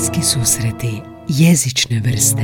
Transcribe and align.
Bliski 0.00 0.22
susreti 0.22 1.02
jezične 1.28 2.00
vrste 2.04 2.42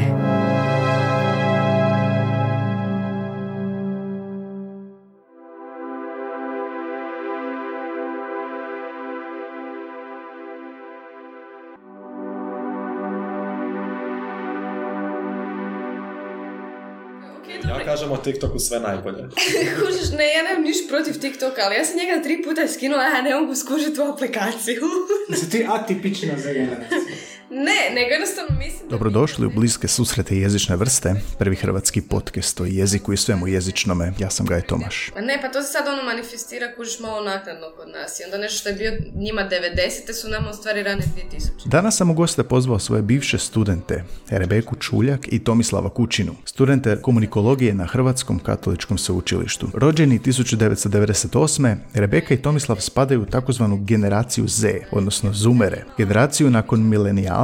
Ja 17.68 17.84
kažem 17.84 18.12
o 18.12 18.16
TikToku 18.16 18.59
sve 18.59 18.80
najbolje. 18.80 19.29
Kužiš, 19.80 20.11
ne, 20.18 20.27
ja 20.32 20.43
nemam 20.43 20.62
niš 20.62 20.77
protiv 20.88 21.20
TikToka, 21.20 21.62
ali 21.64 21.75
ja 21.75 21.84
sam 21.84 21.96
njega 21.96 22.23
tri 22.23 22.43
puta 22.43 22.68
skinula, 22.68 23.02
ja 23.02 23.23
ne 23.23 23.34
mogu 23.41 23.54
skužiti 23.54 23.95
tu 23.95 24.02
aplikaciju. 24.02 24.82
Jesi 25.29 25.50
ti 25.50 25.66
atipična 25.68 26.38
za 26.38 26.52
generaciju? 26.52 26.98
ne, 27.56 27.95
nego 27.95 28.10
jednostavno 28.10 28.59
mislim... 28.59 28.88
da- 28.88 28.96
Dobrodošli 28.96 29.46
u 29.46 29.51
bliske 29.51 29.88
susrete 29.88 30.37
jezične 30.37 30.77
vrste, 30.77 31.14
prvi 31.38 31.56
hrvatski 31.56 32.01
podcast 32.02 32.60
o 32.60 32.64
jeziku 32.64 33.12
i 33.12 33.16
svemu 33.16 33.48
jezičnome. 33.48 34.12
Ja 34.19 34.30
sam 34.30 34.47
Gaj 34.47 34.62
Tomaš. 34.62 35.10
Pa 35.14 35.20
ne, 35.20 35.38
pa 35.42 35.48
to 35.48 35.62
se 35.62 35.73
sad 35.73 35.88
ono 35.88 36.02
manifestira, 36.02 36.66
kužiš, 36.77 37.00
malo 37.00 37.20
naknadno 37.24 37.66
kod 37.77 37.88
nas. 37.88 38.20
I 38.20 38.24
onda 38.24 38.38
nešto 38.38 38.59
što 38.59 38.69
je 38.69 38.74
bio 38.74 38.92
njima 39.14 39.42
90. 39.42 40.12
su 40.12 40.28
nama 40.28 40.50
u 40.50 40.55
stvari 40.55 40.83
rane 40.83 41.02
2000. 41.33 41.69
Danas 41.69 41.97
sam 41.97 42.11
u 42.11 42.14
goste 42.14 42.42
pozvao 42.45 42.78
svoje 42.78 43.02
bivše 43.02 43.38
studente, 43.38 44.05
Rebeku 44.28 44.77
Čuljak 44.77 45.20
i 45.33 45.45
Tomislava 45.45 45.88
Kučinu, 45.91 46.34
studente 46.45 47.02
komunikologije 47.02 47.75
na 47.75 47.86
Hrvatskom 47.86 48.38
katoličkom 48.38 48.98
sveučilištu. 48.98 49.69
Rođeni 49.75 50.19
1998. 50.19 51.77
Rebeka 51.95 52.34
i 52.34 52.42
Tomislav 52.42 52.77
spadaju 52.80 53.23
u 53.23 53.27
takozvanu 53.27 53.77
generaciju 53.77 54.45
Z, 54.48 54.69
odnosno 54.91 55.33
Zoomere, 55.33 55.84
generaciju 55.98 56.50
nakon 56.50 56.80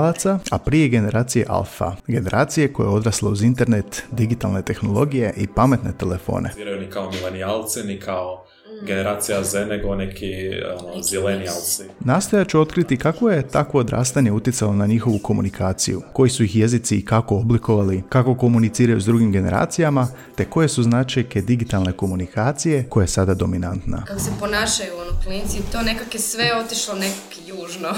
milenijalaca, 0.03 0.39
a 0.51 0.59
prije 0.59 0.89
generacije 0.89 1.47
Alfa, 1.49 1.97
generacije 2.07 2.73
koja 2.73 2.87
je 2.87 2.95
odrasla 2.95 3.31
uz 3.31 3.43
internet, 3.43 4.05
digitalne 4.11 4.63
tehnologije 4.63 5.35
i 5.37 5.47
pametne 5.47 5.93
telefone. 5.99 6.51
Ni 6.81 6.91
kao 6.91 7.11
milenijalci, 7.11 7.83
ni 7.83 8.01
kao 8.01 8.45
generacija 8.87 9.45
Z, 9.45 9.67
nego 9.67 9.95
neki 9.95 10.33
ono, 10.79 11.03
zilenijalci. 11.03 11.83
Nastojat 12.01 12.49
ću 12.49 12.61
otkriti 12.61 12.97
kako 12.97 13.31
je 13.31 13.49
takvo 13.49 13.81
odrastanje 13.81 14.33
utjecalo 14.33 14.73
na 14.73 14.87
njihovu 14.87 15.19
komunikaciju, 15.19 16.03
koji 16.13 16.31
su 16.31 16.45
ih 16.45 16.57
jezici 16.57 16.97
i 16.97 17.05
kako 17.05 17.37
oblikovali, 17.37 18.03
kako 18.09 18.35
komuniciraju 18.35 19.01
s 19.01 19.05
drugim 19.05 19.33
generacijama, 19.33 20.09
te 20.37 20.45
koje 20.45 20.69
su 20.69 20.83
značajke 20.83 21.41
digitalne 21.41 21.93
komunikacije 21.93 22.85
koja 22.89 23.05
je 23.05 23.09
sada 23.09 23.35
dominantna. 23.35 24.05
Kako 24.05 24.21
se 24.21 24.31
ponašaju 24.41 24.93
ono 24.95 25.21
klinci, 25.25 25.73
to 25.73 25.83
nekak 25.83 26.15
je 26.15 26.21
sve 26.21 26.45
otišlo 26.65 26.95
nekak 26.95 27.39
južno. 27.47 27.89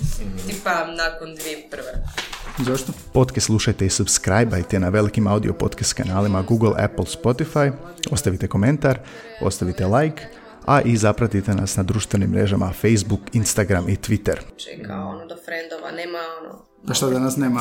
Tipa 0.46 0.86
nakon 0.86 1.28
2001. 1.28 2.43
Zašto? 2.58 2.92
Podcast 3.12 3.46
slušajte 3.46 3.86
i 3.86 3.90
subscribeajte 3.90 4.78
na 4.78 4.88
velikim 4.88 5.26
audio 5.26 5.52
podcast 5.52 5.92
kanalima 5.92 6.42
Google, 6.42 6.72
Apple, 6.78 7.04
Spotify, 7.04 7.72
ostavite 8.10 8.48
komentar, 8.48 8.98
ostavite 9.40 9.86
like, 9.86 10.22
a 10.66 10.80
i 10.80 10.96
zapratite 10.96 11.54
nas 11.54 11.76
na 11.76 11.82
društvenim 11.82 12.30
mrežama 12.30 12.72
Facebook, 12.72 13.20
Instagram 13.32 13.88
i 13.88 13.96
Twitter. 13.96 14.38
Čeka, 14.56 14.94
ono, 14.94 15.26
do 15.26 15.36
frendova, 15.44 15.90
nema 15.90 16.18
ono... 16.40 16.64
Pa 16.86 16.94
šta 16.94 17.10
danas 17.10 17.36
nema 17.36 17.60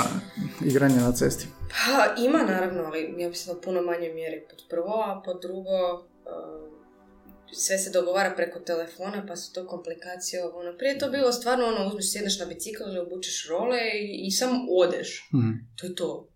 igranja 0.62 0.96
na 0.96 1.12
cesti? 1.12 1.48
Pa 1.70 2.22
ima 2.22 2.44
naravno, 2.44 2.84
ali 2.84 3.16
ja 3.18 3.30
mislim 3.30 3.54
da 3.54 3.60
u 3.60 3.62
puno 3.62 3.82
manjoj 3.82 4.14
mjeri 4.14 4.42
pod 4.50 4.60
prvo, 4.70 5.04
a 5.06 5.22
pod 5.26 5.42
drugo 5.42 5.94
uh, 5.94 6.73
sve 7.52 7.78
se 7.78 7.90
dogovara 7.90 8.34
preko 8.36 8.60
telefona 8.60 9.26
pa 9.28 9.36
su 9.36 9.54
to 9.54 9.68
komplikacije. 9.68 10.44
ovo, 10.44 10.60
Ono. 10.60 10.78
Prije 10.78 10.92
je 10.92 11.00
to 11.00 11.10
bilo 11.10 11.32
stvarno 11.32 11.66
ono, 11.66 11.88
uzmeš, 11.88 12.12
sjedneš 12.12 12.40
na 12.40 12.46
bicikl 12.46 12.84
ili 12.84 13.00
obučeš 13.00 13.48
role 13.50 13.80
i, 13.96 14.28
i 14.28 14.32
samo 14.32 14.66
odeš. 14.72 15.30
Mhm. 15.34 15.52
To 15.76 15.86
je 15.88 15.96
to. 15.96 16.30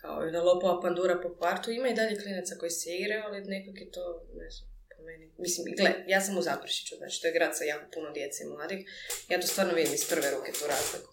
Kao 0.00 0.22
jedna 0.22 0.42
lopova 0.42 0.80
pandura 0.80 1.20
po 1.22 1.36
kvartu. 1.36 1.70
Ima 1.70 1.88
i 1.88 1.94
dalje 1.94 2.20
klinaca 2.22 2.54
koji 2.60 2.70
se 2.70 2.90
igraju, 2.90 3.22
ali 3.26 3.40
nekako 3.44 3.78
je 3.78 3.90
to, 3.90 4.04
ne 4.34 4.50
znam, 4.50 4.68
po 4.96 5.02
meni. 5.02 5.32
Mislim, 5.38 5.74
gle, 5.76 5.90
ja 6.08 6.20
sam 6.20 6.38
u 6.38 6.42
Zaprešiću, 6.42 6.96
znači 6.96 7.20
to 7.20 7.26
je 7.26 7.32
grad 7.32 7.56
sa 7.58 7.64
jako 7.64 7.86
puno 7.94 8.10
djece 8.12 8.44
i 8.44 8.46
mladih. 8.46 8.80
Ja 9.28 9.40
to 9.40 9.46
stvarno 9.46 9.74
vidim 9.74 9.94
iz 9.94 10.08
prve 10.08 10.30
ruke 10.30 10.52
tu 10.52 10.64
razliku. 10.74 11.12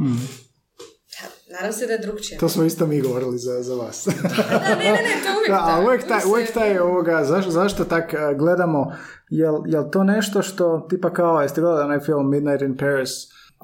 Mhm. 0.00 0.53
Nadam 1.52 1.72
se 1.72 1.86
da 1.86 1.92
je 1.92 1.98
drugčije. 1.98 2.38
To 2.38 2.48
smo 2.48 2.64
isto 2.64 2.86
mi 2.86 3.00
govorili 3.00 3.38
za, 3.38 3.62
za 3.62 3.74
vas. 3.74 4.06
Da, 4.06 4.58
ne, 4.68 4.84
ne, 4.84 4.92
ne, 4.92 5.14
to 5.22 5.28
je 5.28 5.36
uvijek 5.36 5.48
Da, 5.48 5.82
uvijek 5.82 6.08
taj, 6.08 6.20
uvijek 6.26 6.52
taj 6.52 6.78
ovoga, 6.78 7.24
zašto, 7.24 7.50
zašto 7.50 7.84
tak 7.84 8.14
a, 8.14 8.32
gledamo, 8.34 8.92
jel, 9.30 9.54
jel 9.66 9.90
to 9.90 10.04
nešto 10.04 10.42
što, 10.42 10.86
tipa 10.90 11.12
kao, 11.12 11.40
jeste 11.40 11.60
gledali 11.60 11.84
onaj 11.84 12.00
film 12.00 12.30
Midnight 12.30 12.62
in 12.62 12.76
Paris, 12.76 13.10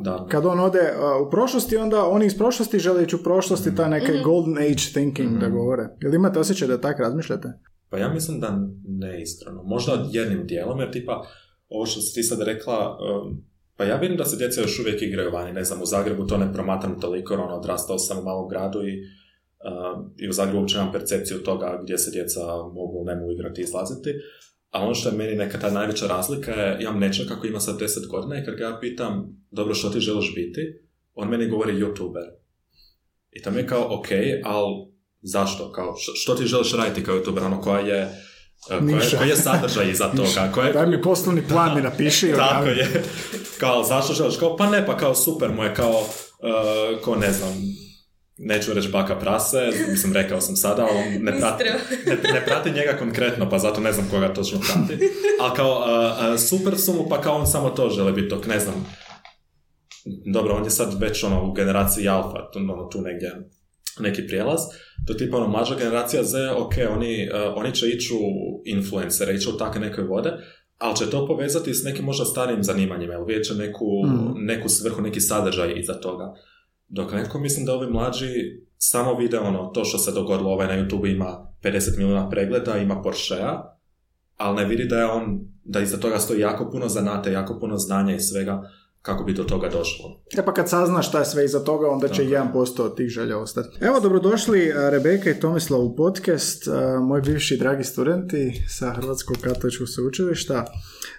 Da. 0.00 0.26
kad 0.26 0.46
on 0.46 0.60
ode 0.60 0.92
a, 0.96 1.18
u 1.18 1.30
prošlosti, 1.30 1.76
onda 1.76 2.04
oni 2.06 2.26
iz 2.26 2.38
prošlosti 2.38 2.78
žele 2.78 3.02
ići 3.02 3.16
u 3.16 3.22
prošlosti, 3.24 3.74
taj 3.74 3.90
neki 3.90 4.12
Mhm. 4.12 4.22
golden 4.22 4.58
age 4.58 4.92
thinking 4.92 5.38
da 5.38 5.48
govore. 5.48 5.88
Jel 6.00 6.14
imate 6.14 6.38
osjećaj 6.38 6.68
da 6.68 6.80
tak 6.80 7.00
razmišljate? 7.00 7.48
Pa 7.90 7.98
ja 7.98 8.08
mislim 8.08 8.40
da 8.40 8.58
ne 8.88 9.22
iskreno. 9.22 9.62
Možda 9.64 10.06
jednim 10.10 10.46
dijelom, 10.46 10.80
jer 10.80 10.90
tipa, 10.90 11.22
ovo 11.68 11.86
što 11.86 12.00
si 12.00 12.14
ti 12.14 12.22
sad 12.22 12.42
rekla, 12.42 12.96
um, 12.98 13.42
pa 13.80 13.84
ja 13.84 13.96
vidim 13.96 14.16
da 14.16 14.24
se 14.24 14.36
djeca 14.36 14.60
još 14.60 14.78
uvijek 14.78 15.02
igraju 15.02 15.30
vani, 15.30 15.52
ne 15.52 15.64
znam, 15.64 15.82
u 15.82 15.86
Zagrebu 15.86 16.26
to 16.26 16.38
ne 16.38 16.52
promatram 16.52 17.00
toliko, 17.00 17.34
ono, 17.34 17.56
odrastao 17.56 17.98
sam 17.98 18.18
u 18.18 18.22
malom 18.22 18.48
gradu 18.48 18.78
i, 18.78 18.92
um, 18.92 20.14
i 20.18 20.28
u 20.28 20.32
Zagrebu 20.32 20.58
uopće 20.58 20.76
nemam 20.76 20.92
percepciju 20.92 21.38
toga 21.38 21.80
gdje 21.82 21.98
se 21.98 22.10
djeca 22.10 22.40
mogu, 22.56 23.04
ne 23.04 23.14
mogu 23.14 23.32
igrati 23.32 23.60
i 23.60 23.64
izlaziti. 23.64 24.10
A 24.70 24.82
ono 24.84 24.94
što 24.94 25.08
je 25.08 25.16
meni 25.16 25.36
neka 25.36 25.58
ta 25.58 25.70
najveća 25.70 26.06
razlika 26.06 26.50
je, 26.50 26.82
imam 26.82 26.98
nečak 26.98 27.28
kako 27.28 27.46
ima 27.46 27.60
sad 27.60 27.80
10 27.80 28.08
godina 28.10 28.40
i 28.40 28.44
kad 28.44 28.54
ga 28.54 28.64
ja 28.64 28.78
pitam, 28.80 29.44
dobro, 29.50 29.74
što 29.74 29.90
ti 29.90 30.00
želiš 30.00 30.34
biti, 30.34 30.60
on 31.14 31.28
meni 31.28 31.48
govori 31.48 31.72
youtuber. 31.72 32.28
I 33.30 33.42
to 33.42 33.50
mi 33.50 33.58
je 33.58 33.66
kao, 33.66 33.98
ok, 33.98 34.08
ali 34.44 34.74
zašto? 35.22 35.72
Kao, 35.72 35.94
što, 35.96 36.34
ti 36.34 36.46
želiš 36.46 36.72
raditi 36.72 37.04
kao 37.04 37.16
youtuber? 37.16 37.44
Ono, 37.44 37.60
koja 37.60 37.80
je, 37.80 38.08
Niša. 38.80 39.18
koji 39.18 39.28
je 39.28 39.36
sadržaj 39.36 39.90
iza 39.90 40.08
toga? 40.08 40.52
Koja 40.54 40.66
je, 40.66 40.72
Daj 40.72 40.86
mi 40.86 41.02
poslovni 41.02 41.42
plan 41.48 41.76
mi 41.76 41.82
napiši. 41.82 42.32
tako 42.48 42.66
je. 42.66 43.02
Kao, 43.60 43.84
zašto 43.84 44.14
želiš? 44.14 44.36
Kao, 44.36 44.56
pa 44.56 44.70
ne, 44.70 44.86
pa 44.86 44.96
kao 44.96 45.14
super 45.14 45.50
mu 45.52 45.64
je, 45.64 45.74
kao, 45.74 46.00
uh, 46.00 47.00
ko 47.04 47.16
ne 47.16 47.32
znam, 47.32 47.54
neću 48.38 48.72
reći 48.72 48.88
baka 48.88 49.18
prase, 49.18 49.70
mislim, 49.88 50.12
rekao 50.12 50.40
sam 50.40 50.56
sada, 50.56 50.82
ali 50.82 50.98
on 50.98 51.24
ne 51.24 51.38
prati, 51.38 51.64
ne, 52.06 52.32
ne 52.32 52.44
prati 52.46 52.70
njega 52.70 52.96
konkretno, 52.98 53.50
pa 53.50 53.58
zato 53.58 53.80
ne 53.80 53.92
znam 53.92 54.08
koga 54.10 54.34
točno 54.34 54.58
prati. 54.60 55.04
Ali 55.40 55.56
kao, 55.56 55.78
uh, 55.78 56.34
uh, 56.34 56.40
super 56.40 56.78
su 56.78 56.92
mu, 56.92 57.08
pa 57.08 57.20
kao 57.20 57.36
on 57.36 57.46
samo 57.46 57.70
to 57.70 57.90
želi 57.90 58.12
biti 58.12 58.28
tok, 58.28 58.46
ne 58.46 58.60
znam. 58.60 58.86
Dobro, 60.32 60.54
on 60.54 60.64
je 60.64 60.70
sad 60.70 61.00
već 61.00 61.24
ono 61.24 61.44
u 61.44 61.52
generaciji 61.52 62.08
alfa, 62.08 62.50
tu, 62.52 62.58
ono, 62.58 62.88
tu 62.92 63.00
negdje 63.00 63.50
neki 64.02 64.26
prijelaz. 64.26 64.60
To 65.06 65.14
tipa 65.14 65.36
ono, 65.36 65.48
mlađa 65.48 65.74
generacija 65.74 66.24
Z, 66.24 66.50
ok, 66.50 66.72
oni, 66.90 67.28
uh, 67.34 67.52
oni 67.56 67.74
će 67.74 67.86
ići 67.88 68.14
u 68.14 68.22
influencere, 68.64 69.34
ići 69.34 69.48
u 69.48 69.56
takve 69.58 69.80
neke 69.80 70.02
vode, 70.02 70.32
ali 70.78 70.96
će 70.96 71.10
to 71.10 71.26
povezati 71.26 71.74
s 71.74 71.84
nekim 71.84 72.04
možda 72.04 72.24
starijim 72.24 72.62
zanimanjima, 72.62 73.14
ili 73.14 73.24
vidjet 73.26 73.46
će 73.46 73.54
neku, 73.54 73.86
Mhm. 74.06 74.44
neku 74.44 74.68
svrhu, 74.68 75.02
neki 75.02 75.20
sadržaj 75.20 75.72
iza 75.76 76.00
toga. 76.00 76.34
Dok 76.88 77.12
nekako 77.12 77.38
mislim 77.38 77.66
da 77.66 77.74
ovi 77.74 77.90
mlađi 77.90 78.26
samo 78.78 79.14
vide 79.18 79.38
ono, 79.38 79.66
to 79.74 79.84
što 79.84 79.98
se 79.98 80.12
dogodilo, 80.12 80.50
ovaj 80.50 80.76
na 80.76 80.82
YouTube 80.82 81.12
ima 81.14 81.46
50 81.62 81.96
milijuna 81.98 82.30
pregleda, 82.30 82.76
ima 82.78 83.02
Porschea, 83.02 83.62
ali 84.36 84.56
ne 84.56 84.64
vidi 84.64 84.84
da 84.84 84.98
je 84.98 85.06
on, 85.06 85.40
da 85.64 85.80
iza 85.80 85.96
toga 85.96 86.18
stoji 86.18 86.40
jako 86.40 86.70
puno 86.70 86.88
zanate, 86.88 87.32
jako 87.32 87.58
puno 87.60 87.76
znanja 87.76 88.14
i 88.14 88.20
svega 88.20 88.62
kako 89.02 89.24
bi 89.24 89.32
do 89.32 89.44
toga 89.44 89.68
došlo. 89.68 90.22
E 90.38 90.44
pa 90.44 90.54
kad 90.54 90.68
saznaš 90.68 91.08
šta 91.08 91.18
je 91.18 91.24
sve 91.24 91.44
iza 91.44 91.64
toga, 91.64 91.88
onda 91.88 92.08
će 92.08 92.22
Tako 92.22 92.34
je. 92.34 92.40
1% 92.54 92.82
od 92.82 92.96
tih 92.96 93.08
želja 93.08 93.38
ostati. 93.38 93.78
Evo, 93.80 94.00
dobrodošli 94.00 94.72
a, 94.72 94.90
Rebeka 94.90 95.30
i 95.30 95.40
Tomislav 95.40 95.80
u 95.80 95.96
podcast, 95.96 96.68
a, 96.68 97.00
moji 97.00 97.22
bivši 97.22 97.56
dragi 97.56 97.84
studenti 97.84 98.62
sa 98.68 98.90
Hrvatskog 98.90 99.36
katoličkog 99.36 99.88
sveučilišta. 99.88 100.64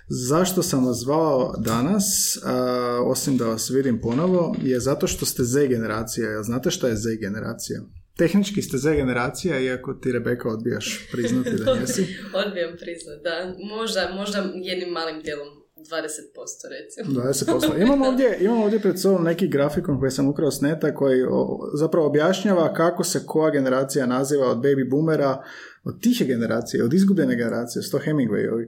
Zašto 0.08 0.64
sam 0.64 0.86
vas 0.86 0.98
zvao 0.98 1.54
danas, 1.58 2.38
a, 2.46 3.00
osim 3.06 3.38
da 3.38 3.46
vas 3.46 3.70
vidim 3.70 4.02
ponovo, 4.02 4.56
je 4.62 4.80
zato 4.80 5.08
što 5.08 5.26
ste 5.26 5.44
Z 5.44 5.68
generacija. 5.68 6.44
Znate 6.44 6.72
šta 6.72 6.88
je 6.88 6.96
Z 6.96 7.16
generacija? 7.20 7.82
Tehnički 8.18 8.62
ste 8.62 8.78
Z 8.78 8.96
generacija, 8.96 9.60
iako 9.60 9.94
ti 9.94 10.12
Rebeka 10.12 10.50
odbijaš 10.50 11.10
priznati 11.12 11.50
da 11.50 11.72
jesi. 11.82 12.08
Odbijam 12.46 12.72
priznat, 12.80 13.22
da. 13.24 13.56
Možda, 13.78 14.12
možda 14.16 14.52
jednim 14.56 14.90
malim 14.90 15.22
dijelom 15.22 15.61
20% 15.82 16.68
recimo. 16.70 17.22
20%. 17.22 17.82
Imam 17.82 18.02
ovdje, 18.02 18.38
imam 18.42 18.62
ovdje 18.62 18.80
pred 18.80 19.00
sobom 19.00 19.24
neki 19.24 19.48
grafikon 19.48 20.00
koji 20.00 20.12
sam 20.12 20.28
ukrao 20.28 20.52
s 20.52 20.62
neta 20.62 20.96
koji 20.96 21.24
o, 21.24 21.60
zapravo 21.74 22.08
objašnjava 22.08 22.74
kako 22.74 23.04
se 23.04 23.24
koja 23.26 23.52
generacija 23.52 24.06
naziva 24.06 24.48
od 24.48 24.58
baby 24.58 24.90
boomera 24.90 25.44
od 25.84 26.02
tihe 26.02 26.26
generacije, 26.26 26.84
od 26.84 26.94
izgubljene 26.94 27.36
generacije, 27.36 27.84
sto 27.84 28.00
Hemingwayovi. 28.00 28.68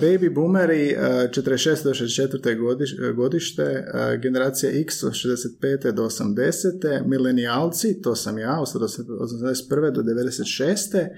Baby 0.00 0.34
boomeri 0.34 0.96
a, 0.96 1.28
46. 1.28 1.84
do 1.84 1.90
64. 1.90 2.58
Godiš, 2.58 2.96
godište, 3.16 3.84
a, 3.92 4.16
generacija 4.16 4.72
X 4.80 5.02
od 5.02 5.12
65. 5.12 5.92
do 5.92 6.04
80. 6.04 7.06
milenijalci, 7.06 8.02
to 8.02 8.14
sam 8.16 8.38
ja, 8.38 8.60
od 8.60 8.66
81. 8.66 9.92
do 9.92 10.02
96. 10.02 11.08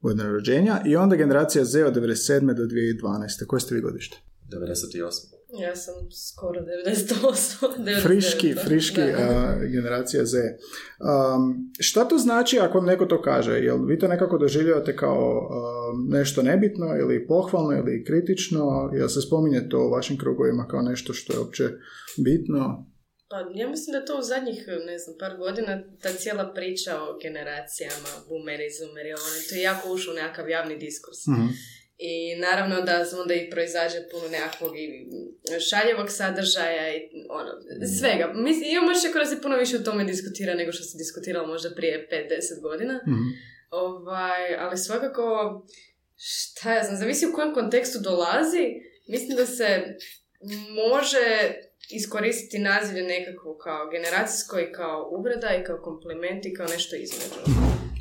godine 0.00 0.32
rođenja 0.32 0.80
i 0.86 0.96
onda 0.96 1.16
generacija 1.16 1.64
Z 1.64 1.84
od 1.84 1.94
97. 1.94 2.54
do 2.54 2.62
2012. 2.62 3.46
Koje 3.46 3.60
ste 3.60 3.74
vi 3.74 3.80
godište? 3.80 4.16
98. 4.48 5.40
Ja 5.58 5.76
sam 5.76 5.94
skoro 6.10 6.60
98. 6.60 7.66
99. 7.78 8.02
friški, 8.02 8.54
friški 8.66 9.00
a, 9.00 9.56
generacija 9.72 10.24
Z. 10.24 10.38
Um, 10.38 11.72
šta 11.78 12.08
to 12.08 12.18
znači 12.18 12.58
ako 12.58 12.78
vam 12.78 12.86
neko 12.86 13.06
to 13.06 13.22
kaže? 13.22 13.52
Jel 13.52 13.84
vi 13.84 13.98
to 13.98 14.08
nekako 14.08 14.38
doživljavate 14.38 14.96
kao 14.96 15.48
um, 15.50 16.08
nešto 16.08 16.42
nebitno 16.42 16.86
ili 17.00 17.26
pohvalno 17.26 17.72
ili 17.72 18.04
kritično? 18.04 18.90
Jel 18.94 19.08
se 19.08 19.20
spominje 19.20 19.68
to 19.68 19.78
u 19.86 19.90
vašim 19.90 20.18
krugovima 20.18 20.66
kao 20.66 20.82
nešto 20.82 21.12
što 21.12 21.32
je 21.32 21.38
uopće 21.38 21.68
bitno? 22.24 22.89
Pa 23.30 23.38
ja 23.54 23.68
mislim 23.68 23.92
da 23.92 24.04
to 24.04 24.18
u 24.18 24.22
zadnjih, 24.22 24.64
ne 24.86 24.98
znam, 24.98 25.16
par 25.18 25.36
godina, 25.36 25.82
ta 26.02 26.12
cijela 26.12 26.52
priča 26.54 27.02
o 27.02 27.18
generacijama, 27.22 28.10
boomeri, 28.28 28.70
zoomeri, 28.78 29.12
ono, 29.12 29.30
to 29.48 29.54
je 29.54 29.62
jako 29.62 29.92
ušlo 29.92 30.12
u 30.12 30.16
nekakav 30.16 30.48
javni 30.48 30.76
diskurs. 30.76 31.26
Mhm. 31.26 31.46
I 31.98 32.36
naravno 32.36 32.82
da 32.82 33.04
onda 33.20 33.34
i 33.34 33.50
proizađe 33.50 33.98
puno 34.10 34.28
nekakvog 34.28 34.78
i 34.78 35.06
šaljevog 35.70 36.10
sadržaja 36.10 36.96
i 36.96 37.00
ono, 37.28 37.50
svega. 37.98 38.32
Mislim, 38.34 38.70
imam 38.70 38.88
osjećaj 38.88 39.12
kao 39.12 39.24
da 39.24 39.30
se 39.30 39.42
puno 39.42 39.56
više 39.56 39.76
o 39.76 39.86
tome 39.88 40.04
diskutira 40.04 40.54
nego 40.54 40.72
što 40.72 40.84
se 40.84 40.98
diskutiralo 40.98 41.46
možda 41.46 41.74
prije 41.74 42.08
5-10 42.12 42.62
godina. 42.62 43.00
Mhm. 43.08 43.28
Ovaj, 43.70 44.56
ali 44.58 44.78
svakako, 44.78 45.22
šta 46.16 46.74
ja 46.74 46.84
znam, 46.84 46.98
zavisi 46.98 47.26
u 47.26 47.34
kojem 47.34 47.54
kontekstu 47.54 47.98
dolazi, 47.98 48.64
mislim 49.08 49.36
da 49.36 49.46
se 49.46 49.96
može 50.88 51.54
iskoristiti 51.92 52.58
nazivlje 52.58 53.02
nekako 53.02 53.56
kao 53.64 53.90
generacijsko 53.94 54.58
i 54.58 54.72
kao 54.72 55.10
uvreda 55.18 55.48
i 55.54 55.64
kao 55.64 55.78
kompliment 55.88 56.46
i 56.46 56.54
kao 56.54 56.66
nešto 56.66 56.96
između. 56.96 57.40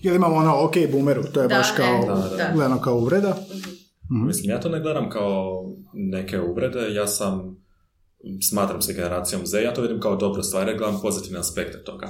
Jel 0.04 0.16
imamo 0.16 0.36
ono 0.36 0.66
ok 0.66 0.76
boomeru, 0.92 1.24
to 1.34 1.42
je 1.42 1.48
Da, 1.48 1.56
baš 1.56 1.68
kao, 1.78 2.04
e, 2.04 2.08
da, 2.08 2.38
da. 2.38 2.52
gledano 2.54 2.82
kao 2.82 2.96
uvreda? 2.96 3.38
Mhm. 4.12 4.28
Mislim, 4.28 4.50
ja 4.50 4.60
to 4.60 4.70
ne 4.70 4.80
gledam 4.80 5.10
kao 5.10 5.64
neke 5.94 6.40
uvrede, 6.40 6.94
ja 6.94 7.08
sam, 7.08 7.66
smatram 8.50 8.82
se 8.82 8.94
generacijom 8.94 9.46
Z, 9.46 9.62
ja 9.62 9.74
to 9.74 9.82
vidim 9.82 10.00
kao 10.00 10.16
dobru 10.16 10.44
stvar, 10.44 10.68
jer 10.68 10.78
gledam 10.78 11.02
pozitivne 11.02 11.40
aspekte 11.40 11.84
toga. 11.84 12.08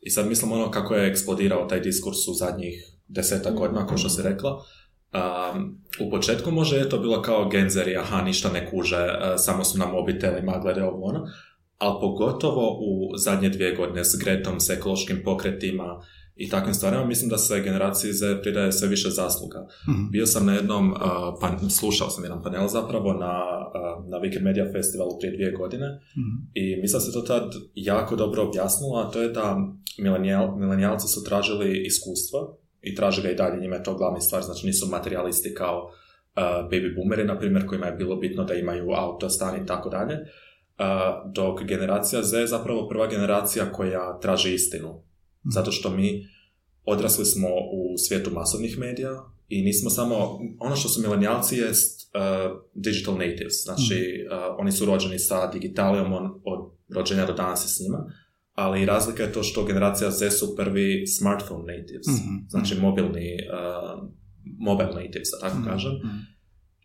I 0.00 0.10
sad 0.10 0.26
mislim 0.28 0.52
ono 0.52 0.70
kako 0.70 0.94
je 0.94 1.10
eksplodirao 1.10 1.66
taj 1.66 1.80
diskurs 1.80 2.28
u 2.28 2.34
zadnjih 2.34 2.74
deseta 3.08 3.50
godina, 3.50 3.86
kao 3.86 3.98
što 3.98 4.08
si 4.08 4.22
rekla. 4.22 4.64
Um, 5.12 5.82
u 6.00 6.10
početku 6.10 6.50
može 6.50 6.76
je 6.76 6.88
to 6.88 6.98
bilo 6.98 7.22
kao 7.22 7.48
genzeri, 7.48 7.96
aha, 7.96 8.22
ništa 8.22 8.52
ne 8.52 8.70
kuže, 8.70 8.96
uh, 8.96 9.34
samo 9.36 9.64
su 9.64 9.78
na 9.78 9.86
mobitelima, 9.86 10.58
gledaju 10.62 10.86
ovo 10.86 11.04
ono, 11.04 11.26
ali 11.78 12.00
pogotovo 12.00 12.78
u 12.80 13.16
zadnje 13.16 13.48
dvije 13.48 13.76
godine 13.76 14.04
s 14.04 14.16
Gretom, 14.24 14.60
s 14.60 14.70
ekološkim 14.70 15.22
pokretima 15.24 16.00
i 16.36 16.48
takvim 16.48 16.74
stvarima, 16.74 17.04
mislim 17.04 17.30
da 17.30 17.38
se 17.38 17.60
generaciji 17.60 18.12
Z 18.12 18.42
pridaje 18.42 18.72
sve 18.72 18.88
više 18.88 19.10
zasluga. 19.10 19.66
Mhm. 19.88 20.10
Bio 20.10 20.26
sam 20.26 20.46
na 20.46 20.54
jednom, 20.54 20.92
uh, 20.92 20.98
pan, 21.40 21.70
slušao 21.70 22.10
sam 22.10 22.24
jedan 22.24 22.42
panel 22.42 22.68
zapravo 22.68 23.12
na, 23.12 23.34
uh, 23.74 24.10
na 24.10 24.16
Weekend 24.18 24.42
Media 24.42 24.72
Festivalu 24.72 25.18
prije 25.20 25.36
dvije 25.36 25.52
godine 25.52 25.86
Mhm. 26.16 26.50
i 26.54 26.80
mislim 26.80 26.96
da 26.98 27.00
se 27.00 27.12
to 27.12 27.20
tad 27.20 27.52
jako 27.74 28.16
dobro 28.16 28.42
objasnilo, 28.42 28.96
a 28.96 29.10
to 29.10 29.22
je 29.22 29.28
da 29.28 29.56
milenijal, 29.98 30.56
milenijalci 30.58 31.08
su 31.08 31.24
tražili 31.24 31.82
iskustva 31.86 32.40
i 32.82 32.94
traže 32.94 33.22
ga 33.22 33.30
i 33.30 33.34
dalje, 33.34 33.60
njima 33.60 33.76
je 33.76 33.82
to 33.82 33.94
glavni 33.94 34.20
stvar, 34.20 34.42
znači 34.42 34.66
nisu 34.66 34.86
materijalisti 34.90 35.54
kao 35.54 35.84
uh, 35.84 36.42
baby 36.70 36.94
boomeri, 36.96 37.24
na 37.24 37.38
primjer, 37.38 37.66
kojima 37.66 37.86
je 37.86 37.92
bilo 37.92 38.16
bitno 38.16 38.44
da 38.44 38.54
imaju 38.54 38.90
auto, 38.92 39.30
stan 39.30 39.62
i 39.62 39.66
tako 39.66 39.88
dalje, 39.88 40.18
Uh, 40.72 41.32
dok 41.32 41.62
generacija 41.62 42.22
Z 42.22 42.38
je 42.38 42.46
zapravo 42.46 42.88
prva 42.88 43.06
generacija 43.06 43.72
koja 43.72 44.18
traži 44.20 44.54
istinu. 44.54 45.02
Zato 45.54 45.72
što 45.72 45.90
mi 45.90 46.26
odrasli 46.84 47.24
smo 47.24 47.48
u 47.48 47.98
svijetu 47.98 48.30
masovnih 48.30 48.78
medija 48.78 49.24
i 49.48 49.62
nismo 49.62 49.90
samo, 49.90 50.38
ono 50.60 50.76
što 50.76 50.88
su 50.88 51.02
milenijalci 51.02 51.56
jest 51.56 52.10
uh, 52.14 52.60
digital 52.74 53.14
natives, 53.14 53.64
znači 53.64 54.26
uh, 54.26 54.56
oni 54.58 54.72
su 54.72 54.84
rođeni 54.84 55.18
sa 55.18 55.46
digitalijom 55.46 56.12
on, 56.12 56.40
od 56.44 56.72
rođenja 56.94 57.26
do 57.26 57.32
danas 57.32 57.64
je 57.64 57.68
s 57.68 57.80
njima, 57.80 58.12
ali 58.54 58.86
razlika 58.86 59.22
je 59.22 59.32
to 59.32 59.42
što 59.42 59.64
generacija 59.64 60.10
Z 60.10 60.30
su 60.30 60.56
prvi 60.56 61.06
smartphone 61.06 61.76
natives, 61.76 62.06
Mhm. 62.06 62.34
znači 62.48 62.80
mobilni, 62.80 63.28
uh, 63.52 64.08
mobile 64.58 64.90
natives, 65.04 65.28
da 65.32 65.48
tako 65.48 65.56
kažem, 65.64 65.92
Mhm. 66.04 66.16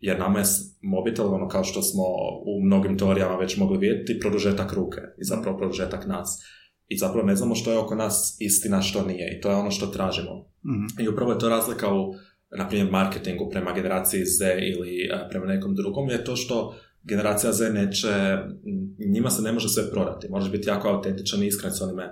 jer 0.00 0.18
nama 0.18 0.38
je 0.38 0.44
mobitel, 0.82 1.34
ono 1.34 1.48
kao 1.48 1.64
što 1.64 1.82
smo 1.82 2.02
u 2.46 2.64
mnogim 2.64 2.98
teorijama 2.98 3.36
već 3.36 3.56
mogli 3.56 3.78
vidjeti, 3.78 4.20
produžetak 4.20 4.72
ruke 4.72 5.00
i 5.20 5.24
zapravo 5.24 5.58
produžetak 5.58 6.06
nas. 6.06 6.38
I 6.88 6.98
zapravo 6.98 7.26
ne 7.26 7.36
znamo 7.36 7.54
što 7.54 7.72
je 7.72 7.78
oko 7.78 7.94
nas 7.94 8.36
istina, 8.40 8.82
što 8.82 9.06
nije 9.06 9.36
i 9.36 9.40
to 9.40 9.50
je 9.50 9.56
ono 9.56 9.70
što 9.70 9.86
tražimo. 9.86 10.50
Mhm. 10.66 11.02
I 11.04 11.08
upravo 11.08 11.32
je 11.32 11.38
to 11.38 11.48
razlika 11.48 11.94
u, 11.94 12.14
na 12.58 12.68
primjer, 12.68 12.90
marketingu 12.90 13.48
prema 13.50 13.72
generaciji 13.72 14.24
Z 14.24 14.44
ili 14.60 15.08
e, 15.12 15.28
prema 15.30 15.46
nekom 15.46 15.74
drugom, 15.74 16.08
je 16.08 16.24
to 16.24 16.36
što 16.36 16.74
generacija 17.08 17.52
Z 17.52 17.70
neće, 17.70 18.38
njima 19.12 19.30
se 19.30 19.42
ne 19.42 19.52
može 19.52 19.68
sve 19.68 19.90
prodati. 19.90 20.28
Moraš 20.28 20.50
biti 20.50 20.68
jako 20.68 20.88
autentičan 20.88 21.42
i 21.42 21.46
iskren 21.46 21.72
s 21.72 21.80
onime 21.80 22.04
e, 22.04 22.10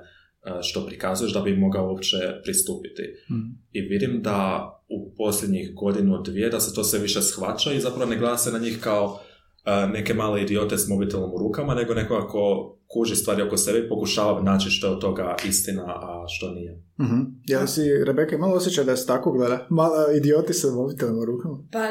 što 0.62 0.86
prikazuješ 0.86 1.32
da 1.32 1.40
bi 1.40 1.56
mogao 1.56 1.88
uopće 1.88 2.16
pristupiti. 2.42 3.02
Mhm. 3.30 3.46
I 3.72 3.80
vidim 3.80 4.22
da 4.22 4.70
u 4.88 5.14
posljednjih 5.16 5.74
godinu, 5.74 6.22
dvije, 6.22 6.50
da 6.50 6.60
se 6.60 6.74
to 6.74 6.84
sve 6.84 6.98
više 6.98 7.22
shvaća 7.22 7.72
i 7.72 7.80
zapravo 7.80 8.10
ne 8.10 8.16
gleda 8.16 8.36
se 8.36 8.52
na 8.52 8.58
njih 8.58 8.80
kao 8.80 9.20
e, 9.64 9.86
neke 9.86 10.14
male 10.14 10.42
idiote 10.42 10.78
s 10.78 10.88
mobitelom 10.88 11.34
u 11.34 11.38
rukama, 11.38 11.74
nego 11.74 11.94
nekoga 11.94 12.26
ko 12.26 12.75
kuži 12.88 13.16
stvari 13.16 13.42
oko 13.42 13.56
sebe 13.56 13.78
i 13.78 13.88
pokušava 13.88 14.42
naći 14.42 14.70
što 14.70 14.86
je 14.86 14.92
od 14.92 15.00
toga 15.00 15.36
istina, 15.44 15.84
a 15.86 16.24
što 16.28 16.50
nije. 16.50 16.82
Mhm. 17.00 17.20
Jel 17.44 17.66
si, 17.66 18.04
Rebeka, 18.04 18.34
imala 18.34 18.54
osjećaj 18.54 18.84
da 18.84 18.96
se 18.96 19.06
tako 19.06 19.32
gleda? 19.32 19.66
Mala 19.70 20.12
idioti 20.12 20.52
sa 20.52 20.68
mobitelima 20.70 21.18
u 21.18 21.24
rukama? 21.24 21.58
Pa 21.72 21.82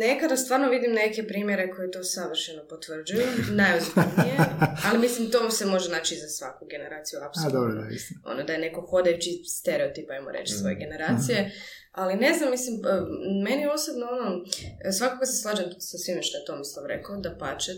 nekada 0.00 0.36
stvarno 0.36 0.68
vidim 0.68 0.92
neke 0.92 1.26
primjere 1.26 1.70
koji 1.70 1.90
to 1.90 2.02
savršeno 2.04 2.62
potvrđuju, 2.70 3.26
najozbiljnije, 3.62 4.36
ali 4.84 4.98
mislim 4.98 5.30
to 5.30 5.50
se 5.50 5.66
može 5.66 5.90
naći 5.90 6.14
za 6.16 6.28
svaku 6.28 6.66
generaciju, 6.66 7.18
A, 7.18 7.26
apsolutno. 7.26 7.60
dobro, 7.60 7.74
da, 7.74 7.88
istina. 7.90 8.20
ono 8.24 8.42
da 8.44 8.52
je 8.52 8.58
neko 8.60 8.80
hodajući 8.82 9.30
stereotip, 9.48 10.10
ajmo 10.10 10.30
reći, 10.30 10.52
svoje 10.52 10.74
Mm. 10.74 10.78
generacije. 10.78 11.50
Ali 11.92 12.14
ne 12.16 12.32
znam, 12.38 12.50
mislim, 12.50 12.74
e, 12.76 12.88
meni 13.44 13.66
osobno, 13.68 14.06
ono, 14.12 14.30
svakako 14.92 15.26
se 15.26 15.42
slažem 15.42 15.64
sa 15.78 15.98
svime 15.98 16.22
što 16.22 16.38
je 16.38 16.44
Tomislav 16.44 16.86
rekao, 16.86 17.16
da 17.16 17.36
pače, 17.36 17.72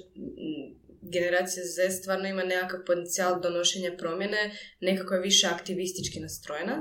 generacija 1.13 1.65
Z 1.65 1.91
stvarno 1.91 2.29
ima 2.29 2.45
nekakav 2.45 2.81
potencijal 2.87 3.41
donošenja 3.41 3.93
promjene, 3.99 4.51
nekako 4.81 5.15
je 5.15 5.21
više 5.21 5.47
aktivistički 5.47 6.21
nastrojena. 6.21 6.77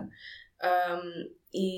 Um, 0.63 1.33
i 1.53 1.71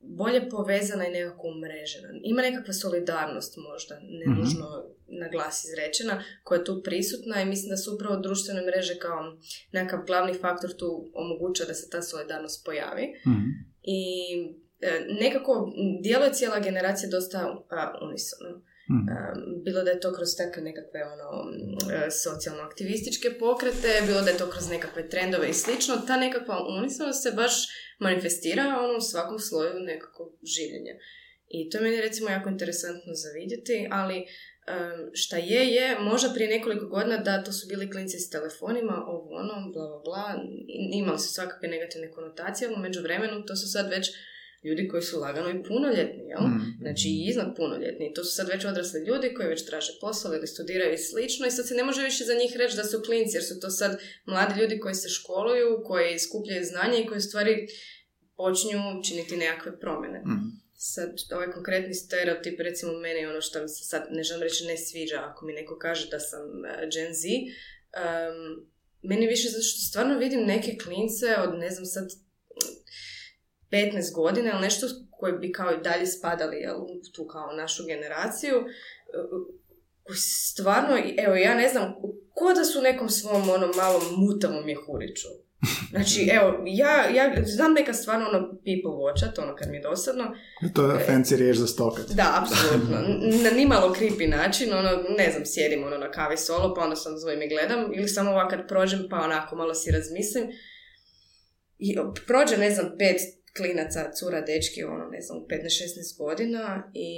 bolje 0.00 0.50
povezana 0.50 1.06
i 1.06 1.10
nekako 1.10 1.48
umrežena. 1.48 2.08
Ima 2.22 2.42
nekakva 2.42 2.74
solidarnost 2.74 3.56
možda, 3.56 3.94
ne 4.00 4.26
Mhm. 4.26 4.40
nužno 4.40 4.66
na 5.06 5.28
glas 5.28 5.64
izrečena, 5.64 6.24
koja 6.44 6.58
je 6.58 6.64
tu 6.64 6.82
prisutna 6.84 7.42
i 7.42 7.46
mislim 7.46 7.70
da 7.70 7.76
su 7.76 7.94
upravo 7.94 8.16
društvene 8.16 8.62
mreže 8.62 8.98
kao 8.98 9.36
nekakav 9.72 10.06
glavni 10.06 10.34
faktor 10.34 10.70
tu 10.72 11.10
omogućuje 11.14 11.66
da 11.66 11.74
se 11.74 11.90
ta 11.90 12.02
solidarnost 12.02 12.64
pojavi. 12.64 13.06
Mhm. 13.26 13.48
I 13.82 14.02
e, 14.80 15.06
nekako 15.20 15.72
djeluje 16.02 16.32
cijela 16.32 16.60
generacija 16.60 17.10
dosta 17.10 17.38
a, 17.70 17.92
Um, 18.90 19.62
bilo 19.64 19.82
da 19.82 19.90
je 19.90 20.00
to 20.00 20.12
kroz 20.12 20.28
takve 20.36 20.62
nekakve 20.62 21.00
ono, 21.14 21.28
e, 21.94 22.10
socijalno-aktivističke 22.10 23.28
pokrete, 23.38 24.02
bilo 24.06 24.20
da 24.22 24.30
je 24.30 24.38
to 24.38 24.50
kroz 24.50 24.70
nekakve 24.70 25.08
trendove 25.08 25.50
i 25.50 25.60
slično, 25.62 25.94
ta 26.06 26.16
nekakva 26.16 26.56
unisonost 26.78 27.22
se 27.22 27.30
baš 27.36 27.52
manifestira 27.98 28.64
ono, 28.84 28.96
u 28.98 29.06
svakom 29.10 29.38
sloju 29.38 29.74
nekakvog 29.80 30.30
življenja. 30.54 30.94
I 31.48 31.70
to 31.70 31.78
je 31.78 31.82
meni 31.82 32.00
recimo 32.00 32.30
jako 32.30 32.48
interesantno 32.48 33.12
za 33.14 33.30
vidjeti, 33.40 33.88
ali 33.90 34.26
šta 35.12 35.36
je, 35.36 35.62
je, 35.74 35.98
možda 36.00 36.34
prije 36.34 36.58
nekoliko 36.58 36.86
godina 36.86 37.16
da 37.16 37.44
to 37.44 37.52
su 37.52 37.68
bili 37.68 37.90
klinci 37.90 38.18
s 38.18 38.30
telefonima, 38.30 39.04
ovo 39.06 39.28
ono, 39.42 39.54
bla 39.72 39.86
bla 39.88 40.00
bla, 40.04 40.24
imali 40.92 41.18
su 41.18 41.28
svakakve 41.28 41.68
negativne 41.68 42.10
konotacije, 42.10 42.68
ali 42.68 42.76
u 42.76 42.82
međuvremenu 42.82 43.44
to 43.46 43.56
su 43.56 43.72
sad 43.72 43.90
već 43.90 44.10
ljudi 44.64 44.88
koji 44.88 45.02
su 45.02 45.20
lagano 45.20 45.50
i 45.50 45.62
punoljetni, 45.62 46.24
jel? 46.28 46.40
Mhm. 46.40 46.64
Znači 46.80 47.08
i 47.08 47.26
iznad 47.30 47.56
punoljetni. 47.56 48.14
To 48.14 48.24
su 48.24 48.34
sad 48.34 48.48
već 48.48 48.64
odrasli 48.64 49.04
ljudi 49.06 49.34
koji 49.34 49.48
već 49.48 49.66
traže 49.66 49.92
posao 50.00 50.34
ili 50.34 50.46
studiraju 50.46 50.94
i 50.94 50.98
slično 50.98 51.46
i 51.46 51.50
sad 51.50 51.68
se 51.68 51.74
ne 51.74 51.84
može 51.84 52.02
više 52.02 52.24
za 52.24 52.34
njih 52.34 52.56
reći 52.56 52.76
da 52.76 52.84
su 52.84 53.02
klinci 53.06 53.36
jer 53.36 53.44
su 53.44 53.60
to 53.60 53.70
sad 53.70 54.00
mladi 54.24 54.60
ljudi 54.60 54.78
koji 54.78 54.94
se 54.94 55.08
školuju, 55.08 55.82
koji 55.84 56.18
skupljaju 56.18 56.64
znanje 56.64 57.00
i 57.00 57.06
koji 57.06 57.18
u 57.18 57.28
stvari 57.28 57.66
počinju 58.36 58.80
činiti 59.08 59.36
nekakve 59.36 59.80
promjene. 59.80 60.18
Mhm. 60.20 60.46
Sad, 60.84 61.10
ovaj 61.32 61.50
konkretni 61.50 61.94
stereotip, 61.94 62.60
recimo 62.60 62.92
meni 62.92 63.26
ono 63.26 63.40
što 63.40 63.62
mi 63.62 63.68
se 63.68 63.84
sad, 63.84 64.02
ne 64.10 64.22
želim 64.22 64.42
reći 64.42 64.66
ne 64.66 64.76
sviđa 64.76 65.18
ako 65.24 65.46
mi 65.46 65.52
neko 65.52 65.78
kaže 65.78 66.08
da 66.10 66.20
sam 66.20 66.64
eh, 66.64 66.88
Gen 66.92 67.14
Z, 67.14 67.28
em, 67.28 68.36
meni 69.02 69.26
više 69.26 69.48
zato 69.48 69.62
što 69.62 69.80
stvarno 69.88 70.18
vidim 70.18 70.40
neke 70.40 70.76
klince 70.84 71.36
od, 71.38 71.58
ne 71.58 71.70
znam 71.70 71.86
sad, 71.86 72.08
15 73.72 74.14
godina 74.14 74.50
ili 74.50 74.60
nešto 74.60 74.86
koji 75.10 75.32
bi 75.32 75.52
kao 75.52 75.72
i 75.72 75.82
dalje 75.82 76.06
spadali 76.06 76.56
jel, 76.56 76.76
u 76.76 76.88
tu 77.14 77.26
kao 77.26 77.52
našu 77.52 77.82
generaciju, 77.86 78.56
e, 78.56 78.64
stvarno, 80.50 80.98
evo 81.18 81.34
ja 81.34 81.54
ne 81.54 81.68
znam, 81.68 81.94
ko 82.34 82.52
da 82.54 82.64
su 82.64 82.82
nekom 82.82 83.08
svom 83.08 83.50
onom 83.50 83.70
malom 83.76 84.02
mutavom 84.16 84.66
mjehuriću. 84.66 85.28
Znači, 85.90 86.28
evo, 86.36 86.62
ja, 86.66 87.08
ja 87.08 87.34
znam 87.46 87.72
neka 87.72 87.92
stvarno 87.92 88.26
ono 88.28 88.48
people 88.48 88.96
watchat, 89.04 89.42
ono 89.42 89.56
kad 89.56 89.70
mi 89.70 89.76
je 89.76 89.82
dosadno. 89.82 90.24
To 90.74 90.90
je 90.90 91.06
fancy 91.08 91.36
riječ 91.36 91.56
za 91.56 91.66
stokat. 91.66 92.06
Da, 92.10 92.42
apsolutno. 92.42 92.96
Na 93.44 93.50
nimalo 93.50 93.92
kripi 93.92 94.26
način, 94.26 94.72
ono, 94.72 94.90
ne 95.18 95.30
znam, 95.30 95.42
sjedim 95.46 95.84
ono 95.84 95.98
na 95.98 96.10
kavi 96.10 96.36
solo, 96.36 96.74
pa 96.74 96.80
onda 96.80 96.96
sam 96.96 97.18
zovem 97.18 97.42
i 97.42 97.48
gledam, 97.48 97.92
ili 97.94 98.08
samo 98.08 98.30
ovako 98.30 98.50
kad 98.50 98.68
prođem, 98.68 99.06
pa 99.10 99.16
onako 99.16 99.56
malo 99.56 99.74
si 99.74 99.90
razmislim. 99.90 100.44
I 101.78 101.96
prođe, 102.26 102.56
ne 102.56 102.70
znam, 102.70 102.86
pet 102.98 103.16
klinaca, 103.56 104.12
cura, 104.12 104.40
dečki, 104.40 104.84
ono, 104.84 105.04
ne 105.04 105.20
znam, 105.20 105.38
15-16 105.38 106.18
godina 106.18 106.90
i 106.94 107.10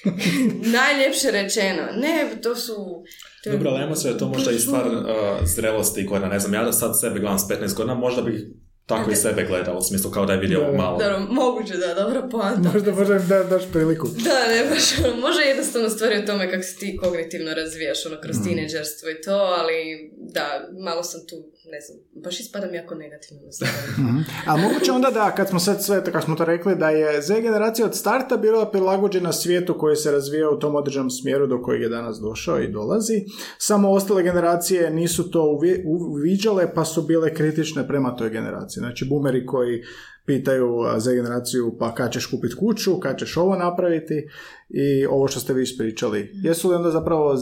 Najljepše 0.77 1.31
rečeno. 1.31 1.83
Ne, 2.01 2.41
to 2.41 2.55
su... 2.55 3.03
To 3.43 3.51
Dobro, 3.51 3.69
ali 3.69 3.95
se 3.95 4.09
je 4.09 4.17
to 4.17 4.27
možda 4.27 4.51
i 4.51 4.59
stvar 4.59 4.87
uh, 4.95 5.03
zrelosti 5.45 6.05
koja, 6.05 6.27
ne 6.27 6.39
znam, 6.39 6.53
ja 6.53 6.63
da 6.63 6.71
sad 6.71 6.99
sebe 6.99 7.19
gledam 7.19 7.39
s 7.39 7.47
15 7.49 7.75
godina, 7.75 7.95
možda 7.95 8.21
bih 8.21 8.45
tako 8.87 9.11
i 9.11 9.15
sebe 9.15 9.43
gledao, 9.43 9.77
u 9.77 9.81
smislu 9.81 10.11
kao 10.11 10.25
da 10.25 10.33
je 10.33 10.39
vidio 10.39 10.73
malo. 10.73 10.97
Dobro, 10.97 11.19
moguće 11.19 11.73
da, 11.77 11.93
dobra 11.93 12.27
poanta. 12.31 12.69
Možda 12.73 12.91
možda 12.91 13.19
da 13.19 13.43
daš 13.43 13.63
priliku. 13.73 14.07
Da, 14.07 14.47
ne, 14.47 14.69
baš, 14.69 14.97
može 15.25 15.41
jednostavno 15.41 15.89
stvari 15.89 16.17
o 16.17 16.25
tome 16.25 16.51
kako 16.51 16.63
se 16.63 16.75
ti 16.75 16.97
kognitivno 17.03 17.53
razvijaš, 17.53 18.05
ono, 18.05 18.21
kroz 18.21 18.37
mm. 18.39 18.43
tineđerstvo 18.43 19.09
i 19.09 19.21
to, 19.21 19.55
ali 19.59 20.09
da, 20.17 20.69
malo 20.79 21.03
sam 21.03 21.21
tu 21.27 21.35
ne 21.71 21.79
znam, 21.81 22.23
baš 22.23 22.39
ispadam 22.39 22.73
jako 22.73 22.95
negativno 22.95 23.41
na 23.43 23.67
mm 24.03 24.23
A 24.45 24.57
moguće 24.57 24.91
onda 24.91 25.11
da, 25.11 25.35
kad 25.35 25.49
smo 25.49 25.59
sad 25.59 25.83
sve, 25.83 26.03
kako 26.03 26.21
smo 26.21 26.35
to 26.35 26.45
rekli, 26.45 26.75
da 26.75 26.89
je 26.89 27.21
Z 27.21 27.41
generacija 27.41 27.85
od 27.85 27.95
starta 27.95 28.37
bila 28.37 28.71
prilagođena 28.71 29.33
svijetu 29.33 29.77
koji 29.77 29.95
se 29.95 30.11
razvija 30.11 30.49
u 30.49 30.59
tom 30.59 30.75
određenom 30.75 31.09
smjeru 31.09 31.47
do 31.47 31.61
kojeg 31.61 31.81
je 31.81 31.89
danas 31.89 32.17
došao 32.19 32.59
i 32.59 32.71
dolazi. 32.71 33.25
Samo 33.57 33.91
ostale 33.91 34.23
generacije 34.23 34.91
nisu 34.91 35.31
to 35.31 35.59
uviđale 35.85 36.73
pa 36.73 36.85
su 36.85 37.01
bile 37.01 37.33
kritične 37.33 37.87
prema 37.87 38.15
toj 38.15 38.29
generaciji. 38.29 38.81
Znači, 38.81 39.05
boomeri 39.05 39.45
koji 39.45 39.83
pitaju 40.25 40.77
za 40.97 41.11
generaciju 41.11 41.75
pa 41.79 41.93
kad 41.93 42.11
ćeš 42.11 42.25
kupiti 42.25 42.55
kuću, 42.55 42.99
kad 42.99 43.19
ćeš 43.19 43.37
ovo 43.37 43.55
napraviti 43.55 44.27
i 44.69 45.05
ovo 45.05 45.27
što 45.27 45.39
ste 45.39 45.53
vi 45.53 45.63
ispričali. 45.63 46.31
Jesu 46.33 46.69
li 46.69 46.75
onda 46.75 46.91
zapravo 46.91 47.35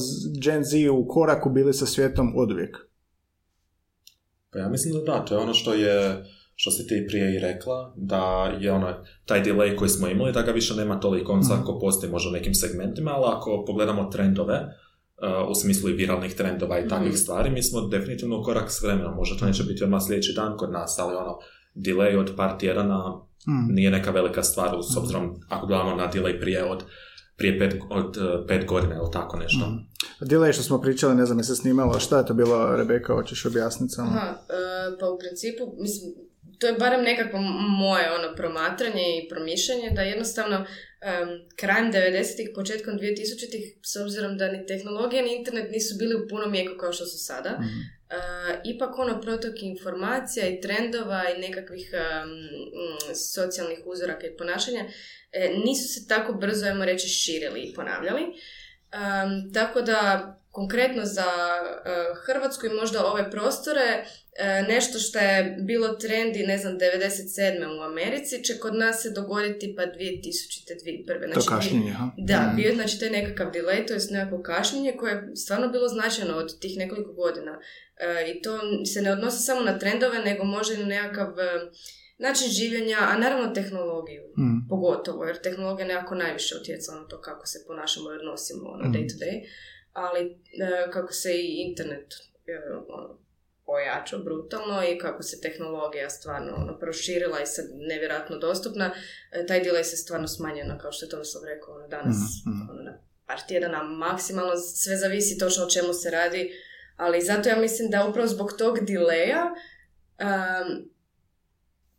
Gen 0.43 0.63
Z 0.63 0.89
u 0.89 1.07
koraku 1.07 1.49
bili 1.49 1.73
sa 1.73 1.85
svijetom 1.85 2.33
od 2.37 2.51
uvijek? 2.51 2.77
Pa 4.55 4.59
ja 4.59 4.69
mislim 4.69 4.93
da 4.93 5.11
da, 5.11 5.25
to 5.25 5.35
je 5.35 5.41
ono 5.41 5.53
što 5.53 5.73
je, 5.73 6.25
što 6.55 6.71
si 6.71 6.87
ti 6.87 7.05
prije 7.07 7.35
i 7.35 7.39
rekla, 7.39 7.93
da 7.95 8.55
je 8.59 8.71
ono, 8.71 8.93
taj 9.25 9.43
delay 9.43 9.75
koji 9.75 9.89
smo 9.89 10.07
imali, 10.07 10.31
da 10.31 10.41
ga 10.41 10.51
više 10.51 10.73
nema 10.75 10.99
toliko, 10.99 11.31
on 11.31 11.43
sad 11.43 11.59
mhm. 11.59 11.69
postoji 11.81 12.11
možda 12.11 12.29
u 12.29 12.33
nekim 12.33 12.53
segmentima, 12.53 13.11
ali 13.11 13.25
ako 13.27 13.63
pogledamo 13.67 14.09
trendove, 14.11 14.55
uh, 14.55 15.49
u 15.49 15.55
smislu 15.55 15.89
i 15.89 15.93
viralnih 15.93 16.35
trendova 16.35 16.79
i 16.79 16.87
takvih 16.87 17.13
mm. 17.13 17.17
stvari, 17.17 17.49
mi 17.49 17.63
smo 17.63 17.81
definitivno 17.81 18.39
u 18.39 18.43
korak 18.43 18.71
s 18.71 18.81
vremenom, 18.81 19.15
možda 19.15 19.37
to 19.37 19.45
neće 19.45 19.63
biti 19.63 19.83
odmah 19.83 20.01
sljedeći 20.07 20.33
dan 20.35 20.57
kod 20.57 20.71
nas, 20.71 20.99
ali 20.99 21.15
ono, 21.15 21.37
delay 21.75 22.19
od 22.19 22.31
par 22.37 22.57
tjedana 22.59 23.09
mm. 23.47 23.73
nije 23.73 23.91
neka 23.91 24.11
velika 24.11 24.43
stvar, 24.43 24.69
s 24.93 24.97
obzirom, 24.97 25.35
ako 25.49 25.67
gledamo 25.67 25.95
na 25.95 26.11
delay 26.11 26.39
prije 26.39 26.63
od 26.63 26.83
prije 27.37 27.59
pet, 27.59 27.73
od 27.89 28.17
uh, 28.17 28.47
pet 28.47 28.65
godina 28.65 28.95
ili 28.95 29.11
tako 29.13 29.37
nešto. 29.37 29.65
Mm. 29.65 29.87
Delay 30.21 30.53
što 30.53 30.63
smo 30.63 30.81
pričali, 30.81 31.15
ne 31.15 31.25
znam, 31.25 31.37
je 31.37 31.43
se 31.43 31.55
snimalo, 31.55 31.99
šta 31.99 32.17
je 32.17 32.25
to 32.25 32.33
bilo, 32.33 32.75
Rebeka, 32.75 33.13
hoćeš 33.13 33.45
objasniti 33.45 33.93
samo? 33.93 34.09
Aha, 34.09 34.31
uh, 34.31 34.97
pa 34.99 35.09
u 35.09 35.19
principu, 35.19 35.73
mislim, 35.77 36.13
to 36.59 36.67
je 36.67 36.73
barem 36.73 37.03
nekako 37.03 37.37
moje 37.79 38.11
ono 38.11 38.35
promatranje 38.35 39.03
i 39.17 39.29
promišljanje 39.29 39.89
da 39.95 40.01
jednostavno 40.01 40.57
um, 40.57 40.65
krajem 41.55 41.91
90-ih, 41.91 42.49
početkom 42.55 42.93
2000-ih, 42.93 43.77
s 43.83 43.95
obzirom 43.95 44.37
da 44.37 44.51
ni 44.51 44.65
tehnologija 44.65 45.23
ni 45.23 45.35
internet 45.35 45.71
nisu 45.71 45.95
bili 45.99 46.15
u 46.15 46.27
punom 46.29 46.51
mjeku 46.51 46.73
kao 46.79 46.93
što 46.93 47.05
su 47.05 47.17
sada, 47.17 47.49
mm 47.49 47.95
ipak 48.63 48.97
ono 48.97 49.21
protok 49.21 49.61
informacija 49.61 50.47
i 50.47 50.61
trendova 50.61 51.23
i 51.29 51.41
nekakvih 51.41 51.91
socijalnih 53.13 53.79
uzoraka 53.85 54.27
i 54.27 54.37
ponašanja 54.37 54.85
E, 54.85 55.24
nisu 55.65 55.93
se 55.93 56.07
tako 56.07 56.33
brzo, 56.33 56.65
ajmo 56.65 56.85
reći, 56.85 57.07
širili 57.07 57.61
i 57.61 57.73
ponavljali. 57.73 58.21
Um, 58.21 59.53
tako 59.53 59.81
da, 59.81 60.31
konkretno 60.51 61.05
za 61.05 61.25
uh, 61.25 62.17
Hrvatsku 62.25 62.65
i 62.65 62.69
možda 62.69 63.05
ove 63.05 63.31
prostore, 63.31 64.03
uh, 64.03 64.67
nešto 64.67 64.99
što 64.99 65.19
je 65.19 65.57
bilo 65.59 65.87
trendi, 65.87 66.47
ne 66.47 66.57
znam, 66.57 66.73
97. 66.73 67.79
u 67.79 67.81
Americi, 67.81 68.43
će 68.43 68.57
kod 68.59 68.75
nas 68.75 69.01
se 69.01 69.09
dogoditi 69.11 69.75
pa 69.77 69.81
2000. 69.81 69.91
2001. 69.95 71.33
Znači, 71.33 71.47
to 71.47 71.55
kašnjenje, 71.55 71.91
ha? 71.91 72.11
Da, 72.17 72.41
mm. 72.41 72.55
bio 72.55 72.75
znači 72.75 72.99
to 72.99 73.05
je 73.05 73.11
nekakav 73.11 73.51
delay, 73.51 73.87
to 73.87 73.93
je 73.93 73.99
nekako 74.11 74.43
kašnjenje 74.43 74.93
koje 74.97 75.11
je 75.11 75.35
stvarno 75.35 75.67
bilo 75.69 75.87
značajno 75.87 76.37
od 76.37 76.59
tih 76.59 76.77
nekoliko 76.77 77.13
godina. 77.13 77.51
Uh, 77.51 78.29
I 78.29 78.41
to 78.41 78.59
se 78.93 79.01
ne 79.01 79.11
odnosi 79.11 79.43
samo 79.43 79.61
na 79.61 79.79
trendove, 79.79 80.19
nego 80.19 80.43
može 80.43 80.73
i 80.73 80.77
na 80.77 80.85
nekakav 80.85 81.33
način 82.17 82.51
življenja, 82.51 82.97
a 83.01 83.17
naravno 83.17 83.53
tehnologiju, 83.53 84.23
mm. 84.37 84.67
pogotovo, 84.69 85.25
jer 85.25 85.41
tehnologija 85.41 85.87
nekako 85.87 86.15
najviše 86.15 86.55
utjeca 86.61 86.95
na 86.95 87.07
to 87.07 87.21
kako 87.21 87.45
se 87.45 87.63
ponašamo 87.67 88.11
i 88.11 88.17
odnosimo 88.17 88.69
ono, 88.69 88.83
day 88.83 89.07
to 89.09 89.25
day, 89.25 89.43
ali 89.93 90.21
e, 90.21 90.91
kako 90.91 91.13
se 91.13 91.33
i 91.33 91.67
internet 91.69 92.13
e, 92.47 92.59
ono, 92.87 93.19
ojačao 93.65 94.19
brutalno 94.19 94.83
i 94.83 94.97
kako 94.97 95.23
se 95.23 95.41
tehnologija 95.41 96.09
stvarno 96.09 96.55
ono, 96.55 96.79
proširila 96.79 97.41
i 97.41 97.45
sad 97.45 97.65
nevjerojatno 97.73 98.37
dostupna, 98.37 98.91
e, 99.31 99.45
taj 99.45 99.63
delay 99.63 99.83
se 99.83 99.97
stvarno 99.97 100.27
smanjeno, 100.27 100.77
kao 100.81 100.91
što 100.91 101.05
je 101.05 101.09
Tomislav 101.09 101.43
rekao, 101.45 101.75
ono, 101.75 101.87
danas 101.87 102.17
mm 102.45 102.69
ono, 102.69 102.83
na 102.83 102.97
par 103.27 103.39
tjedana 103.47 103.83
maksimalno, 103.83 104.55
sve 104.55 104.97
zavisi 104.97 105.37
točno 105.37 105.65
o 105.65 105.69
čemu 105.69 105.93
se 105.93 106.11
radi, 106.11 106.51
ali 106.95 107.21
zato 107.21 107.49
ja 107.49 107.55
mislim 107.55 107.89
da 107.89 108.07
upravo 108.09 108.27
zbog 108.27 108.53
tog 108.57 108.77
delaya 108.77 109.43
um, 109.45 110.89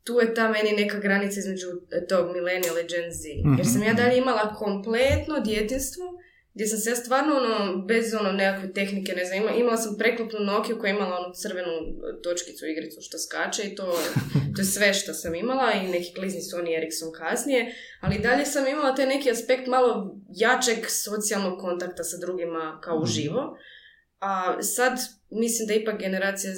tu 0.07 0.21
je 0.21 0.35
ta 0.35 0.49
meni 0.49 0.83
neka 0.83 0.99
granica 0.99 1.41
između 1.41 1.67
e, 1.91 2.07
tog 2.07 2.33
millennial 2.33 2.79
i 2.79 2.89
Gen 2.93 3.11
Z. 3.13 3.23
Jer 3.59 3.67
sam 3.73 3.83
ja 3.83 3.93
mhm. 3.93 4.03
dalje 4.03 4.19
imala 4.19 4.55
kompletno 4.55 5.41
djetinstvo 5.41 6.05
gdje 6.57 6.67
sam 6.67 6.79
se 6.79 6.91
ja 6.91 6.97
stvarno 6.97 7.35
ono, 7.37 7.77
bez 7.87 8.15
ono 8.15 8.33
nekakve 8.33 8.73
tehnike, 8.73 9.13
ne 9.13 9.25
znam, 9.25 9.59
imala, 9.59 9.77
sam 9.77 9.99
preklopnu 9.99 10.41
Nokia 10.41 10.79
koja 10.79 10.89
je 10.89 10.97
imala 10.97 11.17
onu 11.19 11.35
crvenu 11.35 11.73
e, 11.73 12.23
točkicu 12.23 12.67
igricu 12.67 13.01
što 13.01 13.19
skače 13.19 13.63
i 13.63 13.75
to, 13.75 13.99
to 14.55 14.61
je 14.61 14.65
sve 14.65 14.95
što 14.95 15.15
sam 15.15 15.35
imala 15.35 15.73
i 15.73 15.89
neki 15.89 16.15
klizni 16.15 16.41
Sony 16.41 16.77
Ericsson 16.79 17.13
kasnije, 17.13 17.75
ali 18.01 18.19
dalje 18.19 18.45
sam 18.45 18.67
imala 18.67 18.95
taj 18.95 19.07
neki 19.07 19.31
aspekt 19.31 19.67
malo 19.67 20.17
jačeg 20.37 20.79
socijalnog 20.89 21.61
kontakta 21.61 22.05
sa 22.05 22.17
drugima 22.17 22.81
kao 22.83 22.97
mhm. 22.97 23.03
uživo. 23.03 23.57
A 24.21 24.63
sad 24.63 24.99
mislim 25.31 25.69
da 25.69 25.75
ipak 25.75 25.99
generacija 26.01 26.53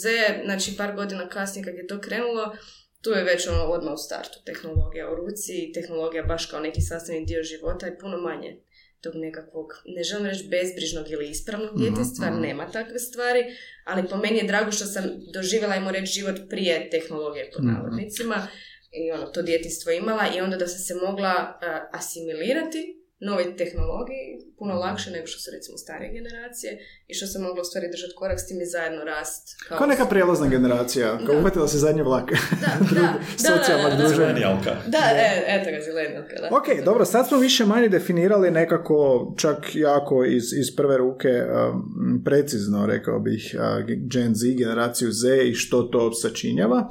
Z, 0.00 0.08
znači 0.44 0.76
par 0.76 0.94
godina 0.94 1.28
kasnije 1.28 1.64
kad 1.64 1.74
je 1.74 1.86
to 1.86 2.00
krenulo, 2.00 2.56
tu 3.02 3.10
je 3.10 3.24
već 3.24 3.48
ono 3.48 3.64
odmah 3.64 3.94
u 3.94 3.96
startu 3.96 4.38
tehnologija 4.44 5.12
u 5.12 5.14
ruci 5.14 5.52
i 5.52 5.72
tehnologija 5.72 6.22
baš 6.22 6.46
kao 6.46 6.60
neki 6.60 6.80
sastavni 6.80 7.24
dio 7.24 7.42
života 7.42 7.86
je 7.86 7.98
puno 7.98 8.16
manje 8.18 8.60
tog 9.00 9.14
nekakvog, 9.16 9.66
ne 9.84 10.02
želim 10.02 10.26
reći 10.26 10.48
bezbrižnog 10.48 11.10
ili 11.10 11.30
ispravnog 11.30 11.74
mhm, 11.74 11.82
djetinstva, 11.82 12.30
mm 12.30 12.40
nema 12.40 12.70
takve 12.70 12.98
stvari, 12.98 13.44
ali 13.84 14.08
po 14.08 14.16
meni 14.16 14.38
je 14.38 14.46
drago 14.46 14.72
što 14.72 14.84
sam 14.84 15.04
doživjela, 15.32 15.74
ajmo 15.74 15.90
reći, 15.90 16.12
život 16.12 16.36
prije 16.50 16.90
tehnologije 16.90 17.50
pod 17.54 17.64
mhm. 17.64 17.74
navodnicima 17.74 18.48
i 18.92 19.12
ono, 19.12 19.26
to 19.26 19.42
djetinstvo 19.42 19.92
imala 19.92 20.24
i 20.36 20.40
onda 20.40 20.56
da 20.56 20.66
sam 20.66 20.78
se 20.78 20.94
mogla 21.06 21.58
asimilirati 21.92 23.01
nove 23.28 23.56
tehnologiji 23.56 24.26
puno 24.58 24.74
lakše 24.74 25.10
nego 25.10 25.26
što 25.26 25.38
su 25.40 25.50
recimo 25.56 25.76
starije 25.78 26.10
generacije 26.12 26.70
i 27.08 27.14
što 27.14 27.26
se 27.26 27.38
moglo 27.38 27.60
u 27.62 27.64
stvari 27.64 27.86
držati 27.94 28.14
korak 28.16 28.38
s 28.40 28.46
tim 28.46 28.60
i 28.60 28.66
zajedno 28.66 29.04
rast. 29.04 29.42
Kao, 29.68 29.78
kao 29.78 29.86
neka 29.86 30.06
prijelazna 30.06 30.46
generacija, 30.48 31.18
kao 31.26 31.36
uhvatila 31.38 31.68
se 31.68 31.78
zadnje 31.78 32.02
vlak. 32.02 32.30
Da, 32.64 32.72
da, 33.00 33.14
socijalnog 33.36 33.92
druženja. 33.98 34.60
Da, 34.86 35.02
e, 35.14 35.44
eto 35.46 35.70
ga, 35.70 35.80
zilenijalka, 35.84 36.36
da. 36.40 36.56
Ok, 36.56 36.84
dobro, 36.84 37.04
sad 37.04 37.28
smo 37.28 37.38
više 37.38 37.64
manje 37.64 37.88
definirali 37.88 38.50
nekako, 38.50 39.32
čak 39.38 39.58
jako 39.74 40.24
iz, 40.24 40.52
iz 40.52 40.76
prve 40.76 40.96
ruke, 40.96 41.28
um, 41.28 42.22
precizno 42.24 42.86
rekao 42.86 43.20
bih, 43.20 43.54
uh, 43.54 43.84
Gen 43.86 44.34
Z, 44.34 44.54
generaciju 44.54 45.12
Z 45.12 45.48
i 45.48 45.54
što 45.54 45.82
to 45.82 46.12
sačinjava. 46.12 46.88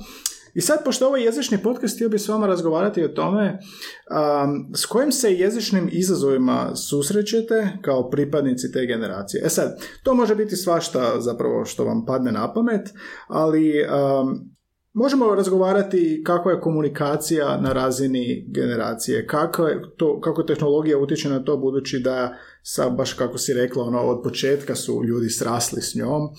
I 0.54 0.62
sad, 0.62 0.84
pošto 0.86 1.08
ovo 1.08 1.18
je 1.18 1.24
jezični 1.24 1.58
podcast, 1.64 1.96
htio 1.96 2.10
bih 2.10 2.22
s 2.22 2.28
vama 2.28 2.48
razgovarati 2.48 3.04
o 3.04 3.08
tome 3.08 3.60
um, 3.60 4.76
s 4.76 4.86
kojim 4.86 5.12
se 5.12 5.34
jezičnim 5.34 5.90
izazovima 5.92 6.76
susrećete 6.76 7.78
kao 7.82 8.10
pripadnici 8.10 8.72
te 8.72 8.86
generacije. 8.86 9.44
E 9.46 9.50
sad, 9.50 9.78
to 10.04 10.14
može 10.14 10.36
biti 10.36 10.56
svašta 10.56 11.16
zapravo 11.20 11.66
što 11.66 11.86
vam 11.86 12.06
padne 12.06 12.32
na 12.32 12.54
pamet, 12.54 12.90
ali 13.28 13.74
um, 13.82 14.52
Možemo 14.94 15.36
razgovarati 15.36 16.22
kakva 16.26 16.52
je 16.52 16.60
komunikacija 16.60 17.58
na 17.62 17.74
razini 17.74 18.46
generacije, 18.48 19.28
kako, 19.28 19.68
je 19.68 19.82
to, 19.98 20.20
kako 20.22 20.44
tehnologija 20.44 20.98
utječe 20.98 21.30
na 21.30 21.44
to 21.44 21.58
budući 21.58 22.00
da 22.00 22.38
sa, 22.64 22.90
baš 22.90 23.14
kako 23.14 23.38
si 23.38 23.54
rekla, 23.54 23.84
ono, 23.84 24.00
od 24.00 24.24
početka 24.24 24.76
su 24.76 25.04
ljudi 25.04 25.30
srasli 25.30 25.82
s 25.82 25.96
njom, 25.96 26.30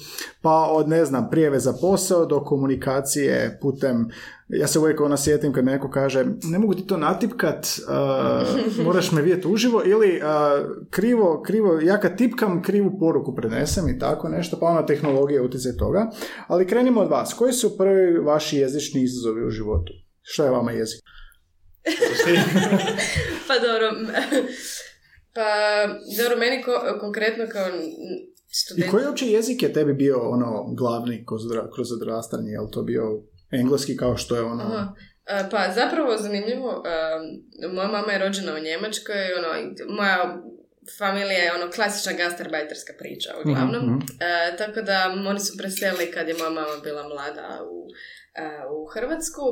pa 0.43 0.69
od, 0.71 0.89
ne 0.89 1.05
znam, 1.05 1.31
prijeve 1.31 1.61
za 1.61 1.73
posao 1.81 2.27
do 2.27 2.45
komunikacije 2.45 3.59
putem, 3.63 4.09
ja 4.49 4.67
se 4.67 4.79
uvijek 4.79 5.01
ono 5.01 5.17
sjetim 5.17 5.53
kad 5.53 5.65
neko 5.65 5.91
kaže, 5.91 6.25
ne 6.43 6.59
mogu 6.59 6.75
ti 6.75 6.87
to 6.87 6.97
natipkat, 6.97 7.67
uh, 7.89 8.85
moraš 8.87 9.13
me 9.13 9.23
vidjeti 9.23 9.49
uživo, 9.49 9.83
ili 9.85 10.21
uh, 10.21 10.71
krivo, 10.91 11.43
krivo, 11.47 11.81
ja 11.81 12.01
kad 12.01 12.19
tipkam, 12.19 12.63
krivu 12.63 12.99
poruku 12.99 13.35
prenesem 13.35 13.89
i 13.89 13.99
tako 13.99 14.29
nešto, 14.29 14.59
pa 14.61 14.67
ona 14.67 14.87
tehnologija 14.87 15.43
utjecaj 15.43 15.77
toga. 15.77 16.11
Ali 16.47 16.67
krenimo 16.67 17.01
od 17.01 17.11
vas. 17.11 17.35
Koji 17.35 17.53
su 17.53 17.79
prvi 17.79 18.19
vaši 18.19 18.57
jezični 18.57 19.03
izazovi 19.03 19.47
u 19.47 19.51
životu? 19.51 19.93
Što 20.23 20.45
je 20.45 20.51
vama 20.51 20.73
jezik? 20.73 21.01
pa 23.49 23.55
dobro, 23.59 23.91
pa 25.35 25.49
dobro, 26.19 26.39
meni 26.39 26.63
ko- 26.63 26.99
konkretno 27.01 27.45
kao 27.53 27.67
student... 28.53 28.87
I 28.87 28.91
koji 28.91 29.07
uopće 29.07 29.27
jezik 29.27 29.63
je 29.63 29.73
tebi 29.73 29.95
bio 29.95 30.31
ono 30.31 30.75
glavni 30.79 31.25
kroz, 31.29 31.43
kroz 31.75 31.93
odrastanje? 31.93 32.51
Je 32.51 32.61
li 32.61 32.71
to 32.73 32.83
bio 32.83 33.23
engleski 33.51 33.97
kao 33.97 34.17
što 34.17 34.37
je 34.37 34.43
ono... 34.43 34.63
Aha. 34.65 34.95
Pa 35.51 35.73
zapravo 35.75 36.17
zanimljivo, 36.17 36.83
moja 37.75 37.89
mama 37.89 38.13
je 38.13 38.19
rođena 38.19 38.55
u 38.55 38.59
Njemačkoj, 38.59 39.35
ono, 39.39 39.49
moja 39.97 40.43
familija 40.99 41.39
je 41.39 41.55
ono 41.55 41.73
klasična 41.73 42.13
gastarbajterska 42.13 42.93
priča 42.99 43.31
uglavnom. 43.45 43.83
Mhm, 43.87 43.95
mhm. 43.95 44.07
E, 44.21 44.57
tako 44.57 44.83
da 44.83 45.15
oni 45.29 45.41
su 45.41 45.59
preselili 45.59 46.11
kad 46.11 46.29
je 46.29 46.35
moja 46.35 46.51
mama 46.51 46.83
bila 46.85 47.03
mlada 47.09 47.61
u, 47.71 47.89
u 48.71 48.87
Hrvatsku, 48.87 49.43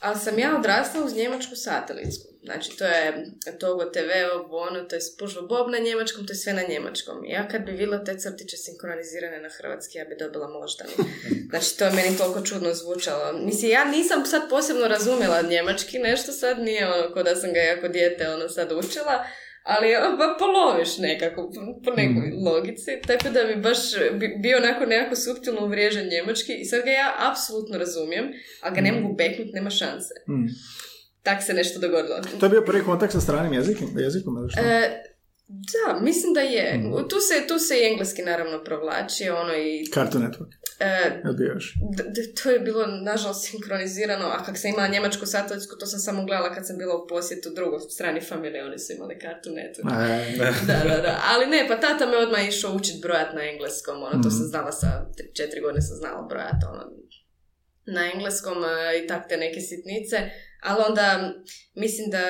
ali 0.00 0.18
sam 0.18 0.38
ja 0.38 0.56
odrasla 0.58 1.04
uz 1.04 1.16
njemačku 1.16 1.56
satelitsku. 1.56 2.30
Znači, 2.42 2.76
to 2.76 2.84
je 2.84 3.26
Togo 3.60 3.84
TV, 3.84 4.10
ovo, 4.34 4.58
ono, 4.58 4.84
to 4.84 4.94
je 4.94 5.00
Spužvo 5.00 5.42
Bob 5.42 5.70
na 5.70 5.78
njemačkom, 5.78 6.26
to 6.26 6.32
je 6.32 6.36
sve 6.36 6.52
na 6.52 6.62
njemačkom. 6.68 7.24
Ja 7.24 7.48
kad 7.48 7.62
bi 7.62 7.70
vidjela 7.70 8.04
te 8.04 8.18
crtiće 8.18 8.56
sinkronizirane 8.56 9.40
na 9.40 9.48
hrvatski, 9.58 9.98
ja 9.98 10.04
bi 10.04 10.16
dobila 10.18 10.48
moždani. 10.48 10.92
Znači, 11.50 11.78
to 11.78 11.84
je 11.84 11.90
meni 11.90 12.16
toliko 12.16 12.40
čudno 12.40 12.74
zvučalo. 12.74 13.32
Mislim, 13.32 13.70
ja 13.70 13.84
nisam 13.84 14.26
sad 14.26 14.42
posebno 14.50 14.88
razumjela 14.88 15.42
njemački, 15.42 15.98
nešto 15.98 16.32
sad 16.32 16.58
nije 16.58 16.92
ono, 16.92 17.14
ko 17.14 17.22
da 17.22 17.36
sam 17.36 17.52
ga 17.52 17.60
jako 17.60 17.88
dijete 17.88 18.28
ono 18.28 18.48
sad 18.48 18.72
učila, 18.72 19.24
ali 19.64 19.96
ono, 19.96 20.18
pa 20.18 20.36
poloviš 20.38 20.98
nekako, 20.98 21.50
po- 21.84 21.90
nekoj 21.92 22.32
logici, 22.44 22.90
tako 23.06 23.28
da 23.28 23.44
mi 23.44 23.56
baš 23.58 23.78
bi- 24.12 24.36
bio 24.38 24.56
onako 24.56 24.86
nekako 24.86 25.16
suptilno 25.16 25.64
uvriježen 25.64 26.08
njemački 26.08 26.52
i 26.54 26.64
sad 26.64 26.84
ga 26.84 26.90
ja 26.90 27.14
apsolutno 27.30 27.78
razumijem, 27.78 28.24
ali 28.62 28.74
ga 28.74 28.80
ne 28.80 28.92
mogu 28.92 29.14
beknut, 29.14 29.48
nema 29.52 29.70
šanse. 29.70 30.14
Mm. 30.28 30.48
Tak 31.22 31.42
se 31.42 31.52
nešto 31.52 31.80
dogodilo. 31.80 32.18
To 32.40 32.46
je 32.46 32.50
bio 32.50 32.62
prvi 32.62 32.84
kontakt 32.84 33.12
sa 33.12 33.20
stranim 33.20 33.52
jezikom, 33.52 33.88
jezikom 33.98 34.36
ili 34.36 34.50
što? 34.50 34.60
E, 34.60 35.02
da, 35.48 36.00
mislim 36.00 36.34
da 36.34 36.40
je. 36.40 36.78
Mhm. 36.78 37.08
Tu 37.08 37.16
se, 37.20 37.46
tu 37.48 37.58
se 37.58 37.74
i 37.76 37.86
engleski 37.86 38.22
naravno 38.22 38.64
provlači, 38.64 39.28
ono 39.30 39.54
i... 39.54 39.86
Cartoon 39.86 40.24
Network. 40.24 40.52
E, 40.80 41.22
to 42.34 42.50
je 42.50 42.58
bilo 42.60 42.86
nažalost 42.86 43.50
sinkronizirano, 43.50 44.26
a 44.26 44.44
kak 44.44 44.58
sam 44.58 44.70
imala 44.70 44.88
njemačku 44.88 45.26
satelitsku, 45.26 45.76
to 45.78 45.86
sam 45.86 46.00
samo 46.00 46.24
gledala 46.24 46.54
kad 46.54 46.66
sam 46.66 46.78
bila 46.78 46.94
u 46.96 47.06
posjetu 47.08 47.48
drugoj 47.50 47.80
strani 47.80 48.20
familije, 48.20 48.64
oni 48.64 48.78
su 48.78 48.92
imali 48.92 49.18
Cartoon 49.20 49.56
Network. 49.56 49.92
E, 50.12 50.36
Da, 50.66 50.84
da, 50.88 51.02
da. 51.02 51.20
Ali 51.24 51.46
ne, 51.46 51.64
pa 51.68 51.76
tata 51.76 52.06
me 52.06 52.16
odmah 52.16 52.48
išao 52.48 52.72
učit 52.72 53.02
brojat 53.02 53.34
na 53.34 53.42
engleskom, 53.44 54.02
ono, 54.02 54.12
to 54.12 54.28
Mhm. 54.28 54.36
sam 54.36 54.46
znala 54.46 54.72
sa 54.72 55.06
četiri 55.36 55.60
godine 55.60 55.82
sam 55.82 55.96
znala 55.96 56.22
brojat, 56.22 56.60
ono, 56.72 56.82
na 57.86 58.10
engleskom 58.14 58.58
e, 58.64 58.68
i 58.98 59.06
tak 59.06 59.28
te 59.28 59.36
neke 59.36 59.60
sitnice, 59.60 60.16
ali 60.62 60.84
onda 60.88 61.34
mislim 61.74 62.10
da 62.10 62.24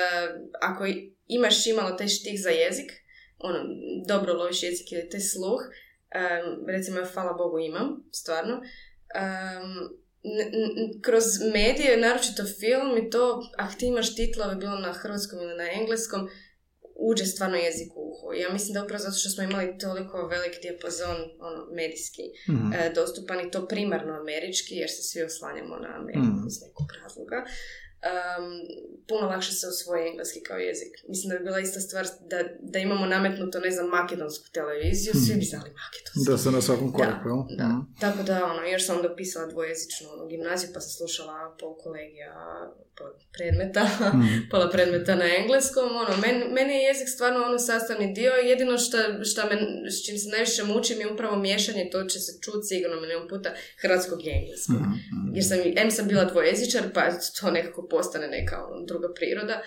ako 0.61 0.85
imaš 1.27 1.67
imalo 1.67 1.91
taj 1.91 2.09
štih 2.09 2.41
za 2.43 2.51
jezik, 2.51 2.91
ono, 3.39 3.59
dobro 4.09 4.33
loviš 4.33 4.63
jezik 4.63 4.93
ili 4.93 5.09
taj 5.09 5.21
sluh, 5.21 5.61
em, 6.11 6.45
recimo 6.67 6.99
ja 6.99 7.07
hvala 7.07 7.33
Bogu 7.33 7.59
imam, 7.59 8.09
stvarno, 8.13 8.55
em, 9.15 9.71
n- 10.25 10.51
n- 10.53 11.03
kroz 11.03 11.25
medije, 11.53 11.97
naročito 11.97 12.43
film 12.61 12.99
i 12.99 13.11
to, 13.11 13.25
ako 13.59 13.75
ti 13.75 13.87
imaš 13.87 14.17
titlove 14.17 14.55
bilo 14.55 14.77
na 14.79 14.93
hrvatskom 14.93 15.39
ili 15.41 15.57
na 15.57 15.67
engleskom, 15.73 16.29
uđe 17.03 17.25
stvarno 17.27 17.57
jezik 17.57 17.93
u 17.97 18.01
uho. 18.11 18.33
Ja 18.33 18.53
mislim 18.53 18.75
da 18.75 18.85
upravo 18.85 18.99
zato 18.99 19.17
što 19.17 19.31
smo 19.31 19.43
imali 19.45 19.79
toliko 19.79 20.27
velik 20.27 20.55
dijapazon 20.63 21.17
ono, 21.41 21.67
medijski 21.73 22.23
mhm. 22.51 22.73
e, 22.73 22.93
dostupan 22.95 23.41
i 23.41 23.51
to 23.51 23.69
primarno 23.69 24.13
američki, 24.15 24.75
jer 24.75 24.91
se 24.91 25.03
svi 25.03 25.23
oslanjamo 25.23 25.77
na 25.77 25.89
Ameriku 26.01 26.37
Mm. 26.37 26.47
iz 26.49 26.57
nekog 26.67 26.87
razloga. 27.03 27.45
Um, 28.03 28.61
puno 29.09 29.27
lakše 29.27 29.53
se 29.53 29.67
usvoji 29.69 30.09
engleski 30.09 30.41
kao 30.41 30.57
jezik. 30.59 30.89
Mislim 31.09 31.31
da 31.31 31.39
bi 31.39 31.45
bila 31.45 31.61
ista 31.61 31.81
stvar 31.81 32.07
da, 32.23 32.39
da 32.63 32.79
imamo 32.79 33.07
nametnuto, 33.07 33.61
ne 33.61 33.71
znam, 33.71 33.89
makedonsku 33.89 34.45
televiziju, 34.53 35.13
svi 35.17 35.35
bi 35.35 35.45
znali 35.45 35.71
makedonski. 35.73 36.27
Da 36.27 36.39
se 36.39 36.51
na 36.51 36.61
svakom 36.61 36.93
koraku, 36.93 37.29
jel? 37.29 37.57
Da, 37.59 37.65
Mhm. 37.65 37.81
tako 38.01 38.23
da, 38.23 38.45
ono, 38.45 38.63
još 38.65 38.87
sam 38.87 38.97
onda 38.97 39.13
upisala 39.13 39.47
dvojezičnu 39.47 40.07
ono, 40.11 40.27
gimnaziju, 40.27 40.71
pa 40.75 40.81
sam 40.81 40.91
slušala 40.91 41.57
pol 41.61 41.75
kolegija, 41.77 42.33
pola 42.97 43.11
predmeta, 43.33 43.85
Mhm. 44.15 44.27
pola 44.51 44.71
predmeta 44.71 45.15
na 45.15 45.37
engleskom, 45.37 45.89
ono, 45.97 46.17
men, 46.17 46.53
meni 46.53 46.73
je 46.75 46.83
jezik 46.83 47.09
stvarno 47.09 47.41
ono 47.41 47.59
sastavni 47.61 48.13
dio, 48.13 48.33
jedino 48.33 48.79
što, 48.79 48.97
što 49.25 49.41
me, 49.43 49.57
s 49.91 50.07
čim 50.07 50.19
se 50.19 50.29
najviše 50.29 50.65
mučim 50.65 51.01
je 51.01 51.13
upravo 51.13 51.37
miješanje, 51.39 51.89
to 51.93 52.05
će 52.05 52.19
se 52.19 52.33
čuti 52.41 52.63
sigurno 52.65 53.01
milijon 53.01 53.29
puta, 53.29 53.51
hrvatskog 53.79 54.27
i 54.27 54.31
engleskog. 54.31 54.77
Mhm. 54.77 55.35
Jer 55.35 55.45
sam, 55.45 55.59
em 55.77 55.91
sam 55.91 56.09
bila 56.09 56.25
dvojezičar, 56.25 56.83
pa 56.95 57.03
to 57.41 57.51
nekako 57.51 57.87
postane 57.91 58.29
neka 58.29 58.65
ono, 58.65 58.85
druga 58.87 59.09
priroda, 59.15 59.63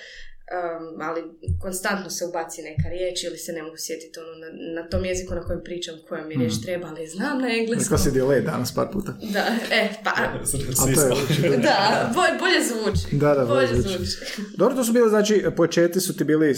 um, 0.50 1.02
ali 1.02 1.22
konstantno 1.60 2.10
se 2.10 2.26
ubaci 2.26 2.62
neka 2.62 2.90
riječ 2.90 3.24
ili 3.24 3.38
se 3.38 3.52
ne 3.54 3.64
mogu 3.64 3.76
sjetiti 3.78 4.20
ono, 4.20 4.34
na, 4.36 4.48
na 4.78 4.90
tom 4.90 5.06
jeziku 5.06 5.36
na 5.36 5.42
kojem 5.42 5.62
pričam 5.64 5.96
koja 6.08 6.26
mi 6.26 6.36
riječ 6.36 6.54
Mhm. 6.54 6.62
treba, 6.64 6.88
ali 6.88 7.08
znam 7.08 7.42
na 7.42 7.48
engleskom. 7.50 7.84
Rekla 7.84 7.98
si 8.00 8.12
delay 8.12 8.46
danas 8.46 8.74
par 8.74 8.88
puta. 8.94 9.12
Da, 9.28 9.44
e, 9.72 9.90
pa, 10.04 10.10
A 10.12 10.46
Svi 10.46 10.60
to 10.76 11.02
je 11.02 11.08
smo. 11.08 11.16
očigledno. 11.26 11.58
da, 11.60 11.78
bolje, 12.16 12.34
bolje 12.40 12.60
zvuči. 12.64 13.16
Da, 13.16 13.30
da, 13.30 13.46
bolje 13.46 13.68
bolje 13.68 13.82
zvuči. 13.82 13.98
zvuči. 13.98 14.16
Dobro, 14.58 14.76
to 14.76 14.84
su 14.84 14.94
bili, 14.94 15.10
znači, 15.10 15.46
početi 15.58 16.00
su 16.02 16.16
ti 16.16 16.24
bili 16.24 16.50
uh, 16.50 16.56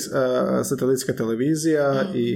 satelitska 0.63 1.13
televizija 1.13 1.75
Mm. 2.05 2.11
i 2.15 2.27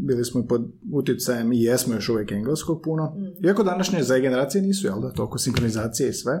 bili 0.00 0.24
smo 0.24 0.46
pod 0.46 0.62
utjecajem 0.92 1.52
i 1.52 1.62
jesmo 1.62 1.94
još 1.94 2.08
uvijek 2.08 2.32
engleskog 2.32 2.82
puno. 2.82 3.04
Mm. 3.06 3.46
Iako 3.46 3.62
današnje 3.64 4.02
za 4.02 4.18
generacije 4.18 4.62
nisu, 4.62 4.86
jel 4.86 5.00
da, 5.00 5.10
toliko 5.10 5.38
sinkronizacije 5.38 6.08
i 6.08 6.14
sve. 6.14 6.32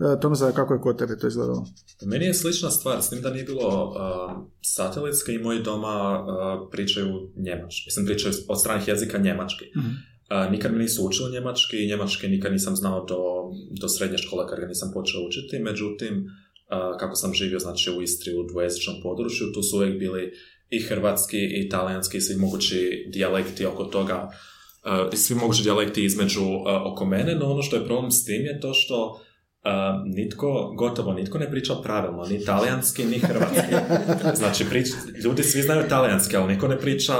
Uh, 0.00 0.20
Tomislav, 0.20 0.52
kako 0.52 0.74
je 0.74 0.80
kod 0.80 0.98
tebe 0.98 1.16
to 1.16 1.26
izgledalo? 1.28 1.66
Meni 2.02 2.24
je 2.24 2.34
slična 2.34 2.70
stvar, 2.70 3.02
s 3.02 3.10
tim 3.10 3.20
da 3.20 3.30
nije 3.38 3.46
bilo 3.46 3.84
uh, 3.84 4.46
satelitska 4.62 5.32
i 5.32 5.38
moji 5.38 5.62
doma 5.62 6.20
uh, 6.20 6.68
pričaju 6.72 7.30
njemački. 7.36 7.82
Mislim, 7.86 8.06
pričaju 8.06 8.34
od 8.48 8.60
stranih 8.60 8.88
jezika 8.88 9.18
njemački. 9.18 9.64
Mhm. 9.78 9.88
Uh, 9.88 10.52
nikad 10.52 10.72
me 10.72 10.78
nisu 10.78 11.06
učili 11.06 11.32
njemački 11.32 11.84
i 11.84 11.86
njemački 11.86 12.28
nikad 12.28 12.52
nisam 12.52 12.76
znao 12.76 13.04
do, 13.04 13.18
do 13.80 13.88
srednje 13.88 14.18
škole 14.18 14.46
kad 14.48 14.60
ga 14.60 14.66
nisam 14.66 14.90
počeo 14.94 15.20
učiti. 15.26 15.58
Međutim, 15.58 16.14
uh, 16.16 16.98
kako 16.98 17.14
sam 17.14 17.34
živio 17.34 17.58
znači, 17.58 17.90
u 17.90 18.02
Istri 18.02 18.34
u 18.34 18.42
dvojezičnom 18.42 18.96
području, 19.02 19.52
tu 19.54 19.62
su 19.62 19.76
uvijek 19.76 19.98
bili 19.98 20.32
i 20.70 20.80
hrvatski 20.80 21.38
i 21.38 21.68
talijanski 21.68 22.16
i 22.16 22.20
svi 22.20 22.36
mogući 22.36 23.06
dijalekti 23.12 23.66
oko 23.66 23.84
toga 23.84 24.30
uh, 24.84 25.12
i 25.12 25.16
svi 25.16 25.34
mogući 25.34 25.62
dijalekti 25.62 26.04
između 26.04 26.44
uh, 26.44 26.92
oko 26.92 27.04
mene, 27.04 27.34
no 27.34 27.50
ono 27.50 27.62
što 27.62 27.76
je 27.76 27.86
problem 27.86 28.10
s 28.10 28.24
tim 28.24 28.44
je 28.44 28.60
to 28.60 28.74
što 28.74 29.20
Uh, 29.64 30.14
nitko, 30.14 30.74
gotovo 30.76 31.12
nitko 31.12 31.38
ne 31.38 31.50
priča 31.50 31.74
pravilno, 31.82 32.24
ni 32.24 32.44
talijanski, 32.44 33.04
ni 33.04 33.18
hrvatski. 33.18 33.74
Znači, 34.40 34.64
prič, 34.70 34.88
ljudi 35.24 35.42
svi 35.42 35.62
znaju 35.62 35.88
talijanski, 35.88 36.36
ali 36.36 36.54
niko 36.54 36.68
ne 36.68 36.78
priča 36.78 37.14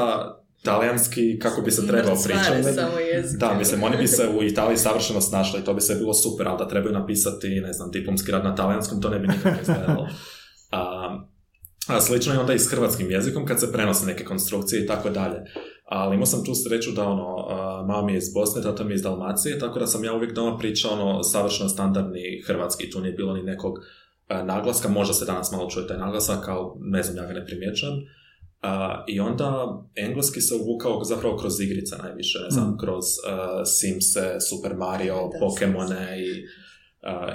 talijanski 0.62 1.38
kako 1.38 1.62
bi 1.62 1.70
se 1.70 1.86
trebao 1.86 2.16
pričati. 2.24 2.62
Da, 3.38 3.54
mislim, 3.54 3.82
oni 3.82 3.96
bi 3.96 4.06
se 4.06 4.28
u 4.28 4.42
Italiji 4.42 4.76
savršeno 4.76 5.20
snašli 5.20 5.64
to 5.64 5.74
bi 5.74 5.80
se 5.80 5.94
bilo 5.94 6.14
super, 6.14 6.48
ali 6.48 6.58
da 6.58 6.68
trebaju 6.68 6.92
napisati, 6.92 7.60
ne 7.60 7.72
znam, 7.72 7.90
diplomski 7.90 8.32
rad 8.32 8.44
na 8.44 8.54
talijanskom, 8.54 9.02
to 9.02 9.10
ne 9.10 9.18
bi 9.18 9.28
nikako 9.28 9.60
izgledalo. 9.62 10.08
A, 10.70 11.10
a 11.88 12.00
slično 12.00 12.32
je 12.32 12.40
onda 12.40 12.54
i 12.54 12.58
s 12.58 12.70
hrvatskim 12.70 13.10
jezikom 13.10 13.46
kad 13.46 13.60
se 13.60 13.72
prenose 13.72 14.06
neke 14.06 14.24
konstrukcije 14.24 14.84
i 14.84 14.86
tako 14.86 15.10
dalje. 15.10 15.36
Ali 15.88 16.14
imao 16.14 16.26
sam 16.26 16.44
tu 16.44 16.54
sreću 16.54 16.90
da 16.92 17.08
ono, 17.08 17.46
mama 17.86 18.02
mi 18.02 18.12
je 18.12 18.18
iz 18.18 18.32
Bosne, 18.34 18.62
tata 18.62 18.84
mi 18.84 18.92
je 18.92 18.94
iz 18.94 19.02
Dalmacije, 19.02 19.58
tako 19.58 19.78
da 19.78 19.86
sam 19.86 20.04
ja 20.04 20.14
uvijek 20.14 20.34
doma 20.34 20.58
pričao 20.58 20.92
ono 20.92 21.22
savršeno 21.22 21.68
standardni 21.68 22.42
hrvatski, 22.46 22.90
tu 22.90 23.00
nije 23.00 23.12
bilo 23.12 23.34
ni 23.34 23.42
nekog 23.42 23.72
naglaska, 24.44 24.88
možda 24.88 25.14
se 25.14 25.24
danas 25.24 25.52
malo 25.52 25.70
čuje 25.70 25.86
taj 25.86 25.98
naglasak, 25.98 26.48
ali 26.48 26.66
ne 26.80 27.02
znam, 27.02 27.16
ja 27.16 27.26
ga 27.32 27.40
ne 27.40 27.46
primjećujem. 27.46 27.94
A, 28.62 29.04
I 29.08 29.20
onda 29.20 29.66
engleski 29.94 30.40
se 30.40 30.54
uvukao 30.54 31.04
zapravo 31.04 31.36
kroz 31.36 31.60
igrice 31.60 31.96
najviše, 32.02 32.38
ne 32.44 32.50
znam, 32.50 32.68
Mm. 32.70 32.78
kroz 32.78 33.04
uh, 33.04 33.62
Simse, 33.66 34.36
Super 34.50 34.76
Mario, 34.76 35.14
Da, 35.14 35.38
Pokemone 35.40 36.22
i, 36.26 36.30
uh, 36.30 36.67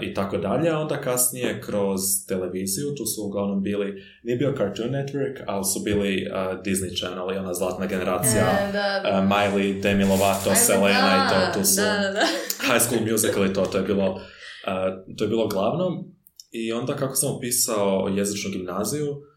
i 0.02 0.13
tako 0.13 0.38
dalje, 0.38 0.69
a 0.69 0.80
onda 0.80 1.02
kasnije 1.02 1.62
kroz 1.62 1.99
televiziju, 2.28 2.95
tu 2.97 3.06
su 3.06 3.26
uglavnom 3.28 3.63
bili, 3.63 4.04
nije 4.23 4.38
bio 4.38 4.54
Cartoon 4.58 4.89
Network, 4.89 5.43
ali 5.47 5.63
su 5.65 5.80
bili 5.80 6.28
uh, 6.28 6.62
Disney 6.62 6.97
Channel 6.99 7.34
i 7.34 7.38
ona 7.38 7.54
zlatna 7.54 7.86
generacija, 7.86 8.45
E, 8.62 8.71
da, 8.71 8.99
da. 9.04 9.19
uh, 9.19 9.30
Miley, 9.30 9.82
Demi 9.82 10.04
Lovato, 10.04 10.56
Selena 10.56 11.15
i 11.15 11.30
da, 11.30 11.52
to, 11.52 11.60
tu 11.60 11.65
su 11.65 11.82
Da, 11.82 11.88
da, 11.97 12.12
da. 12.12 12.26
High 12.67 12.82
School 12.86 13.12
Musical 13.12 13.45
i 13.45 13.54
to, 13.54 13.65
to 13.65 13.78
je 13.78 13.84
bilo, 13.84 14.12
uh, 14.13 15.15
to 15.17 15.23
je 15.23 15.28
bilo 15.28 15.47
glavno. 15.47 16.04
I 16.52 16.73
onda 16.73 16.95
kako 16.95 17.15
sam 17.15 17.36
upisao 17.38 18.08
jezičnu 18.17 18.52
gimnaziju, 18.52 19.08
Uh, 19.08 19.33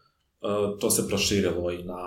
to 0.79 0.89
se 0.89 1.07
proširilo 1.07 1.71
i 1.71 1.83
na 1.83 1.97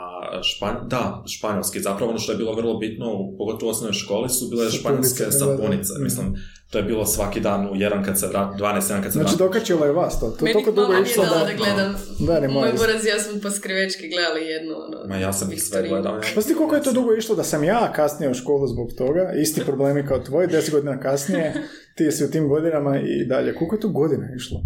španj... 0.42 0.76
da, 0.86 1.22
španjolski. 1.26 1.80
Zapravo 1.80 2.10
ono 2.10 2.18
što 2.20 2.32
je 2.32 2.38
bilo 2.38 2.54
vrlo 2.54 2.78
bitno, 2.78 3.06
pogotovo 3.38 3.68
u 3.68 3.70
osnovnoj 3.70 3.92
školi, 3.92 4.28
su 4.28 4.48
bile 4.48 4.70
španjolske 4.70 5.24
Sapunice. 5.30 5.92
Mislim, 5.98 6.34
to 6.70 6.78
je 6.78 6.84
bilo 6.84 7.06
svaki 7.06 7.40
dan 7.40 7.66
u 7.66 7.76
jedan 7.76 8.04
kad 8.04 8.18
se 8.18 8.26
vrat, 8.26 8.54
12 8.60 8.64
jedan 8.64 9.02
kad 9.02 9.12
se 9.12 9.18
Znači, 9.18 9.36
vrati. 9.36 9.38
dokačilo 9.38 9.84
je 9.86 9.92
vas 9.92 10.20
to. 10.20 10.30
To 10.30 10.44
Meni 10.44 10.52
toliko 10.52 10.72
dugo 10.72 10.92
išlo 11.02 11.24
da... 11.24 11.44
da 11.44 11.52
gledam. 11.56 11.94
Da, 12.18 12.40
ne 12.40 12.48
Moj 12.48 12.72
buraz 12.78 13.06
ja 13.06 13.20
smo 13.20 13.40
po 13.40 13.50
skrivečki 13.50 14.08
gledali 14.08 14.46
jednu, 14.46 14.74
ono... 14.86 15.08
Ma 15.08 15.16
ja 15.16 15.32
sam 15.32 15.52
ih 15.52 15.62
sve 15.62 15.88
gledao. 15.88 16.20
Pa 16.34 16.40
ti 16.42 16.54
koliko 16.54 16.74
je 16.74 16.82
to 16.82 16.92
dugo 16.92 17.14
išlo 17.14 17.36
da 17.36 17.42
sam 17.44 17.64
ja 17.64 17.92
kasnije 17.92 18.30
u 18.30 18.34
školu 18.34 18.66
zbog 18.66 18.88
toga, 18.98 19.32
isti 19.42 19.64
problemi 19.64 20.06
kao 20.06 20.18
tvoj, 20.18 20.46
deset 20.46 20.72
godina 20.74 21.00
kasnije, 21.00 21.54
ti 21.96 22.10
si 22.10 22.24
u 22.24 22.30
tim 22.30 22.48
godinama 22.48 22.98
i 22.98 23.24
dalje. 23.28 23.54
Koliko 23.54 23.76
je 23.76 23.80
to 23.80 23.88
godina 23.88 24.26
išlo? 24.36 24.60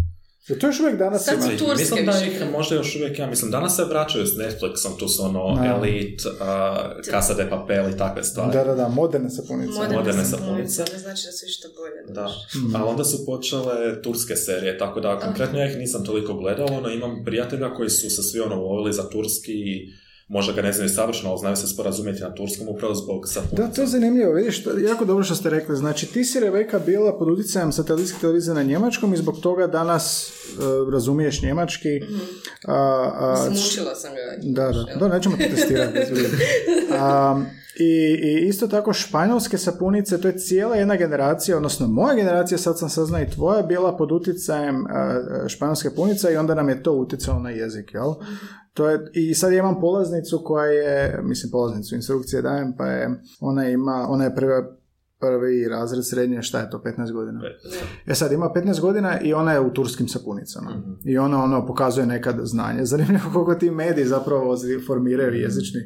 Jer 0.47 0.59
to 0.59 0.67
još 0.67 0.79
uvijek 0.79 0.97
danas 0.97 1.25
Sad 1.25 1.43
su 1.43 1.49
turske 1.49 1.75
Mislim 1.77 2.05
da 2.05 2.25
ih 2.25 2.51
možda 2.51 2.75
još 2.75 2.95
uvijek, 2.95 3.19
ja 3.19 3.27
mislim, 3.27 3.51
danas 3.51 3.75
se 3.75 3.83
vraćaju 3.83 4.25
s 4.27 4.37
Netflixom, 4.37 4.99
tu 4.99 5.07
su 5.07 5.23
ono 5.23 5.55
Da. 5.55 5.65
Elite, 5.65 6.23
uh, 6.29 6.35
Casa 7.11 7.33
de 7.33 7.49
Papel 7.49 7.89
i 7.89 7.97
takve 7.97 8.23
stvari. 8.23 8.51
Da, 8.53 8.63
da, 8.63 8.75
da, 8.75 8.87
moderne 8.87 9.29
sapunice. 9.29 9.71
Moderne, 9.71 9.95
Moderne 9.97 10.25
sapunice, 10.25 10.83
ne 10.93 10.99
znači 10.99 11.25
da 11.25 11.31
su 11.31 11.45
išta 11.45 11.67
bolje. 11.77 12.13
Da, 12.15 12.27
Mhm. 12.55 12.75
ali 12.75 12.89
onda 12.89 13.03
su 13.03 13.25
počele 13.25 14.01
turske 14.01 14.35
serije, 14.35 14.77
tako 14.77 14.99
da 14.99 15.19
konkretno 15.19 15.59
ja 15.59 15.71
ih 15.71 15.77
nisam 15.77 16.05
toliko 16.05 16.33
gledao, 16.33 16.67
ono 16.67 16.89
imam 16.89 17.21
prijatelja 17.25 17.73
koji 17.73 17.89
su 17.89 18.09
se 18.09 18.23
svi 18.23 18.39
ono 18.39 18.55
volili 18.55 18.93
za 18.93 19.09
turski 19.09 19.51
i 19.53 19.93
možda 20.27 20.53
ga 20.53 20.61
ne 20.61 20.73
znaju 20.73 20.89
savršeno, 20.89 21.29
ali 21.29 21.39
znaju 21.39 21.55
se 21.55 21.67
sporazumjeti 21.67 22.21
na 22.21 22.33
turskom 22.33 22.67
upravo 22.69 22.95
zbog 22.95 23.27
sapunica. 23.27 23.67
Da, 23.67 23.73
to 23.73 23.81
je 23.81 23.87
zanimljivo, 23.87 24.33
vidiš, 24.33 24.63
to 24.63 24.71
je 24.71 24.83
jako 24.83 25.05
dobro 25.05 25.23
što 25.23 25.35
ste 25.35 25.49
rekli. 25.49 25.75
Znači, 25.75 26.05
ti 26.05 26.23
si, 26.23 26.39
Rebeka, 26.39 26.79
bila 26.79 27.17
pod 27.17 27.29
utjecajem 27.29 27.71
satelitske 27.71 28.17
televizije 28.21 28.53
na 28.53 28.63
njemačkom 28.63 29.13
i 29.13 29.17
zbog 29.17 29.39
toga 29.39 29.67
danas 29.67 30.29
e, 30.29 30.91
razumiješ 30.91 31.41
njemački. 31.41 32.01
A, 32.67 32.75
a, 33.19 33.47
Mislim, 33.49 33.67
učila 33.67 33.95
sam 33.95 34.11
ga. 34.13 34.21
Da, 34.41 34.71
da, 34.71 34.95
da, 34.99 35.15
nećemo 35.15 35.37
te 35.37 35.49
testirati. 35.49 35.99
Um, 35.99 37.45
i, 37.79 38.17
I 38.23 38.47
isto 38.47 38.67
tako 38.67 38.93
španjolske 38.93 39.57
sapunice, 39.57 40.21
to 40.21 40.27
je 40.27 40.37
cijela 40.37 40.75
jedna 40.75 40.95
generacija, 40.95 41.57
odnosno 41.57 41.87
moja 41.87 42.15
generacija, 42.15 42.57
sad 42.57 42.79
sam 42.79 42.89
saznao 42.89 43.21
i 43.21 43.29
tvoja, 43.29 43.61
bila 43.61 43.97
pod 43.97 44.11
utjecajem 44.11 44.75
uh, 44.75 44.87
španjolske 45.47 45.89
punice 45.95 46.33
i 46.33 46.37
onda 46.37 46.55
nam 46.55 46.69
je 46.69 46.83
to 46.83 46.91
utjecalo 46.91 47.39
na 47.39 47.49
jezik, 47.49 47.93
jel? 47.93 48.13
To 48.75 48.89
je, 48.89 48.99
I 49.13 49.33
sad 49.33 49.53
ja 49.53 49.59
imam 49.59 49.79
polaznicu 49.79 50.41
koja 50.45 50.65
je, 50.65 51.19
mislim 51.23 51.51
polaznicu, 51.51 51.95
instrukcije 51.95 52.41
dajem, 52.41 52.73
pa 52.77 52.85
je, 52.85 53.09
ona 53.39 53.69
ima, 53.69 54.05
ona 54.09 54.23
je 54.23 54.35
prva, 54.35 54.75
prvi 55.19 55.67
razred 55.67 56.05
srednje, 56.05 56.41
šta 56.41 56.59
je 56.59 56.69
to, 56.69 56.77
15 56.79 57.11
godina? 57.11 57.41
E 58.05 58.15
sad, 58.15 58.31
ima 58.31 58.49
15 58.55 58.81
godina 58.81 59.19
i 59.19 59.33
ona 59.33 59.53
je 59.53 59.59
u 59.59 59.69
turskim 59.69 60.07
sapunicama. 60.07 60.71
Mhm. 60.71 60.91
I 61.05 61.17
ona 61.17 61.43
ono 61.43 61.67
pokazuje 61.67 62.05
nekad 62.07 62.35
znanje. 62.43 62.85
Zanimljivo 62.93 63.29
koliko 63.33 63.55
ti 63.55 63.71
mediji 63.71 64.05
zapravo 64.05 64.55
formiraju 64.79 65.31
Mhm. 65.31 65.41
jezični. 65.41 65.79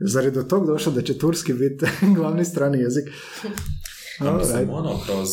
Zar 0.00 0.24
je 0.24 0.30
do 0.30 0.42
tog 0.42 0.66
došlo 0.66 0.92
da 0.92 1.02
će 1.02 1.18
turski 1.18 1.52
biti 1.52 1.86
glavni 2.16 2.44
strani 2.44 2.78
jezik? 2.78 3.04
Mislim, 4.38 4.70
ono, 4.70 4.90
kroz, 5.06 5.28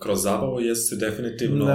kroz 0.00 0.22
zabavu 0.22 0.60
jesi 0.60 0.96
definitivno 0.96 1.64
Da. 1.64 1.74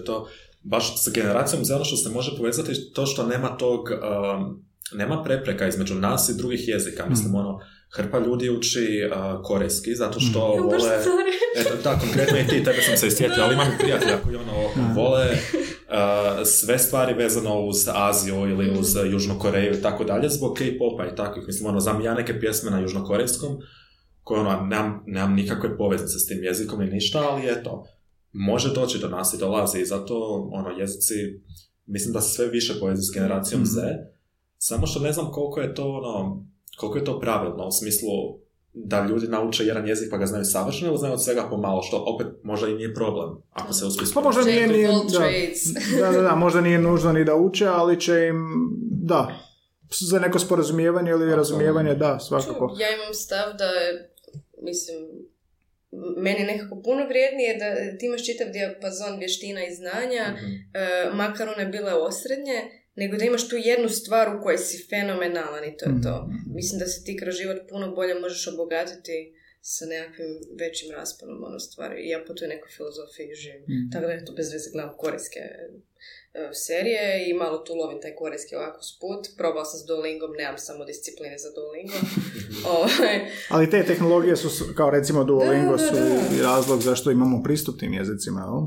to. 0.00 0.26
Baš 0.64 1.04
s 1.04 1.12
generacijom 1.12 1.64
za 1.64 1.76
ono 1.76 1.84
što 1.84 1.96
se 1.96 2.08
može 2.08 2.36
povezati, 2.36 2.92
to 2.94 3.06
što 3.06 3.26
nema 3.26 3.56
tog, 3.56 3.80
um, 3.90 4.64
nema 4.92 5.22
prepreka 5.22 5.68
između 5.68 5.94
nas 5.94 6.28
i 6.28 6.36
drugih 6.36 6.68
jezika. 6.68 7.06
Mislim, 7.08 7.34
ono, 7.34 7.58
hrpa 7.96 8.18
ljudi 8.18 8.50
uči 8.50 9.02
uh, 9.06 9.42
korejski 9.42 9.94
zato 9.94 10.20
što 10.20 10.54
Ja, 10.56 10.62
baš 10.62 10.82
vole... 10.82 11.24
Eto, 11.60 11.74
da, 11.84 11.98
konkretno 11.98 12.38
i 12.38 12.46
ti, 12.46 12.64
tebe 12.64 12.82
sam 12.82 12.96
se 12.96 13.06
isjetio, 13.06 13.42
ali 13.44 13.54
imam 13.54 13.68
i 13.68 13.78
prijatelja 13.78 14.18
koji 14.24 14.36
ono, 14.36 14.52
vole 14.94 15.26
uh, 15.30 16.46
sve 16.46 16.78
stvari 16.78 17.14
vezano 17.14 17.60
uz 17.60 17.88
Aziju 17.94 18.34
ili 18.34 18.78
uz 18.80 18.96
uh, 18.96 19.12
Južnu 19.12 19.38
Koreju 19.38 19.74
i 19.78 19.82
tako 19.82 20.04
dalje, 20.04 20.28
zbog 20.28 20.56
K-popa 20.58 21.06
i 21.06 21.16
takvih. 21.16 21.46
Mislim, 21.46 21.68
ono, 21.68 21.80
znam 21.80 22.00
ja 22.00 22.14
neke 22.14 22.40
pjesme 22.40 22.70
na 22.70 22.80
južnokorejskom, 22.80 23.58
koje 24.22 24.40
ono, 24.40 24.66
nemam, 24.66 25.02
nemam 25.06 25.34
nikakve 25.34 25.76
poveznice 25.76 26.18
s 26.18 26.26
tim 26.26 26.44
jezikom 26.44 26.82
i 26.82 26.86
ništa, 26.86 27.18
ali 27.30 27.50
eto, 27.50 27.84
može 28.34 28.74
doći 28.74 28.98
do 28.98 29.08
nas 29.08 29.34
i 29.34 29.38
dolazi 29.38 29.80
i 29.80 29.86
zato, 29.86 30.48
ono, 30.52 30.70
jezici, 30.70 31.14
mislim 31.86 32.12
da 32.12 32.20
se 32.20 32.34
sve 32.34 32.46
više 32.46 32.80
povezi 32.80 33.02
s 33.02 33.14
generacijom 33.14 33.60
Mhm. 33.60 33.70
Z, 33.70 33.80
samo 34.58 34.86
što 34.86 35.00
ne 35.00 35.12
znam 35.12 35.32
koliko 35.32 35.60
je 35.60 35.74
to, 35.74 35.88
ono, 35.88 36.44
koliko 36.78 36.98
je 36.98 37.04
to 37.04 37.20
pravilno, 37.20 37.66
u 37.66 37.72
smislu 37.72 38.08
da 38.72 39.06
ljudi 39.06 39.28
nauče 39.28 39.64
jedan 39.64 39.88
jezik 39.88 40.10
pa 40.10 40.16
ga 40.16 40.26
znaju 40.26 40.44
savršeno 40.44 40.90
ili 40.90 40.98
znaju 40.98 41.14
od 41.14 41.24
svega 41.24 41.46
pomalo, 41.50 41.82
što 41.82 42.04
opet 42.06 42.26
možda 42.42 42.68
i 42.68 42.74
nije 42.74 42.94
problem, 42.94 43.28
ako 43.50 43.72
se 43.72 43.86
uspije 43.86 44.06
Pa 44.14 44.20
možda 44.20 44.42
nije, 44.42 44.68
nije 44.68 44.88
da, 44.88 46.00
da, 46.00 46.12
da, 46.12 46.22
da, 46.22 46.34
možda 46.34 46.60
nije 46.60 46.78
nužno 46.78 47.12
ni 47.12 47.24
da 47.24 47.34
uče, 47.34 47.66
ali 47.66 48.00
će 48.00 48.26
im, 48.30 48.68
da, 48.90 49.32
za 50.00 50.18
neko 50.18 50.38
sporazumijevanje 50.38 51.10
ili 51.10 51.36
razumijevanje, 51.36 51.94
da, 51.94 52.18
svakako. 52.18 52.76
Ja 52.80 52.94
imam 52.94 53.14
stav 53.14 53.56
da 53.58 53.64
je, 53.64 54.12
mislim, 54.62 54.96
meni 56.16 56.40
je 56.40 56.46
nekako 56.46 56.82
puno 56.82 57.06
vrijednije 57.06 57.56
da 57.56 57.98
ti 57.98 58.06
imaš 58.06 58.26
čitav 58.26 58.48
dijapazon 58.48 59.18
vještina 59.18 59.66
i 59.66 59.74
znanja, 59.74 60.24
Mhm. 60.36 60.46
e, 60.74 61.10
makar 61.14 61.48
one 61.48 61.66
bile 61.66 61.92
osrednje, 61.92 62.58
nego 62.96 63.16
da 63.16 63.24
imaš 63.24 63.48
tu 63.48 63.56
jednu 63.56 63.88
stvar 63.88 64.36
u 64.36 64.42
kojoj 64.42 64.58
si 64.58 64.86
fenomenalan 64.90 65.64
i 65.64 65.76
to 65.76 65.84
je 65.84 65.94
to. 66.02 66.28
Mislim 66.54 66.78
da 66.78 66.86
se 66.86 67.04
ti 67.04 67.16
kroz 67.16 67.34
život 67.36 67.58
puno 67.68 67.94
bolje 67.94 68.14
možeš 68.14 68.48
obogatiti 68.48 69.34
sa 69.60 69.86
nekakvim 69.86 70.26
većim 70.58 70.90
rasponom 70.90 71.44
ono 71.44 71.58
stvari. 71.58 72.02
I 72.02 72.08
ja 72.08 72.24
po 72.26 72.34
toj 72.34 72.48
nekoj 72.48 72.70
filozofiji 72.76 73.34
živim. 73.34 73.62
Mhm. 73.62 73.90
Tako 73.92 74.06
da 74.06 74.12
eto, 74.12 74.32
bez 74.32 74.52
veze 74.52 74.70
gledam 74.72 74.94
korejske 74.96 75.40
e, 75.40 75.68
serije 76.52 77.30
i 77.30 77.34
malo 77.34 77.58
tu 77.58 77.72
lovim 77.74 78.00
taj 78.02 78.14
korejski 78.14 78.56
ovako 78.56 78.82
sput. 78.82 79.22
Probala 79.38 79.64
sam 79.64 79.80
s 79.80 79.84
Duolingom, 79.86 80.32
nemam 80.38 80.58
samo 80.58 80.84
discipline 80.84 81.38
za 81.38 81.50
Duolingo. 81.56 81.98
Ovaj, 82.78 83.16
Ali 83.54 83.70
te 83.70 83.84
tehnologije 83.84 84.36
su, 84.36 84.64
kao 84.76 84.90
recimo 84.90 85.24
Duolingo, 85.24 85.76
Da, 85.76 85.82
da, 85.82 85.88
su 85.88 85.94
da. 85.94 86.36
i 86.38 86.42
razlog 86.42 86.80
zašto 86.80 87.10
imamo 87.10 87.42
pristup 87.42 87.78
tim 87.80 87.92
jezicima, 87.94 88.66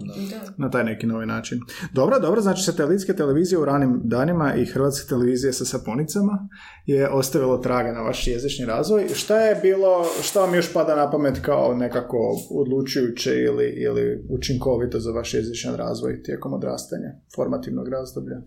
na 0.57 0.71
taj 0.71 0.83
neki 0.83 1.05
novi 1.05 1.25
način. 1.25 1.59
Dobro, 1.93 2.19
dobro, 2.19 2.41
znači 2.41 2.63
satelitske 2.63 3.13
televizije 3.13 3.59
u 3.59 3.65
ranim 3.65 4.01
danima 4.03 4.55
i 4.55 4.65
hrvatske 4.65 5.09
televizije 5.09 5.53
sa 5.53 5.65
sapunicama 5.65 6.49
je 6.85 7.09
ostavilo 7.09 7.57
traga 7.57 7.91
na 7.91 8.01
vaš 8.01 8.27
jezični 8.27 8.65
razvoj. 8.65 9.07
Šta 9.13 9.41
je 9.41 9.55
bilo, 9.55 10.05
šta 10.21 10.41
vam 10.41 10.55
još 10.55 10.73
pada 10.73 10.95
na 10.95 11.11
pamet 11.11 11.39
kao 11.41 11.73
nekako 11.73 12.17
odlučujuće 12.51 13.31
ili, 13.35 13.65
ili 13.65 14.25
učinkovito 14.29 14.99
za 14.99 15.11
vaš 15.11 15.33
jezičan 15.33 15.75
razvoj 15.75 16.23
tijekom 16.23 16.53
odrastanja, 16.53 17.09
formativnog 17.57 17.87
razdoblja? 17.87 18.37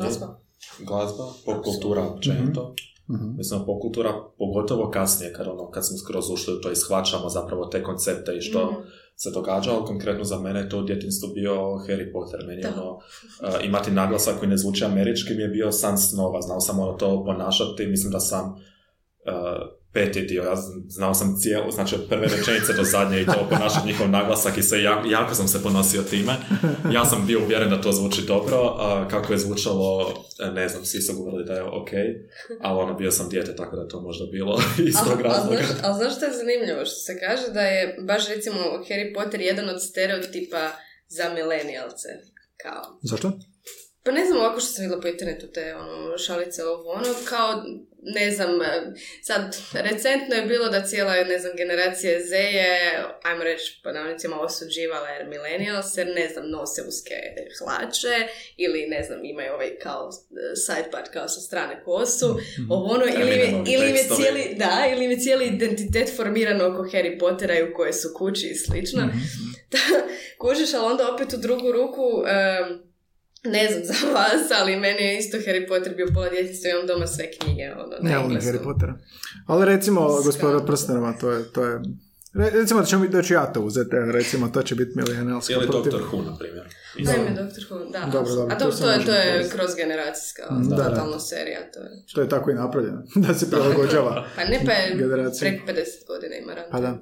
Glazba. 0.00 0.38
Glazba, 0.86 1.24
pop 1.46 1.64
kultura 1.64 2.02
općenito. 2.02 2.74
Mhm. 3.10 3.36
Mislim, 3.36 3.60
pop 3.66 3.80
kultura 3.82 4.10
pogotovo 4.38 4.90
kasnije, 4.90 5.32
kad, 5.32 5.46
ono, 5.48 5.70
kad 5.70 5.86
smo 5.86 5.96
skroz 5.98 6.30
ušli 6.30 6.54
u 6.54 6.60
to 6.60 6.70
i 6.70 6.76
shvaćamo 6.76 7.28
zapravo 7.28 7.66
te 7.66 7.82
koncepte 7.82 8.36
i 8.36 8.40
što 8.40 8.66
Mhm. 8.66 8.80
se 9.16 9.30
događa, 9.30 9.70
ali 9.72 9.86
konkretno 9.86 10.24
za 10.24 10.38
mene 10.38 10.60
je 10.60 10.68
to 10.68 10.78
u 10.78 10.82
djetinstvu 10.84 11.28
bio 11.34 11.52
Harry 11.54 12.12
Potter. 12.12 12.40
Meni 12.46 12.62
Da. 12.62 12.68
ono, 12.82 12.92
uh, 12.94 13.64
imati 13.64 13.90
naglasak 13.90 14.38
koji 14.38 14.48
ne 14.48 14.56
zvuči 14.56 14.84
američki 14.84 15.34
mi 15.34 15.42
je 15.42 15.48
bio 15.48 15.72
san 15.72 15.98
snova, 15.98 16.40
znao 16.40 16.60
sam 16.60 16.78
ono 16.80 16.92
to 16.92 17.24
ponašati, 17.24 17.86
mislim 17.86 18.12
da 18.12 18.20
sam 18.20 18.50
uh, 18.50 19.81
peti 19.92 20.22
dio, 20.22 20.42
ja 20.42 20.54
znao 20.88 21.14
sam 21.14 21.36
cijelu, 21.36 21.70
znači 21.70 21.94
od 21.94 22.06
prve 22.08 22.26
rečenice 22.28 22.72
do 22.72 22.84
zadnje 22.84 23.20
i 23.20 23.26
to 23.26 23.46
ponašati 23.50 23.86
njihov 23.86 24.10
naglasak 24.10 24.58
i 24.58 24.62
sve, 24.62 24.82
ja- 24.82 25.02
jako 25.08 25.34
sam 25.34 25.48
se 25.48 25.62
ponosio 25.62 26.02
time. 26.02 26.32
Ja 26.92 27.04
sam 27.04 27.26
bio 27.26 27.40
uvjeren 27.40 27.70
da 27.70 27.80
to 27.80 27.92
zvuči 27.92 28.22
dobro, 28.22 28.56
a 28.78 29.08
kako 29.08 29.32
je 29.32 29.38
zvučalo, 29.38 30.14
e, 30.40 30.50
ne 30.50 30.68
znam, 30.68 30.84
svi 30.84 31.00
su 31.00 31.14
govorili 31.14 31.44
da 31.44 31.52
je 31.52 31.62
ok, 31.62 31.90
ali 32.60 32.78
ono, 32.78 32.94
bio 32.94 33.10
sam 33.10 33.28
dijete, 33.28 33.56
tako 33.56 33.76
da 33.76 33.82
je 33.82 33.88
to 33.88 34.00
možda 34.00 34.24
bilo 34.26 34.60
iz 34.88 34.94
tog 35.04 35.20
razloga. 35.20 35.56
znaš, 35.56 35.78
ali 35.82 35.96
znaš 35.96 36.16
što 36.16 36.24
je 36.24 36.32
zanimljivo? 36.32 36.84
Što 36.84 36.94
se 36.96 37.20
kaže 37.20 37.48
da 37.48 37.60
je 37.62 37.96
baš 38.00 38.28
recimo 38.28 38.56
Harry 38.80 39.14
Potter 39.14 39.40
jedan 39.40 39.68
od 39.68 39.82
stereotipa 39.82 40.70
za 41.08 41.24
milenijalce. 41.30 42.08
Kao, 42.56 42.82
Zašto? 43.02 43.32
Pa 44.04 44.10
ne 44.10 44.24
znam 44.24 44.38
ovako 44.38 44.60
što 44.60 44.72
sam 44.72 44.82
vidjela 44.82 45.02
po 45.02 45.08
internetu 45.08 45.46
te 45.46 45.74
ono, 45.74 46.18
šalice 46.18 46.64
ovo 46.64 46.90
ono, 46.90 47.14
kao 47.28 47.64
ne 48.02 48.30
znam, 48.30 48.62
e, 48.62 48.94
sad 49.22 49.56
recentno 49.72 50.34
je 50.34 50.46
bilo 50.46 50.68
da 50.68 50.84
cijela 50.84 51.24
ne 51.24 51.38
znam 51.38 51.52
generacija 51.56 52.20
Z 52.20 52.32
je, 52.32 53.04
ajmo 53.22 53.44
reći 53.44 53.80
po 53.84 53.92
navodnicima 53.92 54.40
osuđivala 54.40 55.08
jer 55.08 55.28
millennials 55.28 55.96
jer 55.96 56.06
ne 56.06 56.28
znam 56.28 56.50
nose 56.50 56.82
uske 56.88 57.14
hlače 57.58 58.28
ili 58.56 58.86
ne 58.86 59.02
znam 59.02 59.24
imaju 59.24 59.52
ovaj 59.52 59.78
kao 59.78 60.10
e, 60.10 60.56
side 60.56 60.90
part 60.90 61.08
kao 61.08 61.28
sa 61.28 61.40
strane 61.40 61.82
kosu, 61.84 62.38
ovo 62.70 62.84
ono, 62.84 63.04
ili, 63.04 63.54
ili 63.74 63.90
im 63.90 63.96
je 63.96 64.08
cijeli, 64.16 64.54
da, 64.56 64.86
ili 64.92 65.04
im 65.04 65.10
je 65.10 65.20
cijeli 65.20 65.46
identitet 65.46 66.16
formiran 66.16 66.60
oko 66.60 66.82
Harry 66.82 67.18
Pottera 67.18 67.58
i 67.58 67.62
u 67.62 67.74
koje 67.74 67.92
su 67.92 68.08
kući 68.16 68.46
i 68.46 68.54
slično. 68.54 69.08
Kužiš, 70.40 70.74
ali 70.74 70.92
onda 70.92 71.14
opet 71.14 71.32
u 71.32 71.36
drugu 71.36 71.72
ruku, 71.72 72.24
em, 72.26 72.91
ne 73.44 73.68
znam 73.68 73.84
za 73.84 74.06
vas, 74.14 74.60
ali 74.60 74.76
meni 74.76 75.02
je 75.02 75.18
isto 75.18 75.36
Harry 75.38 75.68
Potter 75.68 75.94
bio 75.94 76.06
pola 76.14 76.28
djetinjstva, 76.28 76.70
imam 76.70 76.86
doma 76.86 77.06
sve 77.06 77.30
knjige, 77.32 77.62
ono, 77.74 77.96
Ne 78.00 78.16
volim 78.16 78.24
engleskom. 78.26 78.52
Harry 78.52 78.64
Pottera. 78.64 78.94
Ali 79.46 79.64
recimo 79.66 80.00
Skandal. 80.00 80.22
gospodara 80.22 80.60
prstenova, 80.60 81.12
to 81.12 81.30
je, 81.30 81.44
to 81.44 81.64
je 81.64 81.80
Re- 82.34 82.50
Recimo 82.50 82.80
da, 82.80 82.86
ćemo, 82.86 83.06
da 83.06 83.22
ću 83.22 83.34
ja 83.34 83.46
to 83.46 83.60
uzeti, 83.60 83.90
recimo, 84.12 84.48
to 84.48 84.62
će 84.62 84.74
biti 84.74 84.92
milenijalsko. 84.96 85.52
Ili 85.52 85.66
protiv- 85.66 85.90
Dr. 85.90 86.02
Who, 86.02 86.24
na 86.24 86.36
primjer. 86.38 86.66
Ajme, 86.98 87.30
Dr. 87.32 87.62
Who, 87.64 87.90
da. 87.90 88.08
Dobro, 88.08 88.34
dobro, 88.34 88.54
A 88.54 88.58
to 88.58 88.64
to, 88.66 88.76
to, 88.76 88.90
je, 88.90 89.04
to 89.06 89.12
je 89.12 89.32
koristiti. 89.32 89.56
kroz 89.56 89.70
generacijska 89.76 90.42
Da, 90.50 90.76
da. 90.76 90.84
totalno 90.84 91.18
serija. 91.20 91.70
To 91.72 91.80
je. 91.80 91.88
To 92.14 92.20
je 92.20 92.28
tako 92.28 92.50
i 92.50 92.54
napravljeno, 92.54 93.02
da 93.26 93.34
se 93.34 93.50
prilagođava. 93.50 94.26
Pa 94.36 94.44
ne, 94.44 94.60
pa 94.66 94.72
je 94.72 94.96
preko 95.40 95.66
50 95.66 95.74
godina 96.08 96.34
ima 96.36 96.54
ranta. 96.54 96.70
Pa 96.70 96.80
da. 96.80 96.98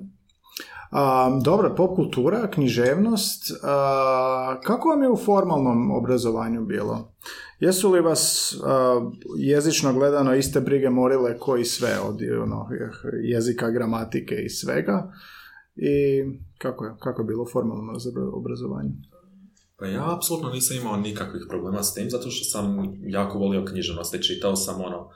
A, 0.90 1.30
dobro, 1.44 1.74
pop 1.76 1.96
kultura, 1.96 2.50
književnost. 2.50 3.52
A, 3.62 4.60
kako 4.64 4.88
vam 4.88 5.02
je 5.02 5.10
u 5.10 5.16
formalnom 5.16 5.90
obrazovanju 5.90 6.64
bilo? 6.64 7.12
Jesu 7.60 7.92
li 7.92 8.00
vas 8.00 8.54
a, 8.64 9.10
jezično 9.36 9.92
gledano 9.92 10.34
iste 10.34 10.60
brige 10.60 10.90
morile 10.90 11.38
koji 11.38 11.64
sve 11.64 11.98
od 12.08 12.18
ono, 12.42 12.68
jezika, 13.22 13.70
gramatike 13.70 14.34
i 14.34 14.48
svega? 14.48 15.12
I 15.76 16.24
kako 16.58 16.84
je, 16.84 16.94
kako 16.98 17.22
je 17.22 17.26
bilo 17.26 17.42
u 17.42 17.48
formalnom 17.52 17.96
obrazovanju? 18.32 18.90
Pa 19.76 19.86
ja 19.86 20.14
apsolutno 20.16 20.50
nisam 20.50 20.76
imao 20.76 20.96
nikakvih 20.96 21.42
problema 21.48 21.82
s 21.82 21.94
tim, 21.94 22.10
zato 22.10 22.30
što 22.30 22.44
sam 22.44 22.94
jako 23.02 23.38
volio 23.38 23.64
književnost 23.64 24.14
i 24.14 24.22
čitao 24.22 24.56
sam 24.56 24.80
ono, 24.80 25.08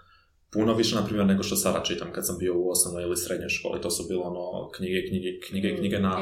puno 0.55 0.75
više, 0.75 0.95
na 0.95 1.07
primjer, 1.07 1.27
nego 1.27 1.43
što 1.43 1.57
sada 1.57 1.83
čitam 1.83 2.12
kad 2.12 2.27
sam 2.27 2.38
bio 2.38 2.55
u 2.59 2.71
osnovnoj 2.71 3.03
ili 3.03 3.17
srednjoj 3.17 3.49
školi. 3.49 3.81
To 3.81 3.90
su 3.90 4.05
bilo 4.09 4.23
ono, 4.23 4.71
knjige, 4.71 5.09
knjige, 5.09 5.29
knjige, 5.49 5.77
knjige 5.77 5.99
na, 5.99 6.19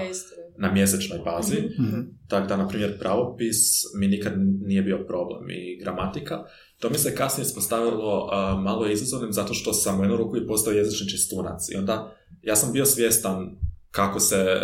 na 0.57 0.73
mjesečnoj 0.73 1.19
bazi. 1.25 1.61
Mhm. 1.81 2.01
Tako 2.29 2.47
da, 2.47 2.57
na 2.57 2.69
primjer, 2.69 2.99
pravopis 2.99 3.59
mi 3.99 4.09
nikad 4.09 4.33
nije 4.67 4.83
bio 4.83 5.05
problem 5.07 5.51
i 5.51 5.79
gramatika. 5.83 6.45
To 6.79 6.91
mi 6.91 6.99
se 6.99 7.15
kasnije 7.15 7.47
ispostavilo 7.47 8.29
a, 8.33 8.61
malo 8.61 8.87
izazovnim 8.87 9.33
zato 9.33 9.55
što 9.55 9.73
sam 9.73 10.01
u 10.01 10.03
jednu 10.03 10.17
ruku 10.17 10.37
i 10.37 10.47
postao 10.47 10.73
jezični 10.73 11.09
čistunac. 11.09 11.71
I 11.71 11.77
onda 11.77 12.17
ja 12.43 12.57
sam 12.57 12.73
bio 12.73 12.85
svjestan 12.85 13.57
kako 13.91 14.21
se, 14.21 14.61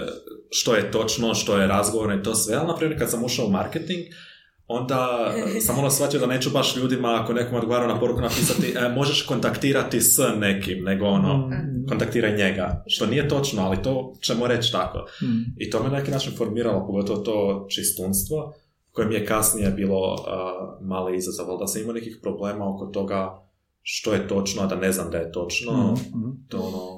što 0.51 0.75
je 0.75 0.91
točno, 0.91 1.35
što 1.35 1.59
je 1.59 1.67
razgovorno 1.67 2.15
i 2.15 2.23
to 2.23 2.35
sve, 2.35 2.55
ali 2.57 2.67
na 2.67 2.77
primjer 2.77 2.99
kad 2.99 3.11
sam 3.11 3.25
ušao 3.25 3.47
u 3.47 3.51
marketing, 3.51 4.01
onda 4.69 5.33
sam 5.61 5.79
ono 5.79 5.91
shvatio 5.91 6.21
da 6.21 6.27
neću 6.27 6.51
baš 6.51 6.77
ljudima, 6.77 7.21
ako 7.23 7.33
nekom 7.33 7.55
odgovara 7.55 7.87
na 7.87 8.01
poruku 8.01 8.21
napisati, 8.21 8.75
e, 8.77 8.89
možeš 8.89 9.23
kontaktirati 9.23 10.01
s 10.01 10.19
nekim, 10.37 10.85
nego 10.85 11.07
ono, 11.07 11.37
Mhm. 11.39 11.87
kontaktiraj 11.89 12.37
njega. 12.37 12.85
Što 12.87 13.07
nije 13.07 13.29
točno, 13.29 13.63
ali 13.63 13.83
to 13.83 14.15
ćemo 14.21 14.47
reći 14.47 14.73
tako. 14.73 14.99
Mhm. 15.23 15.39
I 15.57 15.71
to 15.71 15.83
me 15.83 15.89
na 15.89 15.99
neki 15.99 16.11
način 16.11 16.33
formiralo, 16.37 16.87
pogotovo 16.87 17.19
to 17.19 17.67
čistunstvo, 17.71 18.53
koje 18.93 19.09
mi 19.09 19.15
je 19.15 19.27
kasnije 19.27 19.71
bilo 19.71 20.13
uh, 20.13 20.19
mali 20.83 21.17
izazov, 21.17 21.51
ali 21.51 21.59
da 21.59 21.67
sam 21.67 21.83
imao 21.83 21.95
nekih 21.95 22.19
problema 22.23 22.75
oko 22.75 22.87
toga 22.87 23.43
što 23.83 24.13
je 24.13 24.29
točno, 24.29 24.63
a 24.63 24.67
da 24.67 24.77
ne 24.77 24.93
znam 24.93 25.11
da 25.11 25.19
je 25.19 25.33
točno, 25.33 25.73
Mhm. 25.93 26.29
to 26.49 26.59
ono, 26.59 26.98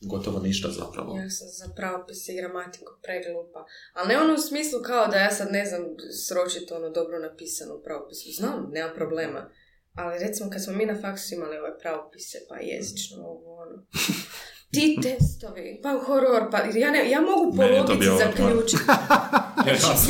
gotovo 0.00 0.38
ništa 0.40 0.68
zapravo. 0.70 1.18
Ja 1.18 1.30
sam 1.30 1.48
za 1.48 1.74
pravopis 1.76 2.28
i 2.28 2.36
gramatiku 2.36 2.92
preglupa. 3.02 3.66
Ali 3.92 4.08
ne 4.08 4.18
ono 4.18 4.34
u 4.34 4.38
smislu 4.38 4.82
kao 4.82 5.06
da 5.06 5.16
ja 5.16 5.30
sad 5.30 5.52
ne 5.52 5.66
znam 5.66 5.82
sročiti 6.26 6.74
ono 6.74 6.90
dobro 6.90 7.18
napisano 7.18 7.74
u 7.74 7.82
pravopisu. 7.82 8.32
Znam, 8.32 8.70
nema 8.72 8.94
problema. 8.94 9.50
Ali 9.94 10.18
recimo 10.18 10.50
kad 10.50 10.64
smo 10.64 10.72
mi 10.72 10.86
na 10.86 11.00
faksu 11.00 11.34
imali 11.34 11.58
ove 11.58 11.78
pravopise, 11.78 12.38
pa 12.48 12.56
jezično 12.56 13.24
ovo 13.24 13.56
ono. 13.56 13.86
Ti 14.74 14.98
testovi, 15.02 15.80
pa 15.82 15.90
horor, 16.06 16.50
pa 16.50 16.58
ja, 16.74 16.90
ne, 16.90 17.10
ja 17.10 17.20
mogu 17.20 17.56
po 17.56 17.62
to 17.62 17.68
logici 17.68 18.08
zaključiti. 18.18 18.82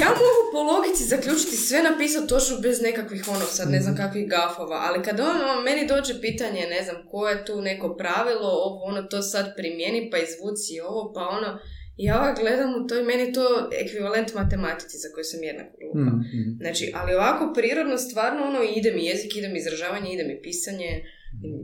Ja 0.03 0.09
mogu 0.09 0.43
po 0.53 0.63
logici 0.73 1.05
zaključiti 1.05 1.57
sve 1.57 1.83
napisati 1.83 2.29
točno 2.29 2.61
bez 2.61 2.83
nekakvih 2.83 3.25
ono 3.29 3.45
sad 3.45 3.71
ne 3.71 3.81
znam 3.81 3.97
kakvih 3.97 4.29
gafova, 4.29 4.79
ali 4.89 5.03
kad 5.03 5.21
ono 5.21 5.63
meni 5.65 5.87
dođe 5.87 6.21
pitanje 6.21 6.67
ne 6.67 6.83
znam 6.83 6.97
koje 7.11 7.33
je 7.33 7.45
tu 7.45 7.61
neko 7.61 7.97
pravilo, 7.97 8.49
ovo 8.49 8.85
ono 8.85 9.03
to 9.03 9.23
sad 9.23 9.57
primjeni 9.57 10.11
pa 10.11 10.17
izvuci 10.19 10.81
ovo 10.81 11.13
pa 11.15 11.21
ono 11.21 11.59
ja 11.97 12.35
gledam 12.41 12.71
u 12.75 12.87
to 12.87 13.01
i 13.01 13.05
meni 13.05 13.33
to 13.33 13.71
ekvivalent 13.85 14.35
matematici 14.35 14.97
za 14.99 15.09
koju 15.15 15.25
sam 15.25 15.43
jednako 15.43 15.73
glupa. 15.81 16.11
Mhm. 16.17 16.41
Znači, 16.61 16.93
ali 16.95 17.15
ovako 17.15 17.53
prirodno 17.55 17.99
stvarno 17.99 18.41
ono 18.45 18.61
ide 18.77 18.91
mi 18.93 19.07
jezik, 19.07 19.37
ide 19.37 19.49
mi 19.49 19.59
izražavanje, 19.59 20.13
ide 20.13 20.25
mi 20.25 20.43
pisanje, 20.43 20.91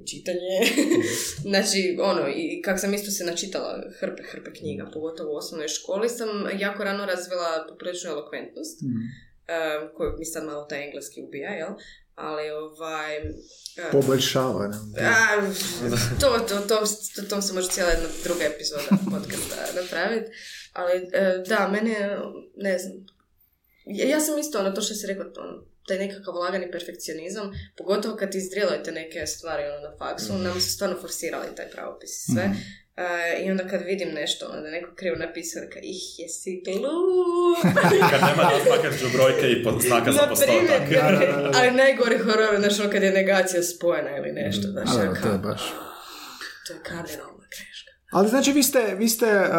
čitanje. 0.07 0.57
znači, 1.51 1.99
ono, 2.03 2.29
i 2.29 2.63
kak 2.63 2.81
sam 2.81 2.95
isto 2.95 3.11
se 3.11 3.25
načitala 3.25 3.83
hrpe, 3.99 4.23
hrpe 4.23 4.53
knjiga, 4.53 4.91
pogotovo 4.95 5.33
u 5.33 5.37
osnovnoj 5.37 5.69
školi, 5.69 6.09
sam 6.09 6.29
jako 6.59 6.85
rano 6.85 7.07
razvila 7.07 7.67
popriličnu 7.69 8.11
elokventnost, 8.11 8.83
Mhm. 8.83 8.97
uh, 8.97 9.97
koju 9.97 10.13
mi 10.19 10.25
sad 10.25 10.45
malo 10.45 10.65
taj 10.65 10.85
engleski 10.85 11.23
ubija, 11.23 11.51
jel? 11.51 11.71
Ali 12.15 12.51
ovaj... 12.51 13.19
uh, 13.19 13.93
Poboljšava. 13.93 14.67
ne? 14.69 14.77
a, 15.03 15.53
to, 16.21 16.27
to, 16.49 16.57
to, 16.61 16.77
to, 17.17 17.23
to 17.29 17.43
se 17.43 17.53
može 17.55 17.69
cijela 17.69 17.91
jedna 17.91 18.09
druga 18.25 18.45
epizoda 18.45 18.83
podcasta 19.11 19.57
napraviti. 19.83 20.31
Ali 20.73 20.93
e, 20.93 21.45
da, 21.49 21.69
mene, 21.69 22.19
ne 22.57 22.79
znam, 22.79 22.93
ja, 23.87 24.09
ja 24.09 24.21
sam 24.21 24.39
isto 24.39 24.59
ono, 24.59 24.71
to 24.71 24.81
što 24.81 24.95
si 24.95 25.07
rekla, 25.07 25.25
ono, 25.37 25.65
taj 25.91 25.99
nekakav 26.07 26.35
lagani 26.35 26.71
perfekcionizam, 26.71 27.47
pogotovo 27.79 28.17
kad 28.17 28.35
izdrilujete 28.35 28.91
neke 28.93 29.27
stvari 29.27 29.63
ono, 29.71 29.81
na 29.89 29.93
faksu, 29.99 30.33
nam 30.47 30.61
su 30.61 30.69
stvarno 30.75 30.97
forsirali 31.01 31.57
taj 31.57 31.69
pravopis 31.75 32.11
i 32.11 32.33
sve. 32.33 32.47
E, 32.97 33.43
I 33.45 33.51
onda 33.51 33.65
kad 33.69 33.81
vidim 33.83 34.09
nešto, 34.15 34.47
ono, 34.53 34.61
da 34.61 34.67
je 34.69 34.73
neko 34.73 34.95
krivo 34.95 35.17
napisao, 35.17 35.63
ka 35.73 35.79
ih, 35.83 36.05
jesi 36.19 36.63
glup. 36.67 37.59
Kad 38.11 38.21
nema 38.29 38.43
razlaka 38.53 38.89
između 38.89 39.17
brojke 39.17 39.47
i 39.51 39.65
pod- 39.65 39.83
znaka 39.83 40.13
za 40.13 40.27
postotak. 40.29 40.83
Da, 40.91 41.03
da, 41.03 41.27
da, 41.27 41.43
da. 41.43 41.51
ali 41.59 41.71
najgori 41.71 42.19
horor, 42.19 42.61
znaš, 42.61 42.81
ono 42.81 42.91
kad 42.91 43.03
je 43.03 43.11
negacija 43.11 43.63
spojena 43.63 44.17
ili 44.17 44.33
nešto, 44.33 44.69
znaš, 44.69 44.89
Ali 44.91 44.99
ja 45.01 45.05
evo, 45.05 45.15
to 45.15 45.21
kao, 45.23 45.33
je 45.33 45.39
baš... 45.39 45.63
to 46.67 46.73
je 46.73 46.79
kardinalna 46.83 47.40
greška. 47.40 47.40
Ali 48.11 48.29
znači 48.29 48.53
vi 48.53 48.63
ste, 48.63 48.95
vi 48.99 49.09
ste 49.09 49.27
a, 49.27 49.59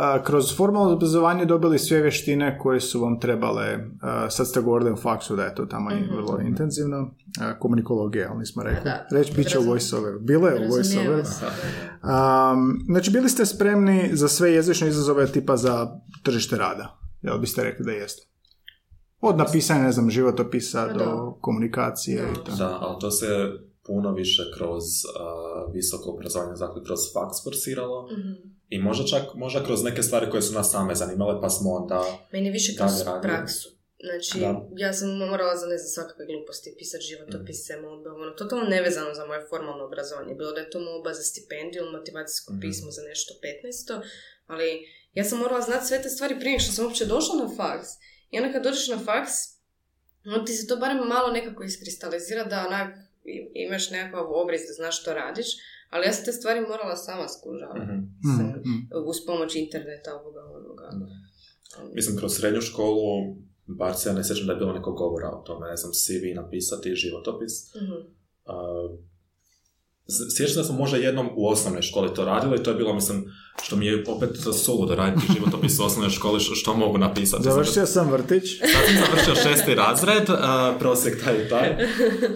a, 0.00 0.22
kroz 0.24 0.56
formalno 0.56 0.92
obrazovanje 0.92 1.44
dobili 1.44 1.78
sve 1.78 2.00
vještine 2.00 2.58
koje 2.58 2.80
su 2.80 3.00
vam 3.00 3.20
trebale, 3.20 3.78
a, 4.02 4.30
sad 4.30 4.46
ste 4.48 4.60
govorili 4.60 4.90
o 4.90 4.96
faksu 4.96 5.36
da 5.36 5.44
je 5.44 5.54
to 5.54 5.66
tamo 5.66 5.90
i 5.90 6.16
vrlo 6.16 6.40
intenzivno, 6.40 7.10
a, 7.40 7.58
komunikologija, 7.58 8.28
ali 8.30 8.38
nismo 8.38 8.62
rekli. 8.62 8.84
Da. 8.84 9.06
Reći 9.10 9.32
bit 9.36 9.48
će 9.48 9.58
u 9.58 9.62
voiceover. 9.62 10.18
Bilo 10.20 10.48
je 10.48 10.66
u 10.66 10.70
voiceover. 10.70 11.20
Um, 11.20 12.78
znači 12.88 13.10
bili 13.10 13.28
ste 13.28 13.46
spremni 13.46 14.10
za 14.12 14.28
sve 14.28 14.52
jezične 14.52 14.88
izazove 14.88 15.26
tipa 15.26 15.56
za 15.56 15.86
tržište 16.22 16.56
rada? 16.56 16.98
Jel 17.22 17.38
biste 17.38 17.64
rekli 17.64 17.84
da 17.84 17.92
jeste? 17.92 18.28
Od 19.20 19.36
napisanja, 19.38 19.82
ne 19.82 19.92
znam, 19.92 20.10
životopisa 20.10 20.86
Pa 20.86 20.92
do 20.92 21.04
da. 21.04 21.32
komunikacije 21.40 22.22
i 22.32 22.44
tako. 22.46 22.58
Da, 22.58 22.78
ali 22.80 22.96
to 23.00 23.10
se 23.10 23.26
puno 23.88 24.12
više 24.12 24.42
kroz 24.56 24.84
uh, 24.84 25.74
visoko 25.74 26.10
obrazovanje, 26.10 26.52
dakle 26.56 26.84
kroz 26.84 27.00
faks 27.14 27.36
forsiralo 27.44 28.08
Mhm. 28.12 28.32
i 28.68 28.78
možda 28.78 29.04
čak 29.06 29.34
možda 29.34 29.64
kroz 29.64 29.82
neke 29.82 30.02
stvari 30.02 30.30
koje 30.30 30.42
su 30.42 30.54
nas 30.54 30.70
same 30.70 30.94
zanimale, 30.94 31.40
pa 31.40 31.50
smo 31.50 31.70
onda... 31.72 31.98
Meni 32.32 32.50
više 32.50 32.76
kroz 32.76 32.92
praksu. 33.22 33.68
Znači, 34.00 34.40
Da. 34.40 34.50
ja 34.76 34.92
sam 34.92 35.08
morala 35.18 35.56
za 35.56 35.66
ne 35.66 35.78
znam 35.78 35.88
svakakve 35.88 36.26
gluposti 36.26 36.74
pisati 36.78 37.04
životopise, 37.04 37.72
molbe, 37.76 38.10
ono, 38.10 38.30
totalno 38.32 38.64
nevezano 38.66 39.14
za 39.14 39.26
moje 39.26 39.46
formalno 39.50 39.84
obrazovanje. 39.84 40.34
Bilo 40.34 40.52
da 40.52 40.60
je 40.60 40.70
to 40.70 40.80
molba 40.80 41.14
za 41.14 41.22
stipendiju 41.22 41.82
ili 41.82 41.92
motivacijsko 41.92 42.52
Mhm. 42.52 42.60
pismo 42.60 42.90
za 42.90 43.02
nešto 43.02 43.34
15. 43.42 44.00
Ali 44.46 44.68
ja 45.14 45.24
sam 45.24 45.38
morala 45.38 45.60
znati 45.60 45.86
sve 45.86 46.02
te 46.02 46.08
stvari 46.08 46.40
prije 46.40 46.58
što 46.58 46.72
sam 46.72 46.84
uopće 46.84 47.04
došla 47.06 47.34
na 47.36 47.48
faks. 47.56 47.88
I 48.30 48.38
onda 48.38 48.52
kad 48.52 48.62
dođeš 48.62 48.88
na 48.88 48.98
faks, 48.98 49.32
onda 50.26 50.44
ti 50.44 50.52
se 50.52 50.66
to 50.66 50.76
barem 50.76 50.98
malo 50.98 51.32
nekako 51.32 51.62
iskristalizira 51.64 52.44
da 52.44 52.64
onak 52.66 52.90
imaš 53.54 53.90
nekakav 53.90 54.26
obris 54.42 54.60
da 54.68 54.72
znaš 54.72 55.00
što 55.00 55.14
radiš. 55.14 55.46
Ali 55.90 56.06
ja 56.06 56.12
sam 56.12 56.24
te 56.24 56.32
stvari 56.32 56.60
morala 56.60 56.96
sama 56.96 57.28
skužavati. 57.28 57.80
Mhm. 57.80 57.96
Mm, 57.98 58.36
Sam- 58.36 58.62
mm. 58.66 59.08
Uz 59.10 59.16
pomoć 59.26 59.54
interneta, 59.56 60.14
ovoga, 60.20 60.40
onoga. 60.44 60.90
Mislim, 61.94 62.16
kroz 62.16 62.32
srednju 62.36 62.60
školu, 62.60 63.36
bar 63.66 63.94
se 63.94 64.08
ja 64.08 64.14
ne 64.14 64.24
sjećam 64.24 64.46
da 64.46 64.52
je 64.52 64.58
bilo 64.58 64.72
nekog 64.72 64.96
govora 64.96 65.28
o 65.30 65.42
tome, 65.46 65.66
ne 65.66 65.76
znam, 65.76 65.92
CV 65.92 66.24
napisati, 66.34 66.94
životopis. 66.94 67.74
Mhm. 67.74 67.92
Uh, 67.92 68.98
sjećam 70.36 70.56
da 70.56 70.64
smo 70.64 70.74
možda 70.74 70.96
jednom 70.96 71.28
u 71.36 71.48
osnovnoj 71.48 71.82
školi 71.82 72.14
to 72.14 72.24
radili 72.24 72.58
i 72.58 72.62
to 72.62 72.70
je 72.70 72.76
bilo, 72.76 72.94
mislim, 72.94 73.24
što 73.62 73.76
mi 73.76 73.86
je 73.86 74.04
opet 74.08 74.30
suludo 74.64 74.94
raditi 74.94 75.32
životopis 75.34 75.78
u 75.78 75.84
osnovnoj 75.84 76.10
školi, 76.10 76.40
što, 76.40 76.54
što 76.54 76.74
mogu 76.74 76.98
napisati. 76.98 77.42
Završio 77.42 77.86
sam 77.86 78.10
vrtić. 78.10 78.58
Sad 78.58 78.84
sam 78.86 79.06
završio 79.06 79.34
šesti 79.34 79.74
razred, 79.74 80.30
a, 80.30 80.76
prosjek 80.78 81.24
taj 81.24 81.46
i 81.46 81.48
taj. 81.48 81.68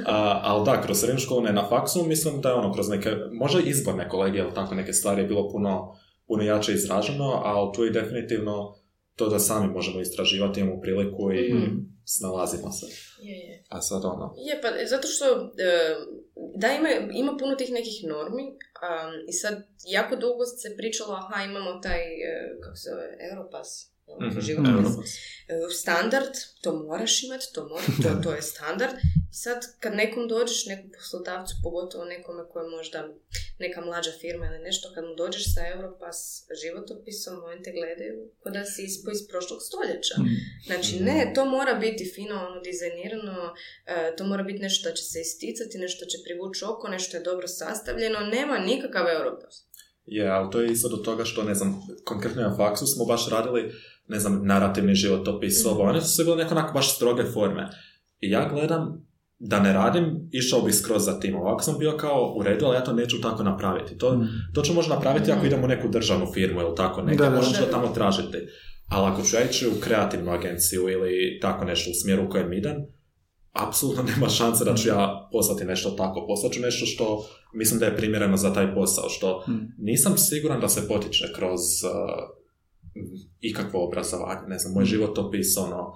A, 0.07 0.41
ali 0.43 0.65
da, 0.65 0.83
kroz 0.83 0.99
srednju 0.99 1.21
školu 1.21 1.43
ne 1.43 1.53
na 1.53 1.69
faksu, 1.69 2.05
mislim 2.05 2.41
da 2.41 2.49
je 2.49 2.55
ono 2.55 2.73
kroz 2.73 2.89
neke, 2.89 3.11
možda 3.33 3.61
izborne 3.61 4.09
kolegije 4.09 4.43
ili 4.43 4.55
tako 4.55 4.75
neke 4.75 4.93
stvari 4.93 5.23
je 5.23 5.29
bilo 5.29 5.51
puno, 5.51 5.95
puno 6.27 6.43
jače 6.43 6.73
izraženo, 6.73 7.41
ali 7.45 7.71
tu 7.75 7.85
je 7.85 7.91
definitivno 7.91 8.82
to 9.17 9.29
da 9.29 9.39
sami 9.39 9.69
možemo 9.69 10.01
istraživati, 10.01 10.61
imamo 10.61 10.81
priliku 10.81 11.33
i 11.33 11.55
Mhm. 11.55 11.77
snalazimo 12.07 12.73
se. 12.73 12.87
Je, 13.21 13.37
je. 13.39 13.63
A 13.69 13.81
sad 13.81 14.05
ono, 14.05 14.35
Je, 14.39 14.61
pa 14.63 14.69
zato 14.87 15.09
što, 15.09 15.25
e, 15.59 15.95
da, 16.57 16.69
ima, 16.69 16.89
ima 17.13 17.37
puno 17.37 17.55
tih 17.55 17.71
nekih 17.71 18.05
normi 18.05 18.43
um, 18.43 18.57
i 19.29 19.33
sad 19.33 19.55
jako 19.87 20.17
dugo 20.17 20.45
se 20.47 20.77
pričalo, 20.77 21.13
aha, 21.13 21.45
imamo 21.45 21.81
taj, 21.81 22.01
e, 22.01 22.33
kako 22.61 22.77
se 22.77 22.91
zove, 22.91 23.07
Europass, 23.33 23.93
Mhm. 24.21 24.39
E, 25.49 25.71
standard, 25.73 26.33
to 26.63 26.73
moraš 26.79 27.23
imati, 27.23 27.45
to, 27.55 27.69
mora, 27.69 27.83
to, 28.05 28.23
to 28.23 28.33
je 28.33 28.43
standard. 28.45 28.95
Sad 29.35 29.59
kad 29.81 29.93
nekom 29.95 30.29
dođeš, 30.29 30.67
nekom 30.67 30.91
poslodavcu, 30.97 31.55
pogotovo 31.63 32.05
nekome 32.05 32.43
koje 32.53 32.71
možda 32.77 33.09
neka 33.59 33.81
mlađa 33.81 34.13
firma 34.21 34.47
ili 34.47 34.65
nešto, 34.69 34.93
kad 34.95 35.05
mu 35.05 35.15
dođeš 35.15 35.45
sa 35.55 35.61
Europass 35.75 36.19
životopisom, 36.63 37.35
oni 37.45 37.63
te 37.63 37.71
gledaju 37.79 38.15
kao 38.43 38.53
da 38.53 38.65
si 38.65 38.81
iz, 38.89 38.95
iz 39.17 39.23
prošlog 39.31 39.61
stoljeća. 39.69 40.15
Mm. 40.19 40.27
Znači, 40.69 40.93
ne, 41.09 41.33
to 41.35 41.43
mora 41.57 41.75
biti 41.75 42.13
fino, 42.15 42.37
ono, 42.49 42.61
dizajnirano, 42.69 43.37
e, 43.87 44.17
to 44.17 44.23
mora 44.31 44.43
biti 44.43 44.65
nešto 44.67 44.89
da 44.89 44.95
će 44.95 45.05
se 45.05 45.19
isticati, 45.21 45.85
nešto 45.87 46.03
će 46.11 46.19
privući 46.25 46.65
oko, 46.73 46.89
nešto 46.89 47.17
je 47.17 47.29
dobro 47.31 47.49
sastavljeno, 47.49 48.19
nema 48.37 48.57
nikakav 48.59 49.05
Europass. 49.19 49.57
Je, 50.07 50.29
ali 50.29 50.51
to 50.51 50.61
je 50.61 50.73
isto 50.73 50.89
do 50.89 50.97
toga 50.97 51.25
što, 51.25 51.43
ne 51.43 51.55
znam, 51.55 51.71
konkretno 52.05 52.43
na 52.43 52.57
faksu 52.57 52.87
smo 52.87 53.05
baš 53.05 53.31
radili, 53.31 53.73
ne 54.09 54.19
znam, 54.19 54.41
narativni 54.45 54.95
životopis, 54.95 55.65
ovo, 55.67 55.83
one 55.83 56.01
su 56.01 56.09
sve 56.15 56.25
bile 56.25 56.37
neko 56.37 56.55
onako 56.55 56.73
baš 56.73 56.97
stroge 56.97 57.25
forme. 57.35 57.69
I 58.21 58.31
ja 58.31 58.49
gledam, 58.53 59.12
da 59.45 59.61
ne 59.61 59.73
radim, 59.73 60.05
išao 60.33 60.61
bi 60.61 60.73
skroz 60.73 61.05
za 61.05 61.21
tim. 61.21 61.37
Ovako 61.37 61.63
sam 61.63 61.79
bio 61.79 61.97
kao 61.97 62.35
u 62.37 62.43
redu, 62.43 62.65
ali 62.67 62.77
ja 62.77 62.85
to 62.85 62.93
neću 62.93 63.21
tako 63.21 63.43
napraviti. 63.43 63.99
To, 63.99 64.15
Mm. 64.15 64.29
to 64.55 64.63
ću 64.63 64.75
možda 64.75 64.95
napraviti 64.95 65.33
ako 65.33 65.47
idem 65.47 65.65
u 65.65 65.69
neku 65.69 65.89
državnu 65.89 66.27
firmu 66.27 66.61
ili 66.61 66.77
tako 66.77 67.03
neka, 67.03 67.25
Da, 67.25 67.31
da. 67.31 67.37
možda 67.37 67.59
to 67.59 67.67
tamo 67.67 67.89
tražiti. 67.89 68.39
Ali 68.89 69.07
ako 69.07 69.23
ću 69.23 69.37
ja 69.37 69.43
ići 69.43 69.67
u 69.69 69.81
kreativnu 69.81 70.31
agenciju 70.33 70.89
ili 70.89 71.39
tako 71.43 71.65
nešto 71.65 71.91
u 71.91 72.01
smjeru 72.03 72.25
u 72.25 72.31
kojem 72.31 72.53
idem, 72.53 72.77
apsolutno 73.53 74.03
nema 74.15 74.29
šanse 74.29 74.65
da 74.65 74.75
ću 74.75 74.89
ja 74.89 75.29
poslati 75.33 75.65
nešto 75.65 75.91
tako. 75.91 76.27
Poslat 76.27 76.53
ću 76.53 76.61
nešto 76.61 76.87
što 76.87 77.25
mislim 77.55 77.81
da 77.81 77.87
je 77.87 77.97
primjereno 77.97 78.37
za 78.37 78.53
taj 78.53 78.75
posao, 78.75 79.09
što 79.09 79.45
Mm. 79.49 79.53
nisam 79.79 80.19
siguran 80.19 80.61
da 80.61 80.69
se 80.69 80.89
potiče 80.89 81.25
kroz 81.37 81.61
uh, 81.85 81.91
ikakvo 83.41 83.87
obrazovanje. 83.87 84.41
Ne 84.49 84.59
znam, 84.59 84.75
moj 84.75 84.85
životopis, 84.85 85.57
ono, 85.59 85.81
uh, 85.81 85.95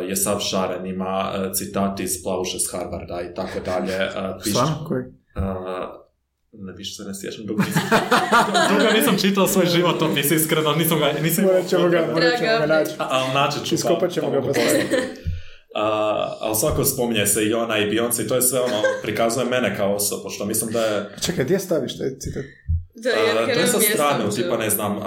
je 0.00 0.16
sav 0.16 0.38
šaren, 0.40 0.86
ima 0.86 1.12
uh, 1.36 1.52
citati 1.52 2.02
iz 2.02 2.22
Plauše 2.22 2.58
s 2.58 2.72
Harvarda 2.72 3.20
i 3.22 3.34
tako 3.34 3.60
dalje. 3.60 3.96
Uh, 3.96 4.12
piše- 4.38 4.50
Stvarno? 4.50 4.84
Koji? 4.88 5.02
Uh, 5.02 6.06
ne 6.52 6.72
više 6.72 6.94
se 6.94 7.02
ne 7.02 7.14
sjećam, 7.14 7.46
dugo 7.46 7.62
nisam, 7.62 7.82
dugo 8.70 8.92
nisam 8.92 9.18
čitao 9.18 9.46
svoj 9.46 9.66
životopis, 9.66 10.30
iskreno, 10.30 10.72
nisam 10.72 10.98
ga, 10.98 11.12
nisam 11.22 11.44
Morat 11.44 11.66
ćemo 11.66 11.88
ga, 11.88 12.08
morat 12.12 12.38
ćemo 12.38 12.58
ga 12.60 12.66
naći. 12.68 12.90
A- 12.98 13.06
Ali 13.10 13.34
naći 13.34 13.58
ću 13.60 13.74
Iskopat 13.74 14.10
ćemo 14.10 14.30
ga 14.30 14.42
postaviti. 14.42 14.96
A, 15.74 15.82
ali 16.40 16.54
svako 16.54 16.84
spominje 16.84 17.26
se 17.26 17.44
i 17.44 17.54
ona 17.54 17.78
i 17.78 17.90
Beyoncé 17.90 18.24
i 18.24 18.28
to 18.28 18.34
je 18.34 18.42
sve 18.42 18.60
ono, 18.60 18.82
prikazuje 19.02 19.46
mene 19.46 19.76
kao 19.76 19.94
osobu, 19.94 20.30
što 20.30 20.44
mislim 20.44 20.70
da 20.70 20.80
je 20.80 21.10
Čekaj, 21.20 21.44
gdje 21.44 21.58
staviš 21.58 21.98
taj 21.98 22.08
citat? 22.18 22.44
Da, 22.94 23.10
A, 23.10 23.40
jer, 23.40 23.54
to 23.54 23.60
je 23.60 23.66
sa 23.66 23.80
strane, 23.80 24.24
uopće. 24.24 24.42
tipa 24.42 24.56
ne 24.56 24.70
znam, 24.70 24.92
um, 24.92 25.02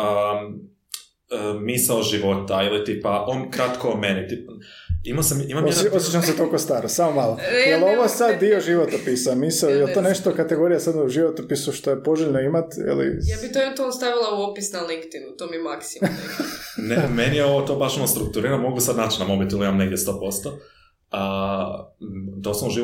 uh, 1.32 1.62
misao 1.62 2.04
života 2.04 2.64
ili 2.64 2.86
tipa 2.86 3.26
on 3.28 3.52
kratko 3.52 3.90
o 3.90 3.98
meni. 3.98 4.28
Tipa, 4.28 4.52
imao 5.04 5.24
sam, 5.24 5.42
imam 5.48 5.66
Osje- 5.66 5.84
jedan... 5.84 5.98
osjećam 5.98 6.22
se 6.22 6.38
toliko 6.38 6.58
staro, 6.58 6.88
samo 6.90 7.12
malo. 7.12 7.38
E, 7.52 7.70
Je 7.70 7.78
li 7.78 7.86
ne, 7.86 7.98
ovo 7.98 8.08
sad 8.08 8.40
dio 8.40 8.60
životopisa? 8.60 9.36
Misao, 9.36 9.70
je 9.70 9.94
to 9.94 10.02
nešto 10.02 10.32
kategorija 10.36 10.80
sad 10.80 10.96
u 10.96 11.10
životopisu 11.10 11.72
što 11.72 11.90
je 11.90 12.04
poželjno 12.04 12.40
imat? 12.40 12.74
Ili... 12.78 13.06
Ja 13.06 13.38
bi 13.42 13.54
to 13.54 13.62
eventualno 13.62 13.92
stavila 13.94 14.40
u 14.40 14.52
opis 14.52 14.72
na 14.72 14.80
LinkedInu, 14.80 15.36
to 15.38 15.48
mi 15.48 15.56
je 15.56 15.64
maksimum. 15.64 16.10
Ne, 16.78 17.08
meni 17.16 17.38
je 17.38 17.46
ovo 17.46 17.62
to 17.62 17.76
baš 17.76 17.98
ono 17.98 18.08
strukturirano, 18.08 18.62
mogu 18.62 18.80
sad 18.80 18.98
naći 18.98 19.20
na 19.20 19.26
mobitelu, 19.28 19.64
imam 19.64 19.78
negdje 19.78 19.98
100%. 19.98 20.52
A, 21.12 21.92
doslovno 22.38 22.76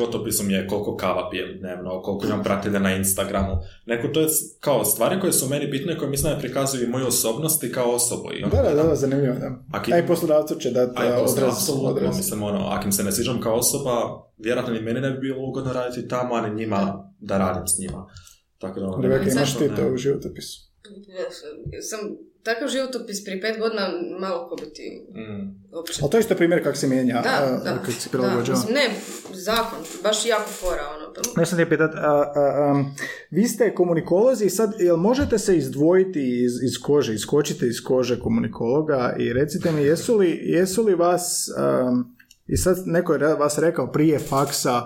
mi 0.46 0.52
je 0.52 0.66
koliko 0.68 0.96
kava 0.96 1.30
pijem 1.30 1.58
dnevno, 1.58 2.02
koliko 2.02 2.26
imam 2.26 2.42
pratitelja 2.42 2.78
na 2.78 2.96
Instagramu. 2.96 3.56
Neko 3.86 4.08
to 4.08 4.20
je 4.20 4.28
kao 4.60 4.84
stvari 4.84 5.20
koje 5.20 5.32
su 5.32 5.48
meni 5.48 5.66
bitne, 5.66 5.98
koje 5.98 6.10
mislim 6.10 6.32
da 6.32 6.38
prikazuju 6.38 6.84
i 6.84 6.90
moju 6.90 7.06
osobnost 7.06 7.64
i 7.64 7.72
kao 7.72 7.90
osobu. 7.90 8.32
I 8.32 8.42
Da, 8.50 8.62
da, 8.62 8.82
da, 8.82 8.94
zanimljivo, 8.94 9.34
da. 9.34 9.50
Ako 9.72 9.90
A 9.92 9.98
i 9.98 10.06
poslodavcu 10.06 10.54
će 10.54 10.70
dati 10.70 10.92
A 10.96 11.04
je 11.04 11.12
odraz. 11.12 11.48
apsolutno, 11.52 12.08
mislim, 12.08 12.42
ono, 12.42 12.66
ako 12.66 12.84
im 12.84 12.92
se 12.92 13.04
ne 13.04 13.12
sviđam 13.12 13.40
kao 13.40 13.54
osoba, 13.54 13.92
vjerojatno 14.38 14.74
ni 14.74 14.80
meni 14.80 15.00
ne 15.00 15.10
bi 15.10 15.18
bilo 15.18 15.48
ugodno 15.48 15.72
raditi 15.72 16.08
tamo, 16.08 16.34
a 16.34 16.48
ni 16.48 16.54
njima 16.54 17.10
da 17.20 17.38
radim 17.38 17.66
s 17.66 17.78
njima. 17.78 18.06
Tako 18.58 18.80
da, 18.80 18.86
ono, 18.86 19.02
Rebeka, 19.02 19.30
imaš 19.30 19.58
ti 19.58 19.70
to 19.76 19.88
u 19.94 19.96
životopisu? 19.96 20.65
Sam 21.82 22.00
takav 22.42 22.68
životopis 22.68 23.24
prije 23.24 23.40
pet 23.40 23.58
godina 23.58 23.88
malo 24.20 24.48
ko 24.48 24.56
bi 24.56 24.66
ti 24.66 25.06
Mm. 25.10 25.66
uopće. 25.72 25.92
Ali 26.02 26.10
to 26.10 26.16
je 26.16 26.20
isto 26.20 26.34
primjer 26.34 26.62
kako 26.62 26.76
se 26.76 26.86
mijenja, 26.86 27.14
Da, 27.14 27.30
a, 27.44 27.64
da, 27.64 27.70
kako 27.72 27.90
se 27.92 28.08
da, 28.08 28.10
prilagođava. 28.12 28.58
mislim, 28.58 28.74
ne, 28.74 28.90
zakon, 29.34 29.78
baš 30.02 30.26
jako 30.26 30.48
fora, 30.50 30.82
ono. 30.96 31.12
pa- 31.34 31.40
Ja 31.40 31.46
sam 31.46 31.58
te 31.58 31.68
pitat, 31.68 31.94
a, 31.94 31.98
a, 31.98 32.32
a, 32.36 32.84
vi 33.30 33.44
ste 33.44 33.74
komunikolozi 33.74 34.44
i 34.44 34.50
sad, 34.50 34.72
jel 34.78 34.96
možete 34.98 35.38
se 35.38 35.56
izdvojiti 35.56 36.42
iz, 36.44 36.52
iz 36.62 36.78
kože, 36.78 37.14
iskočite 37.14 37.66
iz 37.66 37.82
kože 37.82 38.20
komunikologa 38.20 39.16
i 39.18 39.32
recite 39.32 39.72
mi, 39.72 39.82
jesu 39.82 40.16
li, 40.16 40.40
jesu 40.42 40.82
li 40.82 40.94
vas, 40.94 41.48
um, 41.82 42.16
i 42.46 42.56
sad 42.56 42.76
neko 42.86 43.14
je 43.14 43.34
vas 43.34 43.58
rekao 43.58 43.92
prije 43.92 44.18
faksa, 44.18 44.82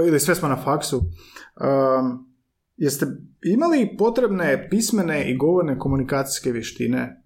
ili 0.00 0.20
sve 0.20 0.34
smo 0.34 0.48
na 0.48 0.56
faksu, 0.56 0.96
um, 0.96 2.33
jeste 2.76 3.06
imali 3.44 3.96
potrebne 3.98 4.66
pismene 4.70 5.30
i 5.30 5.36
govorne 5.36 5.78
komunikacijske 5.78 6.52
vještine 6.52 7.22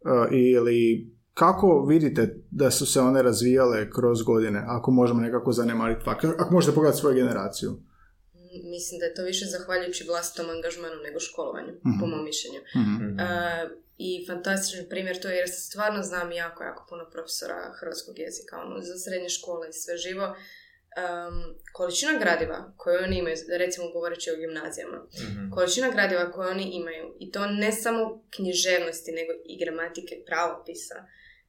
uh, 0.00 0.26
ili 0.32 1.10
kako 1.34 1.84
vidite 1.88 2.36
da 2.50 2.70
su 2.70 2.86
se 2.86 3.00
one 3.00 3.22
razvijale 3.22 3.90
kroz 3.90 4.22
godine, 4.22 4.62
ako 4.66 4.90
možemo 4.90 5.20
nekako 5.20 5.52
zanemariti 5.52 6.04
fakt, 6.04 6.24
ako 6.24 6.54
možete 6.54 6.74
pogledati 6.74 7.00
svoju 7.00 7.14
generaciju? 7.14 7.70
Mislim 8.74 8.98
da 9.00 9.04
je 9.06 9.14
to 9.14 9.22
više 9.22 9.44
zahvaljujući 9.46 10.04
vlastitom 10.08 10.46
angažmanu 10.50 10.98
nego 11.06 11.20
školovanju, 11.20 11.72
Mhm. 11.86 11.98
po 12.00 12.06
mom 12.06 12.24
mišljenju. 12.24 12.60
Mhm. 12.82 13.20
E, 13.20 13.24
I 14.08 14.26
fantastičan 14.28 14.84
primjer 14.92 15.16
to 15.22 15.28
je 15.28 15.36
jer 15.36 15.48
stvarno 15.50 16.02
znam 16.02 16.32
jako, 16.32 16.60
jako 16.64 16.86
puno 16.90 17.04
profesora 17.12 17.58
hrvatskog 17.80 18.14
jezika, 18.18 18.54
ono, 18.64 18.80
za 18.88 18.94
srednje 19.04 19.28
škole 19.38 19.64
i 19.68 19.72
sve 19.82 19.94
živo. 19.96 20.26
Em, 20.96 21.34
količina 21.72 22.12
gradiva 22.18 22.72
koju 22.76 22.96
oni 23.04 23.18
imaju, 23.18 23.36
recimo 23.50 23.90
govoreći 23.90 24.30
o 24.30 24.36
gimnazijama, 24.36 24.98
Mhm. 25.22 25.50
količina 25.50 25.90
gradiva 25.90 26.30
koje 26.30 26.50
oni 26.50 26.70
imaju, 26.72 27.16
i 27.20 27.30
to 27.32 27.46
ne 27.46 27.72
samo 27.72 28.24
književnosti, 28.30 29.12
nego 29.12 29.32
i 29.44 29.64
gramatike, 29.64 30.14
pravopisa, 30.26 30.94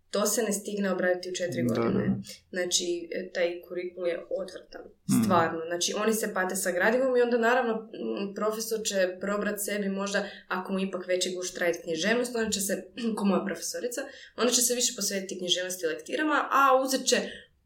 to 0.09 0.25
se 0.25 0.43
ne 0.43 0.53
stigne 0.53 0.91
obraditi 0.91 1.29
u 1.29 1.35
četiri 1.35 1.63
Da, 1.63 1.73
godine. 1.73 2.05
da. 2.07 2.15
Znači, 2.51 2.85
e, 3.11 3.31
taj 3.31 3.61
kurikul 3.61 4.07
je 4.07 4.25
odvrtan, 4.31 4.81
Mm. 4.81 5.23
stvarno. 5.23 5.59
Znači, 5.67 5.93
oni 5.95 6.13
se 6.13 6.33
pate 6.33 6.55
sa 6.55 6.71
gradivom 6.71 7.17
i 7.17 7.21
onda 7.21 7.37
naravno 7.39 7.89
profesor 8.35 8.79
će 8.83 9.17
probrat 9.21 9.55
sebi 9.59 9.89
možda, 9.89 10.19
ako 10.47 10.73
mu 10.73 10.79
ipak 10.79 11.07
veći 11.07 11.33
gušt 11.35 11.57
raditi 11.57 11.83
književnost, 11.83 12.35
onda 12.35 12.49
će 12.49 12.61
se, 12.61 12.83
ko 13.17 13.25
moja 13.25 13.45
profesorica, 13.45 14.01
onda 14.37 14.51
će 14.51 14.61
se 14.61 14.75
više 14.75 14.93
posvetiti 14.95 15.37
književnosti 15.37 15.85
i 15.85 15.89
lektirama, 15.89 16.47
a 16.51 16.81
uzet 16.83 17.05
će 17.05 17.17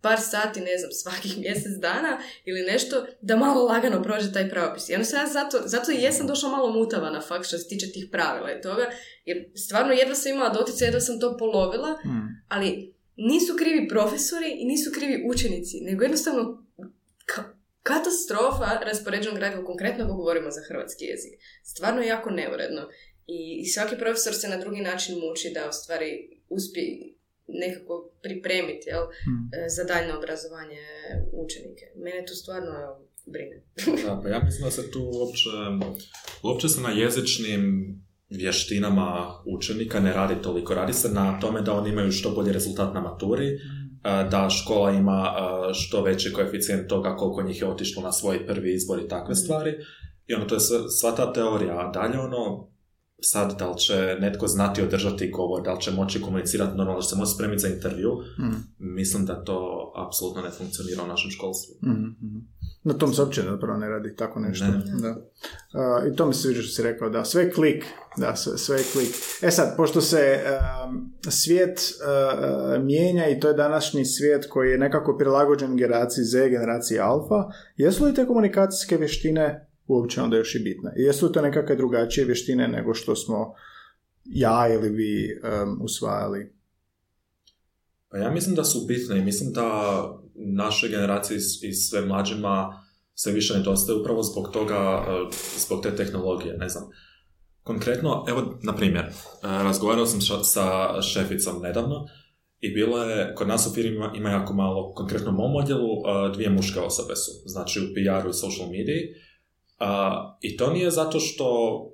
par 0.01 0.19
sati, 0.21 0.59
ne 0.62 0.77
znam, 0.77 0.91
svakih 0.91 1.38
mjesec 1.43 1.71
dana 1.81 2.19
ili 2.45 2.62
nešto, 2.62 3.05
da 3.21 3.35
malo 3.35 3.63
lagano 3.63 4.03
prođe 4.03 4.33
taj 4.33 4.49
pravopis. 4.49 4.89
I 4.89 4.93
onda 4.93 5.05
sam 5.05 5.19
ja 5.19 5.27
zato, 5.27 5.62
zato 5.65 5.91
i 5.91 6.01
jesam 6.01 6.27
došla 6.27 6.49
malo 6.49 6.71
mutava 6.71 7.09
na 7.09 7.21
fakt 7.21 7.45
što 7.47 7.57
se 7.57 7.67
tiče 7.67 7.91
tih 7.91 8.05
pravila 8.12 8.51
i 8.51 8.62
toga, 8.62 8.85
jer 9.25 9.38
stvarno 9.55 9.93
jedva 9.93 10.15
sam 10.15 10.31
imala 10.31 10.49
doticaj, 10.49 10.88
jedva 10.88 10.99
sam 10.99 11.19
to 11.19 11.38
polovila, 11.38 11.91
Mm. 12.05 12.27
ali 12.47 12.93
nisu 13.15 13.55
krivi 13.57 13.88
profesori 13.88 14.51
i 14.59 14.65
nisu 14.65 14.91
krivi 14.93 15.23
učenici, 15.29 15.77
nego 15.81 16.03
jednostavno 16.03 16.63
ka- 17.25 17.53
katastrofa 17.83 18.79
raspoređenog 18.85 19.38
gradiva, 19.38 19.65
konkretno 19.65 20.05
ako 20.05 20.13
govorimo 20.13 20.51
za 20.51 20.62
hrvatski 20.67 21.05
jezik. 21.05 21.31
Stvarno 21.63 22.01
jako 22.01 22.29
neuredno. 22.29 22.81
I, 23.27 23.62
i 23.62 23.65
svaki 23.65 23.95
profesor 23.97 24.33
se 24.35 24.47
na 24.47 24.57
drugi 24.57 24.81
način 24.81 25.15
muči 25.19 25.51
da 25.53 25.69
u 25.69 25.73
stvari 25.73 26.09
uspije 26.49 27.13
nekako 27.53 28.12
pripremiti 28.21 28.89
jel, 28.89 29.03
Mm. 29.03 29.49
e, 29.55 29.69
za 29.69 29.83
daljno 29.83 30.17
obrazovanje 30.17 30.81
učenike. 31.33 31.85
Mene 31.95 32.25
tu 32.25 32.33
stvarno 32.35 32.71
brine. 33.25 33.63
Da, 34.05 34.19
pa 34.23 34.29
ja 34.29 34.39
mislim 34.45 34.63
da 34.65 34.71
se 34.71 34.91
tu 34.91 34.99
uopće, 35.13 35.49
uopće 36.43 36.69
se 36.69 36.81
na 36.81 36.89
jezičnim 36.91 37.62
vještinama 38.29 39.33
učenika 39.45 39.99
ne 39.99 40.13
radi 40.13 40.41
toliko. 40.41 40.73
Radi 40.73 40.93
se 40.93 41.09
na 41.09 41.39
tome 41.39 41.62
da 41.62 41.73
oni 41.73 41.89
imaju 41.89 42.12
što 42.12 42.31
bolji 42.31 42.51
rezultat 42.51 42.93
na 42.93 43.01
maturi, 43.01 43.59
a, 44.03 44.23
da 44.23 44.49
škola 44.49 44.91
ima 44.91 45.33
a, 45.35 45.71
što 45.73 46.03
veći 46.03 46.33
koeficijent 46.33 46.88
toga 46.88 47.15
koliko 47.15 47.41
njih 47.43 47.62
je 47.62 47.67
otišlo 47.67 48.03
na 48.03 48.12
svoj 48.12 48.47
prvi 48.47 48.73
izbor 48.73 48.99
i 48.99 49.07
takve 49.07 49.35
stvari. 49.35 49.73
I 50.27 50.33
ono, 50.33 50.45
to 50.45 50.55
je 50.55 50.59
sva 51.01 51.12
ta 51.15 51.33
teorija. 51.33 51.79
A 51.79 51.91
dalje 51.91 52.19
ono, 52.19 52.69
sad 53.21 53.60
da 53.60 53.69
li 53.69 53.77
će 53.77 54.17
netko 54.19 54.47
znati 54.47 54.82
održati 54.82 55.32
govor, 55.32 55.62
da 55.63 55.73
li 55.73 55.82
će 55.82 55.91
moći 55.91 56.21
komunicirati 56.21 56.77
normalno, 56.77 56.99
da 56.99 57.03
će 57.03 57.10
se 57.10 57.15
moći 57.15 57.32
spremiti 57.36 57.62
za 57.62 57.67
intervju, 57.67 58.12
Mm. 58.39 58.55
mislim 58.79 59.25
da 59.25 59.43
to 59.43 59.91
apsolutno 60.08 60.41
ne 60.41 60.49
funkcionira 60.49 61.03
u 61.03 61.08
našem 61.08 61.32
školstvu. 61.32 61.75
Mhm, 61.84 62.03
mhm. 62.03 62.38
Na 62.84 62.93
tom 62.93 63.13
se 63.13 63.21
uopće 63.21 63.41
zapravo 63.41 63.77
ne 63.79 63.89
radi 63.89 64.15
tako 64.15 64.39
nešto. 64.39 64.65
Ne. 64.65 64.82
Da. 65.01 65.15
A, 65.79 66.03
I 66.12 66.15
to 66.15 66.25
mi 66.25 66.34
se 66.34 66.41
sviđa 66.41 66.62
što 66.62 66.71
si 66.71 66.84
rekao, 66.84 67.10
da, 67.10 67.25
sve 67.25 67.51
klik. 67.51 67.86
Da, 68.17 68.36
sve, 68.36 68.58
sve 68.58 68.77
klik. 68.93 69.15
E 69.41 69.51
sad, 69.51 69.77
pošto 69.77 70.01
se 70.01 70.39
um, 70.88 71.13
svijet 71.29 71.79
uh, 71.79 72.84
mijenja 72.84 73.29
i 73.29 73.39
to 73.39 73.47
je 73.47 73.53
današnji 73.53 74.05
svijet 74.05 74.45
koji 74.49 74.71
je 74.71 74.77
nekako 74.77 75.17
prilagođen 75.17 75.77
generaciji 75.77 76.23
Z, 76.23 76.49
generaciji 76.49 76.99
alfa, 76.99 77.43
jesu 77.77 78.05
li 78.05 78.13
te 78.13 78.25
komunikacijske 78.25 78.97
vještine 78.97 79.68
uopće 79.89 80.21
onda 80.21 80.38
još 80.38 80.56
i 80.56 80.60
bitne? 80.60 80.93
I 80.97 81.04
jesu 81.04 81.32
to 81.32 81.41
nekakve 81.41 81.75
drugačije 81.75 82.25
vještine 82.25 82.67
nego 82.67 82.93
što 82.93 83.15
smo 83.15 83.54
ja 84.25 84.67
ili 84.73 84.89
vi 84.89 85.39
um, 85.43 85.82
usvajali? 85.82 86.54
Pa 88.10 88.17
ja 88.17 88.31
mislim 88.31 88.56
da 88.56 88.63
su 88.63 88.85
bitne 88.87 89.17
i 89.17 89.25
mislim 89.25 89.54
da 89.54 89.69
naše 90.35 90.90
generacije 90.90 91.37
i, 91.62 91.73
sve 91.73 92.06
mlađima 92.06 92.83
sve 93.13 93.31
više 93.31 93.54
nedostaje 93.54 94.00
upravo 94.00 94.23
zbog 94.23 94.50
toga, 94.54 95.06
e, 95.08 95.35
zbog 95.58 95.83
te 95.83 95.96
tehnologije, 95.96 96.58
ne 96.58 96.69
znam. 96.69 96.83
Konkretno, 97.63 98.25
evo, 98.27 98.60
na 98.63 98.75
primjer, 98.75 99.06
e, 99.06 99.12
razgovarao 99.42 100.06
sam 100.06 100.21
sa 100.44 101.02
šeficom 101.02 101.62
nedavno 101.62 102.06
i 102.60 102.73
bilo 102.73 103.04
je, 103.04 103.35
kod 103.35 103.48
nas 103.48 103.67
u 103.67 103.73
firmi 103.73 103.98
ima, 104.15 104.29
jako 104.29 104.54
malo, 104.54 104.94
konkretno 104.94 105.29
u 105.29 105.33
mom 105.33 105.56
odjelu, 105.56 105.90
e, 105.90 106.31
dvije 106.33 106.50
muške 106.50 106.79
osobe 106.79 107.15
su, 107.15 107.31
znači 107.46 107.79
u 107.79 107.83
PR-u 107.83 108.29
i 108.29 108.33
social 108.33 108.69
mediji, 108.69 109.13
a, 109.80 110.38
I 110.42 110.58
to 110.58 110.73
nije 110.73 110.92
zato 110.92 111.19
što 111.19 111.48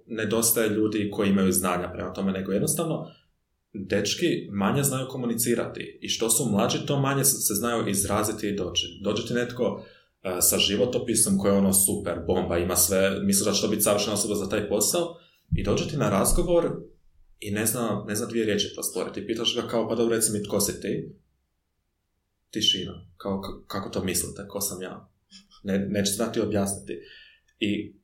nedostaje 0.08 0.70
ljudi 0.70 1.10
koji 1.12 1.30
imaju 1.30 1.52
znanja 1.52 1.92
prema 1.94 2.14
tome, 2.14 2.32
nego 2.32 2.52
jednostavno 2.52 3.12
dečki 3.74 4.48
manje 4.52 4.84
znaju 4.84 5.08
komunicirati 5.10 6.00
i 6.02 6.10
što 6.10 6.30
su 6.30 6.50
mlađi, 6.52 6.86
to 6.86 7.00
manje 7.00 7.24
se 7.24 7.54
znaju 7.54 7.88
izraziti 7.88 8.48
i 8.50 8.56
doći. 8.56 9.00
Dođe 9.04 9.28
ti 9.28 9.34
netko 9.34 9.84
e, 10.24 10.42
sa 10.42 10.58
životopisom 10.58 11.38
koji 11.38 11.52
je 11.52 11.58
ono 11.58 11.74
super, 11.74 12.20
bomba, 12.28 12.58
ima 12.58 12.76
sve, 12.76 13.20
misliš 13.24 13.46
da 13.46 13.54
će 13.54 13.62
to 13.62 13.68
biti 13.68 13.82
savršena 13.82 14.14
osoba 14.14 14.36
za 14.36 14.50
taj 14.50 14.70
posao 14.70 15.16
i 15.56 15.64
dođe 15.64 15.88
ti 15.88 15.98
na 15.98 16.10
razgovor 16.10 16.72
i 17.40 17.52
ne 17.52 17.66
zna, 17.66 18.04
ne 18.08 18.16
zna 18.16 18.26
dvije 18.26 18.46
riječi 18.46 18.72
prostoriti. 18.76 19.28
Pitaš 19.28 19.56
ga 19.56 19.68
kao, 19.68 19.90
pa 19.90 19.96
dobro, 19.96 20.16
reci 20.16 20.32
mi, 20.32 20.44
tko 20.44 20.60
si 20.60 20.82
ti? 20.82 21.16
Tišina. 22.52 23.08
Kao, 23.18 23.42
kako 23.68 23.90
to 23.90 24.04
mislite? 24.04 24.48
Ko 24.48 24.62
sam 24.62 24.82
ja? 24.82 25.10
Ne, 25.64 25.80
neće 25.90 26.12
znati 26.12 26.40
objasniti. 26.40 27.00
I 27.60 27.95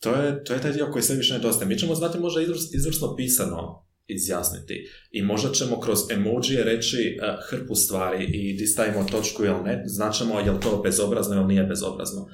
to 0.00 0.14
je, 0.14 0.44
to 0.44 0.54
je 0.54 0.60
taj 0.60 0.72
dio 0.72 0.90
koji 0.92 1.02
sve 1.02 1.16
više 1.16 1.34
nedostaje. 1.34 1.68
Mi 1.68 1.78
ćemo 1.78 1.94
znati 1.94 2.18
možda 2.18 2.42
izvrs, 2.42 2.74
izvrsno 2.74 3.16
pisano 3.16 3.86
izjasniti. 4.06 4.88
I 5.10 5.22
možda 5.22 5.52
ćemo 5.52 5.80
kroz 5.80 5.98
emojije 6.10 6.64
reći 6.64 7.18
uh, 7.18 7.50
hrpu 7.50 7.74
stvari 7.74 8.24
i 8.24 8.56
di 8.56 8.66
stavimo 8.66 9.04
točku 9.04 9.44
ili 9.44 9.62
ne, 9.64 9.82
značemo 9.86 10.40
je 10.40 10.50
li 10.50 10.60
to 10.60 10.80
bezobrazno 10.84 11.36
ili 11.36 11.46
nije 11.46 11.64
bezobrazno. 11.64 12.26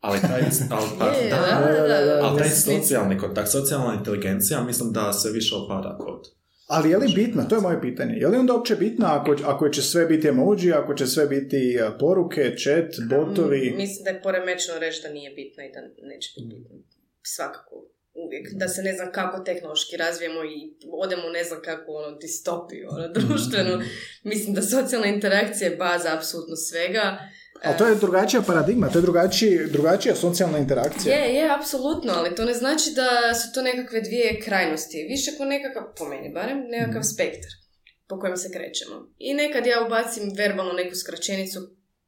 Ali 0.00 0.20
taj, 0.20 0.40
ali, 0.76 0.88
pa, 0.98 1.06
Je, 1.06 1.30
da, 1.30 1.36
da, 1.36 1.88
da, 1.88 2.04
da. 2.04 2.20
ali 2.22 2.38
taj 2.38 2.48
socijalni 2.48 3.18
kontakt, 3.18 3.50
socijalna 3.50 3.94
inteligencija, 3.94 4.64
mislim 4.64 4.92
da 4.92 5.12
sve 5.12 5.32
više 5.32 5.54
opada 5.54 5.96
kod 5.98 6.20
Ali 6.66 6.90
je 6.90 6.98
li 6.98 7.12
bitno, 7.14 7.44
to 7.48 7.54
je 7.54 7.60
moje 7.60 7.80
pitanje, 7.80 8.14
je 8.14 8.28
li 8.28 8.36
onda 8.36 8.54
uopće 8.54 8.74
bitno 8.76 9.06
ako, 9.06 9.36
ako 9.44 9.68
će 9.68 9.82
sve 9.82 10.06
biti 10.06 10.28
emoji, 10.28 10.72
ako 10.72 10.94
će 10.94 11.06
sve 11.06 11.26
biti 11.26 11.78
a, 11.82 11.90
poruke, 12.00 12.54
chat, 12.56 13.08
botovi? 13.08 13.70
Mm, 13.70 13.76
Mislim 13.76 14.04
da 14.04 14.10
je 14.10 14.22
poremećeno 14.22 14.78
reći 14.78 15.02
da 15.02 15.08
nije 15.08 15.30
bitno 15.30 15.64
i 15.64 15.72
da 15.72 15.80
neće 16.06 16.30
biti 16.36 16.54
bitno. 16.54 16.76
Svakako. 17.22 17.86
Uvijek. 18.14 18.52
Da 18.52 18.68
se 18.68 18.82
ne 18.82 18.92
znam 18.92 19.12
kako 19.12 19.44
tehnološki 19.44 19.96
razvijemo 19.96 20.44
i 20.44 20.74
odemo 20.92 21.28
ne 21.28 21.44
znam 21.44 21.60
kako 21.64 21.92
ono 21.92 22.16
distopiju, 22.16 22.88
ono 22.90 23.08
društvenu. 23.08 23.82
Mislim 24.22 24.54
da 24.54 24.62
socijalna 24.62 25.06
interakcija 25.06 25.70
je 25.70 25.76
baza 25.76 26.16
apsolutno 26.16 26.56
svega. 26.56 27.18
Ali 27.66 27.78
to 27.78 27.86
je 27.86 27.94
drugačija 27.94 28.42
paradigma, 28.42 28.88
to 28.88 28.98
je 28.98 29.02
drugačiji, 29.02 29.58
drugačija 29.72 30.14
socijalna 30.14 30.58
interakcija. 30.58 31.16
Je, 31.16 31.34
je, 31.34 31.54
apsolutno, 31.58 32.12
ali 32.16 32.34
to 32.34 32.44
ne 32.44 32.54
znači 32.54 32.90
da 32.94 33.34
su 33.34 33.52
to 33.54 33.62
nekakve 33.62 34.00
dvije 34.00 34.40
krajnosti. 34.40 35.06
Više 35.08 35.30
ko 35.38 35.44
nekakav, 35.44 35.82
po 35.98 36.04
meni 36.04 36.32
barem, 36.34 36.58
nekakav 36.68 37.02
spektar 37.02 37.50
po 38.08 38.18
kojem 38.20 38.36
se 38.36 38.52
krećemo. 38.52 39.12
I 39.18 39.34
nekad 39.34 39.66
ja 39.66 39.84
ubacim 39.86 40.32
verbalno 40.36 40.72
neku 40.72 40.94
skraćenicu 40.94 41.60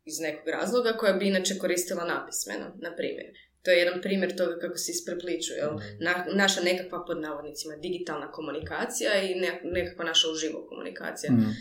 iz 0.05 0.21
nekog 0.21 0.49
razloga 0.49 0.93
koja 0.93 1.13
bi 1.13 1.29
inače 1.29 1.59
koristila 1.59 2.05
napismeno, 2.05 2.67
na 2.79 2.97
primjer. 2.97 3.27
To 3.63 3.71
je 3.71 3.79
jedan 3.79 4.01
primjer 4.03 4.37
toga 4.37 4.59
kako 4.61 4.77
se 4.77 4.93
isprepliču, 4.93 5.53
jel? 5.53 5.71
Na, 6.01 6.27
naša 6.35 6.61
nekakva 6.61 7.05
pod 7.07 7.21
navodnicima 7.21 7.77
digitalna 7.77 8.33
komunikacija 8.33 9.23
i 9.23 9.35
ne- 9.35 9.61
nekakva 9.65 10.05
naša 10.05 10.29
uživo 10.31 10.67
komunikacija. 10.69 11.33
Mm. 11.33 11.55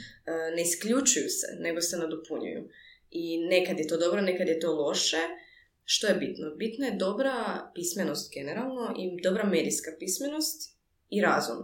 Ne 0.56 0.62
isključuju 0.62 1.30
se, 1.30 1.48
nego 1.60 1.82
se 1.82 1.98
nadopunjuju. 1.98 2.70
I 3.12 3.38
nekad 3.38 3.80
je 3.80 3.88
to 3.88 3.98
dobro, 3.98 4.22
nekad 4.22 4.48
je 4.48 4.60
to 4.60 4.74
loše. 4.74 5.22
Što 5.84 6.08
je 6.08 6.16
bitno? 6.16 6.56
Bitna 6.56 6.86
je 6.86 6.96
dobra 6.96 7.34
pismenost 7.76 8.34
generalno 8.34 8.94
i 8.98 9.22
dobra 9.22 9.46
medijska 9.46 9.92
pismenost 10.00 10.78
i 11.10 11.22
razum. 11.22 11.58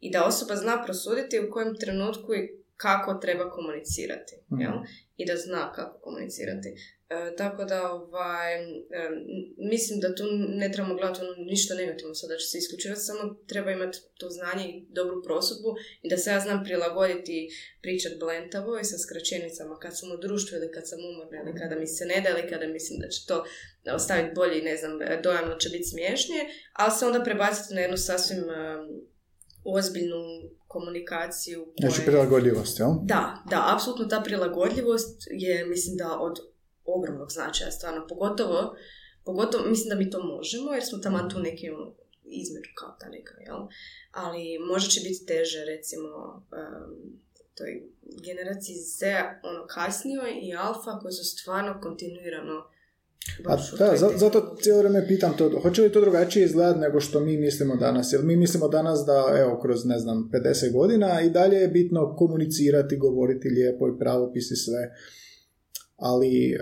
I 0.00 0.10
da 0.10 0.24
osoba 0.24 0.56
zna 0.56 0.82
prosuditi 0.84 1.40
u 1.40 1.50
kojem 1.50 1.76
trenutku 1.76 2.34
i 2.34 2.50
kako 2.76 3.14
treba 3.14 3.50
komunicirati. 3.50 4.34
Mhm. 4.52 4.60
Jel? 4.60 4.72
I 5.16 5.26
da 5.26 5.36
zna 5.36 5.72
kako 5.72 5.98
komunicirati. 6.00 6.74
E, 7.10 7.36
tako 7.36 7.64
da, 7.64 7.92
ovaj, 7.92 8.54
e, 8.62 8.66
mislim 9.56 10.00
da 10.00 10.14
tu 10.14 10.24
ne 10.48 10.72
trebamo 10.72 10.94
gledati 10.94 11.20
ono 11.20 11.34
ništa 11.44 11.74
negativno 11.74 12.14
sada 12.14 12.36
će 12.36 12.46
se 12.46 12.58
isključivati, 12.58 13.00
samo 13.00 13.34
treba 13.46 13.70
imati 13.70 13.98
to 14.18 14.30
znanje 14.30 14.64
i 14.68 14.86
dobru 14.88 15.22
prosudbu 15.22 15.74
i 16.02 16.10
da 16.10 16.16
se 16.16 16.30
ja 16.30 16.40
znam 16.40 16.64
prilagoditi 16.64 17.48
pričat 17.82 18.12
blentavo 18.18 18.78
i 18.78 18.84
sa 18.84 18.98
skraćenicama 18.98 19.78
kad 19.78 19.98
sam 19.98 20.12
u 20.12 20.16
društvu 20.16 20.56
ili 20.58 20.72
kad 20.72 20.88
sam 20.88 20.98
umorna 21.10 21.38
ili 21.42 21.58
kada 21.60 21.74
mi 21.80 21.86
se 21.86 22.04
ne 22.04 22.20
da 22.20 22.28
ili 22.28 22.50
kada 22.50 22.66
mislim 22.66 23.00
da 23.00 23.08
će 23.08 23.26
to 23.26 23.44
ostaviti 23.94 24.34
bolji, 24.34 24.62
ne 24.62 24.76
znam, 24.76 24.98
dojam 25.22 25.48
da 25.48 25.58
će 25.58 25.68
biti 25.68 25.84
smiješnije, 25.92 26.42
ali 26.72 26.92
se 26.98 27.06
onda 27.06 27.22
prebaciti 27.22 27.74
na 27.74 27.80
jednu 27.80 27.96
sasvim 27.96 28.38
um, 28.38 29.10
ozbiljnu 29.64 30.22
komunikaciju. 30.66 31.72
Znači 31.80 31.96
koja- 31.96 32.06
prilagodljivost, 32.06 32.78
jel? 32.78 32.90
da, 33.02 33.42
da, 33.50 33.74
apsolutno 33.74 34.04
ta 34.06 34.20
prilagodljivost 34.20 35.28
je, 35.30 35.66
mislim 35.66 35.96
da, 35.96 36.18
od 36.20 36.49
ogromnog 36.94 37.30
značaja, 37.32 37.70
stvarno, 37.70 38.06
pogotovo, 38.08 38.74
pogotovo, 39.24 39.64
mislim 39.68 39.88
da 39.88 39.94
mi 39.94 40.10
to 40.10 40.22
možemo, 40.22 40.72
jer 40.72 40.84
smo 40.84 40.98
tamo 40.98 41.28
tu 41.30 41.38
neki, 41.38 41.70
ono, 41.70 41.92
između 42.24 42.70
kao 42.74 42.96
ta 43.00 43.08
neka, 43.08 43.34
jel? 43.46 43.60
Ali 44.10 44.58
možda 44.70 44.88
će 44.88 45.00
biti 45.00 45.26
teže, 45.26 45.64
recimo, 45.64 46.08
um, 46.58 47.20
toj 47.54 47.72
generaciji 48.26 48.76
Z, 48.76 49.00
ono, 49.42 49.66
kasnijoj 49.66 50.30
i 50.42 50.54
alfa, 50.56 50.98
koje 51.00 51.12
su 51.12 51.24
stvarno 51.24 51.80
kontinuirano 51.82 52.56
A 53.46 53.56
da, 53.78 53.96
za- 53.96 54.12
zato 54.16 54.56
cijelo 54.62 54.78
vrijeme 54.78 55.06
pitam 55.08 55.36
to, 55.36 55.60
hoće 55.62 55.82
li 55.82 55.92
to 55.92 56.00
drugačije 56.00 56.44
izgledati 56.44 56.80
nego 56.80 57.00
što 57.00 57.20
mi 57.20 57.36
mislimo 57.36 57.76
danas? 57.76 58.12
Jer 58.12 58.22
mi 58.24 58.36
mislimo 58.36 58.68
danas 58.68 59.04
da, 59.06 59.34
evo, 59.38 59.60
kroz, 59.62 59.84
ne 59.84 59.98
znam, 59.98 60.30
50 60.32 60.72
godina 60.72 61.20
i 61.20 61.30
dalje 61.30 61.56
je 61.56 61.68
bitno 61.68 62.16
komunicirati, 62.16 62.96
govoriti 62.96 63.48
lijepo 63.48 63.88
i 63.88 63.98
pravopis 63.98 64.50
i 64.50 64.56
sve. 64.56 64.94
Ali 66.00 66.52
e, 66.52 66.58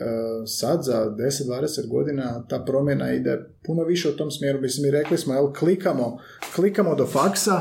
sad 0.46 0.82
za 0.82 1.14
10-20 1.18 1.88
godina 1.88 2.44
ta 2.48 2.64
promjena 2.64 3.12
ide 3.12 3.38
puno 3.64 3.84
više 3.84 4.08
u 4.08 4.16
tom 4.16 4.30
smjeru. 4.30 4.60
Mislim, 4.60 4.82
mi 4.82 4.90
rekli 4.90 5.18
smo, 5.18 5.34
jel, 5.34 5.52
klikamo, 5.52 6.18
klikamo 6.54 6.94
do 6.94 7.06
faksa, 7.06 7.60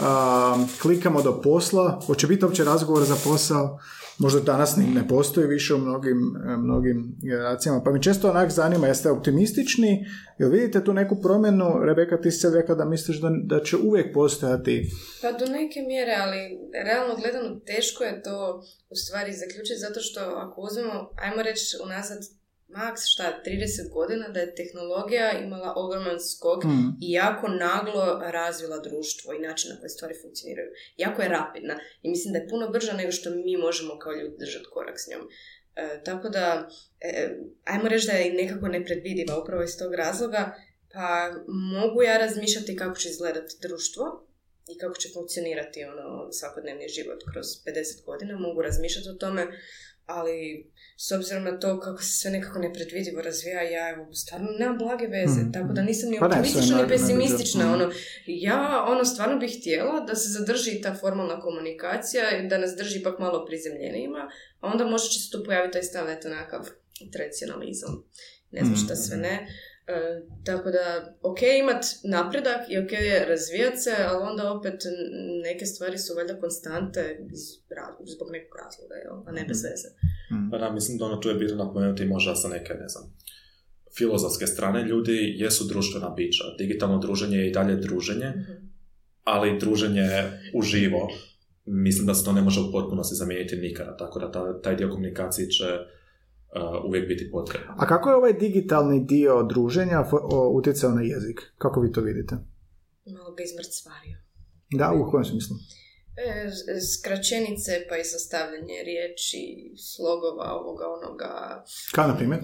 a, 0.00 0.64
klikamo 0.82 1.22
do 1.22 1.40
posla, 1.42 2.00
hoće 2.06 2.26
biti 2.26 2.44
uopće 2.44 2.64
razgovor 2.64 3.04
za 3.04 3.16
posao, 3.24 3.78
možda 4.20 4.40
danas 4.40 4.76
ni 4.76 4.84
ne 4.94 5.08
postoji 5.08 5.46
više 5.46 5.74
u 5.74 5.78
mnogim, 5.78 6.18
e, 6.48 6.56
mnogim 6.56 7.16
generacijama, 7.22 7.82
pa 7.84 7.92
mi 7.92 8.02
često 8.02 8.30
onak 8.30 8.50
zanima, 8.50 8.86
jeste 8.86 9.10
optimistični, 9.10 10.06
jel 10.38 10.50
vidite 10.50 10.84
tu 10.84 10.92
neku 10.92 11.20
promjenu, 11.22 11.64
Rebeka 11.84 12.20
ti 12.20 12.30
sad 12.30 12.54
rekla 12.54 12.74
da 12.74 12.84
misliš 12.84 13.20
da, 13.20 13.30
da 13.44 13.64
će 13.64 13.76
uvijek 13.76 14.14
postojati. 14.14 14.90
Pa 15.22 15.32
do 15.32 15.52
neke 15.52 15.80
mjere, 15.80 16.14
ali 16.18 16.58
realno 16.84 17.16
gledano 17.16 17.60
teško 17.66 18.04
je 18.04 18.22
to 18.22 18.62
u 18.90 18.94
stvari 18.96 19.32
zaključiti 19.32 19.80
zato 19.86 20.00
što 20.00 20.20
ako 20.20 20.60
uzmemo, 20.60 21.10
ajmo 21.22 21.42
reći 21.42 21.76
unazad 21.84 22.18
maks 22.70 23.00
šta, 23.12 23.42
30 23.46 23.92
godina 23.92 24.28
da 24.28 24.40
je 24.40 24.54
tehnologija 24.54 25.38
imala 25.38 25.72
ogroman 25.76 26.20
skok 26.20 26.62
Hmm. 26.62 26.96
i 27.02 27.12
jako 27.12 27.48
naglo 27.48 28.20
razvila 28.22 28.78
društvo 28.78 29.32
i 29.34 29.38
način 29.38 29.70
na 29.70 29.80
koji 29.80 29.90
stvari 29.90 30.14
funkcioniraju. 30.22 30.70
Jako 30.96 31.22
je 31.22 31.28
rapidna 31.28 31.74
i 32.02 32.10
mislim 32.10 32.32
da 32.32 32.38
je 32.38 32.48
puno 32.48 32.68
brža 32.68 32.92
nego 32.92 33.12
što 33.12 33.30
mi 33.30 33.56
možemo 33.56 33.98
kao 33.98 34.12
ljudi 34.12 34.36
držati 34.38 34.70
korak 34.72 35.00
s 35.00 35.08
njom. 35.10 35.22
E, 35.76 36.02
tako 36.04 36.28
da, 36.28 36.68
e, 37.00 37.36
ajmo 37.64 37.88
reći 37.88 38.06
da 38.06 38.12
je 38.12 38.32
nekako 38.32 38.68
nepredvidiva 38.68 39.42
upravo 39.42 39.62
iz 39.62 39.78
tog 39.78 39.94
razloga, 39.94 40.54
pa 40.92 41.30
mogu 41.48 42.02
ja 42.02 42.18
razmišljati 42.18 42.76
kako 42.76 42.96
će 42.96 43.08
izgledati 43.08 43.56
društvo 43.62 44.26
i 44.68 44.78
kako 44.78 44.94
će 44.94 45.08
funkcionirati 45.14 45.84
ono 45.84 46.32
svakodnevni 46.32 46.88
život 46.88 47.20
kroz 47.32 47.46
50 47.46 48.04
godina, 48.04 48.38
mogu 48.38 48.62
razmišljati 48.62 49.08
o 49.08 49.20
tome, 49.24 49.46
ali 50.06 50.66
s 51.06 51.12
obzirom 51.12 51.44
na 51.44 51.58
to 51.58 51.80
kako 51.80 52.02
se 52.02 52.12
sve 52.20 52.30
nekako 52.30 52.58
nepredvidivo 52.58 53.22
razvija, 53.22 53.62
ja 53.62 53.90
evo, 53.90 54.12
stvarno 54.14 54.48
nemam 54.58 54.78
blage 54.78 55.06
veze, 55.06 55.40
Mhm. 55.40 55.52
tako 55.52 55.72
da 55.72 55.82
nisam 55.82 56.10
ni 56.10 56.18
Pa 56.18 56.26
optimistična 56.26 56.82
ni 56.82 56.88
pesimistična, 56.88 57.72
ono, 57.74 57.90
ja 58.26 58.84
ono 58.88 59.04
stvarno 59.04 59.38
bih 59.38 59.56
htjela 59.60 60.00
da 60.00 60.14
se 60.14 60.28
zadrži 60.28 60.80
ta 60.80 60.94
formalna 60.94 61.40
komunikacija 61.40 62.38
i 62.38 62.48
da 62.48 62.58
nas 62.58 62.76
drži 62.76 62.98
ipak 62.98 63.18
malo 63.18 63.46
prizemljenijima, 63.46 64.30
a 64.60 64.66
onda 64.72 64.84
možda 64.86 65.08
će 65.08 65.18
se 65.20 65.30
tu 65.30 65.44
pojaviti 65.44 65.72
taj 65.72 65.82
stav, 65.82 66.08
eto, 66.10 66.28
nekakav 66.28 66.68
tradicionalizam, 67.12 68.04
ne 68.50 68.60
znam 68.64 68.76
šta 68.76 68.96
sve 68.96 69.16
ne. 69.16 69.46
E, 69.86 70.20
tako 70.44 70.70
da, 70.70 71.16
ok 71.22 71.38
imat 71.62 71.84
napredak 72.04 72.60
i 72.68 72.78
ok 72.78 72.92
je 72.92 73.24
razvijat 73.28 73.74
se, 73.82 73.94
ali 73.98 74.22
onda 74.30 74.52
opet 74.52 74.80
neke 75.42 75.66
stvari 75.66 75.98
su 75.98 76.14
valjda 76.14 76.40
konstante 76.40 77.18
iz, 77.32 77.40
zbog 78.04 78.28
nekog 78.30 78.54
razloga, 78.64 78.94
jel? 78.94 79.16
a 79.26 79.32
ne 79.32 79.44
bez 79.48 79.62
veze. 79.64 79.88
Pa 80.50 80.58
da, 80.58 80.72
mislim 80.72 80.98
da 80.98 81.04
ono 81.04 81.16
tu 81.16 81.28
je 81.28 81.34
bitno 81.34 81.56
napomenuti 81.56 82.04
možda 82.04 82.34
sa 82.34 82.48
neke, 82.48 82.74
ne 82.74 82.88
znam, 82.88 83.04
filozofske 83.98 84.46
strane 84.46 84.82
ljudi 84.84 85.34
jesu 85.36 85.64
društvena 85.68 86.10
bića. 86.10 86.44
Digitalno 86.58 86.98
druženje 86.98 87.36
je 87.36 87.48
i 87.48 87.52
dalje 87.52 87.76
druženje, 87.76 88.28
Mhm. 88.28 88.52
ali 89.24 89.58
druženje 89.58 90.08
uživo, 90.54 91.08
mislim 91.66 92.06
da 92.06 92.14
se 92.14 92.24
to 92.24 92.32
ne 92.32 92.42
može 92.42 92.60
u 92.60 92.72
potpunosti 92.72 93.14
zamijeniti 93.14 93.56
nikada, 93.56 93.96
tako 93.96 94.18
da 94.18 94.30
ta, 94.32 94.60
taj 94.60 94.76
dio 94.76 94.90
komunikacije 94.90 95.50
će 95.50 95.64
uh, 95.64 96.84
uvijek 96.88 97.08
biti 97.08 97.30
potrebno. 97.30 97.74
A 97.78 97.86
kako 97.86 98.10
je 98.10 98.16
ovaj 98.16 98.32
digitalni 98.32 99.04
dio 99.04 99.42
druženja 99.42 100.04
utjecao 100.52 100.90
na 100.94 101.02
jezik? 101.02 101.40
Kako 101.58 101.80
vi 101.80 101.92
to 101.92 102.00
vidite? 102.00 102.34
Malo 103.06 103.34
ga 103.34 103.42
izmrcvario. 103.42 104.16
Da, 104.78 104.92
u 104.92 105.10
kojem 105.10 105.24
smislu? 105.24 105.56
E, 106.20 106.50
skraćenice 106.80 107.86
pa 107.88 107.96
i 107.96 108.04
sastavljanje 108.04 108.82
riječi, 108.84 109.72
slogova, 109.94 110.52
ovoga, 110.52 110.84
onoga. 110.88 111.64
Kao 111.92 112.06
na 112.06 112.16
primjer? 112.16 112.40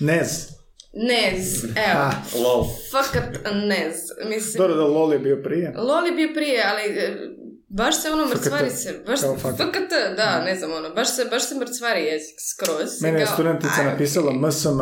Nez. 0.00 0.28
Nez, 0.94 1.64
evo. 1.64 2.00
Ah, 2.00 2.12
Lol. 2.42 2.64
Fakat 2.90 3.54
nez. 3.54 3.94
Mislim, 4.28 4.54
Dobro 4.58 4.74
da 4.74 4.84
LOL 4.84 5.12
je 5.12 5.18
bio 5.18 5.42
prije. 5.42 5.74
Lol 5.76 6.06
je 6.06 6.12
bio 6.12 6.28
prije, 6.34 6.62
ali 6.66 6.82
e, 6.82 7.16
baš 7.68 8.02
se 8.02 8.10
ono 8.10 8.26
mrcvari 8.26 8.70
se. 8.70 9.02
Baš, 9.06 9.20
Kao 9.20 9.36
fakat. 9.38 9.66
FKT, 9.68 9.92
da, 10.16 10.44
ne 10.44 10.54
znam 10.58 10.72
ono. 10.72 10.94
Baš 10.94 11.16
se, 11.16 11.24
baš 11.24 11.48
se 11.48 11.54
mrcvari 11.54 12.00
jezik 12.00 12.36
skroz. 12.50 13.02
Mene 13.02 13.20
je 13.20 13.26
studentica 13.26 13.82
napisala. 13.84 14.32
MSM. 14.32 14.80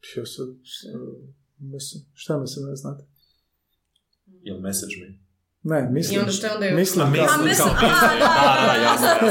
Što 0.00 0.26
sad? 0.26 0.48
MSM. 1.58 1.98
Šta 2.14 2.34
je 2.34 2.40
MSM, 2.40 2.60
ne 2.68 2.76
znate? 2.76 3.04
Ili 4.42 4.60
message 4.60 4.94
me. 5.00 5.25
Ne, 5.66 5.88
mislim. 5.90 6.16
I 6.16 6.20
onda 6.20 6.32
što 6.32 6.46
je 6.46 6.52
onda... 6.52 6.70
Mislim, 6.72 7.04
kao- 7.06 7.26
A, 7.30 7.42
mislim, 7.42 7.68
a. 7.70 7.80
Da, 8.18 8.66
da, 8.66 8.82
jasno. 8.82 9.28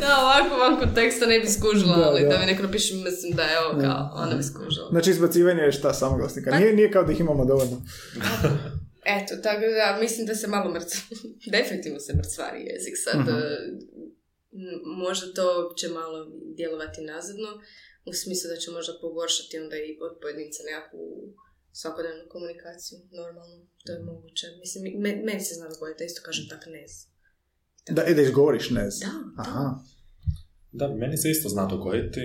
Da, 0.00 0.16
ovako 0.18 0.56
van 0.56 0.78
konteksta 0.78 1.26
ne 1.26 1.40
bi 1.40 1.46
skužila, 1.48 1.96
Da, 1.96 2.02
ali 2.04 2.22
da. 2.22 2.28
da 2.28 2.38
mi 2.38 2.46
neko 2.46 2.62
napiše, 2.62 2.94
mislim 2.96 3.32
da 3.32 3.42
je 3.44 3.60
ovo 3.60 3.80
kao, 3.80 4.10
onda 4.14 4.34
bi 4.36 4.42
skužila. 4.44 4.88
Znači 4.90 5.10
izbacivanje 5.10 5.62
je 5.62 5.72
šta 5.72 5.94
samoglasnika. 5.94 6.50
Nije, 6.50 6.72
nije 6.72 6.90
kao 6.90 7.04
da 7.04 7.12
ih 7.12 7.20
imamo 7.20 7.44
dovoljno. 7.44 7.82
Eto, 9.16 9.32
tako 9.38 9.60
da 9.60 9.98
mislim 10.00 10.26
da 10.26 10.34
se 10.34 10.46
malo 10.48 10.70
mrcva, 10.70 11.00
definitivno 11.52 12.00
se 12.00 12.12
mrcvari 12.14 12.60
jezik. 12.64 12.94
Sad, 12.96 13.20
Mhm. 13.20 13.36
možda 14.98 15.26
to 15.32 15.46
će 15.76 15.88
malo 15.90 16.18
djelovati 16.56 17.00
nazadno, 17.02 17.48
u 18.04 18.12
smislu 18.14 18.46
da 18.50 18.56
će 18.56 18.70
možda 18.70 18.92
pogoršati 19.00 19.58
onda 19.58 19.76
i 19.78 19.98
od 20.00 20.18
pojedinca 20.22 20.60
nekakvu 20.64 21.00
svakodnevnu 21.80 22.24
komunikaciju, 22.28 22.98
normalno, 23.20 23.56
to 23.84 23.92
je 23.92 24.02
moguće. 24.02 24.46
Mislim, 24.60 24.82
me- 25.02 25.22
meni 25.28 25.40
se 25.40 25.54
zna 25.54 25.68
dogoditi 25.68 25.98
da 25.98 26.04
isto 26.04 26.20
kažem 26.24 26.44
tak 26.48 26.62
ne. 26.66 26.84
Da, 27.96 28.04
i 28.04 28.14
da 28.14 28.22
izgovoriš 28.22 28.70
nez. 28.70 28.94
Da, 29.00 29.06
da. 29.06 29.42
Aha. 29.42 29.78
Da, 30.72 30.88
meni 30.88 31.16
se 31.16 31.30
isto 31.30 31.48
zna 31.48 31.66
dogoditi, 31.66 32.20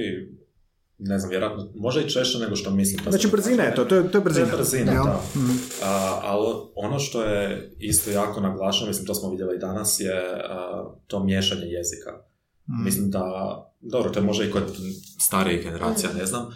ne 0.98 1.20
znam, 1.20 1.30
vjerojatno, 1.30 1.72
možda 1.76 2.02
i 2.02 2.10
češće 2.10 2.38
nego 2.40 2.56
što 2.56 2.72
mislim. 2.72 3.00
Znači 3.10 3.28
brzina 3.28 3.64
je 3.64 3.76
to, 3.76 3.86
to 3.86 3.96
je, 3.96 4.12
to 4.12 4.18
je 4.18 4.24
brzina. 4.24 4.46
To 4.46 4.52
je 4.52 4.58
brzina, 4.58 4.92
da. 4.94 5.22
Mhm. 5.36 5.52
A, 5.84 6.20
ali 6.24 6.56
ono 6.76 7.00
što 7.00 7.24
je 7.24 7.72
isto 7.80 8.12
jako 8.12 8.42
naglašeno, 8.42 8.88
mislim 8.88 9.06
to 9.08 9.14
smo 9.16 9.30
vidjeli 9.30 9.56
i 9.56 9.60
danas, 9.60 10.00
je 10.00 10.22
a, 10.50 10.86
to 11.08 11.24
miješanje 11.24 11.66
jezika. 11.66 12.12
Mislim 12.86 13.12
da, 13.12 13.24
dobro, 13.82 14.10
to 14.10 14.20
je 14.20 14.26
možda 14.26 14.46
i 14.46 14.52
kod 14.52 14.64
starijih 15.20 15.64
generacija, 15.64 16.14
ne 16.14 16.26
znam, 16.26 16.50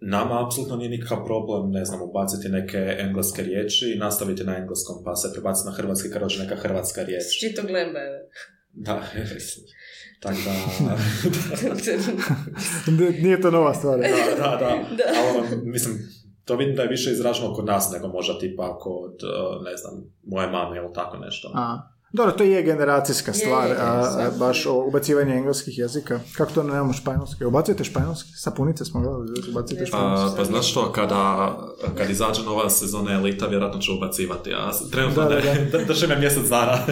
nama 0.00 0.46
apsolutno 0.46 0.76
nije 0.76 0.90
nikakav 0.90 1.24
problem, 1.24 1.70
ne 1.70 1.84
znam, 1.84 2.02
ubaciti 2.02 2.48
neke 2.48 2.96
engleske 2.98 3.42
riječi 3.42 3.92
i 3.94 3.98
nastaviti 3.98 4.44
na 4.44 4.56
engleskom, 4.56 5.04
pa 5.04 5.16
se 5.16 5.32
prebaciti 5.32 5.66
na 5.68 5.72
hrvatski 5.72 6.10
kad 6.10 6.22
dođe 6.22 6.42
neka 6.42 6.56
hrvatska 6.56 7.02
riječ. 7.02 7.24
Čito 7.40 7.62
glemba 7.62 7.98
je. 7.98 8.28
Da, 8.72 9.02
tako 10.22 10.36
da, 10.44 10.96
Nije 13.22 13.40
to 13.40 13.50
nova 13.50 13.74
stvar. 13.74 13.98
da, 13.98 14.06
da, 14.36 14.50
da. 14.50 14.56
Da. 14.96 15.04
Ali, 15.16 15.38
ono, 15.38 15.62
mislim, 15.64 15.98
to 16.44 16.56
vidim 16.56 16.76
da 16.76 16.82
je 16.82 16.88
više 16.88 17.10
izraženo 17.10 17.54
kod 17.54 17.64
nas 17.64 17.90
nego 17.92 18.08
možda 18.08 18.38
tipa 18.38 18.78
kod, 18.78 19.20
ne 19.64 19.76
znam, 19.76 20.14
moje 20.24 20.50
mame 20.50 20.76
ili 20.76 20.92
tako 20.94 21.16
nešto. 21.16 21.52
A, 21.54 21.95
dobro, 22.12 22.32
to 22.32 22.44
je 22.44 22.62
generacijska 22.62 23.30
Je, 23.30 23.34
stvar, 23.34 23.68
je, 23.68 23.76
a, 23.80 24.00
a, 24.00 24.10
svakako. 24.12 24.38
baš 24.38 24.66
o 24.66 24.74
ubacivanje 24.74 25.34
engleskih 25.34 25.78
jezika. 25.78 26.20
Kako 26.36 26.52
to 26.52 26.62
nemamo 26.62 26.92
španjolski? 26.92 27.44
Ubacujete 27.44 27.84
španjolski? 27.84 28.30
Sapunice 28.36 28.84
smo 28.84 29.00
gledali, 29.00 29.26
da 29.26 29.50
ubacujete 29.50 29.86
španjolski. 29.86 30.34
A, 30.34 30.36
pa 30.36 30.44
znaš 30.44 30.70
što, 30.70 30.92
kada, 30.92 31.52
kad 31.96 32.10
izađe 32.10 32.42
nova 32.42 32.70
sezona 32.70 33.12
Elita, 33.12 33.46
vjerojatno 33.46 33.80
ću 33.80 33.94
ubacivati, 33.96 34.54
a 34.54 34.70
trenutno 34.92 35.22
Da, 35.22 35.28
da, 35.28 35.78
da. 35.78 35.84
drži 35.88 36.06
me 36.06 36.18
mjesec 36.18 36.48
dana. 36.48 36.78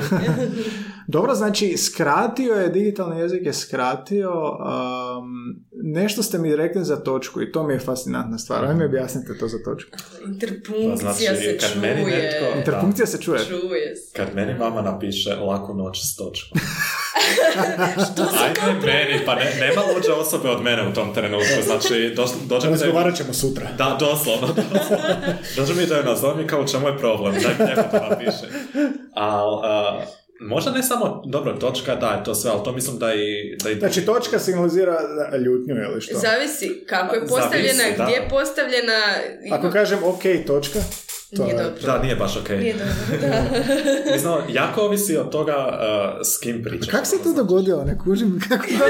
Dobro, 1.07 1.35
znači 1.35 1.77
skratio 1.77 2.55
je, 2.55 2.69
digitalni 2.69 3.21
jezik 3.21 3.47
je 3.47 3.53
skratio, 3.53 4.31
um, 4.33 5.65
nešto 5.87 6.23
ste 6.23 6.39
mi 6.39 6.57
rekli 6.57 6.85
za 6.85 6.97
točku 6.97 7.43
i 7.43 7.53
to 7.53 7.63
mi 7.63 7.73
je 7.73 7.79
fascinantna 7.81 8.39
stvar. 8.39 8.65
Ajme 8.65 8.75
mi 8.75 8.85
objasnite 8.85 9.39
to 9.39 9.49
za 9.49 9.59
točku. 9.61 9.91
Interpunkcija 10.27 10.91
Pa 10.91 10.97
znači, 10.97 11.37
se 11.37 11.59
kad 11.59 11.73
čuje. 11.73 11.81
meni 11.83 12.05
netko- 12.05 12.59
Interpunkcija 12.59 13.07
se 13.07 13.21
čuje. 13.21 13.39
Čuje 13.41 13.97
se. 13.97 14.13
Kad 14.13 14.35
meni 14.35 14.55
mama 14.55 14.83
napiše 14.83 15.35
laku 15.35 15.75
noć 15.75 16.01
s 16.03 16.17
točkom. 16.17 16.59
Što 18.05 18.25
se 18.25 18.37
Ajde 18.41 18.87
meni, 18.87 19.25
pa 19.27 19.35
ne, 19.35 19.45
nema 19.61 19.83
luđe 19.87 20.13
osobe 20.13 20.49
od 20.49 20.63
mene 20.63 20.89
u 20.89 20.95
tom 20.95 21.15
trenutku, 21.15 21.63
znači 21.65 22.13
doš, 22.17 22.31
dođe 22.43 22.67
mi 22.67 22.77
da 22.77 22.85
Razgovarat 22.85 23.17
ćemo 23.17 23.33
sutra. 23.33 23.69
Da, 23.79 23.97
doslovno, 24.01 24.47
doslovno. 24.73 25.07
Dođe 25.57 25.75
mi 25.75 25.87
da 25.87 25.97
je 25.97 26.05
nazove 26.05 26.43
mi 26.43 26.49
kao 26.49 26.63
u 26.63 26.67
čemu 26.67 26.89
je 26.89 26.99
problem, 26.99 27.35
daj 27.35 27.55
mi 27.59 27.65
neko 27.67 27.89
to 27.91 28.09
napiše. 28.11 28.47
Al, 29.15 29.65
a, 29.65 30.05
možda 30.41 30.71
ne 30.71 30.83
samo, 30.83 31.23
dobro, 31.27 31.53
točka, 31.53 31.95
da, 31.95 32.07
je 32.09 32.25
to 32.25 32.35
sve, 32.35 32.51
ali 32.51 32.65
to 32.65 32.73
mislim 32.73 32.99
da 32.99 33.15
i... 33.15 33.57
Da 33.63 33.71
i 33.71 33.75
Znači, 33.75 34.07
točka 34.07 34.39
signalizira 34.39 34.99
ljutnju 35.45 35.75
ili 35.75 36.01
što? 36.01 36.19
Zavisi 36.19 36.85
kako 36.87 37.15
je 37.15 37.21
Zavisi, 37.21 37.35
postavljena, 37.35 37.97
da. 37.97 38.05
gdje 38.05 38.15
je 38.15 38.29
postavljena... 38.31 38.99
Ako 39.53 39.71
kažem 39.71 39.99
ok, 40.05 40.47
točka, 40.47 40.79
to 41.37 41.45
Nije 41.45 41.55
je... 41.55 41.63
dobro. 41.63 41.83
Da, 41.83 42.03
nije 42.03 42.17
baš 42.17 42.37
okej. 42.37 42.59
Nije 42.59 42.75
dobro, 42.75 43.19
da. 43.29 44.13
Mislim, 44.13 44.35
jako 44.49 44.81
ovisi 44.81 45.17
od 45.17 45.31
toga 45.31 45.57
uh, 45.57 46.21
s 46.27 46.39
kim 46.39 46.63
pričaš. 46.63 46.89
Kako 46.89 47.05
se 47.05 47.17
to 47.23 47.33
dogodilo? 47.33 47.85
Ne 47.85 47.99
kužim 48.05 48.41
kako, 48.49 48.65
Ima, 48.71 48.85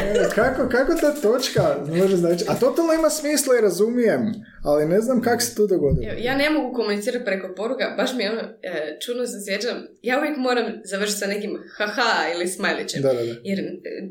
kako, 0.34 0.68
kako 0.68 0.94
ta 1.00 1.14
točka 1.14 1.76
može 1.88 2.16
znači? 2.16 2.44
A 2.48 2.54
totalno 2.54 2.92
ima 2.92 3.10
smisla 3.10 3.58
i 3.58 3.60
razumijem, 3.60 4.20
ali 4.62 4.86
ne 4.86 5.00
znam 5.00 5.22
kako 5.22 5.40
se 5.40 5.54
to 5.54 5.66
dogodilo. 5.66 6.12
Ja 6.18 6.36
ne 6.36 6.50
mogu 6.50 6.74
komunicirati 6.74 7.24
preko 7.24 7.54
poruka, 7.56 7.94
baš 7.96 8.14
mi 8.14 8.22
je 8.22 8.30
ono, 8.30 8.42
e, 8.62 8.98
čudno 9.06 9.26
se 9.26 9.36
sjećam, 9.46 9.76
ja 10.02 10.18
uvijek 10.18 10.36
moram 10.36 10.64
završiti 10.84 11.18
sa 11.18 11.26
nekim 11.26 11.58
haha 11.76 12.34
ili 12.34 12.48
smajlićem. 12.48 13.02
Da, 13.02 13.08
da, 13.12 13.22
da. 13.22 13.34
Jer 13.44 13.58
e, 13.58 13.64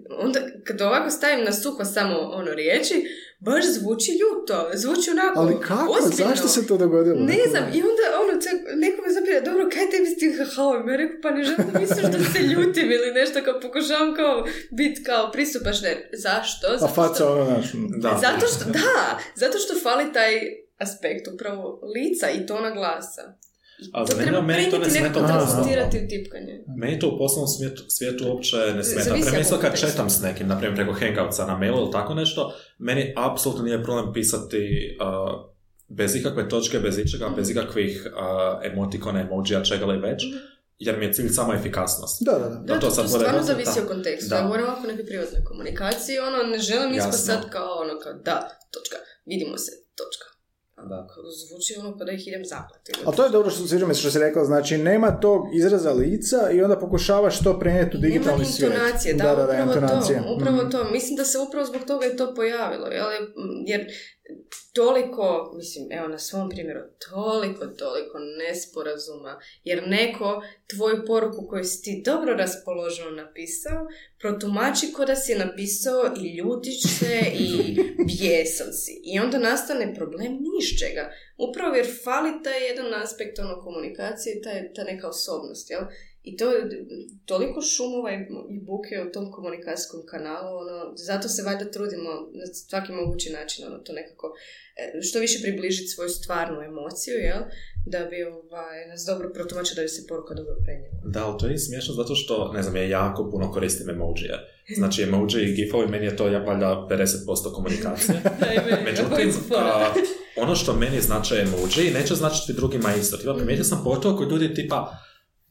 onda 0.09 0.39
kad 0.63 0.82
ovako 0.82 1.09
stavim 1.09 1.45
na 1.45 1.51
suho 1.51 1.86
samo 1.86 2.16
ono 2.20 2.51
riječi, 2.51 2.93
baš 3.39 3.65
zvuči 3.67 4.11
ljuto, 4.13 4.55
zvuči 4.73 5.11
onako 5.11 5.39
Ali 5.39 5.55
kako? 5.61 5.91
ozbiljno. 5.93 6.29
Zašto 6.29 6.47
se 6.47 6.67
to 6.67 6.77
dogodilo? 6.77 7.15
Ne 7.21 7.33
kužim. 7.33 7.49
znam, 7.49 7.63
i 7.69 7.79
onda 7.81 8.03
ono, 8.21 8.41
ce- 8.41 8.49
neko 8.75 9.01
me 9.01 9.09
zapira, 9.09 9.41
dobro, 9.41 9.69
kaj 9.69 9.89
tebi 9.89 10.07
s 10.07 10.17
tim 10.17 10.33
hahaom? 10.39 10.89
Ja 10.89 10.95
rekao, 10.95 11.17
pa 11.21 11.31
ne 11.31 11.43
želim 11.43 11.65
da 11.67 11.79
misliš 11.79 12.05
da 12.05 12.19
se 12.25 12.39
ljutim 12.43 12.91
ili 12.91 13.11
nešto, 13.13 13.43
kao 13.43 13.59
pokušavam 13.59 14.15
kao 14.15 14.45
biti 14.71 15.03
kao 15.03 15.31
pristupačne. 15.31 15.91
Zašto? 16.15 16.67
A 16.67 16.77
Zato 16.77 16.93
faca 16.93 17.13
što- 17.15 17.31
ono 17.33 17.43
naš... 17.47 17.65
da. 17.97 18.19
zato 18.21 18.45
što, 18.47 18.63
da, 18.69 18.99
zato 19.36 19.57
što 19.57 19.79
fali 19.79 20.13
taj 20.13 20.33
aspekt 20.77 21.27
upravo 21.27 21.63
lica 21.95 22.29
i 22.31 22.45
tona 22.45 22.71
glasa. 22.71 23.23
A 23.93 24.05
to 24.05 24.11
zanimljivo, 24.11 24.41
treba 24.41 24.47
meni 24.47 24.69
to 24.69 24.78
ne 24.78 24.84
prenijeti 24.84 25.13
smeta 25.13 25.28
nekako 25.28 25.99
u 26.01 26.05
u 26.05 26.09
tipkanje. 26.09 26.63
Meni 26.78 26.99
to 26.99 27.07
u 27.09 27.17
poslovnom 27.17 27.47
svijetu, 27.47 27.84
svijetu 27.88 28.28
uopće 28.28 28.57
ne 28.76 28.84
smeta. 28.84 29.15
Prema 29.21 29.39
isto 29.39 29.55
ako 29.55 29.61
kad 29.61 29.80
četam 29.80 30.09
s 30.09 30.21
nekim, 30.21 30.47
na 30.47 30.59
primjer 30.59 30.76
preko 30.76 30.99
Hangoutsa 30.99 31.45
na 31.45 31.57
mailu 31.57 31.78
ili 31.78 31.91
tako 31.91 32.13
nešto, 32.13 32.53
meni 32.78 33.13
apsolutno 33.17 33.65
nije 33.65 33.84
problem 33.84 34.13
pisati 34.13 34.97
uh, 35.01 35.55
bez 35.88 36.15
ikakve 36.15 36.49
točke, 36.49 36.80
bez 36.80 36.97
ičega, 36.97 37.30
bez 37.36 37.49
ikakvih 37.49 38.07
uh, 38.07 38.71
emotikona, 38.71 39.19
emojija, 39.19 39.63
čega 39.63 39.86
li 39.86 39.97
već, 39.97 40.23
jer 40.80 40.97
mi 40.97 41.05
je 41.05 41.13
cilj 41.13 41.30
samo 41.30 41.53
efikasnost. 41.53 42.17
Da, 42.26 42.32
da, 42.32 42.49
da. 42.49 42.55
Da, 42.55 42.80
to 42.80 42.89
to, 42.89 42.95
to, 42.95 43.07
stvarno 43.07 43.43
zavisi 43.43 43.80
da. 43.80 43.86
o 43.86 43.88
kontekstu. 43.88 44.30
Da. 44.30 44.36
Ja 44.36 44.43
govorim 44.43 44.65
ovako 44.65 44.88
o 44.88 44.91
nekoj 44.91 45.05
privatnoj 45.05 45.43
komunikaciji, 45.43 46.19
ono, 46.19 46.38
ne 46.43 46.59
želim 46.59 46.93
ispast 46.93 47.28
Jasno. 47.28 47.34
sad 47.34 47.49
kao 47.49 47.71
ono, 47.84 47.99
kao 47.99 48.13
da, 48.13 48.49
točka, 48.71 48.97
vidimo 49.26 49.57
se, 49.57 49.71
točka. 49.95 50.34
Da. 50.86 51.07
Zvuči 51.41 51.75
ono 51.79 51.97
kao 51.97 52.05
da 52.05 52.11
ih 52.11 52.27
idem 52.27 52.45
zaplati. 52.45 52.91
A 53.05 53.11
to 53.11 53.23
je 53.23 53.29
dobro 53.29 53.49
što 53.51 53.67
sviđa 53.67 53.88
mi 53.88 53.93
što 53.93 54.11
si 54.11 54.19
rekla, 54.19 54.45
znači 54.45 54.77
nema 54.79 55.11
tog 55.11 55.55
izraza 55.55 55.91
lica 55.93 56.51
i 56.51 56.61
onda 56.61 56.75
pokušavaš 56.77 57.39
to 57.39 57.59
prenijeti 57.59 57.97
u 57.97 58.01
Nema 58.01 58.07
digitalni 58.07 58.39
ni 58.39 58.45
svijet. 58.47 58.73
intonacije, 58.73 59.13
da, 59.13 59.23
da, 59.25 59.36
da, 59.36 59.43
upravo 59.43 59.63
intonacije. 59.63 60.19
to, 60.19 60.36
upravo 60.36 60.57
Mhm. 60.57 60.69
to. 60.69 60.83
Mislim 60.86 61.15
da 61.15 61.25
se 61.25 61.38
upravo 61.39 61.65
zbog 61.65 61.81
toga 61.83 62.05
je 62.05 62.17
to 62.17 62.36
pojavilo, 62.36 62.88
jel? 62.88 63.05
jer 63.67 63.81
toliko, 64.73 65.53
mislim, 65.57 65.91
evo 65.91 66.07
na 66.07 66.19
svom 66.19 66.49
primjeru, 66.49 66.80
toliko, 67.11 67.65
toliko 67.67 68.19
nesporazuma, 68.19 69.39
jer 69.63 69.88
neko 69.88 70.43
tvoju 70.76 71.03
poruku 71.07 71.47
koju 71.49 71.63
si 71.63 71.82
ti 71.84 72.01
dobro 72.05 72.34
raspoloženo 72.34 73.11
napisao, 73.11 73.88
protumači 74.19 74.93
ko 74.93 75.05
da 75.05 75.15
si 75.15 75.32
je 75.32 75.39
napisao 75.39 76.13
i 76.17 76.38
ljutiš 76.38 76.82
se 76.99 77.21
i 77.39 77.78
bijesan 78.07 78.73
si. 78.73 79.01
I 79.03 79.19
onda 79.19 79.38
nastane 79.38 79.93
problem 79.95 80.32
ni 80.32 80.49
iz 80.61 80.80
čega. 80.80 81.11
Upravo 81.38 81.76
jer 81.76 81.88
fali 82.03 82.43
taj 82.43 82.67
jedan 82.67 82.93
aspekt 82.93 83.39
ono 83.39 83.61
komunikacije, 83.61 84.41
taj, 84.41 84.73
ta 84.73 84.84
neka 84.84 85.07
osobnost, 85.07 85.69
jel? 85.69 85.82
I 86.30 86.38
to 86.38 86.51
je 86.51 86.61
toliko 87.26 87.61
šumova 87.61 88.11
i 88.11 88.19
i 88.55 88.59
buke 88.59 88.95
u 89.07 89.11
tom 89.11 89.32
komunikacijskom 89.32 90.01
kanalu, 90.11 90.57
ono, 90.63 90.93
zato 90.95 91.28
se 91.30 91.43
valjda 91.43 91.71
trudimo 91.71 92.11
na 92.39 92.45
svaki 92.69 92.91
mogući 92.91 93.30
način, 93.38 93.67
ono, 93.67 93.78
to 93.78 93.93
nekako, 93.93 94.26
e, 94.82 95.01
što 95.01 95.19
više 95.19 95.38
približiti 95.41 95.88
svoju 95.88 96.09
stvarnu 96.09 96.61
emociju, 96.61 97.15
jel? 97.30 97.41
Da 97.86 97.99
bi 98.09 98.23
ovaj, 98.23 98.88
nas 98.89 99.01
dobro 99.07 99.30
protumačio, 99.34 99.76
da 99.76 99.82
bi 99.82 99.88
se 99.88 100.07
poruka 100.07 100.34
dobro 100.34 100.55
prenijela. 100.65 100.95
Da, 101.13 101.26
ali 101.26 101.39
to 101.39 101.47
je 101.47 101.57
smiješno 101.57 101.93
zato 101.93 102.15
što, 102.15 102.51
ne 102.53 102.61
znam, 102.63 102.76
ja 102.76 102.84
jako 102.84 103.30
puno 103.32 103.51
koristim 103.51 103.89
emojije. 103.89 104.36
Znači, 104.76 105.03
emoji 105.03 105.43
i 105.43 105.55
gifovi, 105.55 105.88
meni 105.88 106.05
je 106.05 106.15
to 106.15 106.28
ja, 106.28 106.39
valjda 106.39 106.88
50% 106.89 107.53
komunikacije. 107.53 108.21
Međutim, 108.89 109.34
a, 109.57 109.93
ono 110.36 110.55
što 110.55 110.73
meni 110.73 111.01
znači 111.01 111.36
emoji, 111.36 111.93
neće 111.93 112.15
značiti 112.15 112.53
drugima 112.53 112.95
isto. 112.95 113.17
Tipa, 113.17 113.36
primijetio 113.36 113.63
sam 113.63 113.84
pogotovo 113.84 114.17
kod 114.17 114.32
ljudi 114.32 114.53
tipa 114.53 114.97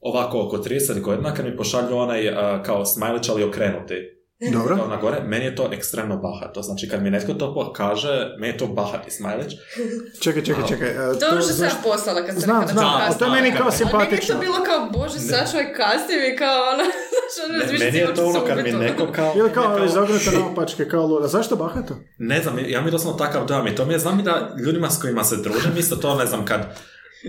ovako 0.04 0.42
oko 0.42 0.56
30 0.56 1.00
godina 1.00 1.34
kad 1.34 1.44
mi 1.44 1.56
pošalju 1.56 1.96
onaj 1.96 2.28
a, 2.28 2.62
kao 2.62 2.84
smajlić 2.84 3.28
ali 3.28 3.44
okrenuti. 3.44 3.94
Dobro. 4.52 4.76
Kao 4.76 4.88
na 4.88 4.96
gore, 4.96 5.20
meni 5.26 5.44
je 5.44 5.56
to 5.56 5.68
ekstremno 5.72 6.16
bahato. 6.16 6.62
Znači, 6.62 6.88
kad 6.88 7.02
mi 7.02 7.10
netko 7.10 7.34
to 7.34 7.54
pokaže, 7.54 8.26
meni 8.38 8.52
je 8.52 8.58
to 8.58 8.66
bahati 8.66 9.10
smajlić. 9.10 9.52
Čekaj, 10.24 10.42
čekaj, 10.44 10.64
čekaj. 10.68 10.88
e, 10.88 10.94
To 11.20 11.26
je 11.26 11.42
što 11.42 11.52
sam 11.52 11.64
ja 11.64 11.70
poslala 11.84 12.20
kad 12.26 12.34
sam 12.34 12.40
Znam, 12.40 12.60
rekla 12.60 12.74
da 12.74 12.80
znam, 12.80 12.84
ću 12.90 13.04
ali 13.06 13.18
to 13.18 13.24
je 13.24 13.30
kasnije. 13.30 13.42
meni 13.42 13.56
kao 13.56 13.66
Ali 13.66 13.72
meni 13.72 13.74
je 13.74 13.78
simpatično. 13.78 14.34
to 14.34 14.40
bilo 14.40 14.58
kao, 14.68 14.80
bože, 14.92 15.18
sačuvaj 15.20 15.74
kasnije 15.74 16.34
i 16.34 16.36
kao 16.36 16.58
ono, 16.72 16.84
ono, 17.44 17.52
Ne, 17.52 17.58
razmišljati 17.60 17.84
meni 17.84 17.98
je 17.98 18.14
to 18.14 18.26
ono 18.26 18.40
kad 18.46 18.56
mi 18.64 18.72
neko 18.72 19.12
kao... 19.12 19.32
Ili 19.36 19.52
kao 19.52 19.84
izognuta 19.84 20.30
naopačke, 20.32 20.88
kao 20.88 21.06
luda. 21.06 21.28
Zašto 21.28 21.56
bahato? 21.56 21.94
Ne 22.18 22.42
znam, 22.42 22.58
ja 22.68 22.80
mi 22.80 22.86
je 22.86 22.90
doslovno 22.90 23.18
takav 23.18 23.46
dojam 23.46 23.66
i 23.66 23.74
to 23.74 23.84
mi 23.86 23.92
je, 23.92 23.98
znam 23.98 24.20
i 24.20 24.22
da 24.22 24.54
ljudima 24.66 24.90
s 24.90 25.00
kojima 25.00 25.24
se 25.24 25.36
družim, 25.36 25.72
isto 25.78 25.96
to 25.96 26.14
ne 26.14 26.26
znam, 26.26 26.44
kad, 26.44 26.60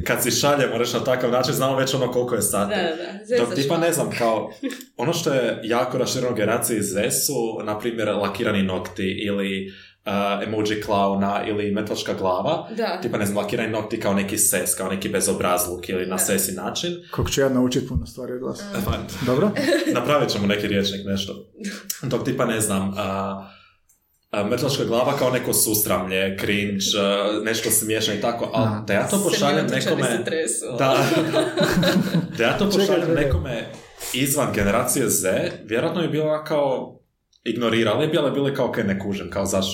kad 0.04 0.24
si 0.24 0.32
šaljemo 0.32 0.78
reći 0.78 0.94
na 0.98 1.04
takav 1.04 1.32
način, 1.32 1.54
znamo 1.54 1.76
već 1.76 1.94
ono 1.94 2.12
koliko 2.12 2.36
je 2.36 2.42
sati. 2.42 2.76
Da, 2.76 2.82
da, 2.82 3.38
da. 3.38 3.46
Dok 3.46 3.56
tipa 3.56 3.78
ne 3.78 3.94
znam, 3.94 4.10
kao, 4.18 4.52
ono 4.98 5.14
što 5.14 5.34
je 5.34 5.60
jako 5.64 5.98
rašireno 5.98 6.36
generaciji 6.36 6.82
Z 6.82 7.12
su, 7.12 7.60
na 7.64 7.80
primjer, 7.80 8.08
lakirani 8.10 8.64
nokti 8.64 9.04
ili 9.28 9.72
uh, 10.06 10.48
emoji 10.48 10.82
klauna 10.82 11.44
ili 11.48 11.72
metlačka 11.72 12.14
glava. 12.14 12.68
Da. 12.78 13.00
Tipa, 13.02 13.18
ne 13.18 13.26
znam, 13.26 13.38
lakirani 13.38 13.72
nokti 13.72 14.00
kao 14.00 14.14
neki 14.14 14.38
ses, 14.38 14.76
kao 14.76 14.90
neki 14.90 15.10
bezobrazluk 15.10 15.90
ili 15.90 16.06
na 16.06 16.16
Da. 16.16 16.18
sesi 16.18 16.52
način. 16.52 16.92
Kako 17.12 17.30
ću 17.30 17.42
ja 17.42 17.50
naučiti 17.50 17.88
puno 17.88 18.06
stvari 18.06 18.34
od 18.34 18.42
vas. 18.42 18.64
Pa, 18.86 18.92
Dobro? 19.26 19.52
Napravit 20.00 20.30
ćemo 20.30 20.48
neki 20.48 20.68
riječnik, 20.68 21.02
nešto. 21.06 21.34
Dok 22.12 22.24
tipa, 22.26 22.46
ne 22.46 22.62
znam, 22.62 22.94
a, 22.98 23.55
mrtvačka 24.44 24.84
glava 24.86 25.18
kao 25.18 25.32
neko 25.32 25.54
susramlje, 25.54 26.38
cringe, 26.40 26.86
nešto 27.44 27.72
smiješno 27.72 28.14
i 28.14 28.22
tako, 28.22 28.50
ali 28.54 28.86
da 28.88 28.94
ja 28.94 29.08
to 29.08 29.24
pošaljem 29.24 29.66
nekome... 29.68 30.24
Da, 30.78 30.98
da 32.38 32.44
ja 32.44 32.58
to 32.58 32.70
pošaljem 32.70 33.14
nekome 33.16 33.72
izvan 34.14 34.48
generacije 34.54 35.10
Z, 35.10 35.28
vjerojatno 35.64 36.02
bi 36.02 36.08
bila 36.08 36.44
kao 36.44 37.00
ignorirali 37.44 38.08
bi, 38.08 38.18
ali 38.18 38.32
bili 38.32 38.56
kao 38.56 38.72
kaj 38.72 38.84
ne 38.84 39.00
kužim, 39.00 39.30
kao 39.30 39.46
zašto, 39.46 39.74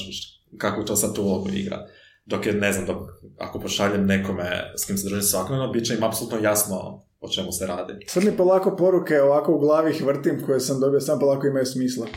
kako 0.58 0.84
to 0.84 0.96
sad 0.96 1.16
tu 1.16 1.22
ulogu 1.22 1.50
igra. 1.54 1.88
Dok 2.26 2.46
je, 2.46 2.54
ne 2.54 2.74
znam, 2.74 2.86
dok, 2.86 2.98
ako 3.40 3.60
pošaljem 3.60 4.06
nekome 4.06 4.74
s 4.78 4.86
kim 4.86 4.98
se 4.98 5.10
držim 5.10 5.22
svakodnevno, 5.22 5.72
bit 5.72 5.86
će 5.86 5.94
im 5.94 6.04
apsolutno 6.04 6.40
jasno 6.40 7.06
o 7.22 7.30
čemu 7.30 7.52
se 7.52 7.66
radi. 7.66 7.94
Sad 8.08 8.24
mi 8.24 8.38
polako 8.38 8.76
poruke 8.76 9.22
ovako 9.22 9.54
u 9.56 9.60
glavi 9.60 9.94
vrtim 10.06 10.44
koje 10.46 10.60
sam 10.60 10.80
dobio, 10.80 11.00
sam 11.00 11.20
polako 11.20 11.48
imaju 11.48 11.66
smisla. 11.66 12.08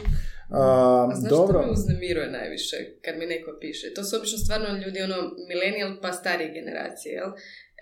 A, 0.51 1.09
A 1.11 1.15
Znaš 1.15 1.31
dobro. 1.31 1.59
što 1.59 1.67
me 1.67 1.73
uznemiruje 1.73 2.31
najviše 2.31 2.77
kad 3.05 3.19
mi 3.19 3.27
neko 3.27 3.59
piše? 3.61 3.95
To 3.95 4.05
su 4.05 4.17
obično 4.17 4.39
stvarno 4.39 4.79
ljudi 4.87 5.03
ono 5.03 5.17
millennial 5.49 6.01
pa 6.03 6.13
starije 6.13 6.53
generacije, 6.53 7.13
jel? 7.13 7.31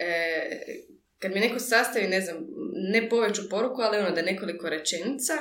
E, 0.00 0.12
kad 1.18 1.32
mi 1.32 1.40
neko 1.40 1.58
sastavi, 1.58 2.08
ne 2.08 2.20
znam, 2.20 2.36
ne 2.92 3.08
poveću 3.08 3.42
poruku, 3.50 3.80
ali 3.82 3.98
ono 3.98 4.10
da 4.10 4.22
nekoliko 4.22 4.68
rečenica, 4.68 5.32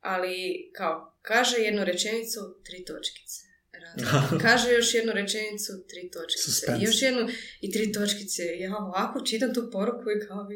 ali 0.00 0.34
kao 0.76 1.16
kaže 1.22 1.56
jednu 1.58 1.84
rečenicu, 1.84 2.40
tri 2.64 2.84
točkice. 2.84 3.49
Kaže 4.44 4.72
još 4.72 4.94
jednu 4.94 5.12
rečenicu, 5.12 5.72
tri 5.88 6.10
točkice. 6.10 6.44
Suspense. 6.44 6.80
I 6.80 6.84
još 6.84 7.02
jednu 7.02 7.28
i 7.60 7.72
tri 7.72 7.92
točkice. 7.92 8.42
Ja 8.58 8.76
ovako 8.76 9.20
čitam 9.20 9.54
tu 9.54 9.70
poruku 9.72 10.04
i 10.10 10.26
kao 10.28 10.44
bi... 10.44 10.54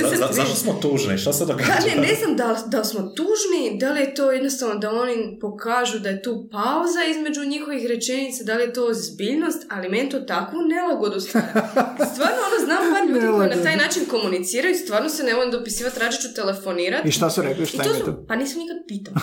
Za, 0.00 0.08
za, 0.16 0.28
zašto 0.32 0.54
smo 0.54 0.72
tužni? 0.82 1.18
Šta 1.18 1.32
se 1.32 1.44
događa? 1.44 1.68
Da, 1.68 1.86
ne, 1.86 2.08
ne 2.08 2.14
znam 2.14 2.36
da 2.36 2.64
da 2.66 2.84
smo 2.84 3.00
tužni, 3.00 3.78
da 3.80 3.92
li 3.92 4.00
je 4.00 4.14
to 4.14 4.32
jednostavno 4.32 4.74
da 4.74 4.90
oni 4.90 5.38
pokažu 5.40 5.98
da 5.98 6.08
je 6.08 6.22
tu 6.22 6.48
pauza 6.52 7.00
između 7.10 7.44
njihovih 7.44 7.86
rečenica, 7.86 8.44
da 8.44 8.54
li 8.54 8.62
je 8.62 8.72
to 8.72 8.94
zbiljnost, 8.94 9.66
ali 9.70 9.88
meni 9.88 10.10
to 10.10 10.20
takvu 10.20 10.58
nelagodu. 10.62 11.20
Stvarno, 12.12 12.40
ono, 12.48 12.58
znam 12.64 12.78
par 12.92 13.08
ljudi 13.08 13.26
koji 13.36 13.48
na 13.56 13.62
taj 13.62 13.76
način 13.76 14.02
komuniciraju, 14.10 14.74
stvarno 14.74 15.08
se 15.08 15.22
ne 15.22 15.34
volim 15.34 15.50
dopisivati, 15.50 16.00
rađe 16.00 16.18
ću 16.20 16.34
telefonirati. 16.34 17.08
I 17.08 17.12
šta 17.12 17.30
su 17.30 17.42
rekli, 17.42 17.62
I 17.62 17.66
šta 17.66 17.82
je 17.82 17.94
su, 17.98 18.04
to? 18.04 18.24
pa 18.28 18.36
nisam 18.36 18.58
nikad 18.58 18.76
pitao. 18.88 19.14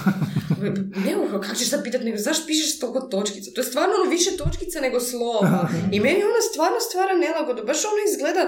ne, 1.05 1.15
kako 1.31 1.55
ćeš 1.55 1.69
sad 1.69 1.83
pitati, 1.83 2.05
nego 2.05 2.17
zašto 2.17 2.47
pišeš 2.47 2.79
toliko 2.79 2.99
točkica? 2.99 3.51
To 3.53 3.61
je 3.61 3.65
stvarno 3.65 3.93
ono 3.95 4.09
više 4.09 4.31
točkica 4.37 4.77
nego 4.81 4.99
slova. 4.99 5.69
I 5.91 5.99
meni 5.99 6.21
ono 6.23 6.41
stvarno 6.51 6.79
stvara 6.79 7.13
nelagodu. 7.17 7.61
Baš 7.65 7.85
ono 7.85 7.99
izgleda, 8.09 8.43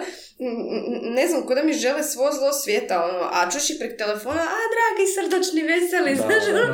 ne 1.17 1.27
znam, 1.27 1.41
ko 1.45 1.55
da 1.55 1.63
mi 1.63 1.73
žele 1.73 2.03
svo 2.03 2.25
zlo 2.37 2.49
svijeta, 2.63 2.95
ono, 3.09 3.23
a 3.37 3.51
čuš 3.51 3.69
i 3.69 3.79
prek 3.79 3.93
telefona, 3.97 4.43
a 4.55 4.61
dragi, 4.75 5.03
srdačni, 5.15 5.61
veseli, 5.71 6.11
Da, 6.15 6.21
znaš, 6.21 6.43
ono, 6.53 6.65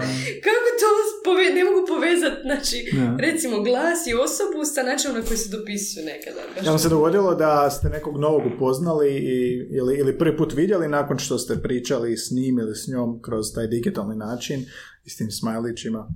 kako 0.45 0.67
to 0.81 0.87
pove- 1.25 1.53
ne 1.53 1.63
mogu 1.67 1.81
povezati, 1.87 2.39
znači, 2.47 2.77
Da. 2.93 3.17
recimo, 3.25 3.55
glas 3.61 3.99
i 4.07 4.13
osobu 4.27 4.59
sa 4.73 4.81
načinom 4.83 5.15
na 5.17 5.23
koji 5.27 5.37
se 5.37 5.49
dopisuju 5.57 6.05
nekada. 6.05 6.41
Baš 6.55 6.63
Jel 6.63 6.71
vam 6.73 6.79
se 6.79 6.89
dogodilo 6.89 7.35
da 7.35 7.69
ste 7.69 7.89
nekog 7.89 8.15
novog 8.19 8.41
upoznali 8.55 9.09
i, 9.35 9.37
ili, 9.77 9.93
ili 9.97 10.17
prvi 10.17 10.37
put 10.37 10.53
vidjeli 10.53 10.87
nakon 10.87 11.17
što 11.19 11.37
ste 11.37 11.61
pričali 11.61 12.17
s 12.17 12.31
njim 12.31 12.59
ili 12.59 12.75
s 12.75 12.87
njom 12.87 13.21
kroz 13.21 13.45
taj 13.55 13.67
digitalni 13.67 14.15
način 14.15 14.65
i 15.05 15.09
s 15.09 15.17
tim 15.17 15.31
smajlićima 15.31 16.07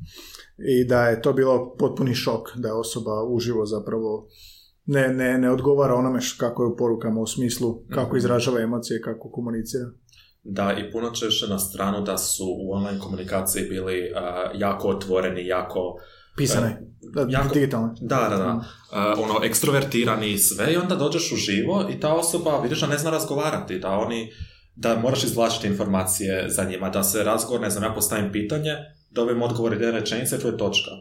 i 0.59 0.85
da 0.85 1.01
je 1.01 1.21
to 1.21 1.33
bilo 1.33 1.75
potpuni 1.75 2.15
šok 2.15 2.55
da 2.55 2.67
je 2.67 2.73
osoba 2.75 3.23
uživo 3.25 3.65
zapravo 3.65 4.27
ne, 4.85 5.07
ne, 5.09 5.37
ne 5.37 5.51
odgovara 5.51 5.95
onome 5.95 6.19
š- 6.19 6.37
kako 6.39 6.63
je 6.63 6.67
u 6.67 6.77
porukama 6.77 7.21
u 7.21 7.27
smislu 7.27 7.81
kako 7.85 8.07
Mhm. 8.07 8.17
izražava 8.17 8.59
emocije, 8.61 9.01
kako 9.01 9.31
komunicira. 9.31 9.85
Da, 10.43 10.73
i 10.73 10.91
puno 10.91 11.11
češće 11.11 11.47
na 11.47 11.59
stranu 11.59 12.01
da 12.01 12.17
su 12.17 12.43
u 12.59 12.73
online 12.73 12.99
komunikaciji 12.99 13.63
bili 13.63 14.11
a, 14.15 14.21
jako 14.55 14.87
otvoreni, 14.87 15.47
jako... 15.47 15.95
Pisane, 16.37 16.81
da, 17.13 17.25
jako- 17.29 17.53
digitalne. 17.53 17.89
Da, 18.01 18.27
da, 18.29 18.37
da. 18.37 18.61
A, 18.91 19.15
ono, 19.19 19.39
ekstrovertirani 19.43 20.31
i 20.31 20.37
sve 20.37 20.73
i 20.73 20.77
onda 20.77 20.95
dođeš 20.95 21.31
u 21.31 21.37
živo 21.37 21.85
i 21.89 21.99
ta 21.99 22.13
osoba, 22.13 22.59
vidiš 22.59 22.81
da 22.81 22.87
ne 22.87 22.97
zna 22.97 23.09
razgovarati, 23.09 23.79
da 23.79 23.89
oni, 23.89 24.31
da 24.75 24.95
moraš 24.95 25.23
izvlačiti 25.23 25.67
informacije 25.67 26.45
za 26.49 26.63
njima, 26.63 26.89
da 26.89 27.03
se 27.03 27.23
razgovor, 27.23 27.61
ne 27.61 27.69
znam, 27.69 27.83
ja 27.83 27.93
postavim 27.93 28.31
pitanje, 28.31 28.71
dobijem 29.15 29.41
odgovor 29.41 29.71
jedne 29.73 29.91
rečenice, 29.91 30.39
to 30.39 30.47
je 30.47 30.57
točka. 30.57 30.91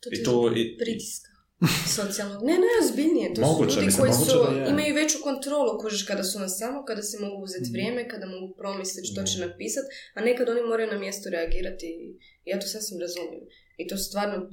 To 0.00 0.08
I 0.12 0.22
tu, 0.24 0.52
i, 0.56 0.78
pritiska 0.78 1.30
socijalnog. 1.96 2.42
Ne, 2.42 2.52
ne, 2.54 2.70
ozbiljnije. 2.82 3.34
To 3.34 3.40
Moguće, 3.42 3.70
su 3.70 3.76
ljudi 3.76 3.86
mislim, 3.86 4.00
koji 4.02 4.12
su, 4.22 4.38
da 4.44 4.60
je. 4.60 4.70
imaju 4.70 4.94
veću 4.94 5.18
kontrolu, 5.22 5.78
kužiš 5.80 6.02
kada 6.02 6.24
su 6.24 6.38
na 6.38 6.48
samo, 6.50 6.84
kada 6.84 7.02
se 7.02 7.16
mogu 7.20 7.42
uzeti 7.42 7.62
Mhm. 7.62 7.72
vrijeme, 7.72 8.08
kada 8.08 8.26
mogu 8.26 8.54
promisliti 8.54 9.08
što 9.08 9.22
će 9.22 9.38
Mhm. 9.38 9.44
napisati, 9.44 9.86
a 10.14 10.20
nekad 10.20 10.48
oni 10.48 10.62
moraju 10.62 10.88
na 10.90 10.98
mjestu 10.98 11.30
reagirati 11.30 11.86
i 11.86 12.06
ja 12.44 12.60
to 12.60 12.66
sasvim 12.66 13.00
razumijem. 13.00 13.44
I 13.76 13.86
to 13.86 13.96
stvarno 13.98 14.36
uh, 14.36 14.50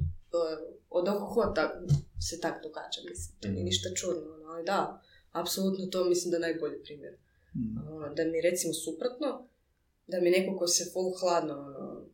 od 0.89 1.05
oko 1.09 1.53
se 2.21 2.39
tak 2.39 2.55
događa, 2.63 2.99
mislim. 3.09 3.31
To 3.39 3.47
nije 3.47 3.55
Mhm. 3.55 3.65
ništa 3.65 3.89
čudno, 3.91 4.33
ono, 4.33 4.45
ali 4.45 4.63
da, 4.65 5.01
apsolutno 5.33 5.85
to 5.85 6.05
mislim 6.05 6.31
da 6.31 6.37
je 6.37 6.41
najbolji 6.41 6.83
primjer. 6.83 7.13
Ono, 7.87 8.13
da 8.13 8.23
mi 8.23 8.41
recimo 8.41 8.73
suprotno, 8.75 9.47
da 10.07 10.19
mi 10.19 10.29
neko 10.29 10.57
ko 10.57 10.67
se 10.67 10.83
full 10.93 11.11
hladno, 11.19 11.53
ono, 11.53 12.05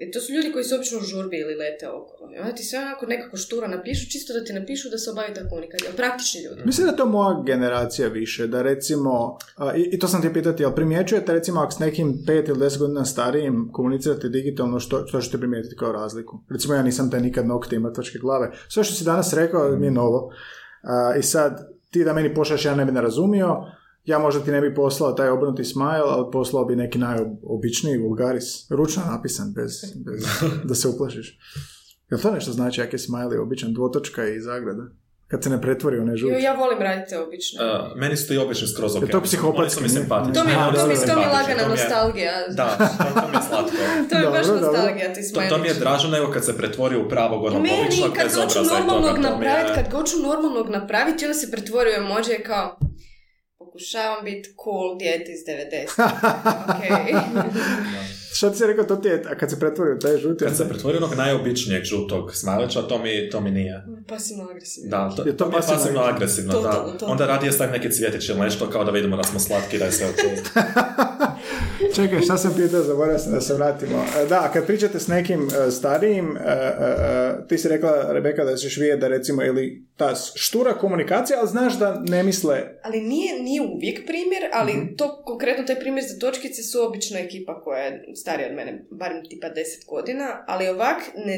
i 0.00 0.10
to 0.10 0.20
su 0.20 0.32
ljudi 0.32 0.52
koji 0.52 0.64
su 0.64 0.74
obično 0.74 0.98
u 0.98 1.02
žurbi 1.02 1.36
ili 1.36 1.54
lete 1.54 1.88
okolo. 1.88 2.30
I 2.32 2.38
onda 2.38 2.54
ti 2.54 2.62
sve 2.62 2.78
onako 2.78 3.06
nekako 3.06 3.36
štura 3.36 3.68
napišu, 3.68 4.10
čisto 4.10 4.32
da 4.32 4.44
ti 4.44 4.52
napišu 4.52 4.90
da 4.90 4.98
se 4.98 5.10
obavi 5.10 5.34
ta 5.34 5.48
komunikacija. 5.48 5.90
Praktični 5.96 6.40
ljudi. 6.42 6.62
Mislim 6.64 6.86
da 6.86 6.90
je 6.90 6.96
to 6.96 7.06
moja 7.06 7.42
generacija 7.46 8.08
više, 8.08 8.46
da 8.46 8.62
recimo, 8.62 9.38
a, 9.56 9.76
i, 9.76 9.82
i 9.92 9.98
to 9.98 10.08
sam 10.08 10.22
ti 10.22 10.32
pitati, 10.32 10.62
jel 10.62 10.74
primjećujete 10.74 11.32
recimo 11.32 11.60
ako 11.60 11.72
s 11.72 11.78
nekim 11.78 12.22
pet 12.26 12.48
ili 12.48 12.58
deset 12.58 12.78
godina 12.78 13.04
starijim 13.04 13.68
komunicirate 13.72 14.28
digitalno, 14.28 14.80
što, 14.80 15.06
što 15.06 15.20
ćete 15.20 15.38
primijetiti 15.38 15.76
kao 15.76 15.92
razliku? 15.92 16.40
Recimo 16.50 16.74
ja 16.74 16.82
nisam 16.82 17.10
taj 17.10 17.20
nikad 17.20 17.46
nokte 17.46 17.76
i 17.76 17.78
mrtvačke 17.78 18.18
glave. 18.18 18.50
Sve 18.68 18.84
što 18.84 18.94
si 18.94 19.04
danas 19.04 19.32
rekao 19.32 19.76
mi 19.76 19.86
je 19.86 19.90
novo. 19.90 20.32
A, 20.82 21.14
I 21.18 21.22
sad, 21.22 21.68
ti 21.90 22.04
da 22.04 22.12
meni 22.12 22.34
pošalješ, 22.34 22.64
ja 22.64 22.74
ne 22.74 22.84
bi 22.84 22.92
ne 22.92 23.00
razumio, 23.00 23.64
ja 24.10 24.18
možda 24.18 24.40
ti 24.40 24.50
ne 24.50 24.60
bi 24.60 24.74
poslao 24.74 25.12
taj 25.12 25.28
obrnuti 25.28 25.64
smile, 25.64 25.84
ali 26.06 26.30
poslao 26.32 26.64
bi 26.64 26.76
neki 26.76 26.98
najobičniji 26.98 27.98
vulgaris, 27.98 28.44
ručno 28.70 29.02
napisan, 29.06 29.52
bez, 29.52 29.72
bez 29.96 30.24
da 30.68 30.74
se 30.74 30.88
uplašiš. 30.88 31.38
Jel 32.10 32.20
to 32.20 32.30
nešto 32.30 32.52
znači 32.52 32.80
jak 32.80 32.92
je 32.92 32.98
smiley 33.00 33.42
običan, 33.42 33.72
dvotočka 33.72 34.26
i 34.26 34.40
zagrada? 34.40 34.82
Kad 35.28 35.42
se 35.42 35.50
ne 35.50 35.60
pretvori 35.62 35.98
u 35.98 36.04
ne 36.04 36.12
Jo, 36.14 36.38
ja 36.40 36.52
volim 36.54 36.78
raditi 36.80 37.14
obično. 37.16 37.58
uh, 37.60 37.70
meni 37.96 38.16
su 38.16 38.28
to 38.28 38.34
i 38.34 38.38
obični 38.38 38.68
skroz 38.68 38.96
ok. 38.96 39.02
Je 39.02 39.08
to 39.08 39.20
psihopatski, 39.22 39.60
Oni 39.80 39.88
su 39.88 39.94
mi 39.94 40.00
simpatični. 40.00 40.34
to 40.34 40.44
mi 40.44 40.50
je, 40.50 40.56
to 40.56 40.86
mi, 40.88 40.94
to 40.96 41.20
je 41.20 41.26
lagana 41.28 41.62
je- 41.62 41.68
nostalgija. 41.68 42.32
Da, 42.50 42.68
to, 42.70 42.84
to 43.14 43.28
mi 43.28 43.36
je 43.36 43.42
slatko. 43.48 43.76
To 44.10 44.16
je 44.16 44.26
baš 44.28 44.46
nostalgija, 44.48 45.08
ti 45.08 45.20
To, 45.22 45.28
smajlići. 45.28 45.50
to 45.50 45.58
mi 45.58 45.68
je 45.68 45.74
draže 45.74 46.08
nego 46.08 46.32
kad 46.32 46.44
se 46.44 46.56
pretvori 46.56 46.96
u 46.96 47.08
pravog 47.08 47.44
onog 47.44 47.62
Meni, 47.62 47.80
običnog 47.80 48.12
kad 48.12 48.24
bezobraza 48.24 48.42
hoću 48.54 48.60
i 48.60 48.68
toga, 48.68 48.80
normalnog 48.82 49.16
je- 49.16 49.22
napraviti, 49.22 49.72
kad 49.74 49.92
hoću 49.92 50.16
normalnog 50.22 50.66
napraviti, 50.70 51.24
onda 51.24 51.34
se 51.34 51.50
pretvori 51.50 51.90
u 51.90 51.96
emoji 51.96 52.38
kao 52.46 52.78
pokušavam 53.72 54.24
biti 54.24 54.54
cool 54.64 54.98
dijete 54.98 55.32
iz 55.32 55.40
90. 55.48 56.02
ok. 56.68 56.84
Što 58.40 58.50
ti 58.50 58.56
si 58.56 58.66
rekao, 58.66 58.84
to 58.84 58.96
ti 58.96 59.08
je, 59.08 59.22
a 59.30 59.34
kad 59.34 59.50
se 59.50 59.60
pretvori 59.60 59.92
u 59.92 59.98
taj 59.98 60.18
žuti... 60.18 60.44
Kad 60.44 60.56
se 60.56 60.68
pretvori 60.68 60.96
onog 60.96 61.14
najobičnijeg 61.14 61.84
žutog 61.84 62.34
smajlića, 62.34 62.82
to 62.82 62.98
mi, 62.98 63.30
to 63.30 63.40
mi 63.40 63.50
nije. 63.50 63.84
Pasivno 64.08 64.44
agresivno. 64.50 64.90
Da, 64.90 65.14
to, 65.16 65.22
Je 65.22 65.36
to 65.36 65.44
to 65.44 65.50
mi 65.50 65.56
je 65.56 65.56
pasivno 65.56 65.78
pasivno 65.78 66.00
agresivno, 66.00 66.52
da. 66.52 66.58
Totalno, 66.58 66.92
totalno. 66.92 67.12
Onda 67.12 67.26
radije 67.26 67.52
stavim 67.52 67.72
neke 67.72 67.90
cvjetiće 67.90 68.32
ili 68.32 68.40
nešto 68.40 68.70
kao 68.70 68.84
da 68.84 68.90
vidimo 68.90 69.16
da 69.16 69.22
smo 69.22 69.40
slatki, 69.40 69.78
da 69.78 69.84
je 69.84 69.92
sve 69.92 70.06
okej. 70.06 70.36
Čekaj, 71.96 72.20
šta 72.20 72.36
sam 72.36 72.54
pitao, 72.56 72.82
zaboravio 72.82 73.18
sam 73.18 73.32
da 73.32 73.40
se 73.40 73.54
vratimo. 73.54 74.04
E, 74.18 74.26
Da, 74.26 74.40
a 74.40 74.52
kad 74.52 74.66
pričate 74.66 75.00
s 75.00 75.08
nekim 75.08 75.48
e, 75.48 75.70
starijim, 75.70 76.36
e, 76.36 76.40
ti 77.48 77.58
si 77.58 77.68
rekla, 77.68 78.12
Rebeka, 78.12 78.44
da 78.44 78.56
ćeš 78.56 78.76
vidjeti 78.76 79.00
da 79.00 79.08
recimo, 79.08 79.44
ili 79.44 79.84
ta 79.96 80.14
štura 80.34 80.74
komunikacija, 80.74 81.38
ali 81.38 81.48
znaš 81.48 81.78
da 81.78 82.02
ne 82.08 82.22
misle... 82.22 82.62
Ali 82.82 83.00
nije, 83.00 83.42
nije 83.42 83.62
uvijek 83.62 84.06
primjer, 84.06 84.42
ali 84.52 84.72
Mhm. 84.72 84.94
to 84.96 85.22
konkretno 85.24 85.64
taj 85.64 85.80
primjer 85.80 86.04
za 86.08 86.18
točkice 86.18 86.62
su 86.62 86.82
obično 86.82 87.18
ekipa 87.18 87.60
koja 87.62 87.78
je 87.78 88.04
starija 88.30 88.48
od 88.50 88.56
mene, 88.60 88.72
barem 88.90 89.20
tipa 89.28 89.48
10 89.48 89.86
godina, 89.94 90.44
ali 90.52 90.68
ovak, 90.68 91.00
ne, 91.26 91.34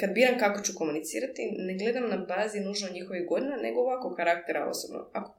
kad 0.00 0.10
biram 0.18 0.36
kako 0.38 0.58
ću 0.64 0.72
komunicirati, 0.80 1.42
ne 1.68 1.72
gledam 1.80 2.06
na 2.14 2.18
bazi 2.32 2.58
nužno 2.60 2.88
njihovih 2.96 3.24
godina, 3.32 3.56
nego 3.66 3.78
ovako 3.80 4.14
karaktera 4.18 4.60
osobno. 4.72 5.00
Ako 5.18 5.30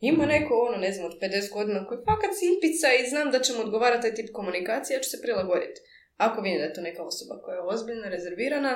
ima 0.00 0.24
neko, 0.26 0.52
ono, 0.68 0.76
ne 0.86 0.90
znam, 0.92 1.06
od 1.10 1.14
50 1.20 1.52
godina 1.56 1.86
koji 1.86 1.98
fakat 2.10 2.32
simpica 2.42 2.88
i 2.92 3.08
znam 3.12 3.28
da 3.34 3.38
će 3.44 3.50
mu 3.52 3.60
odgovarati 3.66 4.02
taj 4.02 4.14
tip 4.14 4.28
komunikacije, 4.38 4.94
ja 4.94 5.00
ću 5.04 5.10
se 5.10 5.22
prilagoditi. 5.24 5.80
Ako 6.26 6.36
vidim 6.42 6.58
da 6.60 6.64
je 6.66 6.76
to 6.76 6.80
neka 6.80 7.02
osoba 7.12 7.34
koja 7.42 7.54
je 7.56 7.66
ozbiljna, 7.74 8.08
rezervirana, 8.08 8.72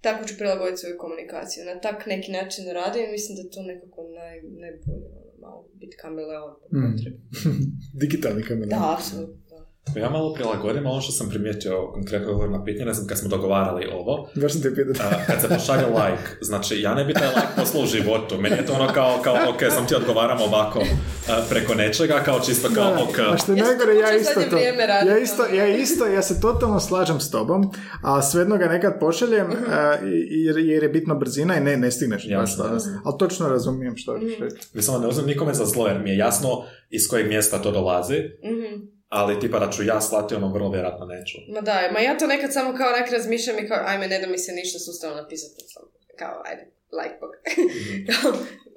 tako 0.00 0.20
ću 0.28 0.34
prilagoditi 0.40 0.80
svoju 0.82 0.96
komunikaciju. 1.04 1.60
Na 1.64 1.74
tak 1.86 1.98
neki 2.06 2.30
način 2.38 2.64
radim 2.80 3.02
i 3.04 3.14
mislim 3.16 3.34
da 3.38 3.50
to 3.54 3.60
nekako 3.72 4.00
naj, 4.18 4.36
najbolje, 4.62 5.06
ono, 5.18 5.30
malo 5.44 5.60
biti 5.80 5.96
kameleon 6.02 6.52
po 6.60 6.66
Mm. 6.76 6.82
potrebi. 6.86 7.18
Digitalni 8.02 8.42
kamera. 8.50 8.70
Da, 8.76 8.94
apsolutno. 8.96 9.45
Da. 9.86 10.00
Ja 10.00 10.10
malo 10.10 10.34
prilagodim 10.34 10.86
ono 10.86 11.00
što 11.00 11.12
sam 11.12 11.28
primijetio 11.28 11.86
konkretno 11.86 12.28
odgovor 12.28 12.50
na 12.50 12.64
pitanje, 12.64 12.84
ne 12.84 12.94
znam 12.94 13.06
kad 13.06 13.18
smo 13.18 13.28
dogovarali 13.28 13.86
ovo, 13.88 14.28
Baš 14.34 14.52
sam 14.52 14.62
te 14.62 14.70
pitao. 14.70 15.06
a, 15.06 15.24
kad 15.26 15.40
se 15.40 15.48
pošalje 15.50 15.86
like, 15.86 16.22
znači 16.40 16.76
ja 16.76 16.94
ne 16.94 17.04
bi 17.04 17.14
taj 17.14 17.26
like 17.28 17.46
poslao 17.56 17.82
u 17.82 17.86
životu, 17.86 18.36
meni 18.36 18.56
je 18.56 18.66
to 18.66 18.72
ono 18.72 18.88
kao, 18.88 19.18
kao 19.24 19.34
ok, 19.48 19.60
sam 19.70 19.86
ti 19.86 19.94
odgovaram 19.94 20.40
ovako 20.42 20.80
a, 21.28 21.42
preko 21.50 21.74
nečega, 21.74 22.20
kao 22.20 22.40
čisto 22.40 22.68
kao 22.70 22.84
Da, 22.86 23.02
ok. 23.02 23.18
a 23.24 23.36
što 23.36 23.52
je 23.52 23.58
najgore, 23.58 23.94
ja 23.94 24.16
isto 24.16 24.40
to. 24.42 24.56
Ja 24.56 25.18
isto, 25.18 25.42
ono. 25.42 25.54
ja 25.54 25.66
isto, 25.68 26.06
ja 26.06 26.22
se 26.22 26.40
totalno 26.40 26.80
slažem 26.80 27.20
s 27.20 27.30
tobom, 27.30 27.70
a 28.02 28.22
svejedno 28.22 28.56
ga 28.56 28.66
nekad 28.66 28.98
pošaljem, 29.00 29.46
Mhm. 29.46 29.64
a, 29.68 29.94
i- 29.96 30.44
jer, 30.44 30.58
jer 30.58 30.82
je 30.82 30.88
bitno 30.88 31.14
brzina 31.14 31.56
i 31.56 31.60
ne, 31.60 31.76
ne 31.76 31.90
stigneš. 31.90 32.24
Jasno. 32.26 32.64
Ali 33.04 33.14
točno 33.18 33.48
razumijem 33.48 33.96
što 33.96 34.16
Mhm. 34.16 34.26
ćeš 34.26 34.38
reći. 34.38 34.56
Mislim, 34.74 35.00
ne 35.00 35.08
uzmem 35.08 35.26
nikome 35.26 35.54
za 35.54 35.64
zlo, 35.64 35.86
jer 35.86 35.98
mi 35.98 36.10
je 36.10 36.16
jasno 36.16 36.48
iz 36.90 37.08
kojeg 37.08 37.28
mjesta 37.28 37.58
to 37.58 37.70
dolazi, 37.70 38.18
Mhm. 38.44 38.95
Ali 39.08 39.40
tipa 39.40 39.58
da 39.58 39.70
ću 39.70 39.82
ja 39.84 40.00
slati 40.00 40.34
ono 40.34 40.52
vrlo 40.52 40.70
vjerojatno 40.70 41.06
neću. 41.06 41.38
Ma 41.48 41.60
da, 41.60 41.88
ma 41.92 42.00
ja 42.00 42.18
to 42.18 42.26
nekad 42.26 42.52
samo 42.52 42.74
kao 42.74 42.88
onak 42.88 43.10
razmišljam 43.10 43.58
i 43.58 43.68
kao, 43.68 43.78
ajme, 43.82 44.08
ne 44.08 44.18
da 44.18 44.26
mi 44.26 44.38
se 44.38 44.52
ništa 44.52 44.78
sustavno 44.78 45.16
napisati. 45.16 45.54
sam 45.66 45.82
Kao, 46.18 46.42
ajde, 46.44 46.62
like 46.92 47.16
bog. 47.20 47.30
Kao, 48.08 48.30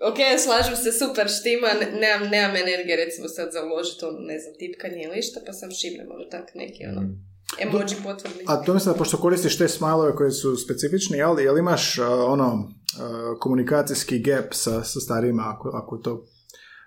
ok, 0.09 0.17
slažem 0.39 0.75
se, 0.75 0.91
super 0.93 1.27
štima, 1.29 1.67
ne- 1.73 1.99
nemam, 1.99 2.29
nemam 2.29 2.55
energije 2.57 2.95
recimo 2.97 3.27
sad 3.27 3.51
za 3.51 3.63
uložiti 3.63 4.05
ono, 4.05 4.19
ne 4.21 4.39
znam, 4.39 4.53
tipkanje 4.55 5.03
ili 5.03 5.19
išta, 5.19 5.39
pa 5.45 5.53
sam 5.53 5.71
šibnem 5.71 6.07
ono 6.11 6.25
tak 6.25 6.55
neki 6.55 6.85
ono, 6.85 7.01
Mhm. 7.01 7.13
emoji 7.59 7.85
potvrdni. 8.03 8.43
A 8.47 8.63
to 8.63 8.73
mislim 8.73 8.93
da 8.93 8.97
pošto 8.97 9.17
koristiš 9.17 9.57
te 9.57 9.67
smajlove 9.67 10.15
koji 10.15 10.31
su 10.31 10.55
specifični, 10.55 11.17
jel, 11.17 11.39
jel 11.39 11.57
imaš 11.57 11.99
a, 11.99 12.03
ono 12.25 12.71
a, 12.99 13.35
komunikacijski 13.39 14.19
gap 14.19 14.53
sa, 14.53 14.83
sa 14.83 14.99
starijima 14.99 15.43
ako, 15.47 15.69
ako 15.73 15.97
to 15.97 16.25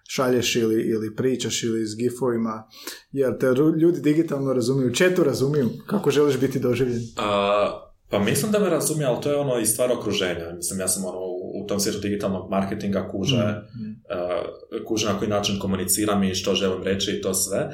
šalješ 0.08 0.56
ili, 0.56 0.82
ili 0.82 1.14
pričaš 1.16 1.62
ili 1.62 1.86
s 1.86 1.96
gifovima, 1.96 2.68
jer 3.12 3.38
te 3.38 3.46
ljudi 3.80 4.00
digitalno 4.00 4.52
razumiju, 4.52 4.94
četu 4.94 5.24
razumiju 5.24 5.68
kako 5.86 6.10
želiš 6.10 6.40
biti 6.40 6.58
doživljen. 6.58 7.00
A, 7.16 7.88
pa 8.10 8.18
mislim 8.18 8.52
da 8.52 8.58
me 8.58 8.70
razumije, 8.70 9.06
ali 9.06 9.20
to 9.22 9.30
je 9.30 9.36
ono 9.36 9.58
i 9.58 9.66
stvar 9.66 9.92
okruženja. 9.92 10.52
Mislim, 10.56 10.80
ja 10.80 10.88
sam 10.88 11.04
ono 11.04 11.18
u, 11.18 11.62
u 11.64 11.66
tom 11.66 11.80
svijetu 11.80 12.00
digitalnog 12.00 12.50
marketinga 12.50 13.08
kuže, 13.08 13.36
Mhm. 13.36 13.90
a, 14.10 14.42
kuže 14.86 15.06
na 15.06 15.18
koji 15.18 15.28
način 15.30 15.58
komuniciram 15.58 16.22
i 16.24 16.34
što 16.34 16.54
želim 16.54 16.82
reći 16.82 17.10
i 17.10 17.20
to 17.20 17.34
sve. 17.34 17.68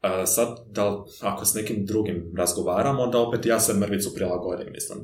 A, 0.00 0.26
sad, 0.26 0.48
da 0.70 1.04
ako 1.20 1.44
s 1.44 1.54
nekim 1.54 1.86
drugim 1.86 2.32
razgovaram, 2.38 3.00
onda 3.00 3.18
opet 3.18 3.46
ja 3.46 3.60
se 3.60 3.74
mrvicu 3.74 4.14
prilagodim, 4.14 4.66
mislim. 4.72 4.98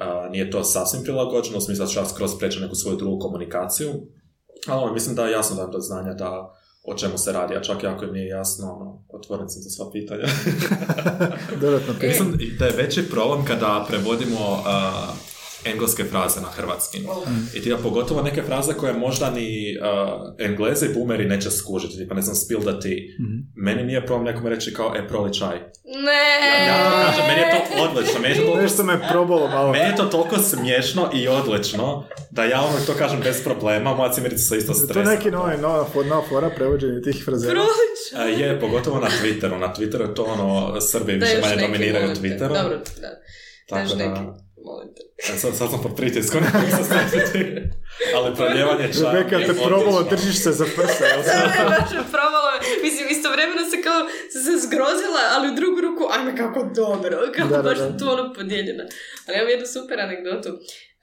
A, 0.00 0.28
nije 0.30 0.50
to 0.50 0.64
sasvim 0.64 1.02
prilagođeno, 1.02 1.58
u 1.58 1.60
smislu 1.60 1.84
da 1.84 1.90
ću 1.90 1.98
ja 1.98 2.04
skroz 2.06 2.38
preći 2.38 2.60
neku 2.60 2.74
svoju 2.74 2.96
drugu 2.96 3.18
komunikaciju, 3.18 3.88
ali 4.68 4.82
ono, 4.82 4.92
mislim 4.92 5.14
da 5.14 5.26
je 5.26 5.32
jasno 5.32 5.56
dajem 5.56 5.70
do 5.70 5.80
znanja 5.80 6.14
da 6.14 6.54
o 6.84 6.94
čemu 6.94 7.18
se 7.18 7.32
radi, 7.32 7.56
a 7.56 7.62
čak 7.62 7.82
i 7.82 7.86
ako 7.86 8.04
im 8.04 8.12
nije 8.12 8.26
jasno, 8.26 8.72
ono, 8.72 9.02
otvoren 9.08 9.48
sam 9.48 9.62
za 9.62 9.70
sva 9.70 9.90
pitanja. 9.92 10.24
Dodatno 11.60 11.94
pitanje. 11.94 12.08
Mislim 12.08 12.56
da 12.58 12.66
je 12.66 12.76
veći 12.76 13.10
problem 13.10 13.44
kada 13.44 13.84
prevodimo 13.88 14.52
uh, 14.52 15.27
engleske 15.64 16.04
fraze 16.04 16.40
na 16.40 16.48
hrvatski. 16.48 16.98
I 17.54 17.62
ti 17.62 17.74
pogotovo 17.82 18.22
neke 18.22 18.42
fraze 18.42 18.74
koje 18.74 18.92
možda 18.92 19.30
ni 19.30 19.48
uh, 19.76 19.86
englezi 20.38 20.86
i 20.86 20.94
boomeri 20.94 21.24
neće 21.26 21.50
skužiti, 21.50 21.96
tipa 21.96 22.14
ne 22.14 22.22
znam, 22.22 22.36
spill 22.36 22.60
the 22.60 22.80
tea. 22.80 22.98
Meni 23.56 23.82
nije 23.84 24.06
problem 24.06 24.24
nekome 24.24 24.50
reći 24.50 24.74
kao, 24.74 24.94
e, 24.96 25.08
proli 25.08 25.34
čaj. 25.34 25.56
Ne! 26.04 26.66
Ja 26.66 26.84
to 26.84 26.96
kažem, 26.96 27.24
meni 27.26 27.40
je 27.40 27.50
to 27.50 27.82
odlično, 27.82 28.20
meni 28.20 28.34
je 28.34 28.40
to 28.40 28.42
toliko, 28.42 28.62
Nešto 28.62 28.82
me 28.82 29.08
probalo 29.10 29.48
malo. 29.48 29.72
meni 29.72 29.84
je 29.84 29.96
to 29.96 30.04
toliko 30.04 30.38
smiješno 30.38 31.10
i 31.14 31.28
odlično, 31.28 32.04
da 32.30 32.44
ja 32.44 32.60
ono 32.60 32.86
to 32.86 32.94
kažem 32.94 33.20
bez 33.20 33.44
problema, 33.44 33.94
moja 33.94 34.12
cimerica 34.12 34.42
se 34.44 34.56
isto 34.56 34.72
To 34.72 34.78
je 34.78 34.84
stresa. 34.84 35.10
neki 35.10 35.30
novi, 35.30 35.56
nova, 35.56 35.76
nova 36.04 36.22
fora 36.28 36.50
prevođenje 36.50 37.02
tih 37.02 37.22
frazera. 37.24 37.52
Prolično. 37.52 38.34
Uh, 38.34 38.40
je, 38.40 38.60
pogotovo 38.60 39.00
na 39.00 39.08
Twitteru. 39.08 39.58
Na 39.58 39.74
Twitteru 39.74 40.00
je 40.00 40.14
to 40.14 40.24
ono, 40.24 40.80
Srbi 40.80 41.12
Da, 41.12 41.26
više 41.26 41.40
manje 41.40 41.56
dominiraju. 41.58 42.08
Twitterom. 42.08 42.62
Dobro, 42.62 42.76
da. 43.00 43.08
Tako 43.68 43.82
Daš 43.82 43.90
da- 43.90 43.96
neki, 43.98 44.20
molim 44.68 44.88
te. 44.96 45.02
E, 45.32 45.38
Sad, 45.42 45.52
sad 45.58 45.68
sam 45.70 45.80
pod 45.82 45.94
pritiskom. 45.96 46.42
Ali 48.16 48.36
proljevanje 48.36 48.86
čaja 48.92 49.12
Rebeka 49.12 49.36
je 49.36 49.46
te 49.46 49.54
probalo, 49.68 50.02
držiš 50.12 50.36
se 50.44 50.52
za 50.60 50.66
prsa, 50.76 51.04
Da, 51.26 51.36
ne, 51.52 51.64
baš 51.74 51.90
me 51.98 52.04
probalo. 52.16 52.50
Mislim, 52.84 53.04
istovremeno 53.16 53.62
se 53.70 53.76
kao 53.86 54.00
se 54.44 54.52
zgrozila, 54.66 55.22
ali 55.34 55.48
u 55.48 55.56
drugu 55.60 55.78
ruku, 55.86 56.04
ajme 56.16 56.32
kako 56.42 56.60
dobro, 56.82 57.16
kako 57.36 57.48
Da, 57.48 57.56
da, 57.56 57.62
baš 57.68 57.78
da. 57.78 57.84
sam 57.84 57.98
tu 57.98 58.04
ono 58.14 58.34
podijeljena. 58.38 58.84
Ali 59.26 59.34
imam 59.36 59.48
jednu 59.54 59.66
super 59.66 59.96
anegdotu. 60.00 60.50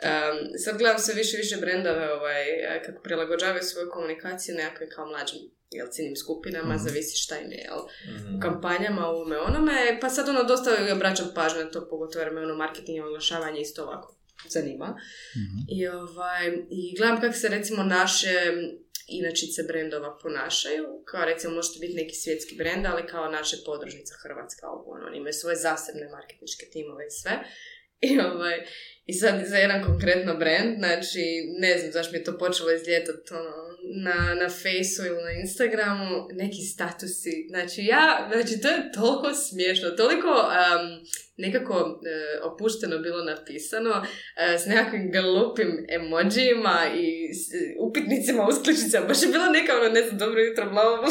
Um, 0.10 0.38
sad 0.64 0.78
gledam 0.78 1.00
sve 1.00 1.14
više 1.14 1.34
i 1.38 1.42
više 1.44 1.58
brendove 1.64 2.14
ovaj, 2.14 2.44
eh, 2.50 2.82
kako 2.86 3.00
prilagođavaju 3.04 3.64
svoju 3.64 3.88
komunikaciju 3.94 4.56
nekakvim 4.56 4.90
kao 4.96 5.06
mlađim 5.06 5.55
jel, 5.72 5.88
ciljnim 5.92 6.16
skupinama, 6.16 6.78
zavisi 6.78 7.18
šta 7.18 7.40
im 7.40 7.52
je, 7.52 7.58
jel, 7.58 7.82
Mhm. 8.16 8.36
u 8.36 8.40
kampanjama, 8.40 9.10
u 9.10 9.16
ovome 9.16 9.38
onome, 9.40 9.98
pa 10.02 10.10
sad 10.10 10.30
ono 10.30 10.44
dosta 10.44 10.72
obraćam 10.94 11.32
pažnju 11.36 11.64
na 11.64 11.72
to, 11.72 11.88
pogotovo 11.90 12.24
jer 12.24 12.34
me 12.34 12.42
ono 12.42 12.56
marketing 12.56 12.98
i 12.98 13.02
oglašavanje 13.02 13.62
isto 13.62 13.84
ovako 13.84 14.16
zanima. 14.50 14.98
I, 15.70 15.88
ovaj, 15.88 16.48
I 16.70 16.96
gledam 16.98 17.22
kako 17.22 17.34
se 17.34 17.48
recimo 17.48 17.84
naše 17.84 18.34
inačice 19.08 19.64
brendova 19.64 20.18
ponašaju, 20.22 20.86
kao 21.06 21.26
recimo 21.26 21.54
možete 21.56 21.80
biti 21.80 21.94
neki 21.94 22.16
svjetski 22.16 22.56
brend, 22.56 22.86
ali 22.86 23.08
kao 23.08 23.32
naše 23.32 23.58
podružnica 23.66 24.14
Hrvatska, 24.24 24.68
ovo, 24.68 24.92
ono, 24.92 25.06
oni 25.08 25.18
imaju 25.18 25.34
svoje 25.34 25.56
zasebne 25.56 26.10
marketinške 26.10 26.66
timove 26.74 27.06
i 27.08 27.12
sve. 27.22 27.32
I, 28.02 28.20
ovaj, 28.20 28.58
I 29.06 29.14
sad 29.14 29.46
za 29.48 29.58
jedan 29.58 29.84
konkretno 29.84 30.36
brand, 30.38 30.78
znači 30.78 31.24
ne 31.60 31.78
znam 31.78 31.92
zašto 31.92 32.12
mi 32.12 32.18
je 32.18 32.24
to 32.24 32.38
počelo 32.38 32.72
izljetati 32.72 33.34
ono, 33.34 33.56
na, 33.94 34.36
na 34.42 34.50
Faceu 34.50 35.06
ili 35.06 35.24
na 35.24 35.32
Instagramu, 35.32 36.28
neki 36.32 36.62
statusi, 36.74 37.48
znači 37.50 37.86
ja, 37.86 38.30
znači 38.34 38.62
to 38.62 38.68
je 38.68 38.92
toliko 38.92 39.34
smiješno, 39.34 39.90
toliko 39.90 40.28
um, 40.28 41.06
nekako 41.38 41.74
e, 41.74 42.40
opušteno 42.44 42.98
bilo 43.00 43.24
napisano, 43.24 44.06
e, 44.38 44.58
s 44.58 44.66
nekakvim 44.66 45.12
glupim 45.12 45.86
emojijima 45.90 46.82
i 46.98 47.34
s, 47.34 47.44
upitnicima, 47.80 48.48
uskličicama, 48.48 49.08
baš 49.08 49.22
je 49.22 49.28
bilo 49.28 49.46
neka 49.50 49.78
ono, 49.78 49.90
ne 49.90 50.02
znam, 50.02 50.18
dobro 50.18 50.42
jutro, 50.42 50.70
bla, 50.70 50.84
bla, 50.84 50.98
bla. 50.98 51.10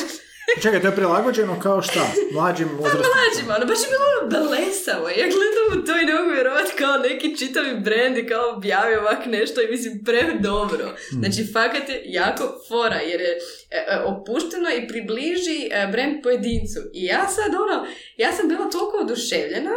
Čekaj, 0.63 0.81
to 0.81 0.87
je 0.87 0.95
prilagođeno 0.95 1.61
kao 1.61 1.83
šta? 1.83 2.07
Mlađim 2.33 2.69
uzrastom. 2.79 3.03
Mlađima, 3.15 3.55
ono, 3.57 3.67
baš 3.67 3.79
je 3.85 3.89
bilo 3.93 4.05
ono 4.15 4.31
belesavo. 4.35 5.09
Ja 5.09 5.27
gledam 5.35 5.67
u 5.73 5.87
to 5.87 6.01
i 6.01 6.05
ne 6.05 6.15
mogu 6.15 6.31
vjerovati 6.31 6.73
kao 6.79 6.99
neki 6.99 7.37
čitavi 7.37 7.81
brand 7.81 8.19
i 8.19 8.27
kao 8.27 8.51
objavio 8.57 9.01
ovak 9.01 9.27
nešto 9.27 9.63
i 9.63 9.71
mislim 9.71 10.05
pre 10.05 10.23
dobro. 10.41 10.85
Znači, 11.11 11.53
fakat 11.53 11.89
je 11.89 12.03
jako 12.05 12.45
fora 12.69 13.01
jer 13.11 13.21
je 13.21 13.33
e, 13.71 13.85
e, 13.89 14.01
opušteno 14.13 14.69
i 14.71 14.89
približi 14.89 15.69
e, 15.71 15.89
brand 15.93 16.15
pojedincu. 16.23 16.81
I 16.95 17.05
ja 17.05 17.29
sad 17.29 17.55
ono, 17.55 17.87
ja 18.17 18.33
sam 18.33 18.49
bila 18.49 18.71
toliko 18.71 18.97
oduševljena 19.01 19.77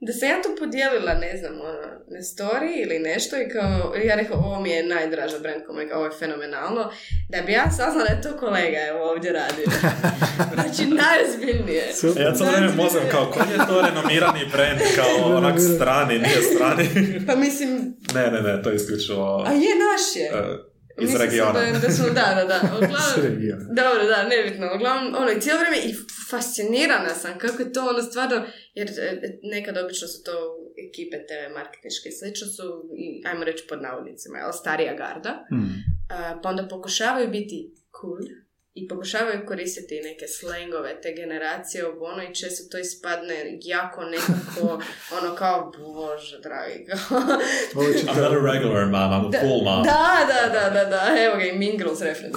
da 0.00 0.12
sam 0.12 0.28
ja 0.28 0.42
to 0.42 0.48
podijelila, 0.58 1.14
ne 1.14 1.36
znam, 1.36 1.52
ono, 1.52 1.88
na 2.08 2.18
story 2.18 2.82
ili 2.82 2.98
nešto 2.98 3.36
i 3.36 3.48
kao, 3.48 3.94
ja 4.04 4.14
rekao, 4.14 4.36
ovo 4.36 4.60
mi 4.60 4.70
je 4.70 4.86
najdraža 4.86 5.38
brand 5.38 5.62
komunika, 5.66 5.96
ovo 5.96 6.04
je 6.04 6.18
fenomenalno, 6.18 6.92
da 7.28 7.42
bi 7.42 7.52
ja 7.52 7.70
saznala 7.70 8.08
da 8.08 8.14
je 8.14 8.22
to 8.22 8.36
kolega 8.36 8.78
evo 8.88 9.10
ovdje 9.10 9.32
radio. 9.32 9.66
znači, 10.54 10.82
najozbiljnije. 11.04 11.92
Super. 11.94 12.22
Ja 12.22 12.34
sad 12.34 12.62
ne 12.62 12.68
mozam 12.68 13.02
kao, 13.10 13.30
koji 13.30 13.50
je 13.52 13.66
to 13.68 13.82
renomirani 13.82 14.50
brand, 14.52 14.80
kao 14.96 15.36
onak 15.36 15.60
strani, 15.76 16.18
nije 16.18 16.42
strani. 16.42 16.86
Pa 17.26 17.34
mislim, 17.36 17.96
ne, 18.14 18.30
ne, 18.30 18.40
ne, 18.42 18.62
to 18.62 18.70
je 18.70 18.76
isključivo... 18.76 19.44
a 19.46 19.52
je 19.52 19.72
naš 19.84 20.04
je. 20.16 20.26
e, 20.40 20.69
Iz 21.00 21.14
regiona. 21.20 21.60
Da, 21.72 21.78
da, 21.78 21.90
smo, 21.90 22.06
da, 22.06 22.26
da, 22.38 22.44
da. 22.44 22.58
Uglavnom. 22.76 23.74
Dobro, 23.80 24.04
da, 24.12 24.28
nebitno. 24.28 24.66
Uglavnom, 24.76 25.14
ono, 25.14 25.30
i 25.30 25.40
cijelo 25.40 25.60
vrijeme 25.60 25.78
i 25.88 25.94
fascinirana 26.30 27.08
sam 27.14 27.38
kako 27.38 27.62
je 27.62 27.72
to 27.72 27.88
ono 27.88 28.02
stvarno, 28.02 28.46
jer 28.74 28.88
e, 28.88 29.20
nekad 29.42 29.76
obično 29.78 30.08
su 30.08 30.22
to 30.24 30.36
ekipe 30.88 31.16
TV 31.28 31.54
marketinške 31.58 32.08
i 32.08 32.12
slično 32.12 32.46
su, 32.56 32.90
i, 32.96 33.22
ajmo 33.26 33.44
reći 33.44 33.64
pod 33.68 33.82
navodnicima, 33.82 34.38
jel, 34.38 34.52
starija 34.52 34.94
garda, 34.94 35.46
Mm. 35.52 35.74
a, 36.10 36.40
pa 36.42 36.48
onda 36.48 36.68
pokušavaju 36.68 37.28
biti 37.30 37.74
cool 38.00 38.18
i 38.80 38.88
pokušavaju 38.88 39.46
koristiti 39.46 40.00
neke 40.00 40.26
slangove 40.26 41.00
te 41.02 41.12
generacije 41.12 41.86
ovo 41.86 42.06
ono 42.06 42.22
i 42.22 42.34
često 42.34 42.70
to 42.70 42.78
ispadne 42.78 43.58
jako 43.62 44.04
nekako 44.04 44.82
ono 45.18 45.34
kao 45.34 45.72
bože 45.78 46.38
dragi 46.42 46.86
I'm 48.10 48.16
not 48.16 48.32
a 48.32 48.52
regular 48.52 48.86
mom, 48.86 49.10
I'm 49.12 49.36
a 49.36 49.40
full 49.40 49.64
mom. 49.64 49.84
da, 49.84 50.26
da, 50.32 50.48
da, 50.48 50.70
da, 50.70 50.84
da, 50.84 51.00
evo 51.24 51.36
ga 51.36 51.44
i 51.44 51.58
Mean 51.58 51.76
Girls 51.76 52.00
reference 52.00 52.36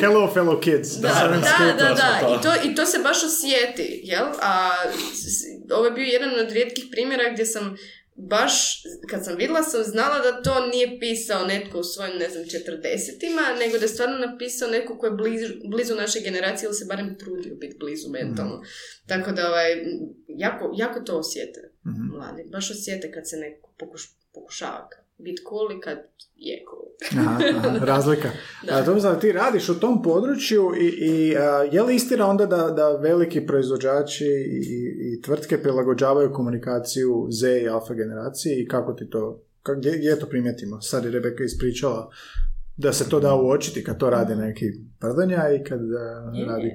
Hello 0.00 0.32
fellow 0.34 0.60
kids. 0.60 0.88
Da, 0.88 1.08
Da, 1.78 1.84
da, 1.84 1.94
da. 1.94 2.34
I, 2.34 2.42
to, 2.42 2.68
i 2.68 2.74
to 2.74 2.86
se 2.86 2.98
baš 2.98 3.24
osjeti, 3.24 4.00
jel? 4.04 4.26
A 4.42 4.70
ovo 5.70 5.84
je 5.84 5.90
bio 5.90 6.04
jedan 6.04 6.40
od 6.40 6.52
rijetkih 6.52 6.84
primjera 6.90 7.30
gdje 7.32 7.46
sam 7.46 7.76
baš, 8.18 8.82
kad 9.10 9.24
sam 9.24 9.36
vidjela 9.36 9.62
sam 9.62 9.82
znala 9.84 10.18
da 10.18 10.42
to 10.42 10.66
nije 10.66 11.00
pisao 11.00 11.46
netko 11.46 11.78
u 11.78 11.84
svojim, 11.84 12.16
ne 12.18 12.28
znam, 12.30 12.44
četrdesetima, 12.48 13.42
nego 13.58 13.78
da 13.78 13.84
je 13.84 13.88
stvarno 13.88 14.26
napisao 14.26 14.70
neko 14.70 14.98
ko 14.98 15.06
je 15.06 15.12
blizu, 15.12 15.46
blizu 15.70 15.94
naše 15.94 16.20
generacije 16.20 16.66
ili 16.66 16.74
se 16.74 16.84
barem 16.88 17.18
trudio 17.18 17.54
biti 17.54 17.76
blizu 17.78 18.08
mentalno. 18.10 18.62
Tako 19.06 19.32
da, 19.32 19.48
ovaj, 19.48 19.70
jako, 20.28 20.72
jako 20.76 21.00
to 21.00 21.18
osjete 21.18 21.60
Mhm. 21.86 22.16
mladi. 22.16 22.44
Baš 22.52 22.70
osjete 22.70 23.12
kad 23.12 23.28
se 23.28 23.36
neko 23.36 23.74
pokuš, 23.78 24.02
pokušava 24.34 24.88
biti 25.18 25.42
cool 25.48 25.72
i 25.72 25.80
kad 25.80 25.98
je 26.36 26.64
cool. 26.70 26.87
Aha, 27.18 27.38
aha, 27.56 27.78
razlika. 27.92 28.30
Da. 28.66 28.76
A, 28.76 29.00
znači, 29.00 29.20
ti 29.20 29.32
radiš 29.32 29.68
u 29.68 29.80
tom 29.80 30.02
području 30.02 30.72
i, 30.80 30.86
i 30.86 31.36
a, 31.36 31.62
je 31.72 31.82
li 31.82 31.94
istina 31.94 32.26
onda 32.26 32.46
da, 32.46 32.70
da 32.70 32.88
veliki 32.88 33.46
proizvođači 33.46 34.24
i, 34.24 34.60
i 35.00 35.22
tvrtke 35.22 35.62
prilagođavaju 35.62 36.32
komunikaciju 36.32 37.26
Z 37.30 37.62
i 37.62 37.68
alfa 37.68 37.94
generaciji 37.94 38.62
i 38.62 38.68
kako 38.68 38.92
ti 38.92 39.10
to, 39.10 39.42
kak, 39.62 39.78
gdje, 39.78 39.98
gdje 39.98 40.18
to 40.18 40.26
primijetimo? 40.26 40.80
Sad 40.80 41.04
je 41.04 41.10
Rebeka 41.10 41.44
ispričala 41.44 42.10
da 42.76 42.92
se 42.92 43.08
to 43.08 43.20
da 43.20 43.34
uočiti 43.34 43.84
kad 43.84 43.98
to 43.98 44.10
rade 44.10 44.36
neki 44.36 44.64
prdanja 45.00 45.42
i 45.60 45.64
kad 45.64 45.80
a, 45.80 46.32
Je, 46.34 46.46
radi. 46.46 46.72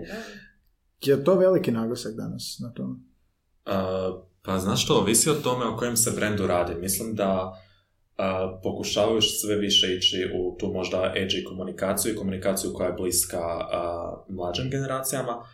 Je 1.02 1.24
to 1.24 1.36
veliki 1.36 1.72
naglasak 1.72 2.14
danas 2.16 2.60
na 2.60 2.74
tom? 2.74 3.06
Uh, 3.66 4.24
pa 4.42 4.60
znaš 4.60 4.84
što, 4.84 4.94
ovisi 4.94 5.30
o 5.30 5.34
tome 5.34 5.66
o 5.66 5.78
kojem 5.78 5.98
se 5.98 6.12
brendu 6.16 6.48
radi. 6.48 6.76
Mislim 6.76 7.16
da 7.16 7.54
uh, 8.18 8.60
pokušavaju 8.64 9.22
sve 9.22 9.56
više 9.56 9.96
ići 9.96 10.30
u 10.36 10.58
tu 10.60 10.68
možda 10.74 11.14
edgy 11.18 11.44
komunikaciju 11.44 12.14
i 12.14 12.16
komunikaciju 12.16 12.74
koja 12.74 12.88
je 12.88 12.94
bliska 12.94 13.40
uh, 13.40 14.36
mlađim 14.36 14.70
generacijama, 14.70 15.46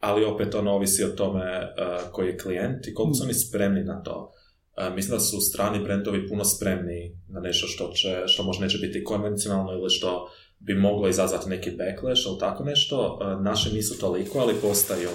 ali 0.00 0.24
opet 0.24 0.54
ono 0.54 0.72
ovisi 0.72 1.04
o 1.04 1.08
tome 1.08 1.74
koji 2.12 2.26
je 2.28 2.38
klijent 2.38 2.86
i 2.86 2.94
koliko 2.94 3.14
su 3.14 3.24
oni 3.24 3.34
spremni 3.34 3.84
na 3.84 4.02
to. 4.02 4.32
Mislim 4.94 5.16
da 5.16 5.20
su 5.20 5.40
strani 5.40 5.84
brendovi 5.84 6.28
puno 6.28 6.44
spremni 6.44 7.18
na 7.28 7.40
nešto 7.40 7.66
što, 7.66 7.88
će, 7.92 8.22
što 8.26 8.42
možda 8.42 8.64
neće 8.64 8.78
biti 8.78 9.04
konvencionalno 9.04 9.72
ili 9.72 9.90
što 9.90 10.28
bi 10.58 10.74
moglo 10.74 11.08
izazvati 11.08 11.48
neki 11.50 11.70
backlash 11.70 12.26
ili 12.26 12.38
tako 12.40 12.64
nešto. 12.64 13.18
Naši 13.42 13.74
nisu 13.74 14.00
toliko, 14.00 14.38
ali 14.38 14.54
postaju 14.54 15.08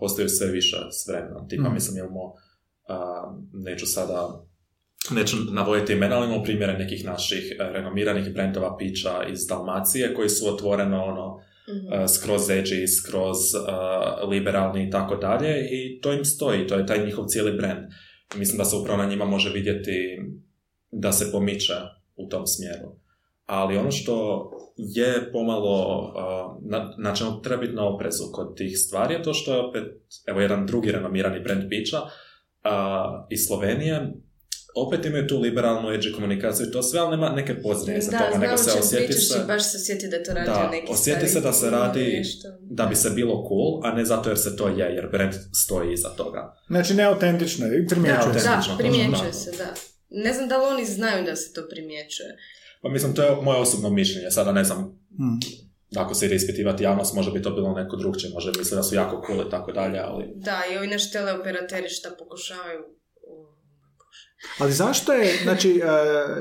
postaju 0.00 0.28
sve 0.28 0.46
više 0.50 0.76
s 0.90 1.08
vremenom. 1.08 1.48
Tipa, 1.48 1.62
Mhm. 1.62 1.74
mislim, 1.74 1.98
imamo, 1.98 2.32
neću 3.52 3.86
sada, 3.86 4.44
neću 5.10 5.36
navoditi 5.52 5.92
imena, 5.92 6.16
ali 6.16 6.26
imamo 6.26 6.42
primjere 6.42 6.78
nekih 6.78 7.04
naših 7.04 7.56
uh, 7.60 7.66
renomiranih 7.72 8.34
brendova 8.34 8.76
pića 8.76 9.24
iz 9.32 9.46
Dalmacije 9.46 10.14
koji 10.14 10.28
su 10.28 10.54
otvoreno 10.54 11.04
ono, 11.04 11.40
Mhm. 11.68 12.02
uh, 12.02 12.08
skroz 12.08 12.48
edgy, 12.48 12.86
skroz 12.86 13.38
uh, 13.54 14.28
liberalni 14.28 14.88
i 14.88 14.90
tako 14.90 15.16
dalje 15.16 15.68
i 15.70 16.00
to 16.00 16.12
im 16.12 16.24
stoji, 16.24 16.66
to 16.66 16.74
je 16.74 16.86
taj 16.86 17.04
njihov 17.04 17.24
cijeli 17.26 17.56
brand. 17.56 17.80
Mislim 18.36 18.58
da 18.58 18.64
se 18.64 18.76
upravo 18.76 19.02
na 19.02 19.08
njima 19.08 19.24
može 19.24 19.50
vidjeti 19.50 20.20
da 20.90 21.12
se 21.12 21.32
pomiče 21.32 21.74
u 22.16 22.28
tom 22.28 22.46
smjeru. 22.46 22.96
Ali 23.46 23.76
ono 23.76 23.90
što 23.90 24.44
je 24.76 25.32
pomalo, 25.32 26.00
uh, 26.00 26.70
na, 26.70 26.94
na 26.98 27.14
čemu 27.14 27.42
treba 27.42 27.60
biti 27.60 27.74
na 27.74 27.88
oprezu 27.88 28.24
kod 28.32 28.56
tih 28.56 28.78
stvari 28.78 29.14
je 29.14 29.22
to 29.22 29.34
što 29.34 29.54
je 29.54 29.60
opet, 29.60 29.84
evo 30.26 30.40
jedan 30.40 30.66
drugi 30.66 30.92
renomirani 30.92 31.40
brand 31.40 31.68
pića 31.68 32.00
uh, 32.00 32.10
iz 33.30 33.40
Slovenije, 33.46 34.12
opet 34.76 35.06
imaju 35.06 35.26
tu 35.26 35.40
liberalnu 35.40 35.88
edgy 35.88 36.14
komunikaciju 36.14 36.66
i 36.66 36.72
to 36.72 36.82
sve, 36.82 37.00
ali 37.00 37.10
nema 37.10 37.28
neke 37.30 37.62
pozadine 37.62 38.00
za 38.00 38.10
Da, 38.10 38.18
toga, 38.18 38.38
nego 38.38 38.56
se 38.56 38.70
osjeti 38.72 39.12
se 39.12 39.38
i 39.38 39.46
baš 39.46 39.62
se 39.62 39.76
osjeti 39.76 40.08
da 40.08 40.22
to 40.22 40.32
radio 40.32 40.54
Da, 40.54 40.70
neki 40.70 40.86
osjeti 40.88 41.28
se 41.28 41.40
da 41.40 41.52
se 41.52 41.70
radi 41.70 42.14
nešto. 42.18 42.48
da 42.60 42.86
bi 42.86 42.96
se 42.96 43.10
bilo 43.10 43.46
cool, 43.48 43.80
a 43.84 43.92
ne 43.92 44.04
zato 44.04 44.28
jer 44.28 44.38
se 44.38 44.56
to 44.56 44.68
je, 44.68 44.86
jer 44.88 45.08
brand 45.08 45.32
stoji 45.54 45.92
iza 45.92 46.08
toga. 46.08 46.56
Znači, 46.66 46.94
neautentično 46.94 47.66
je 47.66 47.78
i 47.78 47.82
Da, 47.82 47.88
primjećuje 47.88 48.22
se. 48.34 48.40
da, 48.40 48.48
Autentično, 48.48 48.76
primjećuje 48.78 49.32
se, 49.32 49.50
da. 49.52 49.74
Ne 50.10 50.32
znam 50.32 50.48
da 50.48 50.56
li 50.58 50.64
oni 50.66 50.84
znaju 50.86 51.24
da 51.24 51.36
se 51.36 51.52
to 51.52 51.68
primjećuje. 51.70 52.36
Pa 52.82 52.88
mislim, 52.88 53.14
to 53.14 53.22
je 53.22 53.36
moje 53.42 53.58
osobno 53.58 53.90
mišljenje. 53.90 54.30
Sada 54.30 54.52
ne 54.52 54.64
znam, 54.64 55.04
Mm. 55.12 55.38
ako 55.96 56.14
se 56.14 56.26
ide 56.26 56.34
ispitivati 56.34 56.84
javnost, 56.84 57.14
možda 57.14 57.32
bi 57.32 57.42
to 57.42 57.50
bilo 57.50 57.72
neko 57.72 57.96
drugčije, 57.96 58.30
možda 58.32 58.50
bi 58.52 58.58
da 58.70 58.82
su 58.82 58.94
jako 58.94 59.22
cool 59.26 59.46
i 59.46 59.50
tako 59.50 59.72
dalje, 59.72 59.98
ali... 60.00 60.24
Da, 60.36 60.62
i 60.72 60.76
ovi 60.76 60.86
naši 60.86 61.12
teleoperateri 61.12 61.88
šta 61.88 62.10
pokušavaju 62.18 62.80
Ali 64.58 64.72
zašto 64.72 65.12
je, 65.12 65.38
znači, 65.42 65.70
e, 65.70 65.82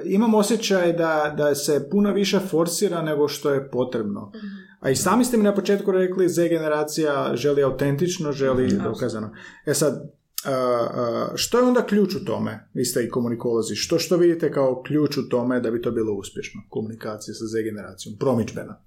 imam 0.05 0.34
osjećaj 0.34 0.93
da, 0.93 1.34
da 1.38 1.55
se 1.55 1.89
puno 1.91 2.13
više 2.13 2.39
forsira 2.39 3.01
nego 3.01 3.28
što 3.28 3.49
je 3.49 3.69
potrebno. 3.69 4.32
A 4.80 4.89
i 4.89 4.95
sami 4.95 5.26
ste 5.26 5.38
mi 5.38 5.43
na 5.43 5.55
početku 5.55 5.91
rekli, 5.91 6.30
Z 6.30 6.47
generacija 6.49 7.32
želi 7.36 7.63
autentično, 7.63 8.32
želi 8.32 8.65
Mhm. 8.65 8.84
dokazano. 8.84 9.32
E 9.65 9.74
sad, 9.74 10.11
a, 10.45 10.51
a, 10.51 11.32
što 11.36 11.57
je 11.57 11.63
onda 11.63 11.86
ključ 11.86 12.15
u 12.15 12.26
tome? 12.26 12.69
Vi 12.74 12.86
ste 12.86 13.03
i 13.03 13.09
komunikolozi. 13.09 13.76
Što, 13.76 13.99
što 13.99 14.17
vidite 14.17 14.51
kao 14.51 14.84
ključ 14.84 15.17
u 15.17 15.30
tome 15.30 15.59
da 15.59 15.71
bi 15.71 15.82
to 15.82 15.91
bilo 15.91 16.13
uspješno? 16.13 16.61
Komunikacija 16.69 17.34
sa 17.36 17.45
Z 17.45 17.63
generacijom, 17.63 18.15
promičbena. 18.19 18.82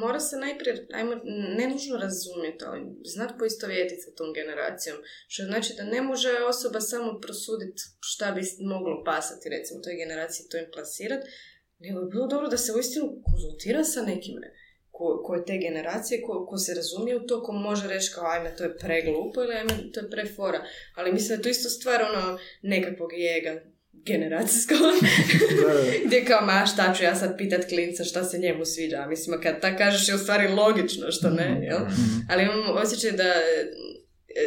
Mora 0.00 0.20
se 0.20 0.36
najprije, 0.36 0.86
ajmo, 0.92 1.14
ne 1.58 1.68
nužno 1.68 1.96
razumjeti, 1.96 2.64
ali 2.64 2.80
znat 3.04 3.30
poistovjetiti 3.38 4.00
sa 4.00 4.10
tom 4.10 4.32
generacijom. 4.32 4.96
Što 5.28 5.44
znači 5.44 5.74
da 5.76 5.84
ne 5.84 6.02
može 6.02 6.32
osoba 6.48 6.80
samo 6.80 7.20
prosuditi 7.20 7.82
šta 8.00 8.32
bi 8.32 8.42
moglo 8.60 9.02
pasati, 9.04 9.48
recimo, 9.48 9.80
toj 9.80 9.94
generaciji 9.94 10.48
to 10.50 10.58
im 10.58 10.66
plasirati, 10.72 11.26
nego 11.78 12.00
bi 12.00 12.10
bilo 12.10 12.26
dobro 12.26 12.48
da 12.48 12.56
se 12.56 12.72
uistinu 12.72 13.22
konzultira 13.30 13.84
sa 13.84 14.02
nekime 14.02 14.48
ko, 14.98 15.22
ko 15.24 15.34
je 15.34 15.44
te 15.44 15.56
generacije, 15.58 16.22
ko, 16.22 16.46
ko 16.46 16.58
se 16.58 16.74
razumije 16.74 17.16
u 17.16 17.26
to, 17.26 17.42
ko 17.42 17.52
može 17.52 17.88
reći 17.88 18.12
kao 18.14 18.26
ajme 18.26 18.56
to 18.56 18.64
je 18.64 18.76
preglupo 18.76 19.42
ili 19.42 19.54
ajme 19.54 19.74
to 19.92 20.00
je 20.00 20.10
prefora. 20.10 20.64
Ali 20.96 21.12
mislim 21.12 21.28
da 21.28 21.34
je 21.34 21.42
to 21.42 21.48
isto 21.48 21.68
stvar 21.68 22.02
ono 22.02 22.38
nekakvog 22.62 23.10
jega 23.12 23.62
generacijskog, 24.06 24.78
gdje 26.06 26.24
kao 26.24 26.46
ma 26.46 26.66
šta 26.66 26.94
ću 26.94 27.04
ja 27.04 27.14
sad 27.14 27.38
pitat 27.38 27.68
klinca 27.68 28.04
šta 28.04 28.24
se 28.24 28.38
njemu 28.38 28.64
sviđa. 28.64 29.06
Mislim, 29.06 29.40
kad 29.40 29.60
tak 29.60 29.78
kažeš 29.78 30.08
je 30.08 30.14
u 30.14 30.18
stvari 30.18 30.48
logično 30.48 31.10
što 31.10 31.30
ne, 31.30 31.60
jel? 31.62 31.80
Ali 32.30 32.42
imam 32.42 32.76
osjećaj 32.76 33.12
da 33.12 33.24
e, 33.24 33.64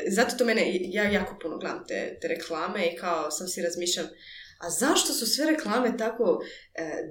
zato 0.07 0.37
to 0.37 0.45
mene, 0.45 0.61
ja 0.81 1.03
jako 1.03 1.39
puno 1.41 1.57
gledam 1.57 1.83
te, 1.87 2.17
te 2.21 2.27
reklame 2.27 2.85
i 2.85 2.95
kao 2.95 3.31
sam 3.31 3.47
si 3.47 3.61
razmišljam 3.61 4.07
a 4.61 4.69
zašto 4.69 5.13
su 5.13 5.25
sve 5.25 5.45
reklame 5.45 5.97
tako 5.97 6.41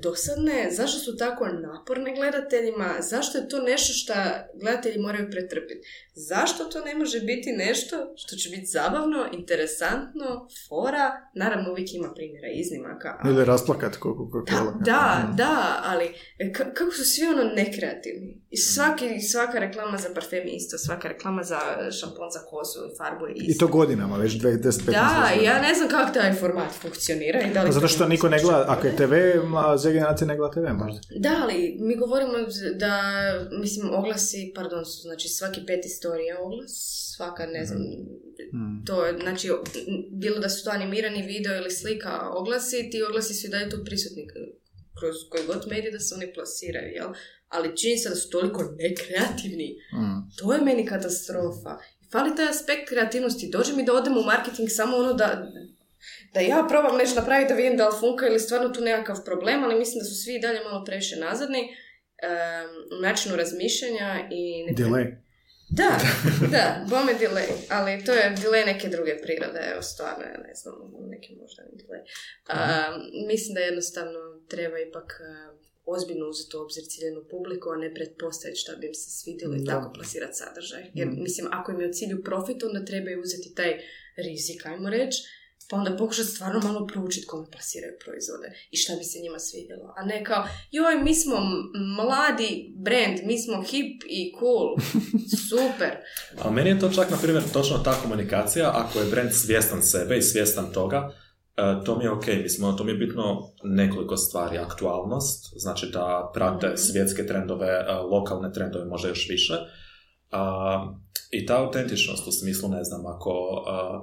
dosadne, 0.03 0.69
zašto 0.71 0.99
su 0.99 1.17
tako 1.17 1.49
naporne 1.49 2.15
gledateljima, 2.15 2.95
zašto 3.01 3.39
je 3.39 3.49
to 3.49 3.59
nešto 3.63 3.93
što 3.93 4.13
gledatelji 4.61 4.99
moraju 4.99 5.31
pretrpiti? 5.31 5.89
Zašto 6.15 6.65
to 6.65 6.81
ne 6.81 6.95
može 6.95 7.21
biti 7.21 7.53
nešto 7.53 7.97
što 8.17 8.37
će 8.37 8.51
biti 8.51 8.67
zabavno, 8.67 9.27
interesantno, 9.33 10.27
fora, 10.69 11.07
naravno 11.35 11.71
uvijek 11.71 11.95
ima 11.95 12.13
primjera 12.15 12.49
iznimaka, 12.55 13.17
ali- 13.21 13.35
Ili 13.35 13.45
rasplakat 13.45 13.97
koliko 13.97 14.43
da, 14.47 14.57
kola. 14.59 14.73
da, 14.73 15.03
da, 15.37 15.57
ali 15.85 16.05
e, 16.39 16.45
ka- 16.47 16.73
kako 16.75 16.93
su 16.93 17.05
svi 17.05 17.27
ono 17.27 17.45
nekreativni. 17.45 18.41
I 18.51 18.57
svaki, 18.57 19.21
svaka 19.21 19.59
reklama 19.59 19.99
za 19.99 20.09
parfem 20.15 20.47
je 20.49 20.55
isto, 20.55 20.79
svaka 20.79 21.09
reklama 21.09 21.43
za 21.43 21.59
šampon 22.01 22.29
za 22.31 22.41
kosu 22.41 22.79
i 22.81 22.97
farbu 22.99 23.27
je 23.27 23.35
isto. 23.35 23.53
I 23.53 23.59
to 23.59 23.69
godinama, 23.69 24.17
već 24.17 24.33
10-15 24.33 24.91
Da, 24.91 25.31
ja 25.43 25.61
ne 25.63 25.75
znam 25.75 25.89
kako 25.89 26.13
taj 26.13 26.33
format 26.35 26.73
funkcionira 26.73 27.41
i 27.41 27.53
da 27.55 27.61
li 27.63 27.67
Pa 27.67 27.73
Zato 27.73 27.87
to 27.87 27.93
što 27.95 28.09
niko 28.09 28.29
ne 28.29 28.39
gleda, 28.39 28.65
ako 28.69 28.87
je 28.87 28.97
TV, 28.97 29.15
a 29.63 29.77
Z 29.77 29.85
generacija 29.87 30.27
ne 30.27 30.37
gleda 30.37 30.53
TV 30.53 30.75
možda. 30.75 31.01
Da, 31.19 31.39
ali 31.43 31.77
mi 31.81 31.97
govorimo 31.97 32.33
da, 32.75 32.93
mislim, 33.61 33.95
oglasi, 33.95 34.53
pardon, 34.55 34.85
su, 34.85 35.01
znači 35.03 35.29
svaki 35.29 35.61
peti 35.67 35.89
story 35.89 36.19
je 36.21 36.39
oglas, 36.39 36.73
svaka, 37.17 37.47
ne 37.47 37.65
znam, 37.65 37.79
Mm. 38.53 38.85
to 38.87 39.05
je, 39.07 39.19
znači, 39.19 39.49
bilo 40.13 40.39
da 40.39 40.49
su 40.49 40.65
to 40.65 40.71
animirani 40.71 41.23
video 41.23 41.57
ili 41.57 41.71
slika 41.71 42.29
oglasi, 42.31 42.89
ti 42.91 43.03
oglasi 43.03 43.35
su 43.35 43.47
i 43.47 43.51
dalje 43.51 43.71
tu 43.71 43.85
prisutni 43.85 44.27
kroz 44.99 45.15
koji 45.31 45.47
god 45.47 45.67
medij 45.71 45.91
da 45.91 45.99
se 45.99 46.15
oni 46.15 46.33
plasiraju, 46.35 46.93
jel? 46.93 47.09
Ali 47.49 47.77
čini 47.77 47.99
se 47.99 48.09
da 48.09 48.15
su 48.15 48.31
toliko 48.31 48.63
nekreativni, 48.79 49.69
Mm. 49.95 50.21
to 50.39 50.53
je 50.53 50.61
meni 50.61 50.87
katastrofa. 50.87 51.79
Fali 52.13 52.37
taj 52.37 52.49
aspekt 52.49 52.89
kreativnosti, 52.89 53.51
dođe 53.53 53.73
mi 53.73 53.85
da 53.85 53.93
odem 53.93 54.17
u 54.19 54.23
marketing 54.25 54.69
samo 54.71 54.97
ono 54.97 55.13
da 55.13 55.47
da 56.35 56.41
ja 56.41 56.66
probam 56.68 56.97
nešto 56.97 57.20
napraviti 57.20 57.49
da 57.49 57.55
vidim 57.55 57.76
da 57.76 57.89
li 57.89 57.95
funka 58.01 58.26
ili 58.26 58.41
stvarno 58.41 58.68
tu 58.68 58.81
nekakav 58.81 59.24
problem, 59.24 59.64
ali 59.64 59.78
mislim 59.78 59.99
da 59.99 60.05
su 60.05 60.14
svi 60.22 60.35
i 60.35 60.41
dalje 60.41 60.61
malo 60.64 60.85
previše 60.85 61.16
nazadni 61.16 61.62
um, 61.62 62.99
u 62.99 63.03
načinu 63.03 63.37
razmišljanja 63.37 64.28
i... 64.31 64.64
Neka... 64.64 64.83
Delay. 64.83 65.07
Da, 65.81 65.91
da, 66.55 66.64
bome 66.89 67.12
delay, 67.20 67.51
ali 67.68 68.05
to 68.05 68.12
je 68.12 68.35
delay 68.43 68.66
neke 68.66 68.89
druge 68.89 69.14
prirode, 69.22 69.61
evo 69.72 69.83
stvarno, 69.83 70.24
ja 70.24 70.39
ne 70.49 70.55
znam, 70.55 70.74
neki 71.11 71.37
možda 71.41 71.62
delay. 71.81 72.03
Um, 72.53 72.95
mislim 73.26 73.55
da 73.55 73.61
jednostavno 73.61 74.20
treba 74.49 74.78
ipak 74.78 75.09
uh, 75.20 75.61
ozbiljno 75.85 76.26
uzeti 76.28 76.57
u 76.57 76.61
obzir 76.61 76.85
ciljenu 76.93 77.22
publiku, 77.31 77.66
a 77.70 77.76
ne 77.76 77.95
pretpostaviti 77.95 78.61
šta 78.61 78.72
bi 78.76 78.87
im 78.87 78.95
se 78.95 79.11
svidjelo 79.11 79.55
i 79.55 79.64
Da. 79.64 79.72
tako 79.72 79.93
plasirati 79.93 80.37
sadržaj. 80.43 80.83
Jer, 80.95 81.09
Mm. 81.09 81.22
mislim, 81.22 81.47
ako 81.53 81.72
im 81.72 81.81
je 81.81 81.89
u 81.89 81.93
cilju 81.93 82.22
profit, 82.24 82.62
onda 82.62 82.85
trebaju 82.85 83.20
uzeti 83.20 83.55
taj 83.55 83.72
rizik, 84.16 84.66
ajmo 84.66 84.91
reći, 84.91 85.18
pa 85.71 85.77
onda 85.77 85.97
pokušati 85.97 86.29
stvarno 86.29 86.61
malo 86.61 86.87
proučiti 86.87 87.27
kome 87.27 87.47
plasiraju 87.51 87.93
proizvode 88.05 88.49
i 88.71 88.77
šta 88.77 88.93
bi 88.99 89.05
se 89.05 89.18
njima 89.23 89.39
svidjelo. 89.39 89.95
A 89.97 90.05
ne 90.05 90.25
kao, 90.25 90.45
joj, 90.71 90.95
mi 91.05 91.14
smo 91.14 91.37
mladi 91.97 92.73
brand, 92.77 93.18
mi 93.25 93.39
smo 93.39 93.62
hip 93.62 94.03
i 94.09 94.33
cool, 94.39 94.68
super. 95.51 95.93
A 96.43 96.51
meni 96.51 96.71
je 96.71 96.79
to 96.79 96.91
čak, 96.91 97.11
na 97.11 97.16
primjer, 97.23 97.43
točno 97.53 97.79
ta 97.79 97.95
komunikacija, 98.03 98.71
ako 98.75 98.99
je 98.99 99.11
brand 99.11 99.33
svjestan 99.33 99.83
sebe 99.83 100.16
i 100.18 100.23
svjestan 100.23 100.73
toga, 100.73 101.11
e, 101.57 101.62
to 101.85 101.99
mi 101.99 102.05
je 102.05 102.11
ok, 102.11 102.27
mislim, 102.27 102.77
to 102.77 102.85
mi 102.85 102.93
je 102.93 102.99
bitno 102.99 103.53
nekoliko 103.64 104.16
stvari. 104.16 104.59
Aktualnost, 104.59 105.53
znači 105.57 105.87
da 105.93 106.31
prate 106.35 106.66
Mhm. 106.66 106.77
svjetske 106.77 107.27
trendove, 107.27 107.68
e, 107.68 107.93
lokalne 107.95 108.53
trendove 108.53 108.85
možda 108.85 109.09
još 109.09 109.29
više. 109.29 109.55
I 111.31 111.47
ta 111.47 111.62
autentičnost 111.62 112.27
u 112.29 112.33
smislu, 112.33 112.68
ne 112.68 112.85
znam, 112.85 113.07
ako 113.07 113.31
a, 113.66 114.01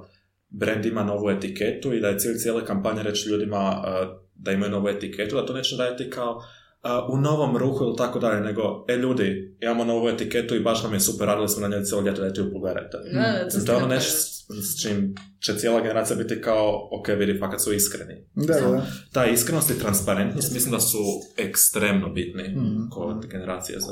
brand 0.50 0.86
ima 0.86 1.04
novu 1.04 1.30
etiketu 1.30 1.94
i 1.94 2.00
da 2.00 2.08
je 2.08 2.18
cilj 2.18 2.34
cijele 2.34 2.64
kampanje 2.64 3.02
reći 3.02 3.28
ljudima 3.28 3.56
a, 3.56 4.18
da 4.34 4.52
imaju 4.52 4.70
novu 4.72 4.88
etiketu, 4.88 5.36
da 5.36 5.46
to 5.46 5.52
neće 5.52 5.76
raditi 5.76 6.10
kao 6.10 6.42
a, 6.82 7.06
u 7.08 7.16
novom 7.16 7.56
ruhu 7.56 7.84
ili 7.84 7.96
tako 7.96 8.18
dalje, 8.18 8.40
nego, 8.40 8.84
e 8.88 8.96
ljudi, 8.96 9.56
imamo 9.60 9.84
novu 9.84 10.08
etiketu 10.08 10.56
i 10.56 10.60
baš 10.60 10.82
nam 10.82 10.94
je 10.94 11.00
super, 11.00 11.26
radili 11.26 11.48
smo 11.48 11.68
na 11.68 11.76
njoj 11.76 11.84
cijelo 11.84 12.02
ljeto, 12.02 12.20
dajte 12.20 12.40
ju 12.40 12.52
pogledajte. 12.52 12.96
Da, 13.12 13.38
da, 13.38 13.44
Mislim, 13.44 13.66
to 13.66 13.72
je 13.72 13.76
ono 13.78 13.86
nešto 13.86 14.18
s 14.62 14.82
čim 14.82 15.14
će 15.40 15.54
cijela 15.54 15.80
generacija 15.80 16.16
biti 16.16 16.40
kao, 16.40 16.88
ok, 16.92 17.08
vidi, 17.08 17.38
fakat 17.38 17.60
su 17.60 17.72
iskreni. 17.72 18.14
Da, 18.34 18.54
da. 18.54 18.86
Ta 19.12 19.26
iskrenost 19.26 19.70
i 19.70 19.78
transparentnost 19.78 20.54
mislim 20.54 20.72
da 20.72 20.80
su 20.80 20.98
ekstremno 21.38 22.08
bitni 22.08 22.42
Mhm. 22.48 22.88
kod 22.90 23.26
generacije 23.26 23.80
Z. 23.80 23.84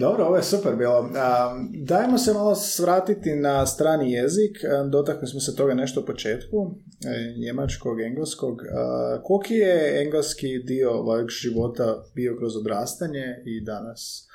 Dobro, 0.00 0.24
ovo 0.24 0.36
je 0.36 0.42
super 0.42 0.76
bilo. 0.76 1.10
Dajmo 1.84 2.18
se 2.18 2.32
malo 2.32 2.54
svratiti 2.54 3.30
na 3.30 3.66
strani 3.66 4.12
jezik. 4.12 4.56
Dotakli 4.90 5.28
smo 5.28 5.40
se 5.40 5.56
toga 5.56 5.74
nešto 5.74 6.00
u 6.00 6.04
početku, 6.06 6.56
e, 7.06 7.40
njemačkog, 7.44 8.00
engleskog. 8.00 8.58
Koliki 9.24 9.54
je 9.54 10.02
engleski 10.02 10.58
dio 10.58 11.02
vašeg 11.02 11.28
života 11.28 12.04
bio 12.14 12.36
kroz 12.38 12.56
odrastanje 12.56 13.42
i 13.44 13.64
danas? 13.64 14.28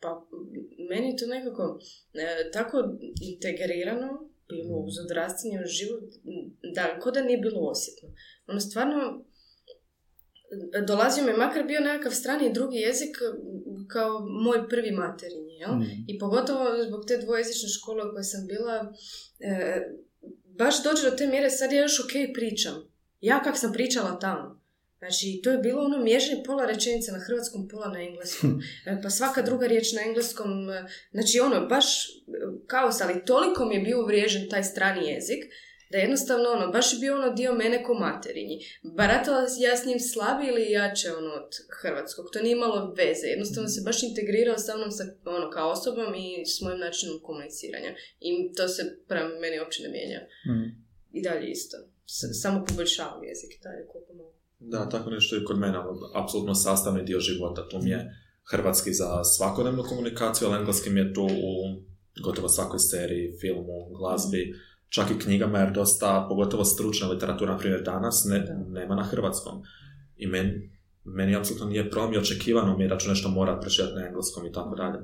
Pa, 0.00 0.26
meni 0.90 1.06
je 1.08 1.16
to 1.16 1.26
nekako 1.26 1.78
e, 2.14 2.50
tako 2.50 2.76
integrirano 3.32 4.08
bilo 4.48 4.78
uz 4.78 4.94
odrastanje 5.04 5.56
u 5.64 5.68
život, 5.78 6.04
da, 6.74 7.00
ko 7.00 7.10
da 7.10 7.22
nije 7.22 7.38
bilo 7.38 7.60
osjetno. 7.60 8.08
Ono, 8.48 8.60
stvarno, 8.60 9.24
dolazio 10.86 11.24
me, 11.24 11.36
makar 11.36 11.64
bio 11.64 11.80
nekakav 11.80 12.12
strani 12.12 12.52
drugi 12.52 12.76
jezik, 12.76 13.16
kao 13.88 14.20
moj 14.20 14.68
prvi 14.68 14.90
materinji, 14.90 15.54
jel? 15.54 15.74
Mm. 15.74 16.04
I 16.08 16.18
pogotovo 16.18 16.84
zbog 16.86 17.04
te 17.06 17.18
dvojezične 17.18 17.68
škole 17.68 18.04
u 18.04 18.10
kojoj 18.10 18.24
sam 18.24 18.46
bila, 18.46 18.92
e, 19.40 19.82
baš 20.44 20.82
dođe 20.82 21.10
do 21.10 21.16
te 21.16 21.26
mjere, 21.26 21.50
sad 21.50 21.72
ja 21.72 21.82
još 21.82 22.00
ok 22.00 22.12
pričam. 22.34 22.74
Ja 23.20 23.42
kak 23.42 23.58
sam 23.58 23.72
pričala 23.72 24.18
tamo. 24.18 24.64
Znači, 24.98 25.40
to 25.42 25.50
je 25.50 25.58
bilo 25.58 25.82
ono 25.82 25.98
miješanje 25.98 26.42
pola 26.46 26.66
rečenice 26.66 27.12
na 27.12 27.18
hrvatskom, 27.18 27.68
pola 27.68 27.88
na 27.88 28.02
engleskom. 28.02 28.60
E, 28.86 29.02
Pa 29.02 29.10
svaka 29.10 29.42
druga 29.42 29.66
riječ 29.66 29.92
na 29.92 30.02
engleskom, 30.02 30.70
e, 30.70 30.84
znači 31.12 31.40
ono, 31.40 31.66
baš 31.66 32.08
e, 32.08 32.10
kaos, 32.66 33.00
ali 33.00 33.24
toliko 33.24 33.64
mi 33.64 33.74
je 33.74 33.80
bio 33.80 34.02
uvriježen 34.02 34.48
taj 34.48 34.64
strani 34.64 35.08
jezik, 35.08 35.44
da 35.94 35.98
jednostavno 35.98 36.46
ono, 36.56 36.66
baš 36.76 36.92
je 36.92 36.98
bio 36.98 37.14
ono 37.14 37.28
dio 37.40 37.52
mene 37.62 37.76
ko 37.86 37.92
materinji. 37.94 38.56
Baratala 38.98 39.40
ja 39.66 39.76
s 39.76 39.86
njim 39.88 40.00
slabije 40.12 40.48
ili 40.52 40.72
jače 40.78 41.08
ono 41.20 41.30
od 41.40 41.50
hrvatskog, 41.80 42.24
to 42.32 42.38
nije 42.42 42.54
imalo 42.56 42.78
veze, 43.00 43.26
jednostavno 43.26 43.68
se 43.68 43.80
baš 43.88 43.98
integrirao 44.02 44.58
sa 44.58 44.76
mnom 44.76 44.90
sa, 44.98 45.04
ono, 45.36 45.46
kao 45.50 45.70
osobom 45.76 46.08
i 46.24 46.28
s 46.52 46.54
mojim 46.62 46.80
načinom 46.86 47.16
komuniciranja. 47.28 47.92
I 48.26 48.28
to 48.56 48.68
se 48.68 48.82
prema 49.08 49.28
meni 49.42 49.60
uopće 49.60 49.82
ne 49.82 49.90
mijenja. 49.94 50.20
Mm. 50.50 50.68
I 51.16 51.18
dalje 51.22 51.46
isto. 51.56 51.76
S- 52.16 52.40
samo 52.42 52.64
poboljšavam 52.68 53.24
jezik 53.30 53.52
dalje 53.66 53.82
koliko 53.92 54.12
mogu. 54.20 54.34
Da, 54.58 54.88
tako 54.88 55.10
nešto 55.10 55.36
je 55.36 55.44
kod 55.44 55.58
mene, 55.58 55.78
ono, 55.78 55.92
apsolutno 56.22 56.54
sastavni 56.54 57.02
dio 57.02 57.20
života. 57.20 57.68
Tu 57.68 57.76
mi 57.84 57.90
je 57.90 58.00
hrvatski 58.50 58.90
za 58.92 59.24
svakodnevnu 59.24 59.82
komunikaciju, 59.90 60.48
ali 60.48 60.58
engleski 60.60 60.90
mi 60.90 61.00
je 61.00 61.14
tu 61.14 61.24
u 61.48 61.52
gotovo 62.24 62.48
svakoj 62.48 62.78
seriji, 62.78 63.32
filmu, 63.40 63.76
glazbi, 63.98 64.54
čak 64.94 65.10
i 65.10 65.18
knjigama, 65.18 65.58
jer 65.58 65.72
dosta, 65.72 66.26
pogotovo 66.28 66.64
stručna 66.64 67.08
literatura, 67.08 67.52
na 67.52 67.58
primjer 67.58 67.82
danas, 67.82 68.24
ne, 68.24 68.38
Da. 68.38 68.54
nema 68.80 68.94
na 68.94 69.02
hrvatskom. 69.02 69.62
I 70.16 70.26
meni, 70.26 70.70
meni 71.04 71.36
apsolutno 71.36 71.66
nije 71.66 71.90
problem 71.90 72.14
i 72.14 72.18
očekivano 72.18 72.76
mi 72.76 72.84
je 72.84 72.88
da 72.88 72.98
ću 72.98 73.08
nešto 73.08 73.28
morat 73.28 73.60
pročitati 73.60 73.94
na 73.94 74.06
engleskom 74.06 74.46
i 74.46 74.52
tako 74.52 74.74
dalje. 74.74 74.98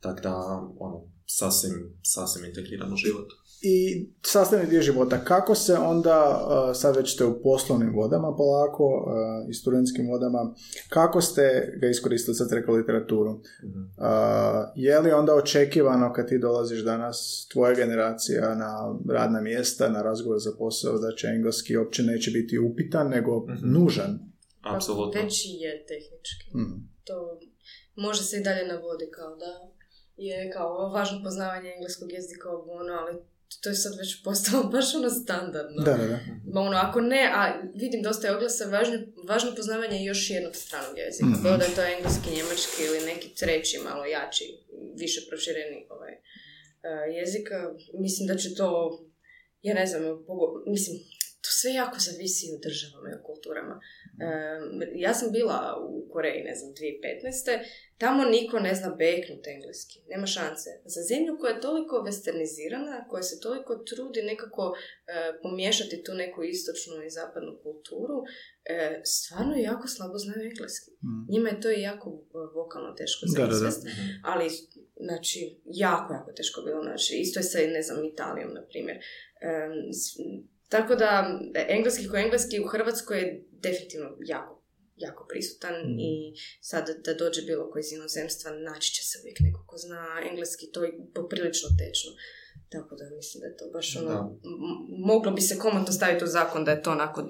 Tako 0.00 0.20
da, 0.20 0.34
ono, 0.78 1.00
sasvim, 1.26 1.98
sasvim 2.02 2.44
integriran 2.44 2.92
u 2.92 2.96
život. 2.96 3.28
I 3.66 4.06
sastavni 4.22 4.66
dio 4.66 4.82
života. 4.82 5.24
Kako 5.24 5.54
se 5.54 5.74
onda, 5.74 6.46
uh, 6.46 6.76
sad 6.76 6.96
već 6.96 7.14
ste 7.14 7.24
u 7.24 7.42
poslovnim 7.42 7.94
vodama 7.94 8.36
polako 8.36 8.84
uh, 8.84 9.50
i 9.50 9.54
studentskim 9.54 10.08
vodama, 10.10 10.54
kako 10.88 11.20
ste 11.20 11.42
ga 11.80 11.86
iskoristili, 11.88 12.34
sad 12.34 12.52
rekli 12.52 12.76
literaturu? 12.76 13.30
Mhm. 13.64 13.80
Uh, 13.80 14.04
je 14.74 15.00
li 15.00 15.12
onda 15.12 15.34
očekivano 15.34 16.12
kad 16.12 16.28
ti 16.28 16.38
dolaziš 16.38 16.80
danas, 16.80 17.48
tvoja 17.52 17.74
generacija 17.74 18.54
na 18.54 18.96
radna 19.10 19.40
mjesta, 19.40 19.88
na 19.88 20.02
razgovor 20.02 20.38
za 20.38 20.50
posao, 20.58 20.98
da 20.98 21.16
će 21.16 21.26
engleski 21.26 21.76
uopće 21.76 22.02
neće 22.02 22.30
biti 22.30 22.58
upitan, 22.58 23.08
nego 23.08 23.46
Mhm. 23.48 23.72
nužan? 23.72 24.18
Apsolutno. 24.62 25.20
Već 25.22 25.44
i 25.44 25.48
je 25.60 25.86
tehnički. 25.86 26.56
Mm. 26.58 26.88
to 27.04 27.38
može 27.96 28.22
se 28.22 28.36
i 28.36 28.42
dalje 28.42 28.66
navodi 28.68 29.10
kao 29.10 29.36
da 29.36 29.50
je 30.16 30.50
kao 30.50 30.88
važno 30.88 31.20
poznavanje 31.24 31.70
engleskog 31.76 32.12
jezika 32.12 32.50
ovo 32.50 32.72
ono, 32.72 32.92
ali 32.92 33.12
to 33.62 33.68
je 33.68 33.74
sad 33.74 33.92
već 33.98 34.22
postalo 34.22 34.64
baš 34.74 34.94
ono 34.94 35.10
standardno. 35.10 35.82
Da, 35.82 35.92
da, 35.92 36.06
da. 36.06 36.18
Ma 36.52 36.60
ono, 36.60 36.76
ako 36.76 37.00
ne, 37.00 37.30
a 37.34 37.62
vidim 37.74 38.02
dosta 38.02 38.26
je 38.26 38.36
oglasa, 38.36 38.64
važno, 38.64 38.98
važno 39.28 39.54
poznavanje 39.56 40.04
još 40.04 40.30
jednog 40.30 40.56
stranog 40.56 40.98
jezika. 40.98 41.26
Mhm. 41.26 41.42
Bilo 41.42 41.56
da 41.56 41.64
je 41.64 41.74
to 41.74 41.82
engleski, 41.82 42.36
njemački 42.36 42.80
ili 42.86 43.06
neki 43.06 43.34
treći, 43.34 43.78
malo 43.78 44.04
jači, 44.04 44.44
više 44.96 45.20
prošireni 45.28 45.86
ovaj, 45.90 46.12
e, 46.12 46.18
jezika. 47.18 47.74
Mislim 47.98 48.28
da 48.28 48.36
će 48.36 48.54
to, 48.54 48.68
ja 49.62 49.74
ne 49.74 49.86
znam, 49.86 50.02
mislim, 50.66 50.96
to 51.42 51.50
sve 51.60 51.70
jako 51.72 51.96
zavisi 51.98 52.52
od 52.54 52.60
državama 52.62 53.10
i 53.10 53.16
od 53.18 53.22
kulturama. 53.22 53.80
E, 54.20 54.26
ja 54.94 55.14
sam 55.14 55.32
bila 55.32 55.76
u 55.88 56.08
Koreji, 56.12 56.42
ne 56.44 56.54
znam, 56.54 56.70
2015. 56.72 57.64
Tamo 57.98 58.24
niko 58.24 58.58
ne 58.60 58.74
zna 58.74 58.94
beknut 58.98 59.46
engleski. 59.46 60.00
Nema 60.08 60.26
šanse. 60.26 60.70
Za 60.84 61.02
zemlju 61.02 61.36
koja 61.40 61.54
je 61.54 61.60
toliko 61.60 61.96
westernizirana, 61.96 63.08
koja 63.08 63.22
se 63.22 63.40
toliko 63.40 63.76
trudi 63.76 64.22
nekako 64.22 64.74
e, 64.76 64.78
pomiješati 65.42 66.02
tu 66.02 66.14
neku 66.14 66.42
istočnu 66.42 67.02
i 67.06 67.10
zapadnu 67.10 67.58
kulturu, 67.62 68.18
e, 68.64 69.00
stvarno 69.04 69.54
jako 69.56 69.88
slabo 69.88 70.18
znaju 70.18 70.42
engleski. 70.50 70.90
Mm. 70.90 71.32
Njima 71.32 71.48
je 71.48 71.60
to 71.60 71.70
i 71.70 71.80
jako 71.80 72.08
e, 72.10 72.38
vokalno 72.54 72.92
teško 72.92 73.26
za 73.26 73.36
ali 74.24 74.46
znači 74.96 75.60
jako, 75.64 76.12
jako 76.12 76.32
teško 76.32 76.62
bilo. 76.62 76.82
Znači, 76.82 77.16
isto 77.16 77.40
je 77.40 77.44
sa, 77.44 77.58
ne 77.58 77.82
znam, 77.82 78.04
Italijom, 78.04 78.54
na 78.54 78.62
primjer. 78.70 78.96
S- 79.92 80.18
tako 80.74 80.92
da, 80.94 81.10
engleski 81.68 82.08
ko 82.08 82.16
engleski 82.16 82.60
u 82.60 82.66
Hrvatskoj 82.66 83.18
je 83.18 83.28
definitivno 83.58 84.08
jako, 84.26 84.52
jako 84.96 85.26
prisutan 85.30 85.74
Mhm. 85.82 85.98
i 86.00 86.10
sad 86.62 86.84
da 87.04 87.14
dođe 87.14 87.40
bilo 87.42 87.70
koji 87.70 87.80
iz 87.80 87.92
inozemstva, 87.92 88.48
naći 88.62 88.88
će 88.92 89.02
se 89.02 89.14
uvijek 89.20 89.38
neko 89.40 89.60
ko 89.66 89.76
zna 89.78 90.00
engleski, 90.30 90.64
to 90.72 90.84
je 90.84 90.90
poprilično 91.14 91.68
tečno. 91.80 92.10
Tako 92.68 92.92
da 92.96 93.04
mislim 93.12 93.40
da 93.40 93.46
je 93.46 93.56
to 93.56 93.64
baš 93.72 93.96
ono, 93.96 94.08
Da. 94.08 94.20
m- 94.46 94.78
moglo 95.06 95.30
bi 95.32 95.40
se 95.40 95.58
komotno 95.58 95.92
staviti 95.92 96.24
u 96.24 96.28
zakon 96.28 96.64
da 96.64 96.70
je 96.70 96.82
to 96.82 96.90
onako 96.92 97.20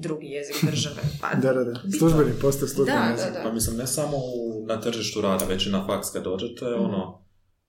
drugi 0.00 0.26
jezik 0.28 0.56
države. 0.64 1.02
Pa, 1.20 1.28
Da, 1.44 1.52
da, 1.52 1.64
da. 1.64 1.74
Službeni, 1.98 2.32
postoje 2.40 2.68
službeni 2.68 2.98
Da, 3.00 3.10
jezik. 3.12 3.26
da, 3.26 3.32
da. 3.32 3.42
Pa 3.42 3.52
mislim, 3.52 3.76
ne 3.76 3.86
samo 3.88 4.16
u, 4.16 4.32
na 4.66 4.80
tržištu 4.80 5.20
rada, 5.20 5.44
već 5.44 5.66
i 5.66 5.70
na 5.70 5.86
faks 5.86 6.10
kad 6.10 6.22
dođete, 6.24 6.64
Mhm. 6.66 6.84
ono, 6.84 7.02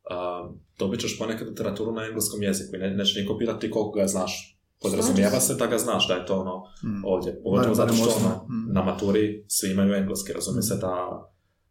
a, 0.06 0.50
dobit 0.80 1.00
ćeš 1.02 1.20
ponekad 1.20 1.48
literaturu 1.48 1.92
na 1.92 2.06
engleskom 2.06 2.44
jeziku 2.44 2.76
i 2.76 2.80
ne, 2.80 2.90
neće 2.92 3.20
niko 3.22 3.38
pitati 3.38 3.72
koliko 3.72 3.92
ga 3.92 4.08
znaš. 4.08 4.59
Podrazumijeva 4.82 5.40
se 5.40 5.56
da 5.56 5.66
ga 5.68 5.78
znaš, 5.78 6.08
da 6.08 6.14
je 6.14 6.26
to 6.26 6.36
ono 6.36 6.56
Mm. 6.84 7.06
ovdje. 7.06 7.42
Pogotovo 7.44 7.76
zato 7.76 7.94
što 7.94 8.10
ono. 8.18 8.36
Mm. 8.46 8.74
na 8.74 8.84
maturi 8.84 9.46
svi 9.48 9.72
imaju 9.72 9.94
engleski, 9.94 10.34
razumije 10.34 10.62
se 10.62 10.76
Mm. 10.76 10.80
da 10.80 10.94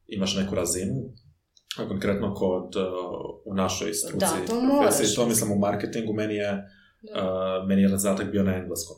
imaš 0.07 0.37
neku 0.37 0.55
razinu. 0.55 0.95
A 1.79 1.89
konkretno 1.89 2.35
kod, 2.35 2.77
uh, 2.77 2.83
u 3.45 3.55
našoj 3.55 3.95
struci, 3.95 4.17
Da, 4.19 4.47
to 4.47 4.55
moraš. 4.55 4.79
profesiji, 4.81 5.17
to 5.17 5.27
mislim 5.27 5.53
u 5.53 5.59
marketingu, 5.59 6.13
meni 6.13 6.35
je. 6.35 6.53
Uh, 6.53 7.69
meni 7.69 7.83
je 7.83 7.99
zadatak 7.99 8.31
bio 8.31 8.43
na 8.43 8.55
engleskom. 8.55 8.97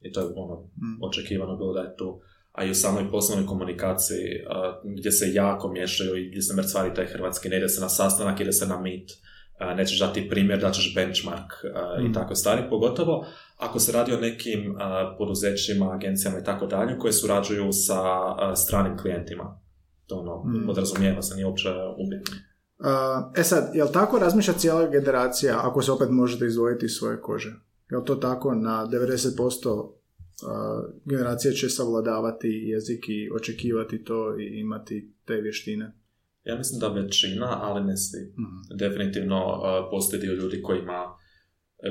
I 0.00 0.12
to 0.12 0.20
je 0.20 0.26
ono, 0.36 0.54
Mm. 0.56 1.02
očekivano 1.02 1.56
bilo 1.56 1.72
da 1.72 1.80
je 1.80 1.96
tu. 1.96 2.20
A 2.52 2.64
i 2.64 2.70
u 2.70 2.74
samoj 2.74 3.10
poslovnoj 3.10 3.46
komunikaciji, 3.46 4.26
uh, 4.40 4.92
gdje 4.92 5.12
se 5.12 5.34
jako 5.34 5.68
miješaju 5.68 6.16
i 6.16 6.28
gdje 6.28 6.42
se 6.42 6.54
mrcvari 6.56 6.94
taj 6.94 7.06
hrvatski, 7.06 7.48
ne 7.48 7.56
ide 7.56 7.68
se 7.68 7.80
na 7.80 7.88
sastanak, 7.88 8.40
ide 8.40 8.52
se 8.52 8.66
na 8.66 8.80
meet, 8.80 9.10
uh, 9.10 9.29
nećeš 9.76 10.00
dati 10.00 10.28
primjer, 10.28 10.60
daćeš 10.60 10.94
benchmark 10.94 11.52
uh, 11.64 12.02
Mm. 12.02 12.10
i 12.10 12.12
tako 12.12 12.34
stvari, 12.34 12.62
pogotovo 12.70 13.26
ako 13.58 13.78
se 13.80 13.92
radi 13.92 14.12
o 14.12 14.20
nekim 14.20 14.74
poduzećima, 15.18 15.92
agencijama 15.92 16.38
i 16.38 16.44
tako 16.44 16.66
dalje, 16.66 16.98
koje 16.98 17.12
surađuju 17.12 17.72
sa 17.72 18.02
stranim 18.56 18.98
klijentima. 18.98 19.60
To 20.06 20.16
ono, 20.16 20.44
Mm. 20.44 20.66
podrazumijeva 20.66 21.22
se, 21.22 21.34
nije 21.34 21.46
uopće 21.46 21.68
upitno. 21.98 22.36
E 23.36 23.42
sad, 23.42 23.70
jel 23.74 23.88
tako 23.92 24.18
razmišlja 24.18 24.54
cijela 24.54 24.88
generacija 24.88 25.60
ako 25.62 25.82
se 25.82 25.92
opet 25.92 26.08
možete 26.10 26.46
izdvojiti 26.46 26.86
iz 26.86 26.92
svoje 26.92 27.20
kože? 27.20 27.52
Jel 27.90 28.04
to 28.04 28.14
tako 28.14 28.54
na 28.54 28.86
90% 28.92 29.68
uh, 29.70 29.90
generacije 31.04 31.54
će 31.54 31.68
savladavati 31.68 32.48
jezik 32.48 33.04
i 33.08 33.30
očekivati 33.36 34.04
to 34.04 34.38
i 34.38 34.60
imati 34.60 35.14
te 35.24 35.34
vještine? 35.34 35.99
Ja 36.50 36.56
mislim 36.58 36.80
da 36.80 36.88
većina, 36.88 37.58
ali 37.62 37.84
ne 37.84 37.96
svi. 37.96 38.20
Mhm. 38.42 38.56
definitivno 38.78 39.38
uh, 39.46 39.90
postoji 39.90 40.22
dio 40.22 40.32
ljudi 40.32 40.62
kojima, 40.62 41.00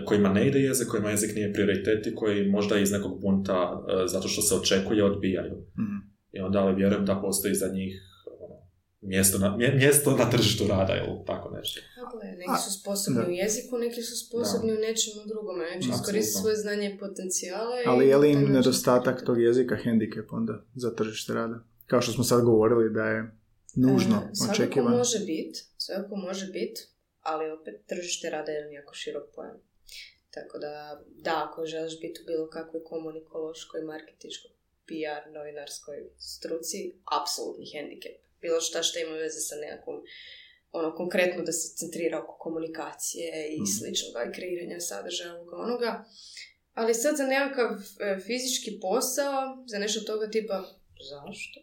kojima 0.06 0.30
ne 0.30 0.48
ide 0.48 0.60
jezik, 0.60 0.88
kojima 0.88 1.10
jezik 1.10 1.36
nije 1.36 1.54
prioritet 1.54 2.08
i 2.08 2.16
koji 2.16 2.50
možda 2.50 2.78
iz 2.78 2.92
nekog 2.92 3.22
bunta, 3.22 3.72
uh, 3.74 3.84
zato 4.06 4.28
što 4.28 4.42
se 4.42 4.56
očekuje, 4.56 5.04
odbijaju. 5.04 5.56
Mhm. 5.80 5.98
I 6.32 6.40
onda 6.40 6.60
ali 6.60 6.76
vjerujem 6.76 7.06
da 7.06 7.22
postoji 7.22 7.56
za 7.56 7.68
njih 7.68 7.94
ono, 8.40 8.56
mjesto 9.02 9.38
na, 9.38 9.58
mje- 9.58 9.76
mjesto 9.76 10.18
na 10.18 10.30
tržištu 10.30 10.64
rada 10.68 10.94
ili 10.96 11.18
tako 11.26 11.50
nešto. 11.58 11.82
Tako 12.00 12.22
je, 12.22 12.32
neki 12.38 12.62
su 12.64 12.80
sposobni 12.80 13.22
da. 13.22 13.28
u 13.28 13.32
jeziku, 13.32 13.78
neki 13.78 14.02
su 14.02 14.26
sposobni 14.26 14.72
u 14.72 14.82
nečemu 14.88 15.22
drugome. 15.28 15.64
Neće 15.76 15.90
iskoristiti 15.90 16.40
svoje 16.42 16.56
znanje 16.56 16.94
i 16.94 16.98
potencijale. 17.00 17.78
Ali 17.88 18.08
je 18.08 18.18
li 18.18 18.32
im 18.32 18.42
nedostatak 18.52 19.26
tog 19.26 19.42
jezika 19.42 19.76
hendikep 19.84 20.34
onda 20.34 20.54
za 20.76 20.96
tržište 20.96 21.34
rada? 21.34 21.64
Kao 21.88 22.02
što 22.02 22.12
smo 22.12 22.24
sad 22.24 22.44
govorili 22.44 22.94
da 22.94 23.04
je 23.04 23.39
nužno, 23.76 24.16
E, 24.48 24.52
očekivano. 24.52 24.98
može 24.98 25.20
biti, 25.20 25.60
svakako 25.78 26.16
može 26.16 26.46
biti, 26.46 26.82
ali 27.22 27.52
opet 27.52 27.86
tržište 27.88 28.30
rada 28.30 28.52
je 28.52 28.74
jako 28.74 28.94
širok 28.94 29.24
pojam. 29.36 29.62
Tako 30.32 30.58
da, 30.58 30.74
da, 31.08 31.48
ako 31.48 31.66
želiš 31.66 32.00
biti 32.00 32.22
u 32.22 32.26
bilo 32.26 32.50
kakvoj 32.50 32.84
komunikološkoj, 32.84 33.82
marketinškoj, 33.84 34.52
PR, 34.88 35.32
novinarskoj 35.34 35.98
struci, 36.18 36.78
apsolutni 37.22 37.66
hendikep. 37.74 38.18
Bilo 38.42 38.62
šta 38.62 38.84
što 38.84 39.00
ima 39.00 39.12
veze 39.12 39.40
sa 39.40 39.56
nekakvom, 39.56 40.02
ono, 40.72 40.96
konkretno 40.96 41.44
da 41.44 41.52
se 41.52 41.76
centrira 41.76 42.24
oko 42.24 42.38
komunikacije 42.38 43.48
i 43.50 43.56
Mhm. 43.56 43.66
sličnoga 43.66 44.24
i 44.24 44.34
kreiranja 44.34 44.80
sadržaja 44.80 45.36
ovoga 45.36 45.58
onoga. 45.58 46.06
Ali 46.74 46.94
sad 46.94 47.18
za 47.18 47.24
nekakav 47.26 47.70
e, 47.72 47.80
fizički 48.20 48.80
posao, 48.82 49.42
za 49.68 49.80
nešto 49.80 50.00
toga 50.02 50.30
tipa, 50.30 50.64
zašto? 51.10 51.60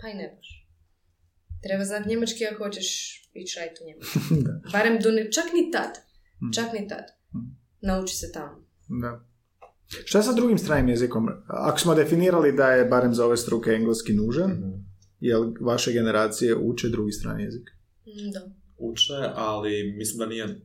Pa 0.00 0.08
i 0.08 0.14
ne 0.14 0.34
baš. 0.36 0.63
Treba 1.66 1.84
znati 1.84 2.08
njemački 2.08 2.46
ako 2.46 2.64
hoćeš 2.64 2.88
ići 3.34 3.60
raditi 3.60 3.80
u 3.82 3.86
Njemačku. 3.86 4.18
Barem 4.72 4.98
do 5.02 5.10
ne, 5.10 5.32
čak 5.32 5.44
ni 5.54 5.70
tad. 5.70 5.90
Mhm. 6.42 6.52
Čak 6.52 6.72
ni 6.80 6.88
tad. 6.88 7.04
Mhm. 7.34 7.44
Nauči 7.80 8.16
se 8.16 8.32
tamo. 8.32 8.64
Da. 9.02 9.24
Šta 10.04 10.22
sa 10.22 10.32
drugim 10.32 10.58
stranim 10.58 10.88
jezikom? 10.88 11.28
Ako 11.46 11.78
smo 11.78 11.94
definirali 11.94 12.52
da 12.52 12.70
je 12.70 12.84
barem 12.84 13.14
za 13.14 13.26
ove 13.26 13.36
struke 13.36 13.70
engleski 13.70 14.12
nužan, 14.12 14.50
jel 15.20 15.52
vaše 15.60 15.92
generacije 15.92 16.56
uče 16.56 16.88
drugi 16.88 17.12
strani 17.12 17.42
jezik? 17.42 17.70
Mm, 18.06 18.30
Da. 18.32 18.40
Uče, 18.78 19.12
ali 19.34 19.94
mislim 19.98 20.18
da 20.18 20.26
nije 20.26 20.60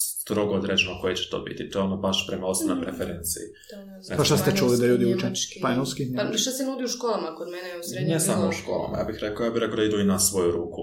strogo 0.00 0.52
određeno 0.54 1.00
koje 1.00 1.16
će 1.16 1.30
to 1.30 1.38
biti. 1.40 1.70
To 1.70 1.78
je 1.78 1.82
ono 1.82 1.96
baš 1.98 2.26
prema 2.28 2.46
osobnoj 2.46 2.76
Mhm. 2.76 2.84
preferenciji. 2.84 3.42
Ne 3.76 3.96
Pa 3.96 4.02
znam, 4.14 4.24
šta 4.24 4.36
ste 4.36 4.56
čuli 4.56 4.78
da 4.78 4.86
ljudi 4.86 5.04
uče? 5.06 5.34
Španjolski, 5.36 6.12
Pa 6.16 6.32
šta 6.34 6.50
se 6.50 6.64
nudi 6.64 6.84
u 6.84 6.88
školama? 6.88 7.34
Kod 7.34 7.48
mene 7.48 7.68
je 7.68 7.78
u 7.78 7.82
srednjem 7.82 8.08
Ne 8.08 8.20
samo 8.20 8.48
u 8.48 8.52
školama, 8.52 8.98
ja 8.98 9.04
bih 9.04 9.18
rekao, 9.20 9.44
ja 9.44 9.50
bih 9.50 9.60
rekao 9.60 9.76
da 9.76 9.84
idu 9.84 9.98
i 9.98 10.04
na 10.04 10.18
svoju 10.18 10.50
ruku. 10.52 10.82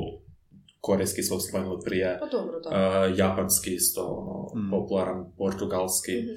Korejski 0.80 1.24
smo 1.24 1.39
spomenuli 1.39 1.80
prije, 1.86 2.18
Pa 2.20 2.26
dobro, 2.28 2.59
da. 2.59 2.70
uh, 2.70 3.18
japanski 3.18 3.70
isto, 3.72 4.01
ono, 4.03 4.36
Mm. 4.57 4.70
popularan, 4.72 5.32
portugalski, 5.38 6.11
Mhm. 6.13 6.32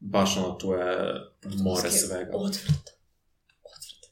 baš 0.00 0.36
ono, 0.36 0.50
tu 0.52 0.72
je 0.72 1.14
more 1.56 1.90
svega. 1.92 2.30
Odvrat. 2.34 2.86
Odvrat. 3.64 4.06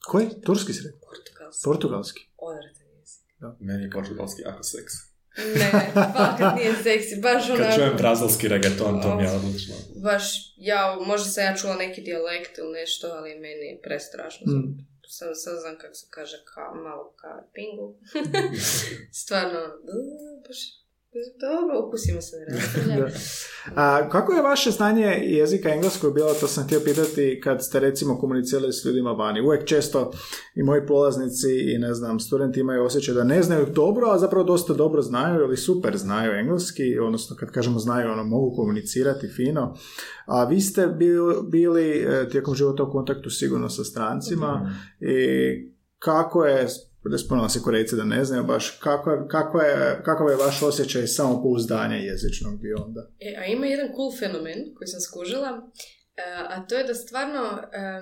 Koji? 0.00 0.28
Turski 0.42 0.72
sred? 0.72 0.92
Portugalski. 1.00 1.64
Portugalski. 1.64 2.20
Odvratan 2.38 2.86
jezik. 2.94 3.24
Meni 3.60 3.82
je 3.82 3.90
portugalski 3.90 4.42
jako 4.42 4.62
seksi. 4.64 4.98
Ne, 5.38 5.90
fakat 5.94 6.56
nije 6.56 6.74
seksi, 6.82 7.20
baš 7.20 7.50
onako. 7.50 7.62
Kad 7.62 7.74
čujem 7.74 7.96
brazilski 7.96 8.48
reggaeton, 8.48 9.02
to 9.02 9.16
mi 9.16 9.22
je 9.22 9.30
odlično. 9.30 9.74
Baš, 10.02 10.54
ja, 10.56 10.98
možda 11.06 11.30
sam 11.30 11.44
ja 11.44 11.56
čula 11.56 11.74
neki 11.76 12.00
dijalekt 12.00 12.58
ili 12.58 12.72
nešto, 12.72 13.06
ali 13.06 13.34
meni 13.34 13.66
je 13.66 13.80
prestrašno. 13.82 14.52
Mm. 14.52 14.88
Sad, 15.08 15.28
sad 15.34 15.60
znam 15.60 15.78
kako 15.78 15.94
se 15.94 16.06
kaže, 16.10 16.36
ka, 16.54 16.74
malo 16.74 17.14
ka 17.16 17.42
pingu. 17.52 17.96
Stvarno, 19.20 19.58
uh, 19.58 20.46
baš, 20.48 20.58
dobro, 21.40 21.86
ukusimo 21.86 22.20
se. 22.20 22.36
A, 23.74 24.08
kako 24.08 24.32
je 24.32 24.42
vaše 24.42 24.70
znanje 24.70 25.20
jezika 25.22 25.68
engleskog 25.68 26.14
bilo, 26.14 26.34
to 26.34 26.48
sam 26.48 26.64
htio 26.64 26.80
pitati 26.84 27.40
kad 27.44 27.64
ste 27.64 27.80
recimo 27.80 28.18
komunicirali 28.18 28.72
s 28.72 28.84
ljudima 28.84 29.12
vani. 29.12 29.40
Uvijek 29.40 29.64
često 29.64 30.12
i 30.54 30.62
moji 30.62 30.86
polaznici 30.86 31.74
i 31.74 31.78
ne 31.78 31.94
znam, 31.94 32.20
studenti 32.20 32.60
imaju 32.60 32.84
osjećaj 32.84 33.14
da 33.14 33.24
ne 33.24 33.42
znaju 33.42 33.66
dobro, 33.74 34.10
a 34.10 34.18
zapravo 34.18 34.44
dosta 34.44 34.74
dobro 34.74 35.02
znaju 35.02 35.40
ili 35.40 35.56
super 35.56 35.96
znaju 35.96 36.32
engleski, 36.32 36.98
odnosno 36.98 37.36
kad 37.36 37.50
kažemo 37.50 37.78
znaju, 37.78 38.12
ono, 38.12 38.24
mogu 38.24 38.56
komunicirati 38.56 39.28
fino. 39.28 39.74
A 40.26 40.44
vi 40.44 40.60
ste 40.60 40.86
bili, 40.86 41.34
bili 41.50 41.98
e, 41.98 42.28
tijekom 42.28 42.54
života 42.54 42.82
u 42.82 42.90
kontaktu 42.90 43.30
sigurno 43.30 43.68
sa 43.68 43.84
strancima 43.84 44.72
i 45.00 45.78
kako 45.98 46.44
je, 46.44 46.66
da 47.04 47.18
spomenula 47.18 47.48
se 47.48 47.60
Korejci 47.62 47.96
da 47.96 48.04
ne 48.04 48.24
znaju 48.24 48.44
baš, 48.44 48.70
kako 48.70 49.10
je, 49.10 49.18
kako 49.28 49.60
je, 49.60 50.00
kakav 50.04 50.28
je 50.30 50.36
vaš 50.36 50.62
osjećaj 50.62 51.06
samopouzdanja 51.06 51.96
jezičnog 51.96 52.60
bio 52.60 52.76
onda? 52.86 53.10
E, 53.20 53.36
a 53.40 53.44
ima 53.46 53.66
jedan 53.66 53.88
cool 53.96 54.12
fenomen 54.18 54.58
koji 54.76 54.88
sam 54.88 55.00
skužila, 55.00 55.50
e, 56.16 56.22
a 56.48 56.66
to 56.66 56.74
je 56.74 56.84
da 56.84 56.94
stvarno 56.94 57.42
e, 57.72 58.00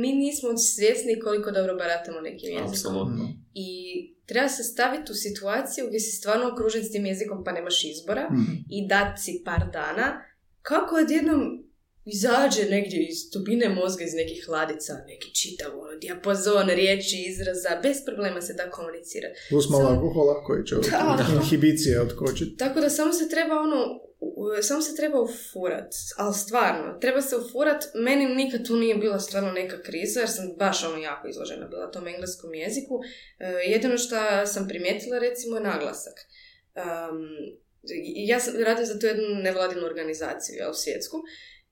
mi 0.00 0.12
nismo 0.12 0.48
svjesni 0.56 1.20
koliko 1.24 1.50
dobro 1.50 1.74
baratamo 1.76 2.20
nekim 2.20 2.48
jezikom. 2.50 2.70
Apsolutno. 2.70 3.24
I 3.54 3.68
treba 4.26 4.48
se 4.48 4.62
staviti 4.62 5.12
u 5.12 5.14
situaciju 5.14 5.86
gdje 5.88 6.00
si 6.00 6.16
stvarno 6.16 6.44
okružen 6.52 6.84
s 6.84 6.90
tim 6.92 7.06
jezikom 7.06 7.44
pa 7.44 7.52
nemaš 7.52 7.84
izbora 7.84 8.28
Mhm. 8.32 8.52
i 8.70 8.88
dat 8.88 9.12
si 9.18 9.42
par 9.44 9.62
dana, 9.72 10.06
kako 10.62 10.94
odjednom 10.96 11.40
izađe 12.06 12.64
negdje 12.70 13.06
iz 13.08 13.30
dubine 13.32 13.68
mozga 13.70 14.04
iz 14.04 14.14
nekih 14.14 14.48
ladica, 14.48 14.92
neki 15.06 15.34
čitav 15.34 15.70
ono, 15.74 15.94
dijapazon, 15.94 16.68
riječi, 16.70 17.24
izraza, 17.28 17.80
bez 17.82 17.96
problema 18.04 18.40
se 18.40 18.52
da 18.52 18.70
komunicirati. 18.70 19.34
Plus 19.50 19.68
malo 19.70 19.84
Samo- 19.84 19.94
alkohola 19.94 20.44
koji 20.44 20.64
će 20.66 20.74
Da. 20.90 21.26
inhibicije 21.34 22.00
otkočiti. 22.00 22.56
Tako 22.56 22.80
da 22.80 22.90
samo 22.90 23.12
se 23.12 23.28
treba 23.28 23.54
ono, 23.58 24.00
u- 24.20 24.32
samo 24.62 24.82
se 24.82 24.96
treba 24.96 25.20
ufurat, 25.20 25.88
ali 26.16 26.34
stvarno, 26.34 26.98
treba 27.00 27.20
se 27.20 27.36
ufurat, 27.36 27.84
meni 27.96 28.34
nikad 28.34 28.66
tu 28.66 28.76
nije 28.76 28.94
bila 28.94 29.20
stvarno 29.20 29.52
neka 29.52 29.82
kriza, 29.82 30.20
jer 30.20 30.30
sam 30.30 30.54
baš 30.58 30.84
ono 30.84 30.98
jako 30.98 31.28
izložena 31.28 31.66
bila 31.66 31.90
tom 31.90 32.08
engleskom 32.08 32.54
jeziku. 32.54 33.00
E, 33.38 33.46
jedino 33.46 33.98
što 33.98 34.16
sam 34.46 34.68
primijetila 34.68 35.18
recimo 35.18 35.56
je 35.56 35.62
naglasak. 35.62 36.14
Um, 36.76 37.26
ja 38.26 38.40
sam 38.40 38.54
radim 38.58 38.86
za 38.86 38.98
tu 38.98 39.06
jednu 39.06 39.24
nevladinu 39.28 39.86
organizaciju, 39.86 40.56
jel, 40.56 40.72
svjetsku, 40.74 41.16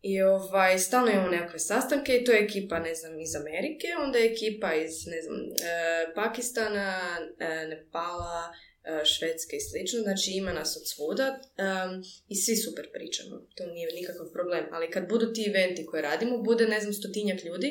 i 0.03 0.23
ovaj, 0.23 0.79
stalno 0.79 1.11
imamo 1.11 1.29
nekakve 1.29 1.59
sastanke 1.59 2.17
i 2.17 2.25
to 2.25 2.33
je 2.33 2.45
ekipa, 2.45 2.79
ne 2.79 2.95
znam, 2.95 3.21
iz 3.21 3.37
Amerike, 3.37 3.87
onda 4.05 4.19
je 4.19 4.33
ekipa 4.33 4.75
iz, 4.75 5.07
ne 5.07 5.23
znam, 5.23 5.37
e, 5.37 6.15
Pakistana, 6.15 7.01
e, 7.39 7.67
Nepala, 7.67 8.53
e, 8.85 9.05
Švedske 9.05 9.57
i 9.57 9.61
slično, 9.61 10.01
znači 10.03 10.31
ima 10.31 10.53
nas 10.53 10.77
od 10.77 10.89
svuda 10.93 11.27
em, 11.57 12.03
i 12.29 12.37
svi 12.37 12.57
super 12.57 12.87
pričamo, 12.93 13.35
to 13.57 13.67
nije 13.67 13.89
nikakav 13.95 14.27
problem, 14.33 14.65
ali 14.71 14.91
kad 14.91 15.09
budu 15.09 15.33
ti 15.33 15.51
eventi 15.51 15.87
koje 15.87 16.03
radimo, 16.03 16.39
bude, 16.39 16.67
ne 16.67 16.81
znam, 16.81 16.93
stotinjak 16.93 17.45
ljudi 17.45 17.71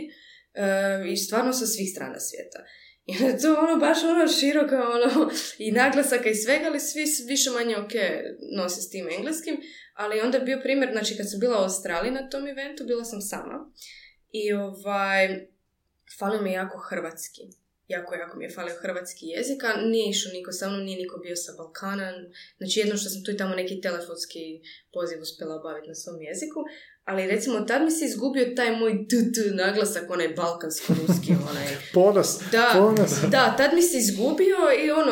e, 0.54 0.66
i 1.14 1.18
stvarno 1.18 1.54
sa 1.54 1.66
svih 1.66 1.90
strana 1.92 2.20
svijeta. 2.20 2.60
Je 3.20 3.38
to 3.38 3.56
ono 3.60 3.80
baš 3.80 4.04
ono 4.04 4.28
široko 4.28 4.76
ono, 4.76 5.32
i 5.58 5.72
naglasaka 5.72 6.30
i 6.30 6.36
svega, 6.36 6.66
ali 6.68 6.80
svi 6.80 7.04
više 7.28 7.50
manje 7.50 7.78
ok 7.78 7.94
nose 8.58 8.82
s 8.82 8.90
tim 8.90 9.08
engleskim, 9.18 9.58
ali 9.94 10.22
onda 10.22 10.38
je 10.38 10.44
bio 10.44 10.60
primjer, 10.64 10.90
znači 10.92 11.18
kad 11.18 11.30
sam 11.30 11.40
bila 11.40 11.60
u 11.60 11.64
Australiji 11.64 12.12
na 12.12 12.30
tom 12.30 12.48
eventu, 12.48 12.84
bila 12.84 13.04
sam 13.04 13.22
sama 13.22 13.72
i 14.32 14.54
ovaj, 14.54 15.48
falio 16.20 16.42
mi 16.42 16.52
jako 16.52 16.78
hrvatski. 16.90 17.42
Jako, 17.92 18.16
jako 18.16 18.38
mi 18.38 18.46
je 18.46 18.56
falio 18.58 18.76
hrvatski 18.82 19.26
jezik, 19.36 19.64
a 19.64 19.82
nije 19.82 20.10
išao 20.10 20.32
niko 20.32 20.52
sa 20.52 20.70
mnom, 20.70 20.84
nije 20.84 20.98
niko 20.98 21.18
bio 21.26 21.36
sa 21.36 21.52
Balkana. 21.58 22.08
Znači 22.58 22.80
jedno 22.80 22.98
što 22.98 23.10
sam 23.10 23.24
tu 23.24 23.32
i 23.32 23.38
tamo 23.38 23.56
neki 23.56 23.82
telefonski 23.82 24.62
poziv 24.94 25.22
uspjela 25.22 25.56
obaviti 25.56 25.88
na 25.88 25.96
svom 25.96 26.22
jeziku, 26.22 26.60
ali 27.04 27.28
recimo 27.28 27.60
tad 27.62 27.84
mi 27.84 27.92
se 27.92 28.06
izgubio 28.06 28.54
taj 28.56 28.72
moj 28.72 28.92
t 29.08 29.16
naglasak, 29.54 30.10
onaj 30.10 30.28
balkansko-ruski, 30.28 31.32
onaj... 31.52 31.68
Ponos, 31.94 32.40
Da, 32.52 32.70
ponos. 32.74 33.12
da, 33.30 33.56
tad 33.58 33.74
mi 33.74 33.82
se 33.82 33.98
izgubio 33.98 34.58
i 34.86 34.92
ono, 34.92 35.12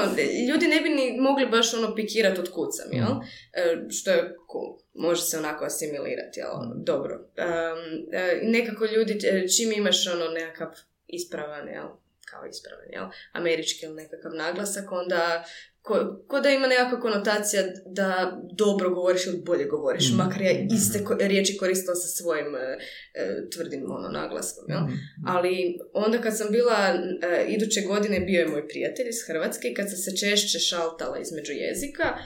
ljudi 0.49 0.67
ne 0.67 0.81
bi 0.81 0.89
ni 0.89 1.17
mogli 1.21 1.45
baš 1.45 1.73
ono 1.73 1.95
pikirati 1.95 2.39
od 2.39 2.49
kucam, 2.49 2.89
jel? 2.91 3.13
E, 3.53 3.85
što 3.89 4.11
je 4.11 4.35
cool. 4.51 4.77
Može 4.93 5.21
se 5.21 5.37
onako 5.37 5.65
asimilirati, 5.65 6.39
jel? 6.39 6.49
Ono, 6.53 6.75
dobro. 6.75 7.29
E, 7.35 8.39
nekako 8.43 8.85
ljudi, 8.85 9.19
e, 9.23 9.47
čim 9.47 9.71
imaš 9.71 10.07
ono 10.07 10.25
nekakav 10.27 10.67
ispravan, 11.07 11.67
jel? 11.67 11.87
Kao 12.31 12.45
ispravan, 12.45 12.85
jel? 12.91 13.05
Američki 13.33 13.85
ili 13.85 13.95
nekakav 13.95 14.31
naglasak, 14.35 14.91
onda 14.93 15.43
ko, 15.81 15.95
ko 16.27 16.39
da 16.39 16.49
ima 16.49 16.67
nekakva 16.67 16.99
konotacija 16.99 17.63
da 17.87 18.07
dobro 18.53 18.89
govoriš 18.89 19.25
ili 19.25 19.37
bolje 19.39 19.65
govoriš, 19.65 20.09
Mhm. 20.09 20.17
makar 20.17 20.41
ja 20.41 20.51
iste 20.71 20.99
ko- 20.99 21.17
riječi 21.21 21.57
koristila 21.57 21.95
sa 21.95 22.07
svojim 22.09 22.55
e, 22.55 22.77
e, 23.15 23.49
tvrdim 23.49 23.91
ono, 23.91 24.09
naglaskom, 24.11 24.65
jel? 24.67 24.79
Ali 25.27 25.53
onda 25.93 26.17
kad 26.17 26.37
sam 26.37 26.47
bila, 26.51 26.77
e, 27.23 27.45
iduće 27.47 27.81
godine 27.81 28.19
bio 28.19 28.39
je 28.39 28.47
moj 28.47 28.67
prijatelj 28.67 29.07
iz 29.09 29.27
Hrvatske 29.27 29.67
i 29.67 29.73
kad 29.73 29.89
sam 29.89 29.97
se 29.97 30.17
češće 30.17 30.59
šaltala 30.59 31.19
između 31.19 31.51
jezika, 31.53 32.17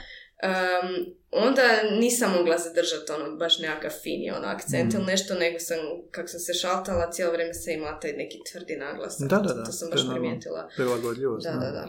em, 0.50 0.88
onda 1.30 1.62
nisam 2.00 2.32
mogla 2.38 2.56
zadržati 2.58 3.12
ono 3.12 3.36
baš 3.36 3.58
nekakav 3.58 3.90
fini 4.02 4.30
ono 4.30 4.46
akcent 4.46 4.94
ili 4.94 5.04
nešto, 5.04 5.34
nego 5.34 5.58
sam, 5.58 5.78
kako 6.10 6.28
sam 6.28 6.40
se 6.40 6.54
šaltala, 6.54 7.10
cijelo 7.10 7.32
vrijeme 7.32 7.54
sam 7.54 7.72
imala 7.72 8.00
taj 8.00 8.12
neki 8.12 8.38
tvrdi 8.52 8.76
naglas. 8.76 9.16
Da, 9.20 9.38
da, 9.38 9.54
da, 9.54 9.64
To 9.64 9.72
sam 9.72 9.90
to 9.90 9.96
je 9.96 10.04
baš 10.04 10.12
primijetila. 10.12 10.68
Prilagodljivost. 10.76 11.46
Da, 11.46 11.52
da, 11.52 11.70
da. 11.70 11.84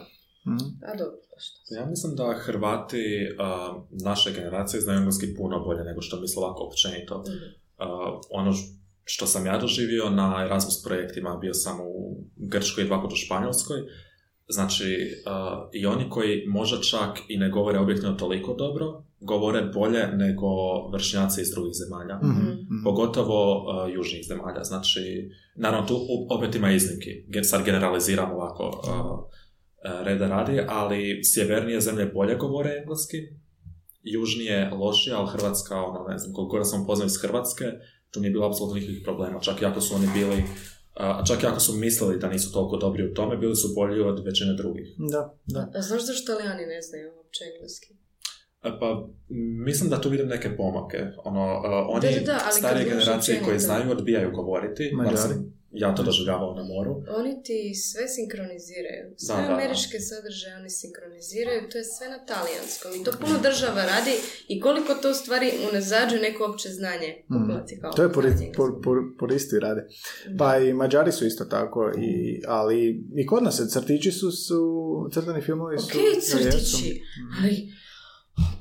Mhm. 0.52 0.68
A 0.88 0.96
dobro, 0.96 1.18
pa? 1.30 1.76
Ja 1.76 1.86
mislim 1.86 2.16
da 2.16 2.40
Hrvati 2.46 3.06
uh, 3.30 3.84
naše 4.04 4.32
generacije 4.32 4.82
znaju 4.82 4.98
engleski 4.98 5.36
puno 5.38 5.60
bolje 5.60 5.84
nego 5.84 6.02
što 6.02 6.20
misle 6.20 6.44
ovako 6.44 6.64
općenito. 6.64 7.24
Mhm. 7.28 7.46
Uh, 7.80 8.22
ono 8.30 8.54
što 9.04 9.26
sam 9.26 9.46
ja 9.46 9.58
doživio 9.58 10.10
na 10.10 10.44
Erasmus 10.46 10.84
projektima, 10.84 11.38
bio 11.38 11.54
sam 11.54 11.82
u 11.82 12.18
Grčkoj 12.36 12.84
i 12.84 12.88
dva 12.88 13.04
u 13.14 13.16
Španjolskoj, 13.16 13.78
znači 14.48 15.12
uh, 15.26 15.70
i 15.74 15.86
oni 15.86 16.10
koji 16.10 16.48
možda 16.48 16.82
čak 16.82 17.20
i 17.28 17.38
ne 17.38 17.50
govore 17.50 17.80
objektivno 17.80 18.16
toliko 18.16 18.54
dobro, 18.54 19.04
govore 19.20 19.62
bolje 19.62 20.08
nego 20.08 20.48
vršnjaci 20.94 21.42
iz 21.42 21.52
drugih 21.52 21.74
zemalja. 21.74 22.16
Mhm, 22.18 22.30
Mhm. 22.30 22.50
mhm. 22.52 22.84
Pogotovo 22.84 23.58
uh, 23.58 23.94
južnih 23.94 24.26
zemalja, 24.28 24.64
znači, 24.64 25.30
naravno 25.56 25.88
tu 25.88 25.98
opet 26.30 26.56
ima 26.56 26.72
iznimki, 26.72 27.44
sad 27.44 27.66
generaliziram 27.66 28.32
ovako 28.32 28.64
uh, 28.64 29.36
reda 30.06 30.28
radi, 30.28 30.62
ali 30.68 31.22
sjevernije 31.24 31.82
zemlje 31.82 32.06
bolje 32.06 32.36
govore 32.36 32.72
engleski, 32.82 33.18
južnije 34.04 34.70
lošije, 34.70 35.16
ali 35.16 35.30
Hrvatska, 35.30 35.76
ono, 35.82 36.08
ne 36.08 36.18
znam, 36.18 36.34
koliko 36.34 36.64
sam 36.64 36.86
poznao 36.86 37.06
iz 37.06 37.22
Hrvatske, 37.22 37.66
tu 38.12 38.20
nije 38.20 38.32
bilo 38.32 38.48
apsolutno 38.48 38.76
nikakvih 38.76 39.02
problema, 39.04 39.40
čak 39.40 39.62
i 39.62 39.66
ako 39.66 39.82
su 39.82 39.96
oni 39.96 40.08
bili, 40.14 40.44
a 40.96 41.24
čak 41.28 41.44
i 41.44 41.48
ako 41.48 41.60
su 41.60 41.74
mislili 41.76 42.20
da 42.20 42.30
nisu 42.30 42.52
toliko 42.54 42.78
dobri 42.78 43.06
u 43.12 43.14
tome, 43.14 43.38
bili 43.38 43.56
su 43.56 43.74
bolji 43.76 44.02
od 44.02 44.26
većine 44.26 44.54
drugih. 44.54 44.88
Da, 44.98 45.34
da. 45.46 45.72
A 45.76 45.82
znaš 45.82 46.06
zašto 46.06 46.24
Italijani 46.24 46.66
ne 46.66 46.82
znaju 46.82 47.12
uopće 47.18 47.44
engleski? 47.56 47.94
E, 48.64 48.70
Pa, 48.80 49.08
mislim 49.66 49.90
da 49.90 50.02
tu 50.02 50.10
vidim 50.10 50.28
neke 50.28 50.58
pomake. 50.58 50.98
Ono, 51.24 51.44
uh, 51.58 51.96
oni 51.96 52.02
Da, 52.02 52.20
da, 52.20 52.26
da, 52.26 52.40
ali 52.46 52.60
starije 52.60 52.86
generacije 52.90 53.36
koji 53.38 53.56
općenito. 53.56 53.66
znaju 53.66 53.92
odbijaju 53.92 54.32
govoriti, 54.32 54.92
Mađari. 54.94 55.34
Ja 55.76 55.96
to 55.96 56.04
doživljavao 56.04 56.56
na 56.56 56.64
moru. 56.64 57.04
Oni 57.20 57.44
ti 57.44 57.74
sve 57.76 58.08
sinkroniziraju. 58.08 59.06
Sve 59.18 59.36
Da, 59.36 59.42
da, 59.42 59.48
da. 59.48 59.54
američke 59.54 60.00
sadržaje 60.00 60.56
oni 60.56 60.70
sinkroniziraju, 60.70 61.70
to 61.72 61.78
je 61.78 61.84
sve 61.84 62.08
na 62.10 62.20
talijanskom. 62.32 62.92
I 62.96 63.04
to 63.04 63.12
puno 63.22 63.36
država 63.48 63.82
radi 63.94 64.16
i 64.48 64.60
koliko 64.60 64.94
to 64.94 65.12
u 65.12 65.14
stvari 65.14 65.52
unezađuje 65.70 66.22
neko 66.22 66.46
opće 66.52 66.70
znanje 66.70 67.10
populacije 67.30 67.80
kao 67.82 67.92
To 67.92 68.04
je 68.04 68.12
puri, 68.14 68.28
populacije 68.28 68.54
por, 68.58 68.70
por, 68.84 68.98
puristi 69.20 69.60
rade. 69.60 69.88
Pa 70.38 70.58
i 70.58 70.74
Mađari 70.74 71.12
su 71.12 71.26
isto 71.26 71.46
tako, 71.46 71.92
i, 71.98 72.42
ali 72.48 73.04
i 73.16 73.26
kod 73.26 73.44
nas 73.44 73.58
se 73.58 73.70
crtići 73.70 74.12
su, 74.12 74.32
su 74.32 74.62
crtani 75.14 75.42
filmovi 75.42 75.78
su... 75.78 75.86
Ok, 75.86 75.94
da, 75.94 76.00
jesu. 76.00 76.38
crtići, 76.38 77.02
ali 77.42 77.85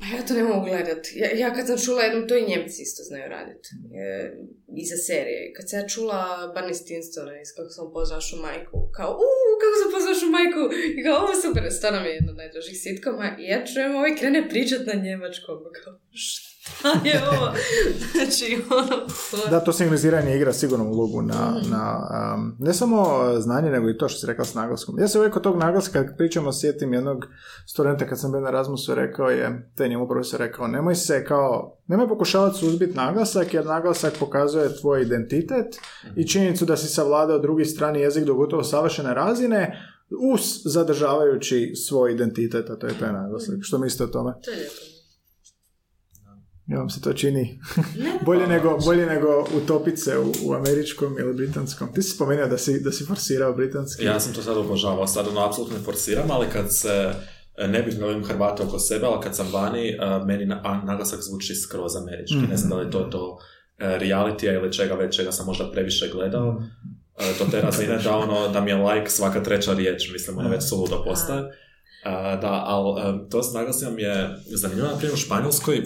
pa 0.00 0.16
ja 0.16 0.26
to 0.26 0.34
ne 0.34 0.42
mogu 0.42 0.66
gledat. 0.66 1.02
Ja, 1.14 1.28
ja 1.42 1.54
kad 1.54 1.66
sam 1.66 1.78
čula 1.78 2.02
jednom, 2.02 2.28
to 2.28 2.36
i 2.36 2.48
Njemci 2.50 2.82
isto 2.82 3.02
znaju 3.02 3.28
raditi. 3.28 3.68
E, 3.94 4.32
I 4.80 4.84
za 4.86 4.96
serije. 4.96 5.52
Kad 5.56 5.70
sam 5.70 5.78
ja 5.78 5.88
čula 5.88 6.20
Barney 6.56 6.74
Stinstona 6.74 7.40
iz 7.40 7.50
kako 7.56 7.70
sam 7.70 7.86
upoznao 7.86 8.16
našu 8.16 8.36
majku, 8.36 8.78
kao, 8.96 9.10
uuu, 9.24 9.54
kako 9.62 9.74
sam 9.78 9.88
upoznao 9.88 10.12
našu 10.14 10.28
majku, 10.38 10.62
i 10.96 11.02
kao, 11.04 11.16
ovo 11.22 11.34
super, 11.42 11.62
stvarno 11.78 12.00
mi 12.00 12.08
je 12.08 12.14
jedno 12.14 12.30
od 12.32 12.36
najdražih 12.42 12.76
sitkoma, 12.84 13.36
i 13.40 13.44
ja 13.52 13.66
čujem 13.66 13.96
ovaj 13.96 14.16
krene 14.16 14.48
pričat 14.48 14.82
na 14.86 14.94
njemačkom, 15.06 15.58
kao, 15.84 15.94
šta 16.64 16.88
je 17.04 17.22
ovo? 17.30 17.48
znači, 18.14 18.62
ono, 18.70 19.02
Da, 19.50 19.60
to 19.60 19.72
signaliziranje 19.72 20.36
igra 20.36 20.52
sigurno 20.52 20.84
ulogu 20.84 21.22
na, 21.22 21.34
Mhm. 21.60 21.70
na 21.70 22.08
um, 22.34 22.56
ne 22.58 22.74
samo 22.74 23.06
znanje, 23.38 23.70
nego 23.70 23.90
i 23.90 23.98
to 23.98 24.08
što 24.08 24.18
si 24.18 24.26
rekao 24.26 24.44
s 24.44 24.54
naglaskom. 24.54 24.98
Ja 24.98 25.08
se 25.08 25.18
uvijek 25.18 25.36
od 25.36 25.42
tog 25.42 25.58
naglaska, 25.58 26.06
kad 26.06 26.16
pričamo, 26.16 26.52
sjetim 26.52 26.92
jednog 26.92 27.26
studenta 27.66 28.06
kad 28.06 28.20
sam 28.20 28.32
bio 28.32 28.40
na 28.40 28.48
Erasmusu, 28.48 28.94
rekao 28.94 29.28
je, 29.28 29.70
te 29.76 29.88
njemu 29.88 30.08
profesor 30.08 30.40
rekao, 30.40 30.66
nemoj 30.68 30.94
se 30.94 31.24
kao, 31.24 31.78
nemoj 31.86 32.08
pokušavati 32.08 32.58
suzbiti 32.58 32.94
naglasak, 32.96 33.54
jer 33.54 33.66
naglasak 33.66 34.12
pokazuje 34.20 34.76
tvoj 34.76 35.02
identitet 35.02 35.66
i 36.16 36.28
činjenicu 36.28 36.64
da 36.64 36.76
si 36.76 36.86
savladao 36.88 37.38
drugi 37.38 37.64
strani 37.64 38.00
jezik 38.00 38.24
do 38.24 38.34
gotovo 38.34 38.62
savršene 38.64 39.14
razine, 39.14 39.78
us 40.32 40.62
zadržavajući 40.64 41.72
svoj 41.76 42.12
identitet, 42.12 42.70
a 42.70 42.76
to 42.76 42.86
je 42.86 42.98
taj 42.98 43.12
naglasak. 43.12 43.54
Što 43.62 43.78
mislite 43.78 44.04
o 44.04 44.08
tome? 44.08 44.32
to 44.44 44.50
je 44.50 44.56
lijepo. 44.56 44.93
Ja 46.66 46.78
vam 46.78 46.90
se 46.90 47.00
to 47.00 47.12
čini 47.12 47.60
bolje 48.26 48.46
nego, 48.46 48.78
bolje 48.84 49.06
nego 49.06 49.46
utopice 49.56 50.18
u, 50.18 50.32
u 50.44 50.54
američkom 50.54 51.18
ili 51.18 51.34
britanskom. 51.34 51.92
Ti 51.94 52.02
si 52.02 52.10
spomenuo 52.10 52.46
da 52.46 52.58
si, 52.58 52.80
da 52.80 52.92
si 52.92 53.04
forsirao 53.04 53.52
britanski. 53.52 54.04
Ja 54.04 54.20
sam 54.20 54.32
to 54.32 54.42
sad 54.42 54.56
obožavao, 54.56 55.06
sad 55.06 55.28
ono 55.28 55.46
apsolutno 55.46 55.78
ne 55.78 55.84
forsiram, 55.84 56.30
ali 56.30 56.46
kad 56.52 56.76
se 56.76 57.12
e, 57.56 57.68
ne 57.68 57.82
bih 57.82 57.98
imam 57.98 58.24
Hrvata 58.24 58.62
oko 58.62 58.78
sebe, 58.78 59.06
ali 59.06 59.22
kad 59.22 59.36
sam 59.36 59.46
vani, 59.52 59.88
e, 59.88 59.96
meni 60.26 60.46
na, 60.46 60.82
naglasak 60.86 61.20
zvuči 61.20 61.54
skroz 61.54 61.96
američki. 61.96 62.36
Ne 62.50 62.56
znam 62.56 62.70
da 62.70 62.76
li 62.76 62.86
je 62.86 62.90
to 62.90 63.00
to 63.00 63.38
e, 63.78 63.98
realitija 63.98 64.52
ili 64.52 64.72
čega 64.72 64.94
već, 64.94 65.16
čega 65.16 65.32
sam 65.32 65.46
možda 65.46 65.70
previše 65.70 66.08
gledao. 66.12 66.62
Do 67.38 67.44
te 67.50 67.60
razine 67.60 67.98
da, 67.98 68.16
ono, 68.16 68.48
da 68.48 68.60
mi 68.60 68.70
je 68.70 68.76
like 68.76 69.10
svaka 69.10 69.42
treća 69.42 69.72
riječ, 69.74 70.12
mislim, 70.12 70.38
ono 70.38 70.48
već 70.48 70.68
suludo 70.68 71.04
postaje. 71.04 71.42
Da, 72.40 72.62
ali 72.66 73.20
to 73.30 73.42
s 73.42 73.54
naglaskom 73.54 73.98
je 73.98 74.36
zanimljivo, 74.46 74.88
na 74.88 74.96
primjer 74.96 75.14
u 75.14 75.16
Španjolskoj, 75.16 75.84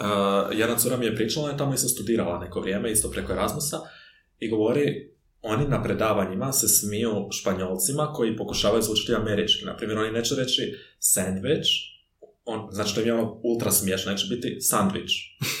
e, 0.00 0.56
jedna 0.56 0.76
cura 0.76 0.96
mi 0.96 1.06
je 1.06 1.16
pričala, 1.16 1.44
ona 1.44 1.52
je 1.52 1.58
tamo 1.58 1.74
isto 1.74 1.88
studirala 1.88 2.38
neko 2.38 2.60
vrijeme, 2.60 2.92
isto 2.92 3.10
preko 3.10 3.32
Erasmusa, 3.32 3.76
i 4.38 4.48
govori, 4.50 5.12
oni 5.42 5.68
na 5.68 5.82
predavanjima 5.82 6.52
se 6.52 6.68
smiju 6.68 7.28
španjolcima 7.30 8.12
koji 8.12 8.36
pokušavaju 8.36 8.82
zvučiti 8.82 9.14
američki. 9.14 9.64
Na 9.64 9.76
primjer, 9.76 9.98
oni 9.98 10.10
neće 10.10 10.34
reći 10.34 10.62
sandwich, 11.00 11.68
on, 12.44 12.68
znači 12.72 12.94
to 12.94 13.00
im 13.00 13.06
je 13.06 13.14
ono 13.14 13.40
ultra 13.44 13.70
smiješno, 13.70 14.12
neće 14.12 14.26
biti 14.30 14.60
sandvič. 14.60 15.10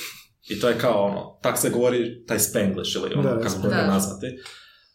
I 0.50 0.60
to 0.60 0.68
je 0.68 0.78
kao 0.78 1.04
ono, 1.04 1.38
tak 1.42 1.58
se 1.58 1.70
govori 1.70 2.26
taj 2.26 2.38
spanglish 2.38 2.96
ili 2.96 3.14
ono, 3.14 3.22
Da, 3.22 3.34
da, 3.34 3.36
kako 3.36 3.50
spanglish. 3.50 3.76
ga 3.76 3.82
Da. 3.82 3.86
nazvati. 3.86 4.26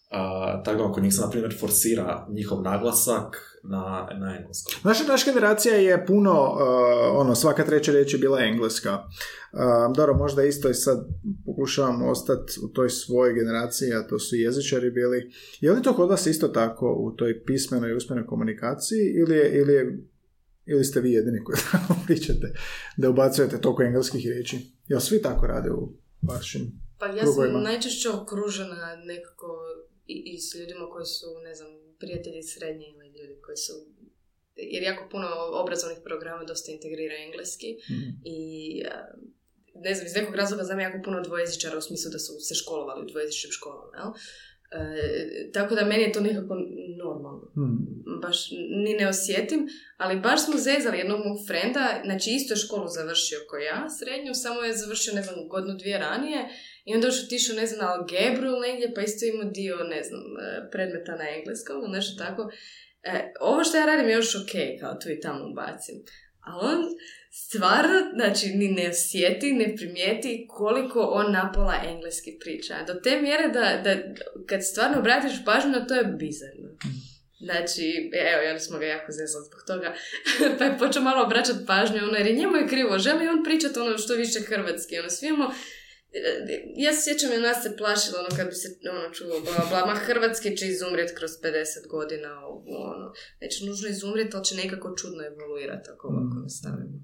A, 0.10 0.62
tako 0.66 0.84
da, 0.84 0.92
kod 0.92 1.04
njih 1.04 1.14
se, 1.14 1.22
na 1.22 1.30
primjer, 1.30 1.56
forsira 1.60 2.28
njihov 2.30 2.62
naglasak 2.62 3.60
na, 3.64 4.10
na 4.20 4.38
engleskom. 4.38 4.74
Naša, 4.84 5.04
naša 5.08 5.32
generacija 5.32 5.76
je 5.76 6.06
puno, 6.06 6.32
uh, 6.32 7.22
ono, 7.22 7.36
svaka 7.36 7.66
treća 7.66 7.92
riječ 7.92 8.14
je 8.14 8.20
bila 8.20 8.40
engleska. 8.40 8.94
Uh, 8.94 9.96
dobro, 9.96 10.14
možda 10.18 10.44
isto 10.44 10.70
i 10.70 10.74
sad 10.74 11.08
pokušavam 11.46 12.04
ostati 12.04 12.54
u 12.64 12.68
toj 12.68 12.90
svojoj 12.90 13.34
generaciji, 13.34 13.94
a 13.94 14.08
to 14.08 14.20
su 14.20 14.36
jezičari 14.36 14.92
bili. 14.92 15.32
Je 15.62 15.72
li 15.72 15.82
to 15.82 15.96
kod 15.96 16.10
vas 16.10 16.26
isto 16.26 16.48
tako 16.48 16.96
u 17.00 17.12
toj 17.12 17.44
pismenoj 17.44 17.92
i 17.92 17.96
usmenoj 17.96 18.26
komunikaciji 18.26 19.14
ili, 19.16 19.36
je, 19.36 19.60
ili, 19.60 19.74
je, 19.74 20.00
ili 20.66 20.86
ste 20.86 21.02
vi 21.02 21.12
jedini 21.12 21.44
koji 21.44 21.58
tako 21.72 21.96
pričate 22.06 22.54
da 22.98 23.10
ubacujete 23.10 23.62
toliko 23.62 23.84
engleskih 23.84 24.26
riječi? 24.26 24.72
Jel 24.88 25.00
svi 25.00 25.22
tako 25.22 25.48
rade 25.48 25.72
u 25.72 25.94
vašim 26.22 26.88
Pa 27.00 27.06
ja 27.06 27.24
krugovima? 27.24 27.54
sam 27.54 27.64
najčešće 27.64 28.10
okružena 28.10 28.96
nekako 28.96 29.48
i, 30.08 30.16
i 30.26 30.38
s 30.40 30.56
ljudima 30.56 30.90
koji 30.90 31.06
su, 31.06 31.26
ne 31.44 31.56
znam, 31.56 31.72
prijatelji 32.00 32.44
srednje 32.44 32.88
ili 32.88 33.08
ljudi 33.08 33.42
koji 33.42 33.58
su 33.58 33.74
jer 34.56 34.84
jako 34.84 35.10
puno 35.12 35.28
obrazovnih 35.64 35.98
programa 36.04 36.44
dosta 36.44 36.72
integrira 36.72 37.16
engleski 37.28 37.78
Mhm. 37.92 38.10
i 38.26 38.42
a, 38.92 39.06
ne 39.76 39.94
znam, 39.94 40.06
iz 40.08 40.16
nekog 40.16 40.36
razloga 40.36 40.64
znam 40.64 40.80
jako 40.80 40.98
puno 41.06 41.22
dvojezičara 41.22 41.78
u 41.78 41.82
smislu 41.82 42.12
da 42.12 42.20
su 42.20 42.40
se 42.40 42.56
školovali 42.56 43.04
u 43.04 43.10
dvojezičnim 43.12 43.52
školama, 43.52 43.98
jel? 43.98 44.12
E, 44.72 45.52
tako 45.52 45.76
da 45.76 45.86
meni 45.86 46.04
je 46.04 46.12
to 46.12 46.22
nekako 46.22 46.56
normalno. 46.98 47.52
Mhm. 47.58 48.20
Baš 48.22 48.52
ni 48.86 48.94
ne 49.00 49.08
osjetim, 49.08 49.68
ali 49.98 50.20
baš 50.20 50.46
smo 50.46 50.58
zezali 50.58 50.98
jednog 50.98 51.20
mog 51.26 51.38
frenda, 51.48 52.02
znači 52.06 52.30
isto 52.32 52.54
je 52.54 52.58
školu 52.58 52.88
završio 52.88 53.40
kao 53.50 53.60
ja, 53.60 53.90
srednju, 53.90 54.34
samo 54.34 54.62
je 54.62 54.78
završio, 54.78 55.14
ne 55.14 55.22
znam, 55.22 55.48
godinu 55.48 55.78
dvije 55.78 55.98
ranije 55.98 56.50
I 56.88 56.96
onda 56.96 57.08
još 57.08 57.24
otišao, 57.26 57.56
ne 57.56 57.66
znam, 57.66 57.80
na 57.80 57.94
algebru 57.94 58.48
ili 58.48 58.68
negdje, 58.68 58.94
pa 58.96 59.02
isto 59.02 59.26
imao 59.26 59.52
dio, 59.52 59.78
ne 59.78 60.04
znam, 60.04 60.22
e, 60.22 60.70
predmeta 60.72 61.16
na 61.16 61.26
engleskom 61.38 61.92
nešto 61.92 62.24
tako. 62.24 62.52
E, 63.04 63.34
ovo 63.40 63.64
što 63.64 63.78
ja 63.78 63.86
radim 63.86 64.10
je 64.10 64.14
još 64.14 64.36
ok, 64.36 64.54
kao 64.80 64.94
tu 65.02 65.10
i 65.10 65.20
tamo 65.20 65.50
ubacim. 65.52 65.96
Ali 66.40 66.60
on 66.74 66.82
stvarno, 67.32 68.00
znači, 68.16 68.48
ni 68.50 68.68
ne 68.68 68.90
osjeti, 68.90 69.54
ne 69.54 69.76
primijeti 69.76 70.46
koliko 70.50 71.00
on 71.00 71.32
napola 71.32 71.76
engleski 71.88 72.38
priča. 72.40 72.76
Do 72.88 72.94
te 72.94 73.22
mjere 73.22 73.48
da, 73.48 73.82
da 73.84 73.96
kad 74.50 74.66
stvarno 74.66 75.00
obratiš 75.00 75.46
pažnju 75.46 75.88
to 75.88 75.96
je 75.96 76.04
bizarno. 76.04 76.70
Znači, 77.40 78.12
evo, 78.14 78.44
i 78.44 78.48
onda 78.48 78.60
smo 78.60 78.80
ga 78.80 78.86
jako 78.86 79.12
zezali 79.12 79.46
zbog 79.46 79.62
toga. 79.68 79.94
pa 80.58 80.66
je 80.66 80.78
počeo 80.78 81.02
malo 81.02 81.24
obraćati 81.26 81.66
pažnju, 81.68 81.98
ono, 82.04 82.18
jer 82.18 82.28
je 82.28 82.34
njemu 82.34 82.56
je 82.58 82.68
krivo. 82.68 83.00
Želi 83.00 83.28
on 83.28 83.44
pričati 83.44 83.80
ono 83.80 83.98
što 83.98 84.14
više 84.14 84.40
hrvatski. 84.40 85.00
Ono, 85.00 85.10
svi 85.10 85.28
imamo 85.28 85.54
ja 86.76 86.94
se 86.94 87.02
sjećam 87.04 87.34
i 87.34 87.42
nas 87.48 87.64
se 87.64 87.78
plašilo 87.78 88.18
ono 88.20 88.32
kad 88.38 88.48
bi 88.48 88.56
se 88.56 88.68
ono 88.98 89.14
čulo 89.14 89.34
bla 89.40 89.66
bla, 89.70 89.86
ma 89.86 89.96
hrvatski 89.96 90.58
će 90.58 90.68
izumrijeti 90.68 91.16
kroz 91.16 91.32
50 91.32 91.88
godina 91.96 92.30
ono, 92.92 93.14
neće 93.42 93.66
nužno 93.66 93.88
izumrijeti, 93.90 94.36
ali 94.36 94.46
će 94.46 94.56
nekako 94.56 94.96
čudno 94.96 95.22
evoluirati 95.24 95.90
ako 95.94 96.08
ovako 96.08 96.36
nastavimo. 96.44 96.98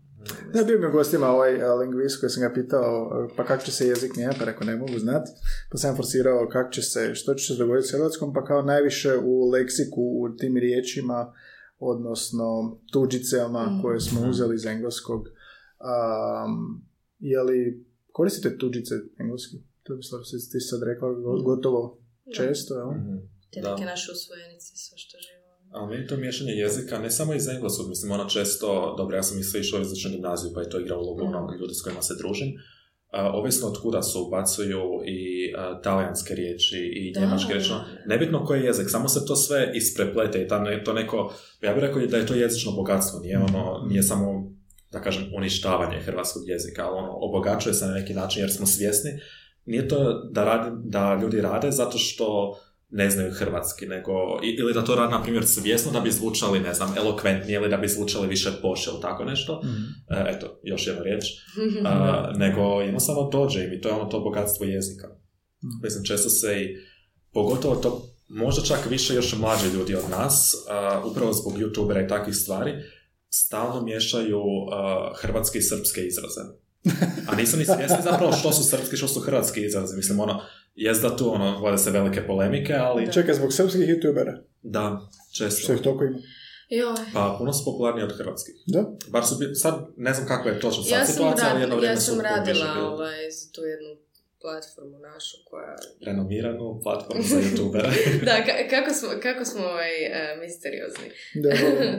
Ja 0.56 0.64
bio 0.64 0.80
mi 0.80 0.88
u 0.88 0.92
gostima 0.92 1.28
ovaj 1.28 1.52
lingvist 1.80 2.20
koji 2.20 2.30
sam 2.30 2.44
ga 2.44 2.54
pitao 2.54 3.10
pa 3.38 3.46
kako 3.46 3.64
će 3.64 3.72
se 3.72 3.88
jezik 3.88 4.16
mijenjati, 4.16 4.40
pa 4.40 4.46
rekao 4.46 4.68
ne 4.68 4.76
mogu 4.76 5.00
znati. 5.00 5.32
Pa 5.72 5.78
sam 5.78 5.96
forsirao 5.96 6.50
kako 6.52 6.72
će 6.72 6.82
se, 6.82 7.16
što 7.16 7.34
će 7.34 7.46
se 7.46 7.60
dogoditi 7.60 7.88
s 7.88 7.92
hrvatskom, 7.92 8.34
pa 8.34 8.46
kao 8.46 8.62
najviše 8.62 9.18
u 9.24 9.50
leksiku, 9.50 10.02
u 10.02 10.36
tim 10.38 10.58
riječima, 10.58 11.34
odnosno 11.80 12.80
tuđicama 12.92 13.66
mm. 13.66 13.82
koje 13.82 14.00
smo 14.00 14.30
uzeli 14.30 14.56
iz 14.56 14.66
engleskog. 14.66 15.22
Um, 15.22 16.86
je 17.20 17.42
li 17.42 17.86
koristite 18.18 18.58
tuđice 18.58 18.96
engleski? 19.20 19.56
To 19.84 19.96
bi 19.96 20.04
se 20.04 20.52
ti 20.52 20.60
sad 20.60 20.80
rekla 20.90 21.08
gotovo 21.50 21.82
često, 22.38 22.72
jel? 22.80 22.92
Mm-hmm. 22.92 23.20
Te 23.52 23.60
neke 23.62 23.86
naše 23.94 24.08
usvojenice, 24.12 24.72
sve 24.86 24.98
što 24.98 25.18
živo. 25.26 25.44
Ali 25.76 25.90
meni 25.90 26.08
to 26.08 26.18
miješanje 26.18 26.52
jezika, 26.52 27.00
ne 27.00 27.12
samo 27.12 27.34
iz 27.34 27.48
engleskog, 27.48 27.90
mislim, 27.90 28.12
ono 28.12 28.26
često, 28.30 28.96
dobro, 28.98 29.16
ja 29.16 29.24
sam 29.24 29.40
isto 29.40 29.58
išao 29.58 29.82
u 29.82 30.12
gimnaziju, 30.12 30.52
pa 30.54 30.62
je 30.62 30.70
to 30.70 30.80
igralo 30.80 31.04
ulogu 31.04 31.26
mm. 31.26 31.62
ljudi 31.62 31.74
s 31.74 31.82
kojima 31.82 32.02
se 32.02 32.16
družim. 32.18 32.48
Uh, 32.48 33.20
ovisno 33.34 33.68
od 33.68 33.82
kuda 33.82 34.02
se 34.02 34.18
ubacuju 34.18 34.84
i 35.06 35.54
uh, 35.54 35.82
talijanske 35.84 36.36
riječi 36.36 36.78
i 36.96 37.20
njemačke 37.20 37.54
riječi. 37.54 37.72
Ono, 37.72 37.84
nebitno 38.06 38.46
koji 38.46 38.60
je 38.60 38.66
jezik, 38.66 38.90
samo 38.90 39.10
se 39.10 39.26
to 39.26 39.36
sve 39.36 39.72
ispreplete 39.76 40.42
i 40.42 40.48
ta, 40.48 40.84
to 40.84 40.94
neko, 40.94 41.34
ja 41.62 41.74
bih 41.74 41.82
rekao 41.82 42.06
da 42.06 42.18
je 42.18 42.26
to 42.26 42.34
jezično 42.34 42.72
bogatstvo, 42.72 43.20
nije 43.20 43.38
ono, 43.38 43.86
nije 43.88 44.04
samo 44.04 44.43
da 44.94 45.02
kažem, 45.02 45.32
uništavanje 45.36 46.00
hrvatskog 46.00 46.44
jezika, 46.48 46.88
ali 46.88 46.98
ono, 46.98 47.12
obogačuje 47.12 47.74
se 47.74 47.86
na 47.86 47.94
neki 47.94 48.14
način 48.14 48.42
jer 48.42 48.52
smo 48.52 48.66
svjesni. 48.66 49.12
Nije 49.66 49.88
to 49.88 50.14
da, 50.32 50.44
radi, 50.44 50.70
da 50.84 51.20
ljudi 51.22 51.42
rade 51.42 51.72
zato 51.72 51.98
što 51.98 52.58
ne 52.90 53.10
znaju 53.10 53.32
hrvatski, 53.32 53.86
nego, 53.86 54.12
ili 54.44 54.74
da 54.74 54.84
to 54.84 54.96
rade, 54.96 55.12
na 55.12 55.24
primjer, 55.24 55.46
svjesno 55.46 55.92
da 55.92 56.00
bi 56.00 56.12
zvučali, 56.12 56.60
ne 56.60 56.74
znam, 56.74 56.94
elokventnije 56.98 57.56
ili 57.56 57.70
da 57.70 57.78
bi 57.78 57.88
zvučali 57.88 58.28
više 58.28 58.50
poše 58.62 58.90
ili 58.92 59.02
tako 59.02 59.24
nešto. 59.24 59.62
mm 59.64 60.04
eto, 60.30 60.60
još 60.64 60.88
jedna 60.88 61.04
riječ. 61.04 61.24
Uh, 61.84 62.38
nego 62.38 62.62
jednostavno 62.62 63.30
dođe 63.30 63.64
im 63.64 63.74
i 63.74 63.82
to 63.82 63.90
je 63.90 63.96
ono 63.96 64.06
to 64.06 64.20
bogatstvo 64.20 64.66
jezika. 64.66 65.08
mm 65.08 65.84
Mislim, 65.84 66.04
često 66.04 66.30
se 66.30 66.62
i, 66.62 66.78
pogotovo 67.34 67.76
to, 67.76 68.02
možda 68.28 68.62
čak 68.62 68.90
više 68.90 69.16
još 69.16 69.36
mlađi 69.38 69.68
ljudi 69.74 69.96
od 69.96 70.10
nas, 70.10 70.54
uh, 70.54 71.12
upravo 71.12 71.34
zbog 71.34 71.54
youtubera 71.54 72.06
i 72.06 72.08
takvih 72.08 72.36
stvari, 72.36 72.74
stalno 73.34 73.82
miješaju 73.82 74.40
uh, 74.40 75.18
hrvatske 75.18 75.58
i 75.60 75.62
srpske 75.62 76.02
izraze. 76.02 76.42
A 77.28 77.36
nisu 77.36 77.58
ni 77.58 77.66
svjesni 77.66 77.98
zapravo 78.04 78.32
što 78.32 78.52
su 78.52 78.64
srpski, 78.64 78.98
što 78.98 79.08
su 79.08 79.20
hrvatski 79.20 79.66
izraze. 79.66 79.96
Mislim, 79.96 80.20
ono, 80.20 80.42
jest 80.76 81.02
da 81.02 81.18
tu, 81.18 81.34
ono, 81.34 81.60
vode 81.60 81.78
se 81.78 81.92
velike 81.92 82.28
polemike, 82.28 82.74
ali... 82.74 83.12
Čekaj, 83.12 83.36
zbog 83.36 83.54
srpskih 83.54 83.82
youtubera? 83.82 84.38
Da, 84.62 85.10
često. 85.38 85.62
Što 85.62 85.74
ih 85.74 85.82
toliko 85.82 86.04
ima? 86.04 86.18
Joj. 86.70 86.96
Pa 87.14 87.36
puno 87.40 87.54
su 87.54 87.66
popularniji 87.66 88.04
od 88.04 88.18
hrvatskih. 88.18 88.56
Da? 88.68 88.86
Bar 89.08 89.26
su, 89.26 89.36
sad 89.54 89.76
ne 89.98 90.14
znam 90.14 90.28
kakva 90.28 90.52
je 90.52 90.60
točno 90.60 90.84
sad 90.84 91.00
ja 91.00 91.06
situacija, 91.06 91.50
ali 91.52 91.62
jedno 91.62 91.76
vrijeme 91.76 91.96
Ja 91.96 92.00
sam 92.00 92.22
radila 92.22 92.90
ovaj, 92.92 93.32
za 93.32 93.52
tu 93.52 93.62
jednu 93.62 93.90
platformu 94.44 95.00
našu 95.00 95.38
koja... 95.50 95.76
Renomiranu 96.06 96.80
platformu 96.84 97.24
za 97.24 97.38
youtubere. 97.46 97.90
da, 98.28 98.36
kako 98.70 98.94
smo, 98.94 99.10
kako 99.22 99.46
smo 99.46 99.62
ovaj, 99.64 99.94
uh, 100.06 100.42
misteriozni. 100.42 101.08
Da, 101.34 101.50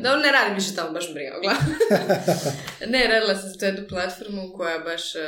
da, 0.03 0.17
ne 0.25 0.33
radim 0.33 0.55
više 0.55 0.75
tamo 0.77 0.91
baš 0.93 1.13
briga, 1.15 1.33
Ne, 2.87 3.07
radila 3.09 3.35
sam 3.35 3.59
tu 3.59 3.65
jednu 3.65 3.89
platformu 3.89 4.53
koja 4.57 4.79
baš 4.79 5.15
uh, 5.15 5.21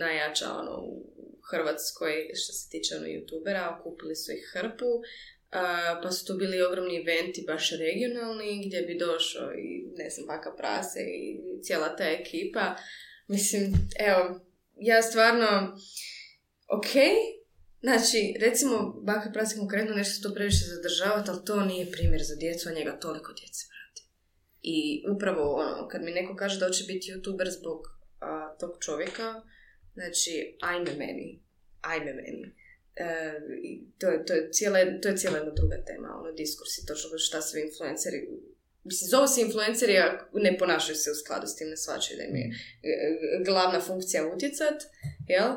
najjača 0.00 0.46
ono, 0.60 0.74
u 0.76 1.06
Hrvatskoj 1.50 2.30
što 2.34 2.52
se 2.52 2.70
tiče 2.70 2.96
ono, 2.96 3.06
youtubera, 3.06 3.78
okupili 3.78 4.16
su 4.16 4.32
ih 4.32 4.52
hrpu. 4.54 4.90
Uh, 4.94 6.02
pa 6.02 6.10
su 6.10 6.26
tu 6.26 6.34
bili 6.34 6.62
ogromni 6.62 7.00
eventi 7.00 7.44
baš 7.46 7.70
regionalni 7.70 8.66
gdje 8.66 8.82
bi 8.82 8.98
došao 8.98 9.52
i 9.52 9.84
ne 9.96 10.10
znam 10.10 10.26
baka 10.26 10.50
prase 10.58 11.00
i 11.00 11.40
cijela 11.62 11.96
ta 11.96 12.04
ekipa. 12.04 12.74
Mislim, 13.28 13.72
evo, 13.98 14.40
ja 14.76 15.02
stvarno 15.02 15.76
ok, 16.76 16.90
znači, 17.80 18.34
recimo, 18.40 19.00
baka 19.02 19.30
prasi 19.32 19.58
konkretno 19.58 19.94
nešto 19.94 20.28
to 20.28 20.34
previše 20.34 20.64
zadržavati, 20.64 21.30
ali 21.30 21.44
to 21.44 21.64
nije 21.64 21.92
primjer 21.92 22.22
za 22.24 22.36
djecu, 22.36 22.68
a 22.68 22.72
njega 22.72 22.98
toliko 23.00 23.32
djece 23.32 23.62
vrati. 23.72 24.02
I 24.62 25.04
upravo 25.14 25.54
ono, 25.54 25.88
kad 25.88 26.02
mi 26.02 26.12
neko 26.12 26.36
kaže 26.36 26.58
da 26.58 26.66
hoće 26.66 26.84
biti 26.84 27.12
youtuber 27.12 27.50
zbog 27.58 27.80
a, 28.20 28.56
tog 28.60 28.70
čovjeka, 28.80 29.42
znači, 29.94 30.56
ajme 30.60 30.92
meni, 30.98 31.42
ajme 31.80 32.12
meni. 32.14 32.54
E, 32.96 33.06
to, 33.98 34.06
je, 34.06 34.24
to, 34.24 34.32
je 34.34 34.50
cijela, 34.52 34.78
to 35.02 35.08
je 35.08 35.16
cijela 35.16 35.36
jedna 35.36 35.52
druga 35.52 35.84
tema, 35.84 36.08
ono, 36.20 36.32
diskursi, 36.32 36.86
točno 36.86 37.18
šta 37.18 37.40
sve 37.42 37.62
influenceri 37.62 38.28
Mislim, 38.84 39.08
zove 39.08 39.28
se 39.28 39.40
influenceri, 39.40 39.98
a 39.98 40.28
ne 40.32 40.58
ponašaju 40.58 40.96
se 40.96 41.10
u 41.10 41.14
skladu 41.14 41.46
s 41.46 41.56
tim, 41.56 41.68
ne 41.68 41.76
svačaju 41.76 42.16
da 42.18 42.24
im 42.24 42.36
je 42.36 42.46
e, 42.46 43.44
glavna 43.44 43.80
funkcija 43.80 44.26
utjecat, 44.34 44.82
jel? 45.28 45.50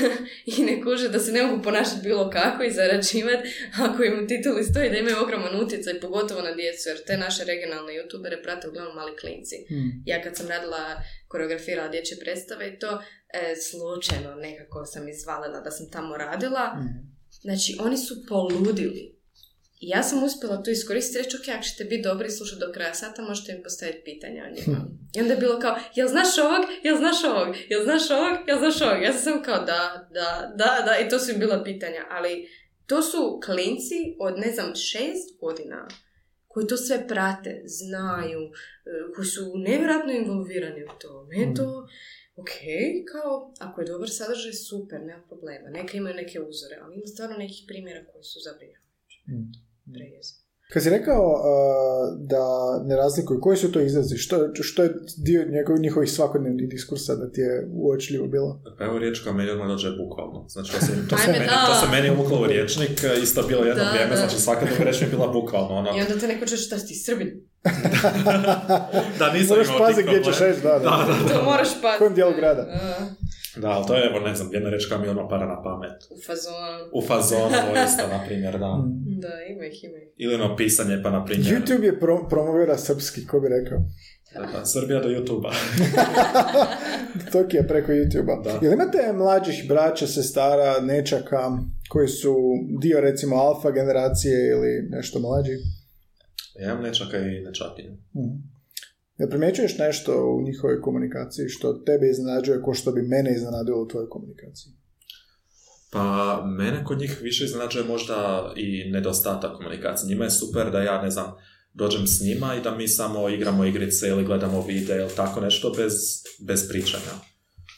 I 0.52 0.62
ne 0.62 0.82
kuže 0.82 1.08
da 1.08 1.18
se 1.18 1.32
ne 1.32 1.42
mogu 1.42 1.62
ponašati 1.62 2.02
bilo 2.02 2.30
kako 2.30 2.62
i 2.62 2.70
zarađivati 2.70 3.48
ako 3.84 4.02
im 4.02 4.24
u 4.24 4.26
tituli 4.26 4.64
stoji 4.64 4.90
da 4.90 4.96
imaju 4.96 5.16
ogroman 5.22 5.60
utjecaj, 5.60 6.00
pogotovo 6.00 6.42
na 6.42 6.54
djecu, 6.54 6.88
jer 6.88 7.04
te 7.06 7.16
naše 7.16 7.44
regionalne 7.44 7.92
youtubere 7.92 8.42
prate 8.42 8.68
uglavnom 8.68 8.94
mali 8.94 9.16
klinci. 9.16 9.56
Hmm. 9.68 10.02
Ja 10.06 10.22
kad 10.22 10.36
sam 10.36 10.48
radila, 10.48 11.02
koreografirala 11.28 11.88
dječje 11.88 12.18
predstave 12.20 12.68
i 12.68 12.78
to, 12.78 13.02
e, 13.34 13.54
slučajno 13.56 14.34
nekako 14.34 14.84
sam 14.84 15.08
izvalila 15.08 15.60
da 15.60 15.70
sam 15.70 15.90
tamo 15.90 16.16
radila, 16.16 16.74
hmm. 16.74 17.16
znači 17.42 17.76
oni 17.80 17.98
su 17.98 18.26
poludili 18.28 19.21
i 19.82 19.88
ja 19.88 20.02
sam 20.02 20.24
uspjela 20.24 20.62
to 20.62 20.70
iskoristiti 20.70 21.18
reći, 21.18 21.36
ok, 21.36 21.48
ako 21.48 21.64
ćete 21.64 21.84
biti 21.84 22.02
dobri 22.02 22.26
i 22.28 22.30
slušati 22.30 22.60
do 22.60 22.72
kraja 22.72 22.94
sata, 22.94 23.22
možete 23.22 23.54
mi 23.54 23.62
postaviti 23.62 24.02
pitanja 24.04 24.44
o 24.44 24.54
njima. 24.54 24.78
Hm. 24.78 24.86
I 25.14 25.20
onda 25.20 25.32
je 25.34 25.40
bilo 25.40 25.60
kao, 25.60 25.76
jel 25.94 26.08
znaš 26.08 26.38
ovog, 26.38 26.64
jel 26.82 26.96
znaš 26.96 27.24
ovog, 27.24 27.56
jel 27.68 27.82
znaš 27.84 28.10
ovog, 28.10 28.34
jel 28.48 28.58
znaš 28.58 28.80
ovog. 28.80 29.02
Ja 29.02 29.12
sam 29.12 29.42
kao, 29.42 29.58
da, 29.64 30.08
da, 30.16 30.54
da, 30.56 30.70
da, 30.86 30.92
i 30.98 31.08
to 31.08 31.18
su 31.18 31.30
im 31.32 31.38
bila 31.38 31.64
pitanja. 31.64 32.02
Ali 32.10 32.48
to 32.86 33.02
su 33.02 33.40
klinci 33.46 33.98
od, 34.18 34.34
ne 34.38 34.50
znam, 34.52 34.74
šest 34.74 35.26
godina 35.40 35.88
koji 36.48 36.66
to 36.66 36.76
sve 36.76 37.08
prate, 37.08 37.62
znaju, 37.64 38.40
e, 38.40 39.12
koji 39.14 39.26
su 39.26 39.42
nevjerojatno 39.56 40.12
involvirani 40.12 40.84
u 40.84 40.92
to. 41.00 41.26
Meni 41.30 41.54
to, 41.54 41.88
ok, 42.36 42.54
kao, 43.12 43.54
ako 43.58 43.80
je 43.80 43.86
dobar 43.86 44.10
sadržaj, 44.10 44.52
super, 44.52 45.00
nema 45.00 45.22
problema. 45.28 45.68
Neka 45.70 45.96
imaju 45.96 46.14
neke 46.14 46.40
uzore, 46.40 46.76
ali 46.82 46.94
ima 46.94 47.06
stvarno 47.06 47.36
nekih 47.36 47.64
primjera 47.68 48.04
koji 48.12 48.24
su 48.24 48.38
zabrinjavajući. 48.46 49.18
Mm. 49.92 50.42
Kad 50.72 50.82
si 50.82 50.90
rekao 50.90 51.24
uh, 51.32 52.28
da 52.28 52.44
ne 52.84 52.96
razlikuju, 52.96 53.40
koji 53.40 53.56
su 53.56 53.72
to 53.72 53.80
izrazi? 53.80 54.16
Što, 54.16 54.36
što 54.62 54.82
je 54.82 54.94
dio 55.16 55.44
njegov, 55.48 55.78
njihovih 55.78 56.10
svakodnevnih 56.10 56.68
diskursa 56.68 57.14
da 57.14 57.30
ti 57.30 57.40
je 57.40 57.68
uočljivo 57.72 58.26
bilo? 58.26 58.62
Pa 58.78 58.84
evo 58.84 58.98
riječ 58.98 59.20
koja 59.20 59.32
meni 59.32 59.50
odmah 59.50 59.68
dođe 59.68 59.90
bukvalno. 59.90 60.46
Znači, 60.48 60.72
to 60.72 60.78
se, 60.86 60.92
to 61.10 61.18
se, 61.18 61.32
meni, 61.32 61.46
to 61.66 61.74
se 61.74 61.86
meni 61.90 62.10
umuklo 62.10 62.40
u 62.40 62.46
riječnik, 62.46 63.00
isto 63.22 63.42
bilo 63.42 63.64
jedno 63.64 63.84
da, 63.84 63.90
vrijeme, 63.90 64.10
da. 64.10 64.16
znači 64.16 64.38
svaka 64.38 64.66
druga 64.66 64.84
reč 64.84 65.00
mi 65.00 65.06
je 65.06 65.10
bila 65.10 65.26
bukvalno. 65.26 65.74
Ono. 65.74 65.98
I 65.98 66.00
onda 66.00 66.18
te 66.18 66.26
neko 66.26 66.46
češ 66.46 66.66
šta 66.66 66.78
si 66.78 66.86
ti 66.86 66.94
srbin? 66.94 67.48
da, 69.18 69.32
nisam 69.32 69.56
Moraš 69.56 69.78
paziti 69.78 70.08
gdje 70.08 70.24
ćeš 70.24 70.38
reći, 70.38 70.60
da, 70.62 70.68
da. 70.68 70.78
da, 70.78 71.14
da, 71.28 71.34
To 71.34 71.44
moraš 71.44 71.68
paziti. 71.82 71.98
Kojem 71.98 72.14
dijelu 72.14 72.32
grada? 72.36 72.62
Uh. 72.62 73.32
Da, 73.56 73.68
ali 73.68 73.86
to 73.86 73.94
je, 73.96 74.06
evo, 74.10 74.20
ne 74.20 74.34
znam, 74.34 74.48
jedna 74.52 74.70
reč 74.70 74.86
koja 74.86 75.00
mi 75.00 75.08
ono 75.08 75.28
para 75.28 75.46
na 75.46 75.62
pamet. 75.62 76.02
U 76.10 76.16
fazonu. 76.26 76.84
U 76.92 77.02
fazonu, 77.02 77.56
isto, 77.86 78.06
na 78.08 78.24
primjer, 78.26 78.58
da. 78.58 78.74
Mm. 78.76 79.20
Da, 79.20 79.28
ima 79.50 79.64
ih, 79.64 79.84
ima 79.84 79.96
ih. 79.98 80.08
Ili 80.16 80.34
ono 80.34 80.56
pisanje, 80.56 81.00
pa 81.02 81.10
na 81.10 81.24
primjer... 81.24 81.54
YouTube 81.54 81.82
je 81.82 82.00
pro- 82.00 82.28
promovira 82.28 82.78
srpski, 82.78 83.26
ko 83.26 83.40
bi 83.40 83.48
rekao? 83.48 83.78
Da, 84.34 84.64
Srbija 84.64 85.00
do 85.00 85.08
YouTube-a. 85.08 85.52
Tokija 87.32 87.62
preko 87.62 87.92
YouTube-a. 87.92 88.42
Da. 88.42 88.58
Jel 88.62 88.72
imate 88.72 89.12
mlađih 89.14 89.64
braća, 89.68 90.06
sestara, 90.06 90.80
nečaka 90.80 91.50
koji 91.88 92.08
su 92.08 92.36
dio 92.80 93.00
recimo 93.00 93.36
alfa 93.36 93.70
generacije 93.70 94.48
ili 94.50 94.88
nešto 94.90 95.20
mlađi? 95.20 95.52
Ja 96.60 96.70
imam 96.72 96.82
nečaka 96.82 97.18
i 97.18 97.40
nečakinju. 97.40 97.92
Mm. 97.92 98.51
Jel 99.22 99.30
primjećuješ 99.30 99.78
nešto 99.78 100.12
u 100.12 100.42
njihovoj 100.42 100.80
komunikaciji 100.80 101.48
što 101.48 101.72
tebe 101.72 102.10
iznenađuje 102.10 102.62
ko 102.62 102.74
što 102.74 102.92
bi 102.92 103.02
mene 103.02 103.34
iznenadilo 103.34 103.82
u 103.82 103.88
tvojoj 103.88 104.08
komunikaciji? 104.08 104.72
Pa 105.90 106.42
mene 106.58 106.84
kod 106.84 106.98
njih 106.98 107.18
više 107.22 107.44
iznenađuje 107.44 107.84
možda 107.84 108.52
i 108.56 108.90
nedostatak 108.90 109.56
komunikacije. 109.56 110.08
Njima 110.08 110.24
je 110.24 110.30
super 110.30 110.70
da 110.70 110.82
ja, 110.82 111.02
ne 111.02 111.10
znam, 111.10 111.32
dođem 111.72 112.06
s 112.06 112.20
njima 112.20 112.54
i 112.54 112.60
da 112.60 112.76
mi 112.76 112.88
samo 112.88 113.28
igramo 113.28 113.64
igrice 113.64 114.08
ili 114.08 114.24
gledamo 114.24 114.66
videa 114.66 114.96
ili 114.96 115.16
tako 115.16 115.40
nešto 115.40 115.72
bez, 115.76 115.92
bez 116.46 116.68
pričanja. 116.68 117.12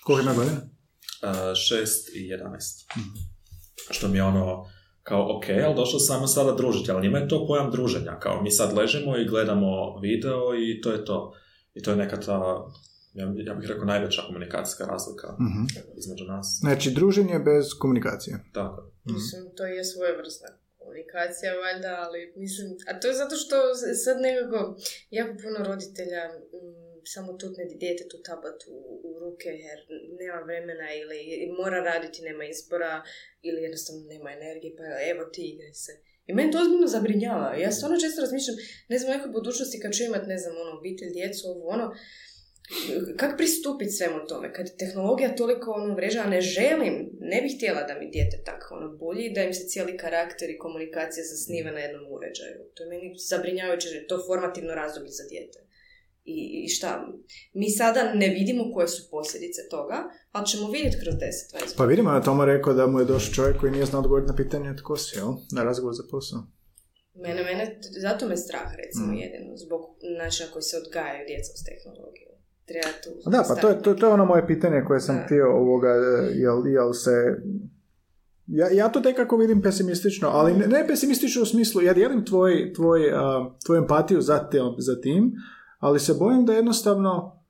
Koliko 0.04 0.22
ima 0.22 0.34
godina? 0.34 0.56
Uh, 0.56 1.54
šest 1.54 2.08
i 2.16 2.28
jedanest. 2.28 2.90
Što 3.90 4.08
mi 4.08 4.16
je 4.16 4.22
ono, 4.22 4.64
kao 5.04 5.36
ok, 5.36 5.44
ali 5.64 5.74
došao 5.74 6.00
sam 6.00 6.16
samo 6.16 6.26
sada 6.26 6.52
družiti, 6.52 6.90
ali 6.90 7.02
njima 7.02 7.18
je 7.18 7.28
to 7.28 7.46
pojam 7.46 7.70
druženja, 7.70 8.18
kao 8.20 8.42
mi 8.42 8.50
sad 8.50 8.76
ležimo 8.78 9.16
i 9.16 9.28
gledamo 9.28 9.98
video 10.00 10.40
i 10.54 10.80
to 10.80 10.92
je 10.92 11.04
to. 11.04 11.32
I 11.74 11.82
to 11.82 11.90
je 11.90 11.96
neka 11.96 12.20
ta, 12.20 12.38
ja, 13.14 13.24
ja 13.48 13.54
bih 13.54 13.68
rekao, 13.68 13.84
najveća 13.84 14.22
komunikacijska 14.26 14.84
razlika 14.84 15.28
Mhm. 15.40 15.62
između 15.96 16.24
nas. 16.24 16.46
Znači, 16.60 16.90
druženje 16.90 17.38
bez 17.38 17.64
komunikacije. 17.78 18.34
Tako. 18.52 18.80
Mhm. 19.06 19.14
Mislim, 19.14 19.42
to 19.56 19.66
je 19.66 19.84
svojevrsna 19.84 20.48
komunikacija, 20.78 21.50
valjda, 21.64 21.92
ali 22.04 22.20
mislim, 22.36 22.68
a 22.88 23.00
to 23.00 23.08
je 23.08 23.14
zato 23.14 23.36
što 23.36 23.56
sad 24.04 24.16
nekako 24.20 24.58
jako 25.10 25.32
puno 25.42 25.58
roditelja 25.70 26.22
mm, 26.28 26.83
samo 27.04 27.32
tutne 27.32 27.64
djetetu 27.64 28.22
tablet 28.22 28.60
u, 28.68 28.76
u 29.08 29.18
ruke 29.18 29.48
jer 29.48 29.78
nema 30.20 30.40
vremena 30.40 30.94
ili 30.94 31.52
mora 31.58 31.80
raditi, 31.80 32.22
nema 32.22 32.44
izbora 32.44 33.02
ili 33.42 33.62
jednostavno 33.62 34.02
nema 34.04 34.32
energije, 34.32 34.76
pa 34.76 34.84
evo 35.12 35.24
ti 35.24 35.42
igraj 35.52 35.72
se. 35.72 35.92
I 36.26 36.32
meni 36.34 36.52
to 36.52 36.58
ozbiljno 36.60 36.86
zabrinjava. 36.86 37.54
Ja 37.54 37.72
stvarno 37.72 38.00
često 38.00 38.20
razmišljam, 38.20 38.56
ne 38.88 38.98
znam, 38.98 39.10
u 39.10 39.14
nekoj 39.16 39.30
budućnosti 39.30 39.80
kad 39.80 39.92
ću 39.92 40.04
imat, 40.04 40.26
ne 40.26 40.38
znam, 40.38 40.54
ono, 40.56 40.78
obitelj, 40.78 41.12
djecu, 41.12 41.48
ovo, 41.48 41.68
ono, 41.68 41.94
kako 43.16 43.36
pristupiti 43.36 43.90
svemu 43.90 44.26
tome, 44.28 44.52
kad 44.52 44.76
tehnologija 44.76 45.36
toliko 45.36 45.70
ono 45.70 45.94
vreža, 45.94 46.20
a 46.20 46.30
ne 46.30 46.40
želim, 46.40 47.10
ne 47.20 47.42
bih 47.42 47.56
htjela 47.56 47.82
da 47.82 47.98
mi 47.98 48.10
dijete 48.10 48.42
tako 48.44 48.74
ono 48.74 48.96
bolji, 48.96 49.30
da 49.30 49.42
im 49.42 49.54
se 49.54 49.68
cijeli 49.68 49.96
karakter 49.96 50.50
i 50.50 50.58
komunikacija 50.58 51.24
zasniva 51.24 51.70
na 51.70 51.80
jednom 51.80 52.12
uređaju. 52.12 52.58
To 52.74 52.82
je 52.82 52.88
meni 52.88 53.14
zabrinjavajuće, 53.28 53.88
je 53.88 54.06
to 54.06 54.24
formativno 54.26 54.74
razdoblje 54.74 55.10
za 55.10 55.24
dijete. 55.30 55.63
I, 56.24 56.68
šta, 56.68 57.06
mi 57.54 57.70
sada 57.70 58.14
ne 58.14 58.28
vidimo 58.28 58.72
koje 58.74 58.88
su 58.88 59.10
posljedice 59.10 59.60
toga, 59.70 60.04
ali 60.32 60.46
ćemo 60.46 60.70
vidjeti 60.70 60.96
kroz 61.02 61.14
10-20 61.14 61.76
Pa 61.76 61.84
vidimo, 61.84 62.10
na 62.10 62.22
Tomo 62.22 62.44
rekao 62.44 62.74
da 62.74 62.86
mu 62.86 62.98
je 62.98 63.04
došao 63.04 63.34
čovjek 63.34 63.60
koji 63.60 63.72
nije 63.72 63.84
znao 63.86 64.00
odgovoriti 64.00 64.30
na 64.30 64.36
pitanje 64.36 64.76
tko 64.76 64.96
si, 64.96 65.18
jel? 65.18 65.28
Na 65.52 65.62
razgovor 65.64 65.94
za 65.94 66.02
posao. 66.10 66.40
Mene, 67.14 67.42
mene, 67.44 67.78
zato 68.02 68.28
me 68.28 68.36
strah 68.36 68.70
recimo 68.76 69.12
Mm. 69.12 69.14
jedino, 69.14 69.56
zbog 69.56 69.80
načina 70.18 70.48
koji 70.52 70.62
se 70.62 70.76
odgajaju 70.86 71.26
djeca 71.26 71.50
uz 71.54 71.62
tehnologiju. 71.68 72.28
Treba 72.66 72.88
tu 73.04 73.30
Da, 73.30 73.44
pa 73.48 73.54
to 73.54 73.68
je, 73.68 73.82
to, 73.82 73.94
to 73.94 74.06
je 74.06 74.12
ono 74.12 74.24
moje 74.24 74.46
pitanje 74.46 74.84
koje 74.86 75.00
sam 75.00 75.16
Da. 75.16 75.22
htio 75.22 75.56
ovoga, 75.56 75.88
jel, 76.34 76.66
jel 76.66 76.92
se... 76.92 77.12
Ja, 78.46 78.68
ja 78.72 78.88
to 78.88 79.00
tekako 79.00 79.36
vidim 79.36 79.62
pesimistično, 79.62 80.28
ali 80.28 80.54
ne, 80.54 80.66
ne 80.66 80.86
pesimistično 80.88 81.42
u 81.42 81.46
smislu, 81.46 81.82
ja 81.82 81.92
dijelim 81.94 82.24
tvoj, 82.24 82.72
tvoj, 82.72 83.10
a, 83.14 83.50
tvoju 83.66 83.78
empatiju 83.78 84.20
za, 84.20 84.48
te, 84.50 84.58
za 84.78 85.00
tim, 85.00 85.32
ali 85.84 86.00
se 86.00 86.14
bojim 86.14 86.46
da 86.46 86.52
jednostavno 86.52 87.42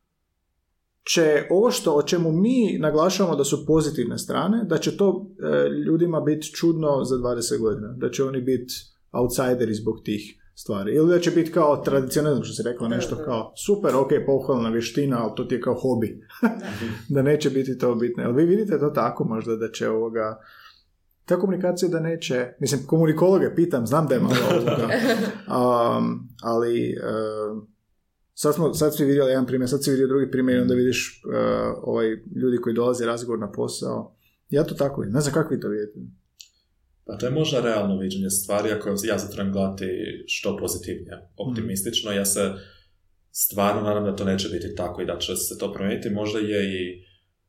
će 1.03 1.47
ovo 1.51 1.71
što, 1.71 1.95
o 1.95 2.03
čemu 2.03 2.33
mi 2.33 2.79
naglašavamo 2.79 3.37
da 3.37 3.45
su 3.45 3.67
pozitivne 3.67 4.19
strane, 4.19 4.65
da 4.65 4.79
će 4.79 4.97
to 4.97 5.27
e, 5.39 5.69
ljudima 5.69 6.21
biti 6.21 6.53
čudno 6.53 7.05
za 7.05 7.17
20 7.17 7.61
godina, 7.61 7.95
da 7.97 8.11
će 8.11 8.25
oni 8.25 8.41
biti 8.41 8.75
outsideri 9.13 9.75
zbog 9.75 10.01
tih 10.05 10.41
stvari. 10.55 10.95
Ili 10.95 11.11
da 11.11 11.21
će 11.21 11.31
biti 11.31 11.53
kao 11.53 11.77
tradicionalno, 11.77 12.45
što 12.45 12.55
si 12.55 12.69
rekla, 12.69 12.89
nešto 12.89 13.17
kao 13.17 13.53
super, 13.67 13.97
ok, 13.97 14.11
pohvalna 14.27 14.71
vještina, 14.71 15.23
ali 15.23 15.33
to 15.37 15.45
ti 15.45 15.55
je 15.55 15.61
kao 15.61 15.75
hobi. 15.75 16.21
da 17.15 17.23
neće 17.23 17.51
biti 17.51 17.79
to 17.79 17.95
bitno. 17.95 18.23
Jel 18.23 18.33
vi 18.33 18.45
vidite 18.45 18.79
to 18.79 18.91
tako 18.91 19.25
možda 19.25 19.57
da 19.57 19.71
će 19.71 19.89
ovoga 19.89 20.41
ta 21.25 21.37
komunikacija 21.39 21.89
da 21.89 22.01
neće, 22.01 22.53
mislim, 22.61 22.87
komunikologe 22.87 23.55
pitam, 23.55 23.87
znam 23.87 24.07
da 24.07 24.15
je 24.15 24.21
malo 24.21 24.37
ovoga, 24.51 24.89
um, 25.99 26.29
ali 26.43 26.95
um, 26.97 27.74
sad, 28.35 28.55
smo, 28.55 28.75
sad 28.75 28.97
si 28.97 29.05
vidjeli 29.05 29.31
jedan 29.31 29.47
primjer, 29.47 29.71
sad 29.71 29.85
si 29.85 29.91
vidio 29.91 30.07
drugi 30.07 30.31
primjer 30.31 30.59
i 30.59 30.61
onda 30.61 30.75
vidiš 30.75 31.23
uh, 31.25 31.33
ovaj, 31.83 32.09
ljudi 32.11 32.57
koji 32.63 32.75
dolaze 32.75 33.07
razgovor 33.07 33.39
na 33.39 33.53
posao. 33.53 34.17
Ja 34.51 34.65
to 34.65 34.75
tako 34.75 35.01
vidim, 35.01 35.15
ne 35.15 35.21
znam 35.21 35.35
kako 35.35 35.55
vi 35.55 35.61
to 35.61 35.69
vidite. 35.69 35.99
Pa 37.07 37.17
to 37.17 37.27
je 37.27 37.33
možda 37.33 37.61
realno 37.61 37.99
viđenje 37.99 38.31
stvari, 38.31 38.73
ako 38.73 38.89
ja 39.05 39.19
se 39.19 39.31
trebam 39.35 39.53
gledati 39.53 39.87
što 40.27 40.57
pozitivnije, 40.57 41.29
optimistično, 41.37 42.13
ja 42.13 42.25
se 42.25 42.53
stvarno 43.31 43.83
nadam 43.83 44.05
da 44.05 44.17
to 44.17 44.25
neće 44.25 44.49
biti 44.49 44.75
tako 44.75 45.03
i 45.03 45.07
da 45.07 45.19
će 45.19 45.37
se 45.37 45.59
to 45.59 45.73
promijeniti, 45.73 46.11
možda 46.11 46.39
je 46.39 46.65
i 46.65 47.05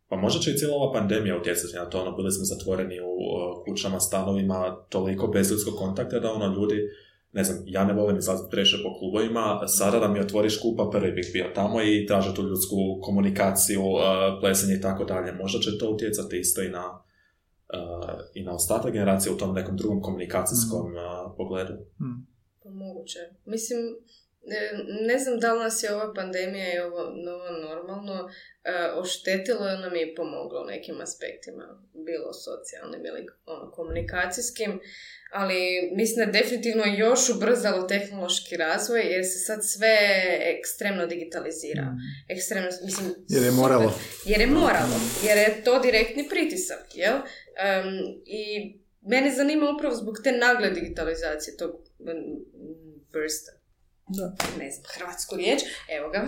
pa 0.10 0.16
možda 0.16 0.40
će 0.40 0.52
i 0.52 0.58
cijela 0.58 0.76
ova 0.76 0.94
pandemija 0.94 1.38
utjecati 1.38 1.76
na 1.76 1.90
to, 1.90 2.02
ono, 2.02 2.16
bili 2.18 2.32
smo 2.32 2.44
zatvoreni 2.44 3.00
u 3.00 3.06
uh, 3.06 3.66
kućama, 3.66 4.00
stanovima, 4.00 4.86
toliko 4.90 5.28
bez 5.28 5.52
ljudskog 5.52 5.74
kontakta 5.78 6.20
da 6.20 6.32
ono 6.32 6.56
ljudi, 6.56 6.90
ne 7.36 7.44
znam, 7.44 7.64
ja 7.66 7.84
ne 7.86 7.94
volim 7.94 8.18
izlaziti 8.18 8.52
previše 8.52 8.78
po 8.84 9.00
klubovima, 9.00 9.68
sada 9.68 10.00
da 10.00 10.08
mi 10.08 10.20
otvoriš 10.20 10.60
klub, 10.62 10.76
pa 10.78 10.90
prvi 10.92 11.12
bih 11.12 11.30
bio 11.34 11.46
tamo 11.56 11.82
i 11.82 12.06
traže 12.08 12.36
tu 12.36 12.42
ljudsku 12.42 12.76
komunikaciju, 13.02 13.82
uh, 13.82 14.02
plesanje 14.42 14.76
i 14.76 14.82
tako 14.82 15.04
dalje. 15.06 15.32
Možda 15.32 15.60
će 15.60 15.78
to 15.78 15.90
utjecati 15.90 16.40
isto 16.40 16.62
i 16.62 16.70
na 16.70 16.86
uh, 17.74 18.20
i 18.34 18.44
na 18.44 18.56
ostatak 18.56 18.94
generacije 18.94 19.34
u 19.34 19.38
tom 19.38 19.54
nekom 19.54 19.78
drugom 19.78 20.02
komunikacijskom 20.02 20.86
uh, 20.96 21.34
pogledu. 21.38 21.74
Pa 22.64 22.70
moguće. 22.70 23.20
Mislim, 23.46 23.80
ne 25.08 25.18
znam 25.20 25.40
da 25.40 25.54
li 25.54 25.60
nas 25.60 25.84
je 25.84 25.96
ova 25.96 26.14
pandemija 26.14 26.74
i 26.74 26.80
ovo 26.80 27.02
novo 27.26 27.50
normalno 27.70 28.30
oštetilo 29.02 29.64
ili 29.70 29.82
nam 29.82 29.96
je 29.96 30.12
i 30.12 30.16
pomoglo 30.16 30.62
u 30.62 30.70
nekim 30.74 31.02
aspektima, 31.02 31.66
bilo 32.08 32.34
socijalnim 32.34 33.06
ili 33.06 33.26
ono, 33.46 33.72
komunikacijskim, 33.72 34.80
ali 35.36 35.90
mislim 35.92 36.16
da 36.16 36.24
je 36.38 36.44
definitivno 36.44 36.84
još 36.98 37.30
ubrzalo 37.30 37.84
tehnološki 37.84 38.58
razvoj 38.58 39.02
jer 39.02 39.26
se 39.26 39.40
sad 39.40 39.60
sve 39.66 39.98
ekstremno 40.58 41.06
digitalizira. 41.06 41.96
Ekstremno, 42.28 42.70
mislim, 42.86 43.08
Jer 43.30 43.44
je 43.44 43.52
super. 43.52 43.64
moralo. 43.64 44.00
Jer 44.26 44.42
je 44.42 44.48
moralo, 44.48 44.96
jer 45.28 45.38
je 45.38 45.62
to 45.64 45.80
direktni 45.80 46.30
pritisak, 46.30 46.86
jel? 46.94 47.16
Em, 47.58 47.86
I 48.26 48.74
mene 49.02 49.32
zanima 49.36 49.70
upravo 49.76 49.96
zbog 49.96 50.16
te 50.24 50.32
nagle 50.32 50.70
digitalizacije 50.70 51.58
tog 51.58 51.72
mm, 52.00 52.36
bursta. 53.14 53.52
Da. 54.08 54.36
Ne 54.60 54.72
znam, 54.72 54.86
hrvatsku 54.98 55.36
riječ, 55.36 55.62
evo 55.98 56.10
ga. 56.10 56.28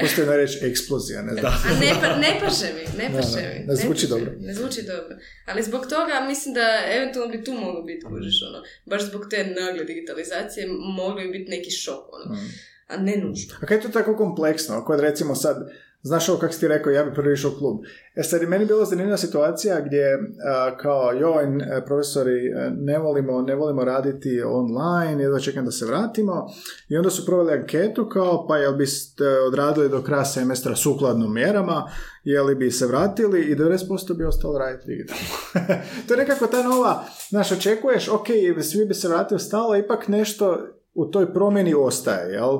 Postoji 0.00 0.22
jedna 0.22 0.36
reč 0.36 0.62
eksplozija, 0.62 1.22
ne 1.22 1.32
znam. 1.32 1.52
A 1.52 1.80
ne, 1.80 1.92
pa, 2.00 2.16
ne 2.16 2.40
paše 2.40 2.66
mi, 2.74 2.98
ne 3.02 3.10
paše 3.16 3.40
mi. 3.48 3.66
ne 3.66 3.76
zvuči 3.76 3.94
paše 3.94 4.06
dobro. 4.06 4.32
Ne 4.40 4.54
zvuči 4.54 4.82
dobro. 4.82 5.16
Ali 5.46 5.62
zbog 5.62 5.86
toga 5.86 6.24
mislim 6.26 6.54
da 6.54 6.66
eventualno 6.96 7.32
bi 7.32 7.44
tu 7.44 7.52
moglo 7.52 7.82
biti, 7.82 8.06
kužiš, 8.06 8.42
ono, 8.48 8.62
baš 8.86 9.02
zbog 9.02 9.26
te 9.30 9.44
nagle 9.44 9.84
digitalizacije 9.84 10.66
moglo 10.96 11.22
bi 11.22 11.28
biti 11.28 11.50
neki 11.50 11.70
šok, 11.70 12.04
ono. 12.12 12.34
Mm. 12.34 12.48
A 12.86 12.96
ne 12.96 13.16
nužno. 13.16 13.54
A 13.62 13.66
kaj 13.66 13.76
je 13.76 13.80
to 13.80 13.88
tako 13.88 14.16
kompleksno? 14.16 14.84
Kod 14.84 15.00
recimo 15.00 15.34
sad, 15.34 15.70
znaš 16.02 16.28
ovo 16.28 16.38
kako 16.38 16.52
si 16.52 16.60
ti 16.60 16.68
rekao, 16.68 16.90
ja 16.92 17.04
bi 17.04 17.14
prvi 17.14 17.32
išao 17.32 17.50
u 17.50 17.58
klub. 17.58 17.78
E 18.14 18.22
sad, 18.22 18.48
meni 18.48 18.64
bila 18.66 18.84
zanimljiva 18.84 19.16
situacija 19.16 19.80
gdje 19.80 20.18
a, 20.46 20.76
kao, 20.76 21.12
joj, 21.12 21.44
n- 21.44 21.62
profesori, 21.86 22.46
e, 22.46 22.70
ne 22.76 22.98
volimo, 22.98 23.42
ne 23.42 23.54
volimo 23.54 23.84
raditi 23.84 24.42
online, 24.46 25.22
jedva 25.22 25.38
čekam 25.38 25.64
da 25.64 25.70
se 25.70 25.86
vratimo. 25.86 26.46
I 26.88 26.96
onda 26.96 27.10
su 27.10 27.26
proveli 27.26 27.52
anketu 27.52 28.08
kao, 28.08 28.46
pa 28.46 28.56
jel 28.56 28.72
biste 28.76 29.24
odradili 29.40 29.88
do 29.88 30.02
kraja 30.02 30.24
semestra 30.24 30.76
sukladno 30.76 31.28
mjerama, 31.28 31.90
je 32.24 32.42
li 32.42 32.54
bi 32.54 32.70
se 32.70 32.86
vratili 32.86 33.40
i 33.40 33.56
90% 33.56 34.16
bi 34.16 34.24
ostalo 34.24 34.58
raditi 34.58 34.86
digitalno. 34.86 35.22
to 36.08 36.14
je 36.14 36.18
nekako 36.18 36.46
ta 36.46 36.62
nova, 36.62 37.04
znaš, 37.30 37.52
očekuješ, 37.52 38.08
ok, 38.08 38.26
svi 38.62 38.84
bi 38.86 38.94
se 38.94 39.08
vratili 39.08 39.40
stalo, 39.40 39.76
ipak 39.76 40.08
nešto 40.08 40.58
u 40.98 41.10
toj 41.10 41.32
promjeni 41.32 41.74
ostaje, 41.74 42.32
jel? 42.32 42.58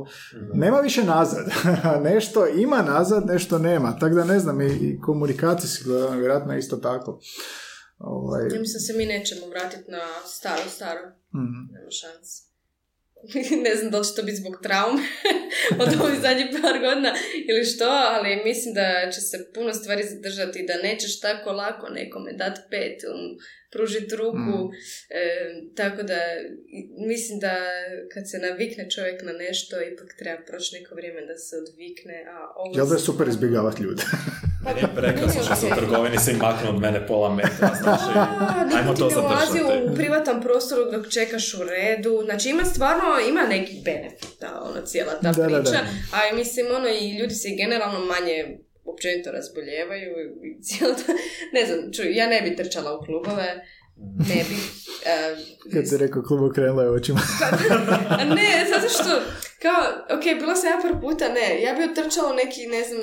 Nema 0.54 0.80
više 0.80 1.04
nazad. 1.04 1.46
nešto 2.10 2.46
ima 2.46 2.82
nazad, 2.82 3.26
nešto 3.26 3.58
nema. 3.58 3.98
Tako 4.00 4.14
da 4.14 4.24
ne 4.24 4.38
znam, 4.38 4.60
i, 4.60 4.66
i 4.66 5.00
komunikacijski 5.00 5.84
gledano, 5.84 6.18
vjerojatno 6.18 6.56
isto 6.56 6.76
tako. 6.76 7.20
Ovaj, 7.98 8.42
Ja 8.42 8.60
mislim 8.60 8.80
se 8.80 8.92
mi 8.92 9.06
nećemo 9.06 9.46
vratiti 9.46 9.90
na 9.90 10.04
staro, 10.26 10.62
staro. 10.68 11.00
mhm. 11.34 11.60
Nema 11.72 11.90
šanse. 11.90 12.48
ne 13.66 13.76
znam 13.76 13.90
da 13.90 13.98
li 13.98 14.04
će 14.04 14.14
to 14.14 14.22
biti 14.22 14.36
zbog 14.36 14.54
traume 14.62 15.02
od 15.82 15.88
ovih 16.02 16.20
zadnjih 16.20 16.46
par 16.62 16.76
godina 16.80 17.10
ili 17.50 17.64
što, 17.64 17.84
ali 17.84 18.42
mislim 18.44 18.74
da 18.74 19.10
će 19.14 19.20
se 19.20 19.50
puno 19.54 19.74
stvari 19.74 20.02
zadržati 20.12 20.58
i 20.58 20.66
da 20.66 20.82
nećeš 20.88 21.20
tako 21.20 21.52
lako 21.52 21.88
nekome 21.88 22.32
dati 22.32 22.60
pet 22.70 23.02
ili 23.02 23.18
mu 23.22 23.28
pružiti 23.70 24.16
ruku. 24.16 24.38
Mm. 24.58 24.70
E, 25.10 25.22
tako 25.76 26.02
da 26.02 26.18
mislim 27.08 27.38
da 27.38 27.54
kad 28.14 28.30
se 28.30 28.38
navikne 28.38 28.90
čovjek 28.90 29.22
na 29.22 29.32
nešto, 29.34 29.76
ipak 29.82 30.08
treba 30.18 30.42
proći 30.46 30.76
neko 30.76 30.94
vrijeme 30.94 31.20
da 31.26 31.36
se 31.36 31.56
odvikne. 31.56 32.24
A 32.28 32.52
ovo 32.56 32.76
Jel 32.76 32.86
da 32.86 32.94
je 32.94 33.00
super 33.00 33.28
izbjegavati 33.28 33.82
ljude? 33.82 34.02
Meni 34.64 34.80
je 34.80 34.88
prekrasno 34.96 35.42
što 35.42 35.54
se 35.56 35.66
u 35.66 35.74
trgovini 35.76 36.18
se 36.18 36.32
maknu 36.32 36.68
od 36.68 36.78
mene 36.80 37.06
pola 37.06 37.34
metra, 37.34 37.70
znači, 37.82 38.10
A, 38.14 38.64
niko 38.64 38.76
ajmo 38.78 38.94
ti 38.94 39.00
to 39.00 39.08
ne 39.10 39.16
ulazi 39.18 39.60
u 39.60 39.66
zadržati. 39.66 39.94
privatan 39.96 40.42
prostoru 40.42 40.90
dok 40.92 41.08
čekaš 41.08 41.54
u 41.54 41.64
redu. 41.64 42.22
Znači 42.24 42.48
ima 42.48 42.64
stvarno, 42.64 43.04
ima 43.28 43.42
neki 43.42 43.72
benefita, 43.84 44.62
ono, 44.62 44.86
cijela 44.86 45.12
ta 45.12 45.32
Da, 45.32 45.42
da, 45.42 45.46
priča. 45.46 45.70
da. 45.70 45.86
A 46.12 46.28
i 46.32 46.36
mislim, 46.36 46.66
ono, 46.76 46.88
i 46.88 47.18
ljudi 47.18 47.34
se 47.34 47.48
generalno 47.50 48.00
manje 48.04 48.58
općenito 48.88 49.30
razboljevaju 49.30 50.10
i 50.44 50.62
cijelo 50.62 50.94
to, 50.94 51.12
ne 51.52 51.66
znam, 51.66 51.92
čuj, 51.92 52.12
ja 52.12 52.26
ne 52.26 52.42
bi 52.42 52.56
trčala 52.56 52.94
u 52.94 53.04
klubove, 53.04 53.66
ne 54.28 54.44
bi. 54.48 54.54
e, 55.12 55.36
Kad 55.72 55.88
si 55.88 55.96
rekao 55.96 56.22
klub 56.22 56.42
okrenula 56.42 56.82
je 56.82 56.90
očima. 56.90 57.20
a 58.10 58.24
ne, 58.24 58.50
zato 58.70 58.88
što, 58.88 59.10
kao, 59.62 59.82
ok, 60.18 60.38
bila 60.38 60.54
sam 60.54 60.70
ja 60.70 60.78
par 60.82 61.00
puta, 61.00 61.28
ne, 61.30 61.62
ja 61.62 61.74
bi 61.74 61.84
otrčala 61.92 62.32
neki, 62.34 62.66
ne 62.66 62.82
znam, 62.84 63.00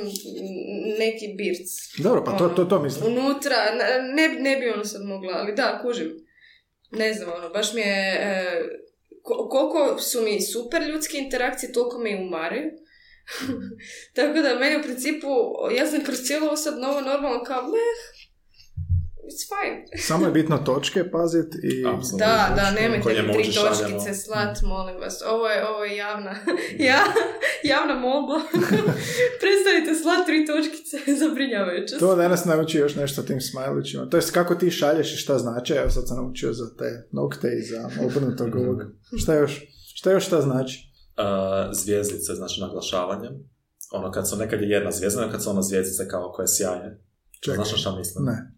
neki 0.99 1.25
birc. 1.37 1.69
Dobro, 1.97 2.23
pa 2.23 2.37
to, 2.37 2.49
to, 2.49 2.65
to 2.65 2.79
mislim. 2.79 3.05
Unutra, 3.07 3.55
ne, 4.13 4.29
bi- 4.29 4.39
ne 4.39 4.57
bi 4.57 4.69
ono 4.69 4.85
sad 4.85 5.01
mogla, 5.03 5.31
ali 5.33 5.55
da, 5.55 5.79
kužim. 5.81 6.11
Ne 6.91 7.13
znam, 7.13 7.29
ono, 7.33 7.49
baš 7.49 7.73
mi 7.73 7.81
je, 7.81 7.87
e, 8.11 8.61
ko- 9.21 9.47
koliko 9.49 9.99
su 9.99 10.21
mi 10.21 10.41
super 10.43 10.81
ljudske 10.83 11.17
interakcije, 11.17 11.71
toliko 11.71 11.99
me 11.99 12.11
i 12.11 12.15
umaraju. 12.17 12.71
Tako 14.15 14.41
da, 14.41 14.59
meni 14.59 14.79
u 14.79 14.83
principu, 14.83 15.27
ja 15.77 15.87
sam 15.87 16.03
kroz 16.05 16.17
cijelo 16.17 16.47
ovo 16.47 16.57
sad 16.57 16.79
novo 16.79 17.01
normalno 17.01 17.43
kao, 17.43 17.61
meh, 17.61 17.99
it's 19.27 19.45
fine. 19.51 19.85
Samo 20.09 20.25
je 20.25 20.31
bitno 20.31 20.57
točke 20.57 21.11
pazit 21.11 21.55
i... 21.63 21.83
Da, 22.17 22.53
da, 22.55 22.71
nemojte 22.71 23.03
Koje 23.03 23.21
mi 23.21 23.33
tri 23.33 23.53
točkice 23.53 24.13
slat, 24.13 24.61
molim 24.61 24.95
vas. 24.97 25.21
Ovo 25.27 25.47
je, 25.47 25.67
ovo 25.67 25.83
je 25.83 25.97
javna, 25.97 26.35
ja, 26.89 26.99
javna 27.63 27.99
molba. 27.99 28.39
Prestanite 29.41 29.95
slat 30.01 30.25
tri 30.25 30.45
točkice, 30.45 30.97
zabrinjavajuće. 31.19 31.97
To 31.97 32.15
danas 32.15 32.45
nauči 32.45 32.77
još 32.77 32.95
nešto 32.95 33.21
o 33.21 33.23
tim 33.23 33.41
smajlićima. 33.41 34.09
To 34.09 34.17
jest 34.17 34.31
kako 34.31 34.55
ti 34.55 34.71
šalješ 34.71 35.13
i 35.13 35.17
šta 35.17 35.37
znači. 35.37 35.73
Evo 35.73 35.89
sad 35.89 36.07
sam 36.07 36.17
naučio 36.17 36.53
za 36.53 36.75
te 36.75 37.07
nokte 37.11 37.47
i 37.59 37.63
za 37.63 37.89
obrnutog 38.05 38.55
ovog. 38.55 38.81
Šta 39.17 39.33
još? 39.33 39.61
Šta 39.95 40.11
još 40.11 40.25
šta 40.25 40.41
znači? 40.41 40.94
Uh, 41.17 41.23
zvijezdice, 41.73 42.33
znači 42.33 42.61
naglašavanje. 42.61 43.29
Ono, 43.91 44.11
kad 44.11 44.29
su 44.29 44.35
nekad 44.37 44.61
je 44.61 44.69
jedna 44.69 44.91
zvijezda, 44.91 45.29
kad 45.31 45.43
su 45.43 45.49
ono 45.49 45.61
zvijezdice 45.61 46.07
kao 46.07 46.31
koje 46.31 46.47
sjaje. 46.47 47.01
Čekaj. 47.41 47.55
Znaš 47.55 47.71
na 47.71 47.77
šta 47.77 47.95
mislim? 47.95 48.25
Ne. 48.25 48.51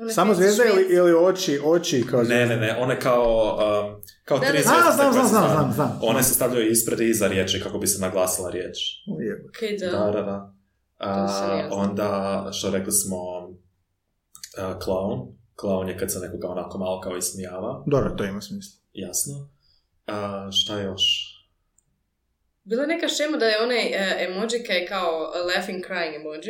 One 0.00 0.12
Samo 0.12 0.34
zvijezda 0.34 0.64
ili, 0.64 0.94
ili 0.94 1.14
oči, 1.14 1.60
oči 1.64 2.06
kao 2.10 2.20
Ne, 2.20 2.24
zvijezda? 2.26 2.54
ne, 2.54 2.60
ne, 2.60 2.76
one 2.78 3.00
kao, 3.00 3.56
um, 3.56 4.02
kao 4.24 4.38
Da, 4.38 4.46
tri 4.48 4.58
A, 4.58 4.62
znam, 4.62 4.92
znam, 4.94 5.12
znam, 5.12 5.28
stavljaju. 5.28 5.52
znam, 5.54 5.72
znam. 5.72 5.98
One 6.02 6.22
se 6.22 6.34
stavljaju 6.34 6.70
ispred 6.70 7.00
i 7.00 7.10
iza 7.10 7.26
riječi 7.26 7.60
kako 7.62 7.78
bi 7.78 7.86
se 7.86 8.00
naglasila 8.00 8.50
riječ. 8.50 8.76
Ujebe. 9.18 9.42
Ok, 9.48 9.80
da. 9.80 9.98
Da, 9.98 10.10
da, 10.12 10.22
da. 10.22 10.54
A, 10.98 11.68
onda, 11.70 12.48
što 12.52 12.70
rekli 12.70 12.92
smo, 12.92 13.16
uh, 13.48 14.76
clown. 14.78 15.32
Clown 15.62 15.88
je 15.88 15.98
kad 15.98 16.12
se 16.12 16.18
nekoga 16.20 16.48
onako 16.48 16.78
malo 16.78 17.00
kao 17.00 17.16
ismijava, 17.16 17.84
Dobro, 17.86 18.10
to 18.10 18.24
ima 18.24 18.40
smisla. 18.40 18.80
jasno. 18.92 19.48
A, 20.06 20.48
šta 20.52 20.80
još? 20.80 21.27
Bila 22.68 22.82
je 22.82 22.88
neka 22.88 23.08
šema 23.08 23.36
da 23.36 23.46
je 23.46 23.62
onaj 23.62 23.84
uh, 23.86 23.94
emoji 24.18 24.62
kaj 24.66 24.76
je 24.76 24.86
kao 24.86 25.10
laughing 25.48 25.84
crying 25.86 26.16
emoji. 26.16 26.40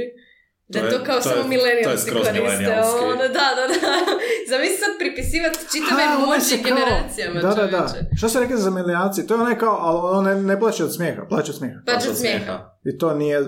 Da 0.69 0.81
To 0.81 0.87
je 0.87 0.91
to 0.93 1.05
kao 1.05 1.21
to 1.21 1.29
je- 1.29 1.35
samo 1.35 1.55
to 1.85 1.99
skroz 1.99 2.15
koriste. 2.15 2.33
milenijalski. 2.33 3.05
Ono, 3.05 3.17
da, 3.17 3.47
da, 3.59 3.65
da. 3.73 3.75
Zamisli 4.51 4.77
sad 4.77 4.93
pripisivati 4.99 5.59
čitave 5.73 6.03
emoji 6.05 6.41
generacijama. 6.65 7.41
Da, 7.41 7.55
da, 7.55 7.67
da. 7.67 7.95
Šta 8.17 8.29
se 8.29 8.41
rekli 8.41 8.57
za 8.57 8.71
milenijalci? 8.71 9.27
To 9.27 9.35
je 9.35 9.41
onaj 9.41 9.59
kao, 9.59 9.77
ali 9.81 10.19
on 10.19 10.25
ne, 10.25 10.43
ne 10.45 10.61
plaće 10.61 10.85
od 10.85 10.95
smijeha, 10.95 11.23
plaće 11.29 11.51
od 11.51 11.57
smijeha. 11.57 11.79
Baš 11.87 12.07
od 12.09 12.17
smijeha. 12.19 12.57
I 12.85 12.99
to 12.99 13.15
nije... 13.15 13.39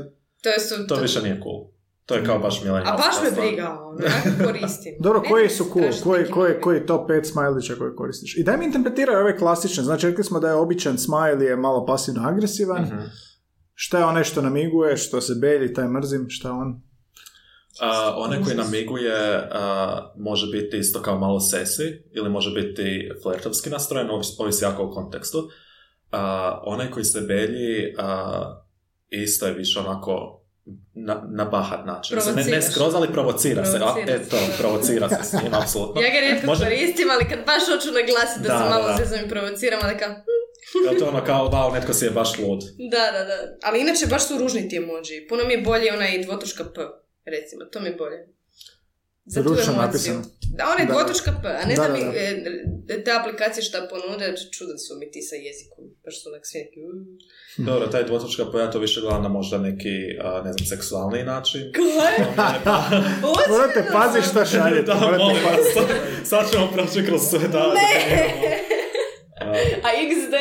To, 0.43 0.51
su, 0.61 0.87
To 0.87 0.95
više 0.95 1.23
nije 1.23 1.41
cool. 1.43 1.80
To 2.11 2.17
je 2.17 2.25
kao 2.25 2.39
baš 2.39 2.61
A 2.61 2.65
milenijalska 2.65 3.03
baš 3.07 3.17
me 3.25 3.41
briga, 3.41 3.79
ono, 3.83 3.99
ja 4.05 4.47
koristim. 4.47 4.95
Dobro, 5.01 5.21
Ne 5.21 5.29
koji 5.29 5.49
su 5.49 5.65
cool? 5.73 5.91
Koji, 6.03 6.31
koji, 6.31 6.61
koji 6.61 6.87
top 6.87 7.11
5 7.11 7.25
smajlića 7.25 7.75
koje 7.79 7.95
koristiš? 7.95 8.37
I 8.37 8.45
daj 8.45 8.57
mi 8.57 8.65
interpretiraj 8.65 9.17
ove 9.17 9.39
klasične. 9.39 9.85
Znači, 9.85 10.07
rekli 10.07 10.25
smo 10.25 10.41
da 10.41 10.49
je 10.49 10.55
običan 10.55 10.99
smajl 10.99 11.43
je 11.43 11.57
malo 11.57 11.87
pasivno 11.87 12.29
agresivan. 12.29 12.83
Mhm. 12.83 12.99
Šta 13.75 13.99
je 13.99 14.05
onaj 14.05 14.25
što 14.25 14.43
namiguje, 14.43 14.97
što 14.97 15.21
se 15.21 15.35
belji, 15.35 15.75
taj 15.75 15.89
mrzim, 15.89 16.27
šta 16.29 16.49
je 16.49 16.53
on? 16.53 16.83
A, 17.81 18.15
onaj 18.17 18.43
koji 18.43 18.57
namiguje 18.57 19.49
a, 19.53 20.13
može 20.19 20.47
biti 20.47 20.79
isto 20.79 21.03
kao 21.03 21.19
malo 21.19 21.41
sesi 21.41 22.03
ili 22.13 22.31
može 22.31 22.63
biti 22.63 23.11
flertovski 23.23 23.71
nastrojen, 23.71 24.09
ovis- 24.09 24.37
ovisi 24.39 24.65
jako 24.65 24.83
o 24.83 24.91
kontekstu. 24.91 25.49
A, 26.13 26.61
onaj 26.65 26.91
koji 26.91 27.05
se 27.05 27.21
belji 27.21 27.95
a, 27.99 28.63
isto 29.11 29.47
je 29.47 29.55
više 29.55 29.81
onako 29.81 30.40
na, 30.97 31.15
na 31.31 31.45
bahat 31.47 31.87
način. 31.87 32.19
Ne, 32.37 32.45
ne 32.47 32.63
skroz, 32.63 32.95
ali 32.95 33.09
provocira 33.09 33.65
se. 33.65 33.77
A, 33.77 33.79
Provocira 33.79 34.19
to, 34.21 34.37
se, 34.37 34.47
da. 34.47 34.57
provocira 34.59 35.09
se 35.09 35.23
s 35.23 35.43
njim, 35.43 35.55
apsolutno. 35.55 36.03
Ja 36.03 36.11
ga 36.11 36.21
rijetko 36.21 36.47
Može- 36.47 36.65
koristim, 36.65 37.09
ali 37.11 37.25
kad 37.25 37.39
baš 37.47 37.63
hoću 37.67 37.89
naglasiti 37.93 38.41
da, 38.41 38.49
Da, 38.49 38.59
se 38.59 38.65
malo 38.67 38.89
da. 38.89 38.97
zezam 38.99 39.27
i 39.27 39.29
provociram, 39.29 39.81
onda 39.83 39.97
kao, 39.97 40.09
Ja, 40.87 40.99
to 40.99 41.05
je 41.05 41.09
ono 41.09 41.25
kao, 41.25 41.49
wow, 41.49 41.73
netko 41.73 41.93
si 41.93 42.05
je 42.05 42.11
baš 42.11 42.39
lud. 42.39 42.61
da, 42.91 43.05
da, 43.15 43.25
da. 43.25 43.37
Ali 43.63 43.81
inače 43.81 44.07
baš 44.07 44.29
su 44.29 44.39
ružni 44.39 44.69
ti 44.69 44.77
emoji. 44.77 45.27
Puno 45.29 45.45
mi 45.45 45.53
je 45.53 45.61
bolje 45.61 45.93
onaj 45.93 46.19
dvotočka 46.19 46.65
P, 46.67 46.81
recimo, 47.27 47.65
to 47.65 47.81
mi 47.81 47.89
je 47.89 47.95
bolje. 47.95 48.19
Za 49.27 49.43
tu 49.43 49.49
Ručno 49.49 49.63
emociju. 49.65 49.83
napisano. 49.83 50.23
Da, 50.51 50.65
onaj 50.67 50.87
Da. 50.87 50.93
dvotočka 50.93 51.31
P, 51.43 51.49
a 51.55 51.67
ne 51.67 51.75
Da, 51.75 51.83
da, 51.83 51.89
da, 51.89 51.95
mi, 51.95 52.05
da. 52.05 52.95
e, 52.95 53.05
te 53.05 53.11
aplikacije 53.13 53.63
šta 53.63 53.89
ponude, 53.91 54.25
čudan 54.53 54.79
su 54.79 54.97
mi 54.97 55.11
ti 55.11 55.23
sa 55.23 55.37
jezikom. 55.39 55.85
Baš 56.05 56.23
su 56.23 56.29
onak 56.29 56.43
svi 56.45 56.59
neki. 56.59 56.81
Dobro, 57.69 57.87
taj 57.87 58.05
dvotočka 58.05 58.43
pa 58.45 58.61
ja 58.61 58.71
to 58.71 58.79
više 58.79 59.01
gledam 59.01 59.23
na 59.23 59.29
možda 59.31 59.59
neki, 59.59 59.95
a, 60.23 60.43
ne 60.45 60.53
znam, 60.53 60.67
seksualni 60.67 61.23
način. 61.25 61.61
Kaj? 61.73 62.15
Morate 63.49 63.87
paziti 63.93 64.29
šta 64.29 64.45
šaljete. 64.47 64.83
da, 64.83 64.95
molim 64.95 65.21
vas, 65.45 65.87
sad- 66.25 66.51
ćemo 66.51 66.71
proći 66.73 67.07
kroz 67.07 67.21
sve, 67.23 67.49
da. 67.49 67.59
A, 69.41 69.51
A 69.83 69.89
XD? 70.05 70.35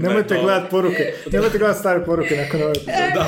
Nemojte 0.00 0.34
Ne, 0.34 0.40
to- 0.40 0.44
gledat 0.44 0.70
poruke. 0.70 1.12
Nemojte 1.32 1.58
gledat 1.58 1.76
stare 1.76 2.04
poruke 2.04 2.36
nakon 2.36 2.62
ove 2.62 2.70
epizode. 2.72 3.12
da, 3.14 3.26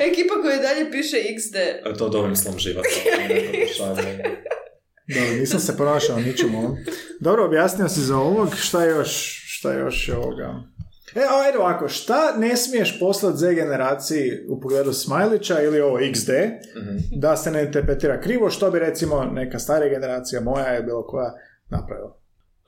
Ekipa 0.00 0.34
koja 0.42 0.56
dalje 0.58 0.90
piše 0.90 1.16
XD. 1.16 1.56
to 1.98 2.08
dobrim 2.08 2.36
slom 2.36 2.58
šalje. 2.58 4.24
Dobro, 5.08 5.30
nisam 5.32 5.60
se 5.60 5.76
ponašao 5.76 6.16
ničemu 6.18 6.58
ovom. 6.58 6.76
Dobro, 7.20 7.44
objasnio 7.44 7.88
si 7.88 8.00
za 8.00 8.16
ovog. 8.16 8.48
Šta 8.56 8.84
još, 8.84 9.10
šta 9.48 9.72
još 9.74 10.08
ovoga? 10.10 10.54
E, 11.14 11.20
a, 11.20 11.40
ajde 11.40 11.58
ovako, 11.58 11.88
šta 11.88 12.34
ne 12.36 12.56
smiješ 12.56 12.98
poslati 13.00 13.38
Z 13.38 13.52
generaciji 13.52 14.30
u 14.48 14.60
pogledu 14.60 14.92
Smajlića 14.92 15.62
ili 15.62 15.80
ovo 15.80 15.98
XD, 15.98 16.30
Mhm. 16.76 16.96
da 17.12 17.36
se 17.36 17.50
ne 17.50 17.62
interpretira 17.62 18.20
krivo, 18.20 18.50
što 18.50 18.70
bi 18.70 18.78
recimo 18.78 19.24
neka 19.24 19.58
starija 19.58 19.88
generacija, 19.90 20.40
moja 20.40 20.66
je 20.66 20.82
bilo 20.82 21.06
koja, 21.06 21.32
napravila. 21.70 22.18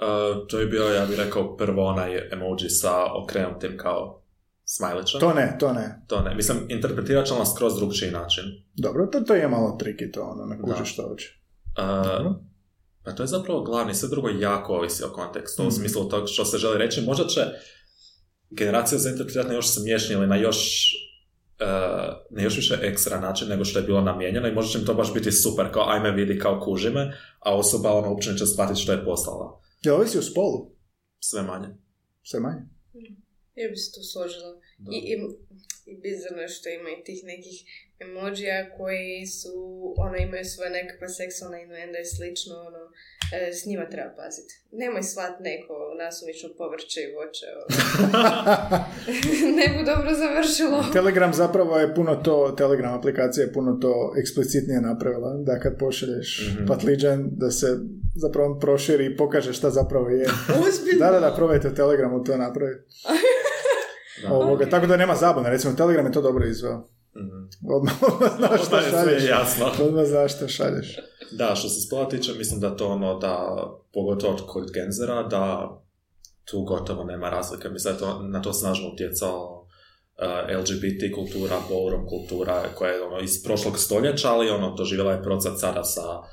Uh, 0.00 0.46
to 0.48 0.60
je 0.60 0.66
bio, 0.66 0.84
ja 0.84 1.06
bih 1.06 1.18
rekao, 1.18 1.56
prvo 1.56 1.84
onaj 1.86 2.28
emoji 2.32 2.68
sa 2.68 2.92
okrenutim 3.22 3.76
kao 3.76 4.22
smajlićem. 4.64 5.20
To 5.20 5.32
ne, 5.34 5.56
to 5.60 5.72
ne. 5.72 6.02
To 6.06 6.20
ne. 6.22 6.34
Mislim, 6.34 6.58
interpretirat 6.68 7.26
će 7.26 7.34
na 7.34 7.46
skroz 7.46 7.76
drugčiji 7.76 8.10
način. 8.10 8.44
Dobro, 8.74 9.06
to, 9.06 9.20
to 9.20 9.34
je 9.34 9.48
malo 9.48 9.76
triki 9.78 10.12
to, 10.12 10.20
ono, 10.22 10.44
ne 10.46 10.58
kužiš 10.62 10.92
što 10.92 11.08
hoće. 11.08 11.28
Uh, 11.78 12.34
pa 13.04 13.12
to 13.12 13.22
je 13.22 13.26
zapravo 13.26 13.62
glavni, 13.62 13.94
sve 13.94 14.08
drugo 14.08 14.28
jako 14.28 14.72
ovisi 14.72 15.04
o 15.04 15.12
kontekstu, 15.12 15.62
u 15.62 15.66
Mhm. 15.66 15.74
smislu 15.74 16.08
tog 16.08 16.24
što 16.28 16.44
se 16.44 16.58
želi 16.58 16.78
reći. 16.78 17.02
Možda 17.02 17.26
će 17.26 17.40
generacija 18.50 18.98
zainterpretirati 18.98 19.48
na 19.48 19.54
još 19.54 19.68
smješniji 19.68 20.16
ili 20.16 20.26
na 20.26 20.36
još 20.36 20.90
uh, 21.60 21.66
na 22.30 22.42
još 22.42 22.56
više 22.56 22.78
ekstra 22.82 23.20
način 23.20 23.48
nego 23.48 23.64
što 23.64 23.78
je 23.78 23.84
bilo 23.84 24.00
namijenjeno 24.00 24.48
i 24.48 24.52
možda 24.52 24.72
će 24.72 24.78
im 24.78 24.86
to 24.86 24.94
baš 24.94 25.14
biti 25.14 25.32
super, 25.32 25.72
kao 25.72 25.84
ajme 25.88 26.10
vidi 26.10 26.38
kao 26.38 26.60
kuži 26.60 26.90
me, 26.90 27.12
a 27.40 27.56
osoba 27.56 27.92
ono 27.92 28.10
uopće 28.10 28.30
neće 28.32 28.46
shvatiti 28.46 28.80
što 28.80 28.92
je 28.92 29.04
poslala. 29.04 29.60
Jel 29.82 29.94
ovisi 29.94 30.18
u 30.18 30.22
spolu? 30.22 30.70
Sve 31.20 31.42
manje. 31.42 31.68
Sve 32.22 32.40
manje. 32.40 32.62
Ja 33.54 33.68
bi 33.70 33.76
se 33.76 33.92
tu 33.92 34.00
složila. 34.02 34.60
I, 34.92 34.96
i 34.96 35.14
bizarno 36.02 36.48
što 36.48 36.68
ima 36.68 36.90
i 36.90 37.04
tih 37.04 37.24
nekih 37.24 37.56
emojija 38.00 38.76
koji 38.76 39.26
su, 39.26 39.54
ono, 39.96 40.16
imaju 40.16 40.44
svoje 40.44 40.70
nekakva 40.70 41.08
seksualna 41.08 41.58
innuenda 41.60 41.98
i 41.98 42.04
slično, 42.04 42.54
ono, 42.68 42.82
e, 43.34 43.52
s 43.52 43.66
njima 43.66 43.88
treba 43.90 44.10
paziti. 44.16 44.54
Nemoj 44.72 45.02
slat 45.02 45.40
neko 45.40 45.74
nasumično 45.98 46.48
povrće 46.58 47.00
i 47.00 47.12
voće, 47.16 47.46
ono. 47.56 47.68
ne 49.58 49.66
bu 49.78 49.84
dobro 49.84 50.10
završilo. 50.14 50.84
Telegram 50.92 51.32
zapravo 51.34 51.78
je 51.78 51.94
puno 51.94 52.16
to, 52.16 52.54
Telegram 52.58 52.94
aplikacija 52.98 53.44
je 53.46 53.52
puno 53.52 53.72
to 53.82 54.14
eksplicitnije 54.20 54.80
napravila, 54.80 55.34
da 55.46 55.58
kad 55.60 55.78
pošalješ 55.78 56.50
Mhm. 56.54 56.66
patliđan, 56.66 57.28
da 57.32 57.50
se 57.50 57.78
zapravo 58.16 58.58
proširi 58.58 59.06
i 59.06 59.16
pokaže 59.16 59.52
šta 59.52 59.70
zapravo 59.70 60.08
je. 60.08 60.26
Ozbiljno. 60.68 60.98
Da, 60.98 61.10
da, 61.10 61.20
da, 61.20 61.34
probajte 61.36 61.68
u 61.68 61.74
Telegramu 61.74 62.24
to 62.24 62.36
napraviti. 62.36 62.82
Da. 64.22 64.34
Ovoga. 64.34 64.68
Tako 64.70 64.86
da 64.86 64.96
nema 64.96 65.14
zabune, 65.14 65.50
recimo 65.50 65.74
Telegram 65.74 66.06
je 66.06 66.12
to 66.12 66.20
dobro 66.22 66.46
izveo. 66.46 66.88
Mhm. 67.16 67.70
Odmah, 67.74 67.94
odmah 68.02 68.30
znaš 68.38 68.66
šta 68.66 68.80
šalješ. 68.90 69.24
jasno. 69.28 69.66
Odmah 69.84 70.04
znaš 70.06 70.36
šta 70.36 70.48
šalješ. 70.48 70.98
Da, 71.32 71.54
što 71.54 71.68
se 71.68 71.80
spola 71.86 72.08
tiče, 72.08 72.32
mislim 72.38 72.60
da 72.60 72.76
to 72.76 72.88
ono 72.88 73.18
da, 73.18 73.56
pogotovo 73.94 74.32
od 74.32 74.46
kod 74.46 74.70
Genzera, 74.74 75.22
da 75.22 75.68
tu 76.44 76.62
gotovo 76.62 77.04
nema 77.04 77.30
razlike. 77.30 77.68
Mislim 77.68 77.94
da 77.94 78.06
je 78.06 78.12
to, 78.12 78.22
na 78.22 78.42
to 78.42 78.52
snažno 78.52 78.88
utjecao 78.92 79.66
uh, 80.18 80.60
LGBT 80.60 81.14
kultura, 81.14 81.56
ballroom 81.70 82.06
kultura 82.08 82.62
koja 82.74 82.90
je 82.92 83.02
ono, 83.02 83.20
iz 83.20 83.42
prošlog 83.44 83.78
stoljeća, 83.78 84.28
ali 84.28 84.50
ono, 84.50 84.74
doživjela 84.74 85.12
je 85.12 85.22
procvat 85.22 85.58
sada 85.58 85.84
sa, 85.84 86.18
uh, 86.18 86.24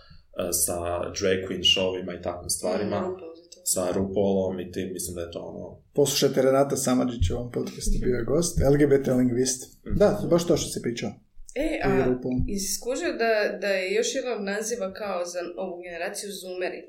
sa 0.65 0.99
drag 0.99 1.39
queen 1.49 1.63
showima 1.75 2.19
i 2.19 2.21
takvim 2.21 2.49
stvarima, 2.49 2.99
Mm, 3.01 3.19
to. 3.19 3.26
Sa 3.73 3.91
RuPaulom 3.95 4.59
i 4.59 4.71
tim, 4.71 4.87
mislim 4.93 5.15
da 5.15 5.21
je 5.21 5.31
to 5.31 5.39
ono... 5.39 5.81
Poslušajte 5.93 6.41
Renata 6.41 6.75
Samadžić 6.75 7.29
u 7.29 7.35
ovom 7.35 7.51
podcastu, 7.51 7.95
bio 8.03 8.15
je 8.15 8.23
gost, 8.23 8.59
LGBT 8.71 9.07
lingvist. 9.07 9.61
Mhm. 9.87 9.97
Da, 10.01 10.09
baš 10.31 10.47
to 10.47 10.57
što 10.57 10.69
si 10.69 10.81
pričao. 10.81 11.11
E, 11.55 11.69
a 11.83 12.05
rupu. 12.05 12.29
jesi 12.47 12.73
skužio 12.77 13.11
da, 13.23 13.57
da 13.61 13.67
je 13.67 13.95
još 13.95 14.15
jedan 14.15 14.43
naziva 14.43 14.93
kao 14.93 15.25
za 15.25 15.39
ovu 15.57 15.81
generaciju 15.85 16.29
zoomeri? 16.41 16.81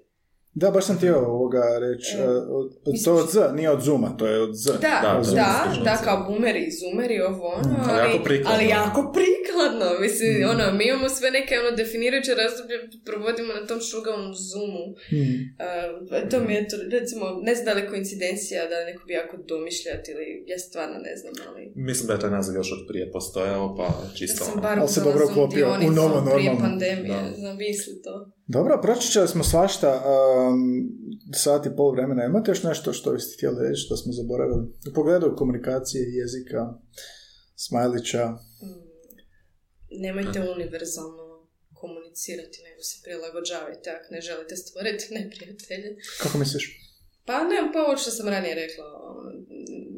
Da, 0.61 0.71
baš 0.71 0.85
sam 0.85 0.97
htio 0.97 1.17
ovoga 1.27 1.63
reći. 1.81 2.13
E, 2.19 2.29
od- 2.51 2.71
od- 2.85 3.05
to 3.05 3.13
od 3.15 3.29
Z, 3.31 3.55
nije 3.55 3.71
od 3.71 3.81
Zuma, 3.83 4.11
to 4.19 4.25
je 4.27 4.37
od 4.41 4.53
Z. 4.55 4.67
Da, 4.73 4.79
Da, 4.79 5.01
da, 5.05 5.09
je 5.11 5.15
da, 5.15 5.23
slušalica. 5.65 6.05
kao 6.05 6.17
boomeri 6.25 6.61
i 6.61 6.73
zoomeri, 6.73 7.17
ovo 7.23 7.47
ono, 7.51 7.69
Mm. 7.71 7.81
Ali 7.83 7.93
ali, 7.93 8.07
jako 8.07 8.25
prikladno. 8.25 8.55
ali 8.55 8.65
jako 8.71 9.01
prikladno, 9.17 9.87
mislim, 10.01 10.31
Mm. 10.37 10.45
ono, 10.47 10.65
mi 10.73 10.85
imamo 10.87 11.09
sve 11.11 11.29
neke, 11.31 11.53
ono, 11.59 11.71
definirajuće 11.73 12.33
razdoblje, 12.35 12.77
provodimo 13.05 13.51
na 13.55 13.67
tom 13.67 13.81
šugavom 13.83 14.27
zoomu, 14.45 14.85
Hmm. 15.11 15.37
Uh, 15.59 16.29
to 16.31 16.37
mi 16.41 16.53
je, 16.55 16.69
to, 16.71 16.77
recimo, 16.91 17.25
ne 17.43 17.55
znam 17.55 17.65
da 17.67 17.73
li 17.73 17.81
je 17.81 17.89
koincidencija, 17.89 18.61
da 18.71 18.79
li 18.79 18.85
neko 18.85 19.03
bi 19.07 19.13
jako 19.15 19.35
domišljati 19.45 20.07
ili 20.13 20.27
ja 20.47 20.59
stvarno 20.61 20.97
ne 21.01 21.15
znam, 21.17 21.35
ali... 21.47 21.63
Mislim 21.89 22.05
da 22.07 22.13
je 22.13 22.21
taj 22.21 22.31
naziv 22.31 22.55
još 22.55 22.71
od 22.73 22.83
prije 22.89 23.07
postojao, 23.13 23.77
pa 23.77 23.83
Ja 23.85 24.11
čisto 24.19 24.41
sam 24.41 24.53
ono. 24.53 24.63
bar 24.63 24.77
Ali 24.79 24.89
se 24.89 25.01
dobro 25.01 25.23
uklopio 25.31 25.67
u 25.81 25.91
novo 25.93 26.17
prije 26.27 26.51
normalno. 26.51 26.61
pandemije, 26.61 27.21
Da. 27.23 27.35
zamisli 27.39 27.95
to. 28.03 28.15
Dobro, 28.51 28.81
pročičali 28.83 29.29
smo 29.29 29.45
svašta. 29.45 29.91
Um, 30.05 30.89
sat 31.35 31.67
i 31.67 31.77
pol 31.77 31.93
vremena. 31.93 32.25
Imate 32.25 32.51
još 32.51 32.63
nešto 32.63 32.93
što 32.93 33.13
biste 33.13 33.35
htjeli 33.37 33.69
reći 33.69 33.81
što 33.81 33.97
smo 33.97 34.13
zaboravili? 34.13 34.63
U 34.91 34.95
pogledu 34.95 35.37
komunikacije, 35.37 36.03
jezika, 36.21 36.61
smajlića. 37.57 38.25
Mm. 38.63 38.89
Nemojte 39.91 40.39
univerzalno 40.57 41.49
komunicirati, 41.75 42.59
nego 42.69 42.83
se 42.83 42.97
prilagođavajte 43.05 43.91
ako 43.91 44.15
ne 44.15 44.21
želite 44.21 44.57
stvoriti 44.57 45.05
neprijatelje. 45.19 45.97
Kako 46.23 46.39
misliš? 46.39 46.65
Pa 47.27 47.45
ne, 47.45 47.57
pa 47.73 47.79
ovo 47.85 47.97
što 47.97 48.11
sam 48.11 48.29
ranije 48.29 48.55
rekla, 48.55 48.85
ono, 49.11 49.31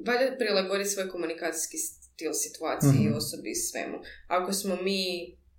valja 0.06 0.36
prilagoditi 0.38 0.90
svoj 0.90 1.08
komunikacijski 1.08 1.78
stil 1.78 2.32
situaciji, 2.32 3.06
Mhm. 3.06 3.14
osobi 3.16 3.50
i 3.50 3.54
svemu. 3.68 3.98
Ako 4.28 4.52
smo 4.52 4.76
mi 4.82 5.02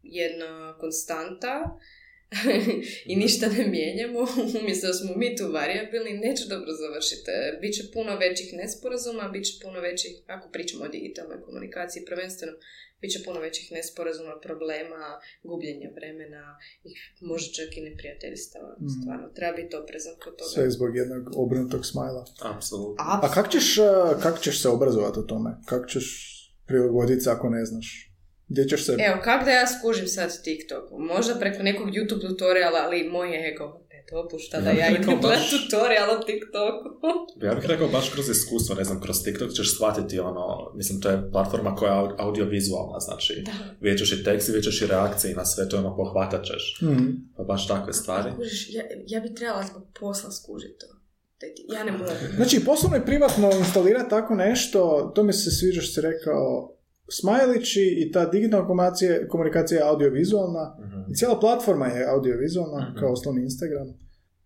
jedna 0.03 0.77
konstanta 0.79 1.53
i 3.11 3.15
ništa 3.15 3.45
ne 3.57 3.67
mijenjamo, 3.67 4.19
umjesto 4.61 4.87
da 4.87 4.93
smo 4.93 5.15
mi 5.15 5.35
tu 5.35 5.51
variabilni, 5.51 6.13
neće 6.25 6.43
dobro 6.53 6.71
završiti. 6.83 7.31
Biće 7.61 7.83
puno 7.93 8.17
većih 8.17 8.53
nesporazuma, 8.53 9.29
bit 9.33 9.45
će 9.45 9.53
puno 9.63 9.79
većih, 9.79 10.11
ako 10.27 10.49
pričamo 10.49 10.83
o 10.83 10.87
digitalnoj 10.87 11.41
komunikaciji 11.41 12.05
prvenstveno, 12.05 12.53
bit 13.01 13.11
će 13.11 13.23
puno 13.25 13.39
većih 13.39 13.71
nesporazuma, 13.71 14.39
problema, 14.47 15.03
gubljenja 15.43 15.89
vremena 15.97 16.57
i 16.83 16.91
možda 17.21 17.49
čak 17.57 17.77
i 17.77 17.81
neprijateljstava. 17.81 18.71
Mhm. 18.79 18.89
Stvarno, 18.95 19.27
treba 19.37 19.53
biti 19.55 19.75
oprezan 19.75 20.15
kod 20.23 20.33
toga. 20.37 20.49
Sve 20.53 20.69
zbog 20.69 20.95
jednog 20.95 21.23
obrnutog 21.35 21.85
smajla. 21.85 22.25
Apsolutno. 22.41 22.95
A 23.23 23.31
kak 23.33 23.51
ćeš, 23.51 23.77
uh, 23.77 23.85
kak 24.23 24.41
ćeš 24.41 24.61
se 24.61 24.67
obrazovati 24.69 25.19
o 25.19 25.23
tome? 25.31 25.49
Kako 25.65 25.85
ćeš 25.87 26.07
prilagoditi 26.65 27.29
ako 27.29 27.49
ne 27.49 27.65
znaš? 27.65 28.10
Gdje 28.51 28.67
ćeš 28.67 28.85
se... 28.85 28.91
Evo, 28.99 29.17
kak 29.23 29.45
da 29.45 29.51
ja 29.51 29.65
skužim 29.69 30.07
sad 30.07 30.43
TikTok? 30.43 30.83
Možda 30.91 31.35
preko 31.35 31.63
nekog 31.63 31.87
YouTube 31.89 32.21
tutoriala, 32.21 32.79
ali 32.79 33.09
moj 33.09 33.49
ego 33.49 33.65
ne 33.89 33.99
dopušta 34.11 34.59
da 34.59 34.69
Ja 34.69 34.73
bih 34.73 34.81
ja 34.81 34.89
idem 34.89 35.03
gledat 35.03 35.21
baš- 35.23 35.49
tutorial 35.51 36.09
o 36.09 36.17
TikToku. 36.19 36.89
Ja 37.45 37.55
bih 37.55 37.65
rekao 37.65 37.87
baš 37.87 38.09
kroz 38.09 38.29
iskustvo, 38.29 38.75
ne 38.75 38.83
znam, 38.83 39.01
kroz 39.01 39.23
TikTok 39.23 39.51
ćeš 39.51 39.75
shvatiti 39.75 40.19
ono, 40.19 40.45
mislim, 40.75 41.01
to 41.01 41.09
je 41.09 41.31
platforma 41.31 41.75
koja 41.75 41.93
je 41.93 41.99
au- 41.99 42.15
audiovizualna, 42.17 42.99
znači, 42.99 43.43
Da. 43.45 43.51
vidjet 43.81 43.99
ćeš 43.99 44.11
i 44.11 44.23
tekst 44.23 44.49
i 44.49 44.51
vidjet 44.51 44.65
ćeš 44.65 44.81
i 44.81 44.87
reakcije 44.87 45.31
i 45.31 45.35
na 45.35 45.45
sve 45.45 45.69
to 45.69 45.77
ono 45.77 45.95
pohvatat 45.95 46.45
ćeš. 46.45 46.79
Mhm. 46.83 47.05
Pa 47.37 47.43
baš 47.43 47.67
takve 47.67 47.93
stvari. 47.93 48.31
Kužiš, 48.35 48.67
ja, 48.69 48.83
ja 49.07 49.19
bi 49.19 49.35
trebala 49.35 49.63
zbog 49.63 49.83
posla 49.99 50.31
skužiti 50.31 50.75
to. 50.79 50.87
Ja 51.69 51.83
ne 51.83 51.91
mogu. 51.91 52.03
Znači, 52.35 52.65
poslovno 52.65 52.97
i 52.97 53.05
privatno 53.05 53.51
instalirati 53.53 54.09
tako 54.09 54.35
nešto, 54.35 55.11
to 55.15 55.23
mi 55.23 55.33
se 55.33 55.51
sviđa 55.51 55.81
što 55.81 55.93
si 55.93 56.01
rekao, 56.01 56.75
smajlići 57.19 57.95
i 58.01 58.11
ta 58.11 58.25
digitalna 58.25 58.67
komunikacija, 58.67 59.27
komunikacija 59.27 59.77
je 59.79 59.89
audiovizualna. 59.89 60.77
Mhm. 60.85 61.11
I 61.11 61.15
cijela 61.15 61.39
platforma 61.39 61.87
je 61.87 62.05
audiovizualna, 62.09 62.89
Mhm. 62.89 62.99
kao 62.99 63.11
osnovni 63.11 63.41
Instagram. 63.43 63.87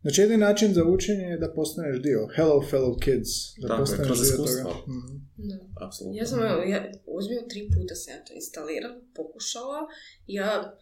Znači, 0.02 0.22
jedini 0.22 0.38
način 0.40 0.74
za 0.74 0.84
učenje 0.86 1.24
je 1.24 1.38
da 1.38 1.54
postaneš 1.54 2.02
dio. 2.02 2.28
Hello, 2.36 2.64
fellow 2.72 2.94
kids. 3.04 3.32
Da 3.62 3.68
Tako 3.68 3.74
je, 3.74 3.80
postaneš 3.82 4.08
kroz 4.08 4.20
dio 4.22 4.38
toga. 4.38 4.76
Mhm. 4.94 5.14
Da. 5.50 5.86
Apsolutno. 5.86 6.18
Ja 6.20 6.26
sam, 6.26 6.40
ja, 6.74 6.92
uzmio 7.18 7.42
tri 7.50 7.62
puta 7.76 7.96
sam 7.96 8.14
ja 8.14 8.20
to 8.26 8.34
instalirala, 8.34 8.96
pokušala. 9.16 9.80
Ja 10.28 10.78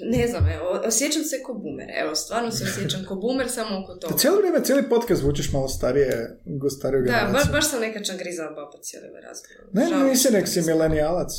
ne 0.00 0.28
znam, 0.28 0.48
evo, 0.48 0.80
osjećam 0.86 1.24
se 1.24 1.42
ko 1.42 1.54
boomer. 1.54 1.88
Evo, 1.96 2.14
stvarno 2.14 2.50
se 2.50 2.64
osjećam 2.64 3.04
ko 3.08 3.14
boomer 3.14 3.48
samo 3.50 3.78
oko 3.78 3.94
Da 3.94 4.00
toga. 4.00 4.16
cijelo 4.16 4.36
vrijeme, 4.36 4.64
cijeli 4.64 4.88
podcast 4.88 5.20
zvučiš 5.20 5.52
malo 5.52 5.68
starije, 5.68 6.38
stariju 6.70 7.00
Da, 7.00 7.06
generaciju. 7.06 7.32
baš, 7.32 7.52
baš 7.52 7.70
sam 7.70 7.80
neka 7.80 8.04
čangrizala 8.04 8.50
baba 8.50 8.78
cijeli 8.82 9.08
ovaj 9.08 9.22
razgovor. 9.22 9.64
Ne, 9.72 10.10
nisi 10.10 10.32
nek 10.32 10.48
si 10.48 10.62
milenijalac. 10.62 11.32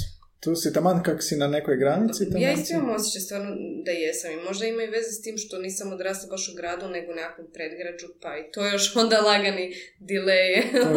Tu 0.43 0.55
si 0.55 0.73
taman 0.73 1.03
kak 1.03 1.23
si 1.23 1.35
na 1.35 1.47
nekoj 1.47 1.77
granici. 1.77 2.25
taman 2.25 2.41
Ja 2.41 2.51
isto 2.53 2.73
imam 2.73 2.89
osjećaj 2.89 3.21
stvarno 3.21 3.51
da 3.85 3.91
jesam 3.91 4.31
i 4.31 4.43
možda 4.47 4.65
ima 4.65 4.83
i 4.83 4.87
veze 4.87 5.11
s 5.11 5.21
tim 5.21 5.37
što 5.37 5.59
nisam 5.59 5.93
odrasla 5.93 6.29
baš 6.29 6.49
u 6.49 6.55
gradu 6.55 6.89
nego 6.89 7.11
u 7.11 7.15
nekakvom 7.15 7.47
predgrađu 7.53 8.07
pa 8.21 8.37
i 8.37 8.51
to 8.51 8.65
je 8.65 8.71
još 8.71 8.95
onda 9.03 9.21
lagani 9.21 9.73
delay. 10.01 10.51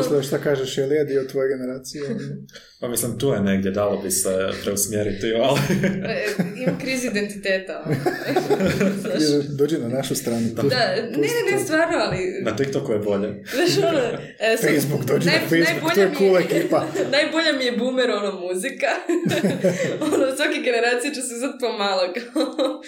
Ovo 0.08 0.22
šta 0.22 0.38
kažeš, 0.38 0.78
je 0.78 0.86
li 0.86 0.94
je 0.94 1.04
dio 1.04 1.24
tvoje 1.24 1.48
generacije? 1.48 2.02
Pa 2.80 2.88
mislim, 2.88 3.18
tu 3.18 3.28
je 3.28 3.40
negdje, 3.40 3.70
dalo 3.70 4.02
bi 4.02 4.10
se 4.10 4.28
preusmjeriti, 4.62 5.26
ali... 5.34 5.60
E, 6.06 6.26
Imam 6.62 6.78
kriz 6.80 7.04
identiteta. 7.04 7.84
Znaš, 9.00 9.22
Dođi 9.48 9.78
na 9.78 9.88
našu 9.88 10.14
stranu. 10.14 10.46
da, 10.54 10.62
ne, 10.62 11.28
ne, 11.46 11.52
ne, 11.52 11.64
stvarno, 11.64 11.98
ali... 11.98 12.18
Na 12.42 12.56
TikToku 12.56 12.92
je 12.92 12.98
bolje. 12.98 13.44
Znaš, 13.54 13.84
ono, 13.90 14.00
e, 14.40 14.56
Facebook, 14.56 15.04
dođi 15.04 15.26
na 15.26 15.32
Facebook, 15.32 15.94
to 15.94 16.00
je 16.00 16.06
najbolja 16.06 16.18
cool 16.18 16.30
mi 16.30 16.36
je- 16.36 16.58
ekipa. 16.58 16.86
najbolja 17.12 17.52
mi 17.52 17.64
je 17.64 17.72
boomer, 17.72 18.10
ono, 18.10 18.40
muzika. 18.40 18.86
ono, 20.04 20.36
svake 20.36 20.60
generacije 20.64 21.14
će 21.14 21.20
se 21.20 21.34
sad 21.40 21.52
pomalo 21.60 22.12
kao... 22.14 22.80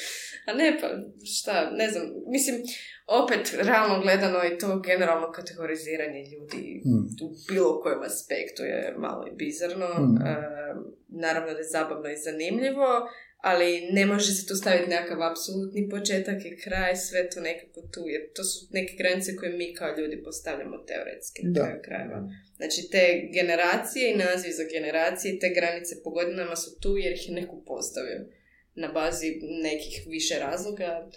A 0.46 0.52
ne, 0.52 0.78
pa 0.80 0.88
šta, 1.24 1.70
ne 1.70 1.88
znam, 1.90 2.04
mislim, 2.26 2.56
opet, 3.06 3.54
realno 3.62 4.02
gledano 4.02 4.38
i 4.44 4.58
to 4.58 4.80
generalno 4.80 5.32
kategoriziranje 5.32 6.24
ljudi 6.32 6.82
Mm. 6.84 7.06
u 7.24 7.28
bilo 7.48 7.80
kojem 7.80 8.02
aspektu 8.02 8.62
je 8.62 8.94
malo 8.98 9.26
i 9.26 9.36
bizarno. 9.36 9.86
Mm. 9.86 10.26
E, 10.26 10.34
naravno 11.08 11.52
da 11.52 11.58
je 11.58 11.72
zabavno 11.72 12.10
i 12.10 12.16
zanimljivo, 12.16 13.08
ali 13.36 13.88
ne 13.92 14.06
može 14.06 14.32
se 14.32 14.46
tu 14.46 14.54
staviti 14.54 14.90
nekakav 14.90 15.22
apsolutni 15.22 15.88
početak 15.88 16.44
i 16.44 16.56
kraj, 16.64 16.96
sve 16.96 17.30
to 17.30 17.40
nekako 17.40 17.80
tu, 17.92 18.00
jer 18.08 18.22
to 18.34 18.44
su 18.44 18.66
neke 18.70 18.94
granice 18.96 19.36
koje 19.36 19.52
mi 19.52 19.74
kao 19.74 19.98
ljudi 19.98 20.22
postavljamo 20.22 20.76
teoretski 20.78 21.40
Da. 21.44 21.60
kraju 21.64 21.80
krajeva. 21.84 22.28
Znači, 22.56 22.88
te 22.92 23.04
generacije 23.38 24.12
i 24.12 24.16
naziv 24.16 24.52
za 24.60 24.64
generacije, 24.74 25.38
te 25.38 25.48
granice 25.58 25.94
po 26.04 26.10
godinama 26.10 26.56
su 26.56 26.80
tu 26.80 26.96
jer 26.96 27.12
ih 27.12 27.28
je 27.28 27.34
neko 27.34 27.64
postavio 27.66 28.20
na 28.74 28.88
bazi 28.88 29.28
nekih 29.62 30.04
više 30.08 30.34
razloga. 30.38 31.08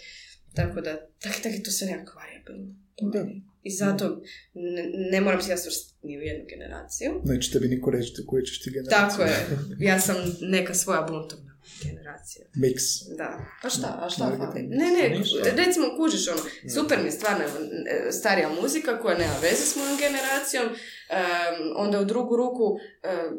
Tako 0.56 0.82
da, 0.82 0.94
tak, 1.24 1.36
tak 1.44 1.54
je 1.54 1.64
to 1.64 1.72
sve 1.72 1.88
nekako 1.88 2.20
variabilno. 2.20 2.76
Da. 3.14 3.26
I 3.64 3.72
zato 3.72 4.22
ne, 4.54 4.84
ne 5.12 5.22
moram 5.22 5.41
se 5.41 5.52
ja 5.52 5.58
svrstati 5.58 6.08
ni 6.08 6.18
u 6.18 6.22
jednu 6.22 6.46
generaciju. 6.50 7.22
Neće 7.26 7.52
tebi 7.52 7.68
niko 7.68 7.91
reći 7.91 8.14
koju 8.28 8.41
ćeš 8.41 8.62
ti 8.62 8.72
generaciju. 8.72 8.98
Tako 9.00 9.24
je. 9.24 9.36
Ja 9.90 10.00
sam 10.00 10.16
neka 10.41 10.74
svoja 10.74 11.02
buntovna 11.02 11.49
generacija. 11.84 12.45
Mix. 12.56 12.77
Da. 13.18 13.45
A 13.64 13.69
šta? 13.69 13.99
A 14.02 14.10
šta 14.10 14.31
fali? 14.38 14.61
Ne, 14.61 14.86
ne, 14.86 15.23
recimo 15.65 15.88
kužiš 15.98 16.27
ono, 16.27 16.41
super 16.76 16.98
mi 16.99 17.06
je 17.06 17.11
stvarno 17.11 17.44
e, 17.45 18.11
starija 18.11 18.49
muzika 18.61 18.99
koja 18.99 19.18
nema 19.18 19.36
veze 19.41 19.65
s 19.65 19.76
mojom 19.76 19.98
generacijom, 19.98 20.69
Em, 21.10 21.73
onda 21.76 21.99
u 21.99 22.06
drugu 22.06 22.36
ruku 22.36 22.80
em, 23.03 23.38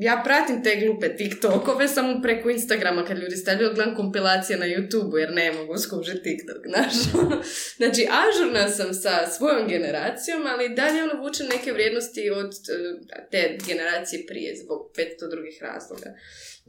ja 0.00 0.22
pratim 0.24 0.62
te 0.62 0.76
glupe 0.76 1.16
TikTokove 1.16 1.88
samo 1.88 2.22
preko 2.22 2.50
Instagrama 2.50 3.04
kad 3.04 3.18
ljudi 3.18 3.36
stavljaju 3.36 3.74
gledam 3.74 3.94
kompilacije 3.94 4.58
na 4.58 4.66
YouTubeu 4.66 5.16
jer 5.16 5.32
ne 5.32 5.52
mogu 5.52 5.78
skužiti 5.78 6.22
TikTok, 6.22 6.66
znaš. 6.66 6.94
znači, 7.80 8.08
ažurna 8.24 8.68
sam 8.68 8.94
sa 8.94 9.26
svojom 9.26 9.68
generacijom, 9.68 10.46
ali 10.46 10.74
dalje 10.74 11.02
ono 11.02 11.22
vučem 11.22 11.46
neke 11.46 11.72
vrijednosti 11.72 12.30
od 12.30 12.52
e, 12.52 13.26
te 13.30 13.58
generacije 13.66 14.26
prije 14.26 14.56
zbog 14.56 14.78
500 14.96 15.30
drugih 15.30 15.58
razloga. 15.62 16.14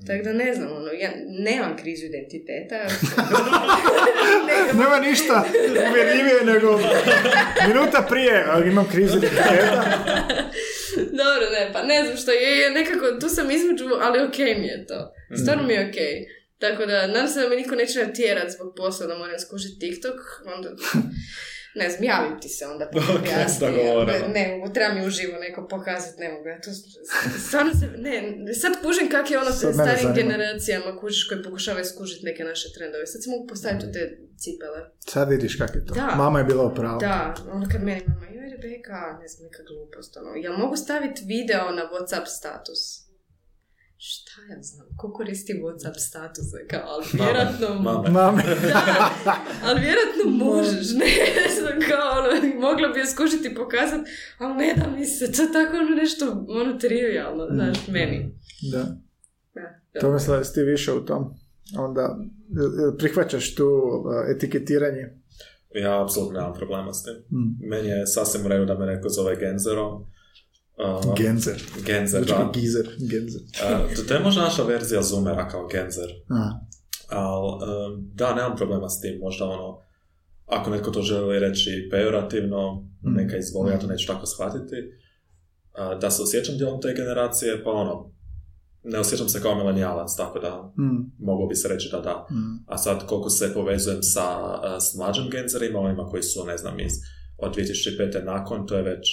Tako 0.07 0.23
da 0.23 0.33
ne 0.33 0.53
znam, 0.53 0.71
ono, 0.71 0.91
ja 0.91 1.11
nemam 1.27 1.77
krizu 1.77 2.05
identiteta. 2.05 2.75
ne, 4.47 4.73
Nema 4.73 4.99
ništa 4.99 5.45
uvjerljivije 5.89 6.43
nego 6.45 6.79
minuta 7.67 8.05
prije, 8.09 8.45
ali 8.47 8.69
imam 8.69 8.87
krizu 8.91 9.17
identiteta. 9.17 9.83
Dobro, 11.21 11.49
ne, 11.51 11.69
pa 11.73 11.83
ne 11.83 12.03
znam 12.05 12.17
što 12.17 12.31
je, 12.31 12.71
nekako, 12.71 13.05
tu 13.21 13.29
sam 13.29 13.51
između, 13.51 13.85
ali 14.01 14.23
okej 14.23 14.55
mi 14.55 14.67
je 14.67 14.85
to. 14.87 15.13
Stvarno 15.35 15.63
mi 15.63 15.73
je 15.73 15.89
okej. 15.89 16.25
Tako 16.57 16.85
da, 16.85 17.07
nadam 17.07 17.27
se 17.27 17.41
da 17.41 17.49
me 17.49 17.55
niko 17.55 17.75
neće 17.75 18.05
natjerat 18.05 18.51
zbog 18.51 18.73
posla 18.77 19.07
da 19.07 19.17
moram 19.17 19.39
skužiti 19.39 19.79
TikTok, 19.79 20.15
onda, 20.47 20.69
ne 21.75 21.89
znam, 21.89 22.03
javim 22.03 22.39
ti 22.41 22.49
se 22.49 22.65
onda 22.65 22.89
pa 22.93 22.99
Ok, 22.99 23.19
objasni. 23.19 23.67
dogovoreno. 23.67 24.27
ne, 24.27 24.33
ne 24.35 24.57
mogu, 24.57 24.73
treba 24.73 24.93
mi 24.93 25.07
uživo 25.07 25.39
neko 25.39 25.67
pokazati, 25.67 26.19
ne 26.19 26.29
mogu, 26.29 26.47
ja 26.47 26.61
to 26.61 26.69
stvarno 27.39 27.71
se, 27.73 27.85
ne, 27.97 28.13
sad 28.53 28.73
kužim 28.83 29.09
kak 29.09 29.31
je 29.31 29.37
ono 29.37 29.51
Sad 29.51 29.75
sa 29.75 29.85
zanima. 29.85 30.13
generacijama 30.13 30.97
kužiš 30.97 31.27
koji 31.27 31.43
pokušavaju 31.43 31.85
skužiti 31.85 32.25
neke 32.25 32.43
naše 32.43 32.67
trendove. 32.73 33.05
Sad 33.05 33.23
se 33.23 33.29
mogu 33.29 33.47
postaviti 33.47 33.85
u 33.85 33.91
te 33.91 33.99
cipele. 34.37 34.79
Sad 35.01 35.29
vidiš 35.29 35.55
kak 35.55 35.75
je 35.75 35.85
to. 35.85 35.93
Da. 35.93 36.13
Mama 36.17 36.39
je 36.39 36.45
bila 36.45 36.63
u 36.63 36.75
pravu. 36.75 36.99
Da, 36.99 37.35
ono 37.51 37.67
kad 37.71 37.83
meni 37.83 38.01
mama, 38.07 38.25
Rebeka, 38.61 39.17
ne 39.21 39.27
znam, 39.27 39.43
neka 39.47 39.63
glupost, 39.63 40.17
ono, 40.17 40.31
jel 40.35 40.57
mogu 40.57 40.75
staviti 40.75 41.21
video 41.25 41.71
na 41.71 41.83
Whatsapp 41.91 42.25
status? 42.25 43.09
šta 44.01 44.41
ja 44.49 44.61
znam, 44.61 44.87
ko 44.97 45.13
koristi 45.13 45.53
Whatsapp 45.53 45.97
statuse, 45.97 46.67
kao, 46.67 46.83
ali 46.85 47.05
Mame, 47.13 47.25
vjerojatno... 47.25 47.81
mame. 47.81 48.09
Mame. 48.09 48.43
Da, 48.43 49.05
ali 49.65 49.79
vjerojatno 49.81 50.45
možeš, 50.45 50.91
ne 51.01 51.49
znam, 51.55 51.79
kao, 51.89 52.19
ono, 52.19 52.59
mogla 52.67 52.87
bi 52.87 52.99
je 52.99 53.05
skušati 53.05 53.47
i 53.47 53.55
pokazati, 53.55 54.09
ali 54.37 54.57
ne 54.57 54.73
da 54.77 54.89
mi 54.89 55.05
se, 55.05 55.31
to 55.31 55.41
je 55.41 55.51
tako 55.51 55.77
ono 55.77 55.95
nešto, 55.95 56.45
ono, 56.49 56.77
trivialno, 56.77 57.47
znaš, 57.51 57.87
meni. 57.87 58.35
Da. 58.71 58.83
Da, 59.93 59.99
To 59.99 60.11
mislim 60.11 60.37
da 60.37 60.43
si 60.43 60.53
ti 60.53 60.61
više 60.63 60.93
u 60.93 61.05
tom. 61.05 61.33
Onda 61.77 62.17
e, 62.93 62.97
prihvaćaš 62.97 63.55
tu 63.55 63.69
e, 64.27 64.31
etiketiranje. 64.35 65.18
Ja 65.75 66.03
apsolutno 66.03 66.39
nemam 66.39 66.53
problema 66.53 66.93
s 66.93 67.03
tim. 67.03 67.13
Mm. 67.31 67.67
Meni 67.69 67.87
je 67.89 68.07
sasvim 68.07 68.45
u 68.45 68.49
redu 68.49 68.65
da 68.65 68.75
me 68.75 68.85
neko 68.85 69.09
zove 69.09 69.35
Genzerom. 69.35 69.93
Uh, 69.93 71.15
Genzer. 71.17 71.63
Genzer, 71.85 72.23
Znači 72.23 72.43
da. 72.43 72.51
gizer. 72.53 72.87
Genzer. 73.01 73.41
Uh, 73.41 74.07
to- 74.07 74.13
je 74.13 74.19
možda 74.19 74.41
naša 74.41 74.63
verzija 74.63 75.01
Zoomera 75.01 75.47
kao 75.47 75.67
Genzer. 75.67 76.09
A, 76.29 76.59
Ali, 77.09 77.47
um, 77.47 78.09
da, 78.13 78.35
nemam 78.35 78.55
problema 78.57 78.89
s 78.89 79.01
tim. 79.01 79.19
Možda 79.19 79.45
ono, 79.45 79.79
ako 80.45 80.69
netko 80.69 80.91
to 80.91 81.01
želi 81.01 81.39
reći 81.39 81.87
pejorativno, 81.91 82.73
Mm. 83.03 83.13
neka 83.13 83.37
izvoli, 83.37 83.71
ja 83.71 83.79
to 83.79 83.87
neću 83.87 84.07
tako 84.07 84.25
shvatiti. 84.25 84.75
Uh, 84.75 85.99
da 85.99 86.11
se 86.11 86.21
osjećam 86.21 86.57
dijelom 86.57 86.81
te 86.81 86.93
generacije, 86.93 87.63
pa 87.63 87.71
ono, 87.71 88.11
ne 88.83 88.99
osjećam 88.99 89.29
se 89.29 89.41
kao 89.41 89.55
milenijalac, 89.55 90.15
tako 90.17 90.39
da 90.39 90.73
mm, 90.77 91.11
moglo 91.19 91.47
bi 91.47 91.55
se 91.55 91.67
reći 91.67 91.89
da 91.91 91.99
da. 91.99 92.27
mm. 92.31 92.63
A 92.67 92.77
sad 92.77 93.05
koliko 93.05 93.29
se 93.29 93.53
povezujem 93.53 94.03
sa, 94.03 94.25
uh, 94.39 94.77
s 94.79 94.97
mlađim 94.97 95.29
genzerima, 95.29 95.79
onima 95.79 96.05
koji 96.05 96.23
su, 96.23 96.45
ne 96.45 96.57
znam, 96.57 96.79
iz 96.79 96.93
od 97.37 97.55
2005. 97.55 98.25
nakon, 98.25 98.67
to 98.67 98.75
je 98.75 98.83
već 98.83 99.07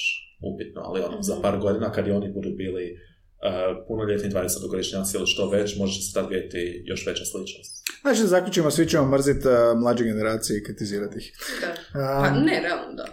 upitno, 0.53 0.81
ali 0.85 1.01
ono, 1.01 1.23
za 1.23 1.35
par 1.43 1.59
godina 1.59 1.93
kad 1.93 2.07
i 2.07 2.11
oni 2.11 2.33
budu 2.33 2.51
bili 2.57 2.85
uh, 2.93 3.85
punoljetni 3.89 4.31
20-godišnjaci 4.31 5.17
ili 5.17 5.27
što 5.27 5.51
već, 5.51 5.79
može 5.79 6.03
se 6.03 6.15
tad 6.15 6.27
vidjeti 6.31 6.83
još 6.87 7.07
veća 7.07 7.25
sličnost. 7.25 7.87
Znači, 8.01 8.21
da 8.21 8.27
zaključimo, 8.27 8.71
svi 8.71 8.89
ćemo 8.89 9.09
mrziti 9.09 9.49
uh, 9.49 9.81
mlađe 9.81 10.05
generacije 10.05 10.59
i 10.59 10.65
kritizirati 10.65 11.19
ih. 11.19 11.33
Da. 11.61 12.01
A, 12.01 12.21
Pa 12.23 12.31
ne, 12.31 12.61
realno 12.61 12.95
da. 12.95 13.07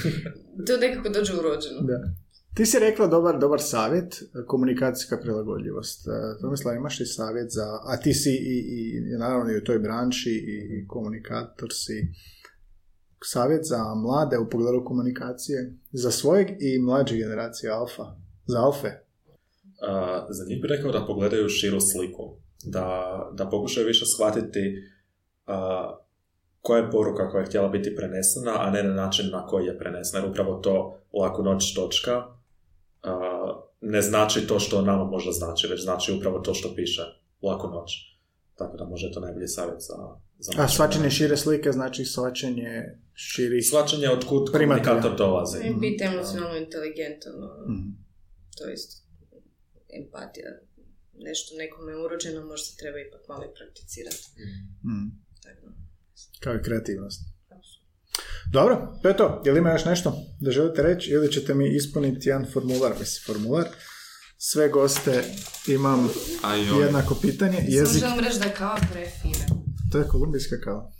To 0.66 0.76
nekako 0.80 1.08
dođe 1.08 1.32
urođeno. 1.32 1.80
Da. 1.80 2.25
Ti 2.56 2.66
si 2.66 2.78
rekla 2.78 3.06
dobar, 3.06 3.38
dobar 3.38 3.60
savjet, 3.60 4.22
komunikacijska 4.46 5.18
prilagodljivost. 5.20 6.06
E, 6.08 6.10
Tomislav, 6.40 6.76
imaš 6.76 7.00
li 7.00 7.06
savjet 7.06 7.50
za, 7.50 7.80
a 7.84 7.96
ti 7.96 8.14
si 8.14 8.30
i, 8.30 8.56
i 8.68 9.18
naravno 9.18 9.52
i 9.52 9.56
u 9.56 9.64
toj 9.64 9.78
branši 9.78 10.30
i, 10.30 10.78
i 10.78 10.86
komunikator 10.88 11.68
si, 11.72 12.08
savjet 13.24 13.64
za 13.64 13.94
mlade 13.94 14.38
u 14.38 14.50
pogledu 14.50 14.84
komunikacije, 14.84 15.74
za 15.92 16.10
svojeg 16.10 16.48
i 16.60 16.78
mlađe 16.78 17.16
generacije 17.16 17.70
alfa, 17.70 18.04
za 18.46 18.58
alfe. 18.58 18.88
Uh, 18.88 20.26
za 20.28 20.44
njih 20.48 20.62
bih 20.62 20.70
rekao 20.70 20.92
da 20.92 21.06
pogledaju 21.06 21.48
širu 21.48 21.80
sliku, 21.80 22.36
da, 22.64 22.88
da 23.32 23.48
pokušaju 23.48 23.86
više 23.86 24.06
shvatiti 24.06 24.76
uh, 25.46 25.54
koja 26.60 26.82
je 26.82 26.90
poruka 26.90 27.30
koja 27.30 27.40
je 27.40 27.46
htjela 27.46 27.68
biti 27.68 27.96
prenesena, 27.96 28.52
a 28.58 28.70
ne 28.70 28.82
na 28.82 28.94
način 28.94 29.30
na 29.30 29.46
koji 29.46 29.66
je 29.66 29.78
prenesena. 29.78 30.22
Jer 30.22 30.30
upravo 30.30 30.54
to 30.54 31.00
laku 31.12 31.42
noć 31.42 31.74
točka 31.74 32.35
ne 33.80 34.02
znači 34.02 34.46
to 34.46 34.58
što 34.60 34.82
nama 34.82 35.04
možda 35.04 35.32
znači, 35.32 35.66
već 35.66 35.82
znači 35.82 36.12
upravo 36.12 36.38
to 36.38 36.54
što 36.54 36.74
piše 36.74 37.02
laku 37.42 37.68
noć. 37.68 37.90
Tako 38.54 38.76
da 38.76 38.84
može 38.84 39.12
to 39.12 39.20
najbolji 39.20 39.48
savjet 39.48 39.80
za, 39.80 39.94
za 40.38 40.52
A 40.52 40.54
generacije. 40.54 41.10
šire 41.10 41.36
slike 41.36 41.72
znači 41.72 42.04
svačanje 42.04 42.82
širih... 43.14 43.66
Shvaćanje 43.66 44.08
od 44.08 44.24
kud 44.24 44.50
komunikator 44.52 45.16
dolazi. 45.16 45.58
I 45.58 45.74
biti 45.74 46.04
emocionalno 46.04 46.56
inteligentan, 46.56 47.32
Mhm. 47.68 47.88
to 48.58 48.64
je 48.68 48.74
isto 48.74 48.94
empatija. 50.00 50.50
Nešto 51.18 51.56
nekome 51.56 51.96
urođeno 51.96 52.46
možda 52.46 52.64
se 52.64 52.76
treba 52.76 52.98
ipak 52.98 53.20
malo 53.28 53.44
i 53.44 53.54
prakticirati. 53.58 54.24
Mhm. 54.86 55.04
Tako 55.44 55.66
Kao 56.40 56.54
i 56.54 56.62
kreativnost. 56.62 57.20
Dobro, 58.52 58.98
to 59.02 59.08
je 59.08 59.16
to. 59.16 59.42
Je 59.44 59.52
li 59.52 59.58
ima 59.58 59.72
još 59.72 59.84
nešto 59.84 60.12
da 60.40 60.50
želite 60.50 60.82
reći 60.82 61.10
ili 61.10 61.32
ćete 61.32 61.54
mi 61.54 61.76
ispuniti 61.76 62.28
jedan 62.28 62.46
formular? 62.52 62.92
Mislim, 63.00 63.22
formular. 63.26 63.64
Sve 64.38 64.68
goste 64.68 65.22
imam 65.66 66.08
Ajoj. 66.42 66.84
jednako 66.84 67.14
pitanje. 67.14 67.58
Jezik, 67.68 68.00
Samo 68.00 68.10
želim 68.10 68.24
reći 68.24 68.38
da 68.38 68.44
je 68.44 68.54
kava 68.54 68.78
prefina. 68.92 69.44
to 69.92 69.98
je 69.98 70.04
kolumbijska 70.04 70.56
kava. 70.60 70.90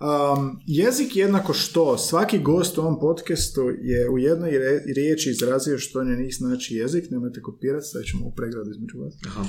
Um, 0.00 0.60
jezik 0.66 1.16
jednako 1.16 1.52
što? 1.52 1.98
Svaki 1.98 2.38
gost 2.38 2.78
u 2.78 2.80
ovom 2.80 3.00
podcastu 3.00 3.60
je 3.82 4.08
u 4.10 4.18
jednoj 4.18 4.50
re- 4.50 4.82
riječi 4.96 5.30
izrazio 5.30 5.78
što 5.78 6.04
ne 6.04 6.16
njih 6.16 6.34
znači 6.34 6.74
jezik. 6.74 7.10
Nemojte 7.10 7.42
kopirati, 7.42 7.86
stavit 7.86 8.08
ćemo 8.08 8.26
u 8.26 8.34
pregradu 8.34 8.70
između 8.70 8.98
vas. 8.98 9.14
Aha. 9.26 9.44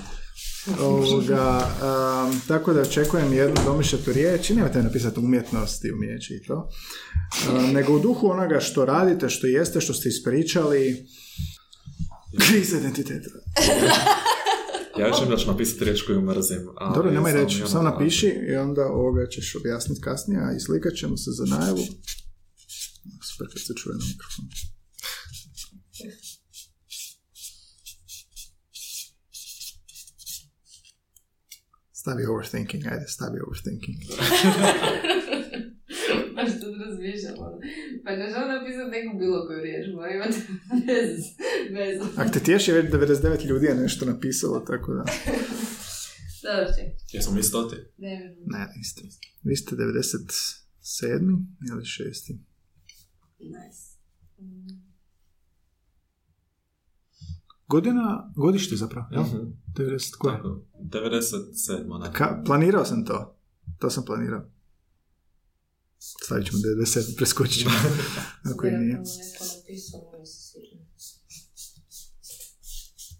Ovoga, 0.79 1.57
um, 1.57 2.41
tako 2.47 2.73
da 2.73 2.81
očekujem 2.81 3.33
jednu 3.33 3.55
domišljatu 3.65 4.11
riječ 4.11 4.49
i 4.49 4.55
nemojte 4.55 4.83
napisati 4.83 5.19
umjetnost 5.19 5.85
i 5.85 5.91
umijeće 5.91 6.33
i 6.33 6.43
to. 6.43 6.69
Um, 7.49 7.73
nego 7.73 7.93
u 7.93 7.99
duhu 7.99 8.27
onoga 8.27 8.59
što 8.59 8.85
radite, 8.85 9.29
što 9.29 9.47
jeste, 9.47 9.81
što 9.81 9.93
ste 9.93 10.09
ispričali. 10.09 11.07
Kriza 12.39 12.77
identiteta. 12.77 13.29
Ja 14.99 15.11
ću 15.11 15.25
da 15.29 15.37
ću 15.37 15.51
napisati 15.51 15.85
riječ 15.85 16.01
koju 16.01 16.21
mrzim. 16.21 16.67
ali 16.75 16.95
Dobro, 16.95 17.11
nemoj 17.11 17.33
reći, 17.33 17.63
samo 17.67 17.83
napiši 17.83 18.27
i 18.27 18.55
onda 18.55 18.85
ovoga 18.85 19.27
ćeš 19.27 19.55
objasniti 19.55 20.01
kasnije, 20.01 20.41
a 20.41 20.55
i 20.55 20.59
slikat 20.59 20.93
ćemo 20.93 21.17
se 21.17 21.31
za 21.31 21.45
najavu. 21.55 21.85
Super 23.23 23.47
kad 23.53 23.61
se 23.61 23.73
čuje 23.73 23.93
na 23.93 24.05
mikrofonu. 24.05 24.47
Stavi 32.05 32.25
overthinking, 32.25 32.83
ajde, 32.85 33.07
stavi 33.07 33.39
overthinking. 33.45 33.97
Baš 36.35 36.49
to 36.61 36.67
razmišljam, 36.85 37.35
ono. 37.37 37.57
Pa 38.03 38.11
ne 38.15 38.29
želim 38.29 38.49
napisati 38.55 38.89
neku 38.91 39.17
bilo 39.17 39.47
koju 39.47 39.61
riječ, 39.61 39.85
mora 39.95 40.11
imati 40.15 40.37
bez, 40.87 41.19
bez. 41.75 42.17
Ako 42.17 42.29
te 42.33 42.39
tješi, 42.39 42.71
već 42.71 42.91
99 42.91 43.45
ljudi 43.45 43.65
je 43.65 43.75
nešto 43.75 44.05
napisalo, 44.05 44.59
tako 44.59 44.93
da... 44.93 45.03
Dobro, 46.45 46.65
čekaj. 46.75 46.95
Jesmo 47.13 47.33
mi 47.33 47.43
stoti? 47.43 47.75
Ne, 47.97 48.35
Ne, 48.45 48.67
niste. 48.77 49.01
Vi 49.43 49.55
ste 49.55 49.75
97. 49.75 51.45
ili 51.71 51.83
6. 51.83 52.37
nice. 53.39 53.85
Godina, 57.67 58.31
godište 58.35 58.75
zapravo, 58.75 59.07
jel? 59.11 59.23
Mhm. 59.23 59.37
90 59.73 60.15
koje? 60.17 60.37
Tako, 60.37 60.61
97. 60.79 61.99
Ne. 61.99 62.13
Ka, 62.13 62.41
planirao 62.45 62.85
sam 62.85 63.05
to. 63.05 63.37
To 63.79 63.89
sam 63.89 64.05
planirao. 64.05 64.45
Stavit 65.97 66.45
ćemo 66.47 66.59
97, 66.59 67.17
preskočit 67.17 67.59
ćemo. 67.59 67.75
Ako 68.53 68.67
i 68.67 68.71
nije. 68.71 69.01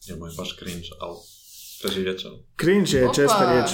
Je 0.05 0.15
moj 0.15 0.31
baš 0.37 0.57
cringe, 0.59 0.87
ali 0.99 1.15
preživjet 1.81 2.19
ćemo. 2.19 2.35
Cringe 2.61 2.97
je 2.97 3.09
česta 3.15 3.51
riječ. 3.51 3.69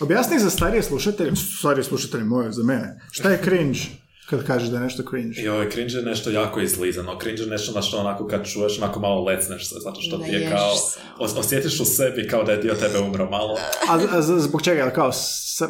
Objasni 0.00 0.38
za 0.38 0.50
starije 0.50 0.82
slušatelje, 0.82 1.32
starije 1.58 1.84
slušatelje 1.84 2.24
moje, 2.24 2.52
za 2.52 2.62
mene. 2.62 3.00
Šta 3.10 3.30
je 3.30 3.42
cringe 3.44 3.78
kad 4.26 4.46
kažeš 4.46 4.68
da 4.68 4.76
je 4.76 4.82
nešto 4.82 5.02
cringe? 5.10 5.40
I 5.42 5.48
ovaj 5.48 5.70
cringe 5.70 5.94
je 5.94 6.02
nešto 6.02 6.30
jako 6.30 6.60
izlizano. 6.60 7.18
Cringe 7.22 7.42
je 7.42 7.48
nešto 7.48 7.72
na 7.72 7.82
što 7.82 7.98
onako 7.98 8.26
kad 8.26 8.46
čuješ, 8.46 8.78
onako 8.78 9.00
malo 9.00 9.24
lecneš 9.24 9.68
se, 9.68 9.74
zato 9.80 10.00
što 10.00 10.18
ti 10.18 10.30
je 10.30 10.50
kao, 10.50 10.72
os- 11.18 11.38
osjetiš 11.38 11.80
u 11.80 11.84
sebi 11.84 12.28
kao 12.28 12.44
da 12.44 12.52
je 12.52 12.58
dio 12.62 12.74
tebe 12.74 12.98
umro 12.98 13.30
malo. 13.30 13.56
A, 13.88 13.98
a 14.10 14.22
zbog 14.22 14.62
čega? 14.62 14.90
Kao 14.90 15.10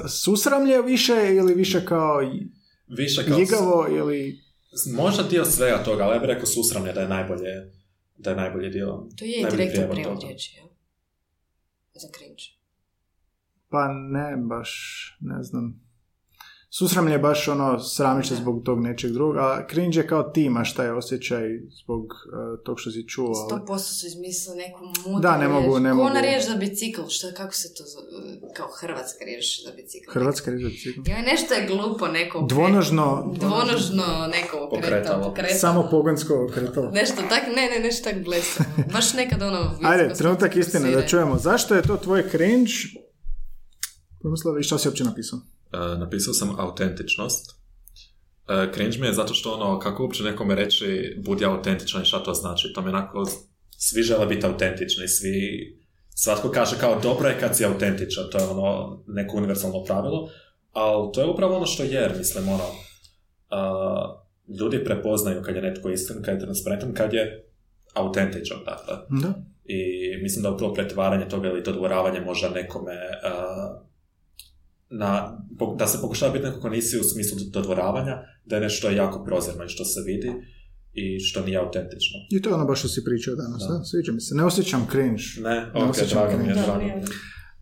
susramlje 0.08 0.82
više 0.82 1.12
ili 1.36 1.54
više 1.54 1.84
kao 1.84 2.20
Više 2.88 3.26
kao... 3.28 3.38
ljigavo 3.38 3.86
ili... 3.90 4.40
Možda 4.94 5.22
dio 5.22 5.44
svega 5.44 5.84
toga, 5.84 6.04
ali 6.04 6.14
ja 6.16 6.20
bih 6.20 6.26
rekao 6.28 6.46
susramlje 6.46 6.92
da 6.92 7.00
je 7.00 7.08
najbolje, 7.08 7.72
da 8.18 8.30
je 8.30 8.36
najbolji 8.36 8.70
dio. 8.70 8.86
To 9.18 9.24
je 9.24 9.50
direktno 9.50 9.88
prijevod 9.90 10.22
riječi? 10.22 10.60
Za 11.94 12.08
cringe. 12.18 12.42
Pa 13.68 13.88
ne, 13.88 14.36
baš, 14.36 14.70
ne 15.20 15.42
znam. 15.42 15.85
Susramlje 16.78 17.12
je 17.12 17.18
baš 17.20 17.48
ono, 17.48 17.80
sramiš 17.80 18.28
se 18.28 18.34
Da. 18.34 18.40
zbog 18.40 18.62
tog 18.64 18.80
nečeg 18.80 19.10
drugog, 19.10 19.36
a 19.36 19.66
cringe 19.70 19.98
je 19.98 20.06
kao 20.06 20.22
tim, 20.24 20.56
a 20.56 20.64
šta 20.64 20.84
je 20.84 20.92
osjećaj 20.92 21.44
zbog 21.74 22.02
uh, 22.02 22.10
tog 22.64 22.80
što 22.80 22.90
si 22.90 23.08
čuo. 23.08 23.32
ali- 23.50 23.62
100% 23.62 23.78
su 23.78 24.06
izmislili 24.06 24.56
neku 24.58 24.78
mudru 24.84 25.20
Da, 25.20 25.36
ne 25.38 25.48
mogu- 25.48 25.78
ne 25.78 25.94
mogu. 25.94 26.06
ona 26.06 26.20
riječ 26.20 26.44
za 26.44 26.54
bicikl, 26.56 27.00
šta, 27.08 27.32
kako 27.32 27.54
se 27.54 27.74
to 27.74 27.84
zove? 27.84 28.06
Kao 28.56 28.68
hrvatska 28.70 29.24
riječ 29.24 29.44
za 29.64 29.72
bicikl. 29.72 30.10
Hrvatska 30.10 30.50
riječ 30.50 30.62
za 30.62 30.68
bicikl. 30.68 31.00
Joj, 31.06 31.22
nešto 31.22 31.54
je 31.54 31.66
glupo 31.66 32.06
neko. 32.08 32.46
Dvonožno, 32.48 33.32
Dvonožno 33.34 34.04
neko 34.28 34.56
Pokretalo. 34.60 34.76
okretalo. 34.90 35.24
pokretalo. 35.24 35.58
samo 35.58 35.88
pogonsko 35.90 36.50
kretalo. 36.54 36.90
Nešto 36.90 37.22
tak, 37.28 37.42
ne, 37.48 37.64
ne, 37.68 37.80
nešto 37.80 38.10
tak 38.10 38.24
blesavo. 38.24 38.68
Baš 38.92 39.14
nekad 39.14 39.42
ono... 39.42 39.74
Ajde, 39.90 40.14
trenutak 40.14 40.56
istine, 40.56 40.90
da 40.90 41.06
čujemo. 41.06 41.38
Zašto 41.38 41.74
je 41.74 41.82
to 41.82 41.96
tvoj 41.96 42.30
cringe? 42.30 42.72
Pomislava, 44.22 44.60
i 44.60 44.62
što 44.62 44.78
si 44.78 44.88
uopće 44.88 45.04
napisao? 45.04 45.38
E, 45.76 45.98
napisao 45.98 46.34
sam 46.34 46.60
autentičnost. 46.60 47.56
Cringe 48.74 48.98
mi 48.98 49.06
je 49.06 49.12
zato 49.12 49.34
što 49.34 49.52
ono, 49.52 49.78
kako 49.78 50.02
uopće 50.02 50.22
nekome 50.22 50.54
reći 50.54 51.16
budi 51.24 51.44
autentičan 51.44 52.02
i 52.02 52.04
šta 52.04 52.22
to 52.22 52.34
znači. 52.34 52.72
To 52.72 52.82
mi 52.82 52.88
onako, 52.88 53.24
svi 53.78 54.02
žele 54.02 54.26
biti 54.26 54.46
autentični, 54.46 55.08
svi, 55.08 55.36
svatko 56.14 56.50
kaže 56.50 56.78
kao 56.80 57.00
dobro 57.00 57.28
je 57.28 57.40
kad 57.40 57.56
si 57.56 57.64
autentičan, 57.64 58.24
to 58.32 58.38
je 58.38 58.44
ono 58.44 58.98
neko 59.06 59.36
univerzalno 59.36 59.84
pravilo, 59.84 60.28
ali 60.72 61.12
to 61.12 61.20
je 61.20 61.28
upravo 61.28 61.56
ono 61.56 61.66
što 61.66 61.82
je, 61.82 61.90
jer 61.90 62.12
mislim 62.18 62.48
ono, 62.48 62.64
uh, 62.64 64.58
ljudi 64.60 64.84
prepoznaju 64.84 65.42
kad 65.42 65.56
je 65.56 65.62
netko 65.62 65.90
iskren, 65.90 66.22
kad 66.22 66.34
je 66.34 66.40
transparentan, 66.40 66.94
kad 66.94 67.12
je 67.12 67.50
autentičan, 67.94 68.58
dakle. 68.64 68.94
Da. 69.08 69.34
I 69.64 69.78
mislim 70.22 70.42
da 70.42 70.50
upravo 70.50 70.74
pretvaranje 70.74 71.28
toga 71.28 71.48
ili 71.48 71.62
dodvoravanje 71.62 72.20
možda 72.20 72.50
nekome 72.50 72.92
uh, 72.92 73.86
na, 74.90 75.38
da 75.78 75.86
se 75.86 75.98
pokušava 76.00 76.32
biti 76.32 76.44
neko 76.44 76.60
ko 76.60 76.68
nisi 76.68 76.98
u 76.98 77.02
smislu 77.02 77.38
dodvoravanja, 77.52 78.16
da 78.44 78.56
je 78.56 78.62
nešto 78.62 78.90
jako 78.90 79.24
prozirno 79.24 79.64
i 79.64 79.68
što 79.68 79.84
se 79.84 80.00
vidi 80.06 80.32
i 80.92 81.20
što 81.20 81.44
nije 81.44 81.58
autentično. 81.58 82.18
I 82.30 82.42
to 82.42 82.48
je 82.50 82.54
ono 82.54 82.64
baš 82.64 82.78
što 82.78 82.88
si 82.88 83.04
pričao 83.04 83.34
danas, 83.34 83.62
da? 83.68 83.84
Sviđa 83.84 84.12
mi 84.12 84.20
se. 84.20 84.34
Ne 84.34 84.44
osjećam 84.44 84.86
cringe. 84.90 85.22
Ne, 85.40 85.70
ok, 85.74 85.96
drago 86.10 86.38
mi 86.42 86.48
je, 86.48 86.54
drago. 86.54 86.80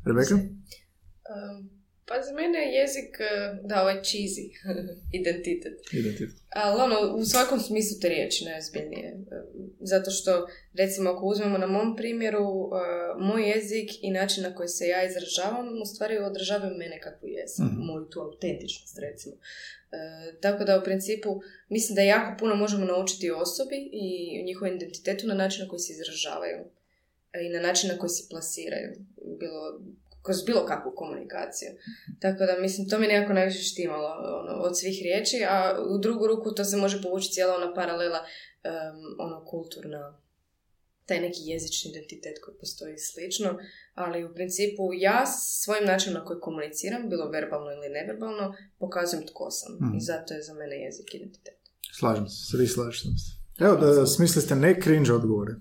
Rebeka? 0.06 0.34
Um, 0.34 1.63
pa 2.06 2.22
za 2.22 2.32
mene 2.32 2.58
je 2.58 2.72
jezik, 2.72 3.20
e, 3.20 3.56
da, 3.62 3.82
ovaj 3.82 3.94
cheesy 3.94 4.44
identitet. 5.20 5.74
Identitet. 5.92 6.30
Ali 6.50 6.80
ono, 6.80 7.16
u 7.16 7.24
svakom 7.24 7.60
smislu 7.60 8.00
te 8.00 8.08
riječi 8.08 8.44
najozbiljnije. 8.44 9.08
E, 9.08 9.16
zato 9.80 10.10
što, 10.10 10.46
recimo, 10.74 11.10
ako 11.10 11.26
uzmemo 11.26 11.58
na 11.58 11.66
mom 11.66 11.96
primjeru, 11.96 12.44
uh, 12.44 12.72
moj 13.18 13.50
jezik 13.50 13.90
i 14.02 14.10
način 14.10 14.42
na 14.42 14.54
koji 14.54 14.68
se 14.68 14.88
ja 14.88 15.04
izražavam, 15.04 15.82
u 15.82 15.86
stvari 15.86 16.18
odražavaju 16.18 16.76
mene 16.76 17.00
kakvu 17.00 17.28
jesam. 17.28 17.66
Mm-hmm. 17.66 17.86
Moju 17.86 18.04
tu 18.04 18.20
autentičnost, 18.20 18.98
recimo. 18.98 19.34
Uh, 19.34 20.40
tako 20.40 20.64
da, 20.64 20.78
u 20.78 20.84
principu, 20.84 21.40
mislim 21.68 21.96
da 21.96 22.02
jako 22.02 22.38
puno 22.38 22.54
možemo 22.54 22.84
naučiti 22.84 23.30
osobi 23.30 23.88
i 23.92 24.42
njihovom 24.46 24.76
identitetu 24.76 25.26
na 25.26 25.34
način 25.34 25.62
na 25.62 25.68
koji 25.68 25.80
se 25.80 25.92
izražavaju 25.92 26.64
i 27.42 27.48
na 27.48 27.60
način 27.60 27.90
na 27.90 27.98
koji 27.98 28.10
se 28.10 28.28
plasiraju. 28.30 28.90
Bilo 29.40 29.80
kroz 30.24 30.44
bilo 30.46 30.66
kakvu 30.66 30.92
komunikaciju. 30.94 31.70
Tako 32.20 32.40
da, 32.46 32.52
mislim, 32.60 32.88
to 32.88 32.98
mi 32.98 33.06
nekako 33.06 33.32
najviše 33.32 33.62
štimalo 33.62 34.08
ono, 34.40 34.52
od 34.66 34.78
svih 34.78 34.98
riječi, 35.02 35.38
a 35.48 35.56
u 35.94 35.98
drugu 35.98 36.26
ruku 36.26 36.54
to 36.54 36.64
se 36.64 36.76
može 36.76 37.02
povući 37.02 37.30
cijela 37.30 37.54
ona 37.54 37.74
paralela, 37.74 38.18
um, 38.18 39.16
ono, 39.18 39.44
kulturna, 39.44 40.18
taj 41.06 41.20
neki 41.20 41.40
jezični 41.44 41.90
identitet 41.90 42.36
koji 42.42 42.56
postoji 42.60 42.98
slično, 42.98 43.58
ali 43.94 44.24
u 44.24 44.34
principu 44.34 44.82
ja 44.98 45.26
svojim 45.26 45.86
načinom 45.86 46.14
na 46.14 46.24
koji 46.24 46.40
komuniciram, 46.40 47.08
bilo 47.08 47.30
verbalno 47.30 47.70
ili 47.72 47.88
neverbalno, 47.88 48.54
pokazujem 48.78 49.26
tko 49.26 49.50
sam. 49.50 49.72
Mm. 49.74 49.96
I 49.96 50.00
zato 50.00 50.34
je 50.34 50.42
za 50.42 50.54
mene 50.54 50.76
jezik 50.76 51.14
identitet. 51.14 51.58
Slažem 51.98 52.28
se, 52.28 52.36
svi 52.50 52.66
slažem 52.66 53.12
se. 53.18 53.30
Evo, 53.64 53.76
da 53.76 54.06
smislili 54.06 54.44
ste 54.46 54.54
ne 54.54 54.80
cringe 54.82 55.12
odgovore. 55.12 55.54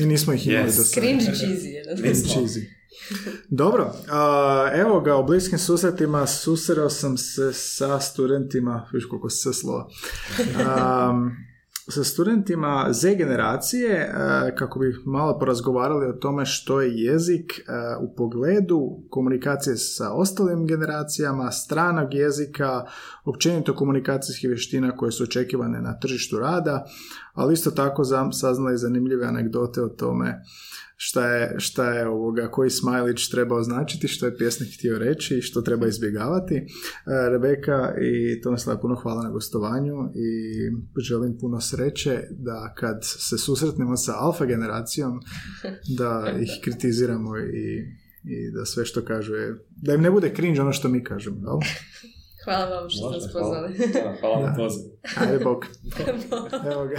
I 0.00 0.06
nismo 0.06 0.32
ih 0.32 0.46
imali 0.46 0.70
yes. 0.70 0.76
do 0.76 0.82
sada. 0.82 1.00
Cringe 1.00 1.24
cheesy. 1.24 1.96
Cringe 1.96 2.28
cheesy. 2.34 2.81
Dobro, 3.48 3.92
evo 4.74 5.00
ga, 5.00 5.16
u 5.16 5.26
bliskim 5.26 5.58
susretima 5.58 6.26
susreo 6.26 6.90
sam 6.90 7.16
se 7.16 7.52
sa 7.52 8.00
studentima, 8.00 8.88
viš 8.92 9.06
koliko 9.06 9.30
se 9.30 9.52
slova, 9.52 9.88
sa 11.90 12.04
studentima 12.04 12.88
Z 12.90 13.14
generacije 13.14 13.90
e, 13.90 14.10
kako 14.56 14.78
bi 14.78 14.94
malo 15.06 15.38
porazgovarali 15.38 16.06
o 16.06 16.12
tome 16.12 16.46
što 16.46 16.80
je 16.80 16.92
jezik 16.94 17.52
e, 17.58 17.62
u 18.00 18.14
pogledu 18.16 19.06
komunikacije 19.10 19.76
sa 19.76 20.12
ostalim 20.12 20.66
generacijama, 20.66 21.50
stranog 21.50 22.14
jezika, 22.14 22.84
općenito 23.24 23.74
komunikacijskih 23.74 24.48
vještina 24.48 24.96
koje 24.96 25.12
su 25.12 25.22
očekivane 25.24 25.80
na 25.80 25.98
tržištu 25.98 26.38
rada, 26.38 26.84
ali 27.32 27.54
isto 27.54 27.70
tako 27.70 28.04
saznali 28.32 28.78
zanimljive 28.78 29.26
anegdote 29.26 29.82
o 29.82 29.88
tome 29.88 30.42
šta 30.96 31.34
je, 31.34 31.54
šta 31.58 31.92
je 31.92 32.08
ovoga, 32.08 32.50
koji 32.50 32.70
smajlić 32.70 33.28
treba 33.28 33.56
označiti, 33.56 34.08
što 34.08 34.26
je 34.26 34.36
pjesnik 34.36 34.74
htio 34.78 34.98
reći 34.98 35.38
i 35.38 35.42
što 35.42 35.62
treba 35.62 35.86
izbjegavati. 35.86 36.54
E, 36.56 36.64
Rebeka 37.30 37.94
i 38.00 38.40
Tomislava, 38.40 38.80
puno 38.80 38.94
hvala 38.94 39.22
na 39.22 39.30
gostovanju 39.30 39.94
i 40.14 41.00
želim 41.00 41.38
puno 41.40 41.60
sreće 41.60 42.22
da 42.30 42.74
kad 42.76 42.98
se 43.02 43.38
susretnemo 43.38 43.96
sa 43.96 44.12
alfa 44.16 44.44
generacijom, 44.44 45.20
da 45.98 46.32
ih 46.40 46.50
kritiziramo 46.64 47.38
i, 47.38 47.78
i 48.24 48.50
da 48.50 48.64
sve 48.64 48.84
što 48.84 49.04
kažu 49.04 49.34
je, 49.34 49.64
da 49.76 49.94
im 49.94 50.02
ne 50.02 50.10
bude 50.10 50.32
cringe 50.36 50.60
ono 50.60 50.72
što 50.72 50.88
mi 50.88 51.04
kažemo, 51.04 51.36
jel? 51.36 51.58
Hvala 52.44 52.80
vam 52.80 52.90
što 52.90 53.12
ste 53.12 53.18
nas 53.18 53.32
pozvali. 53.32 53.74
Hvala, 53.92 54.16
hvala 54.20 54.50
na 54.50 54.54
pozivu. 54.56 54.90
Ajde, 55.16 55.44
bok. 55.44 55.64
Evo 56.72 56.84
ga. 56.86 56.96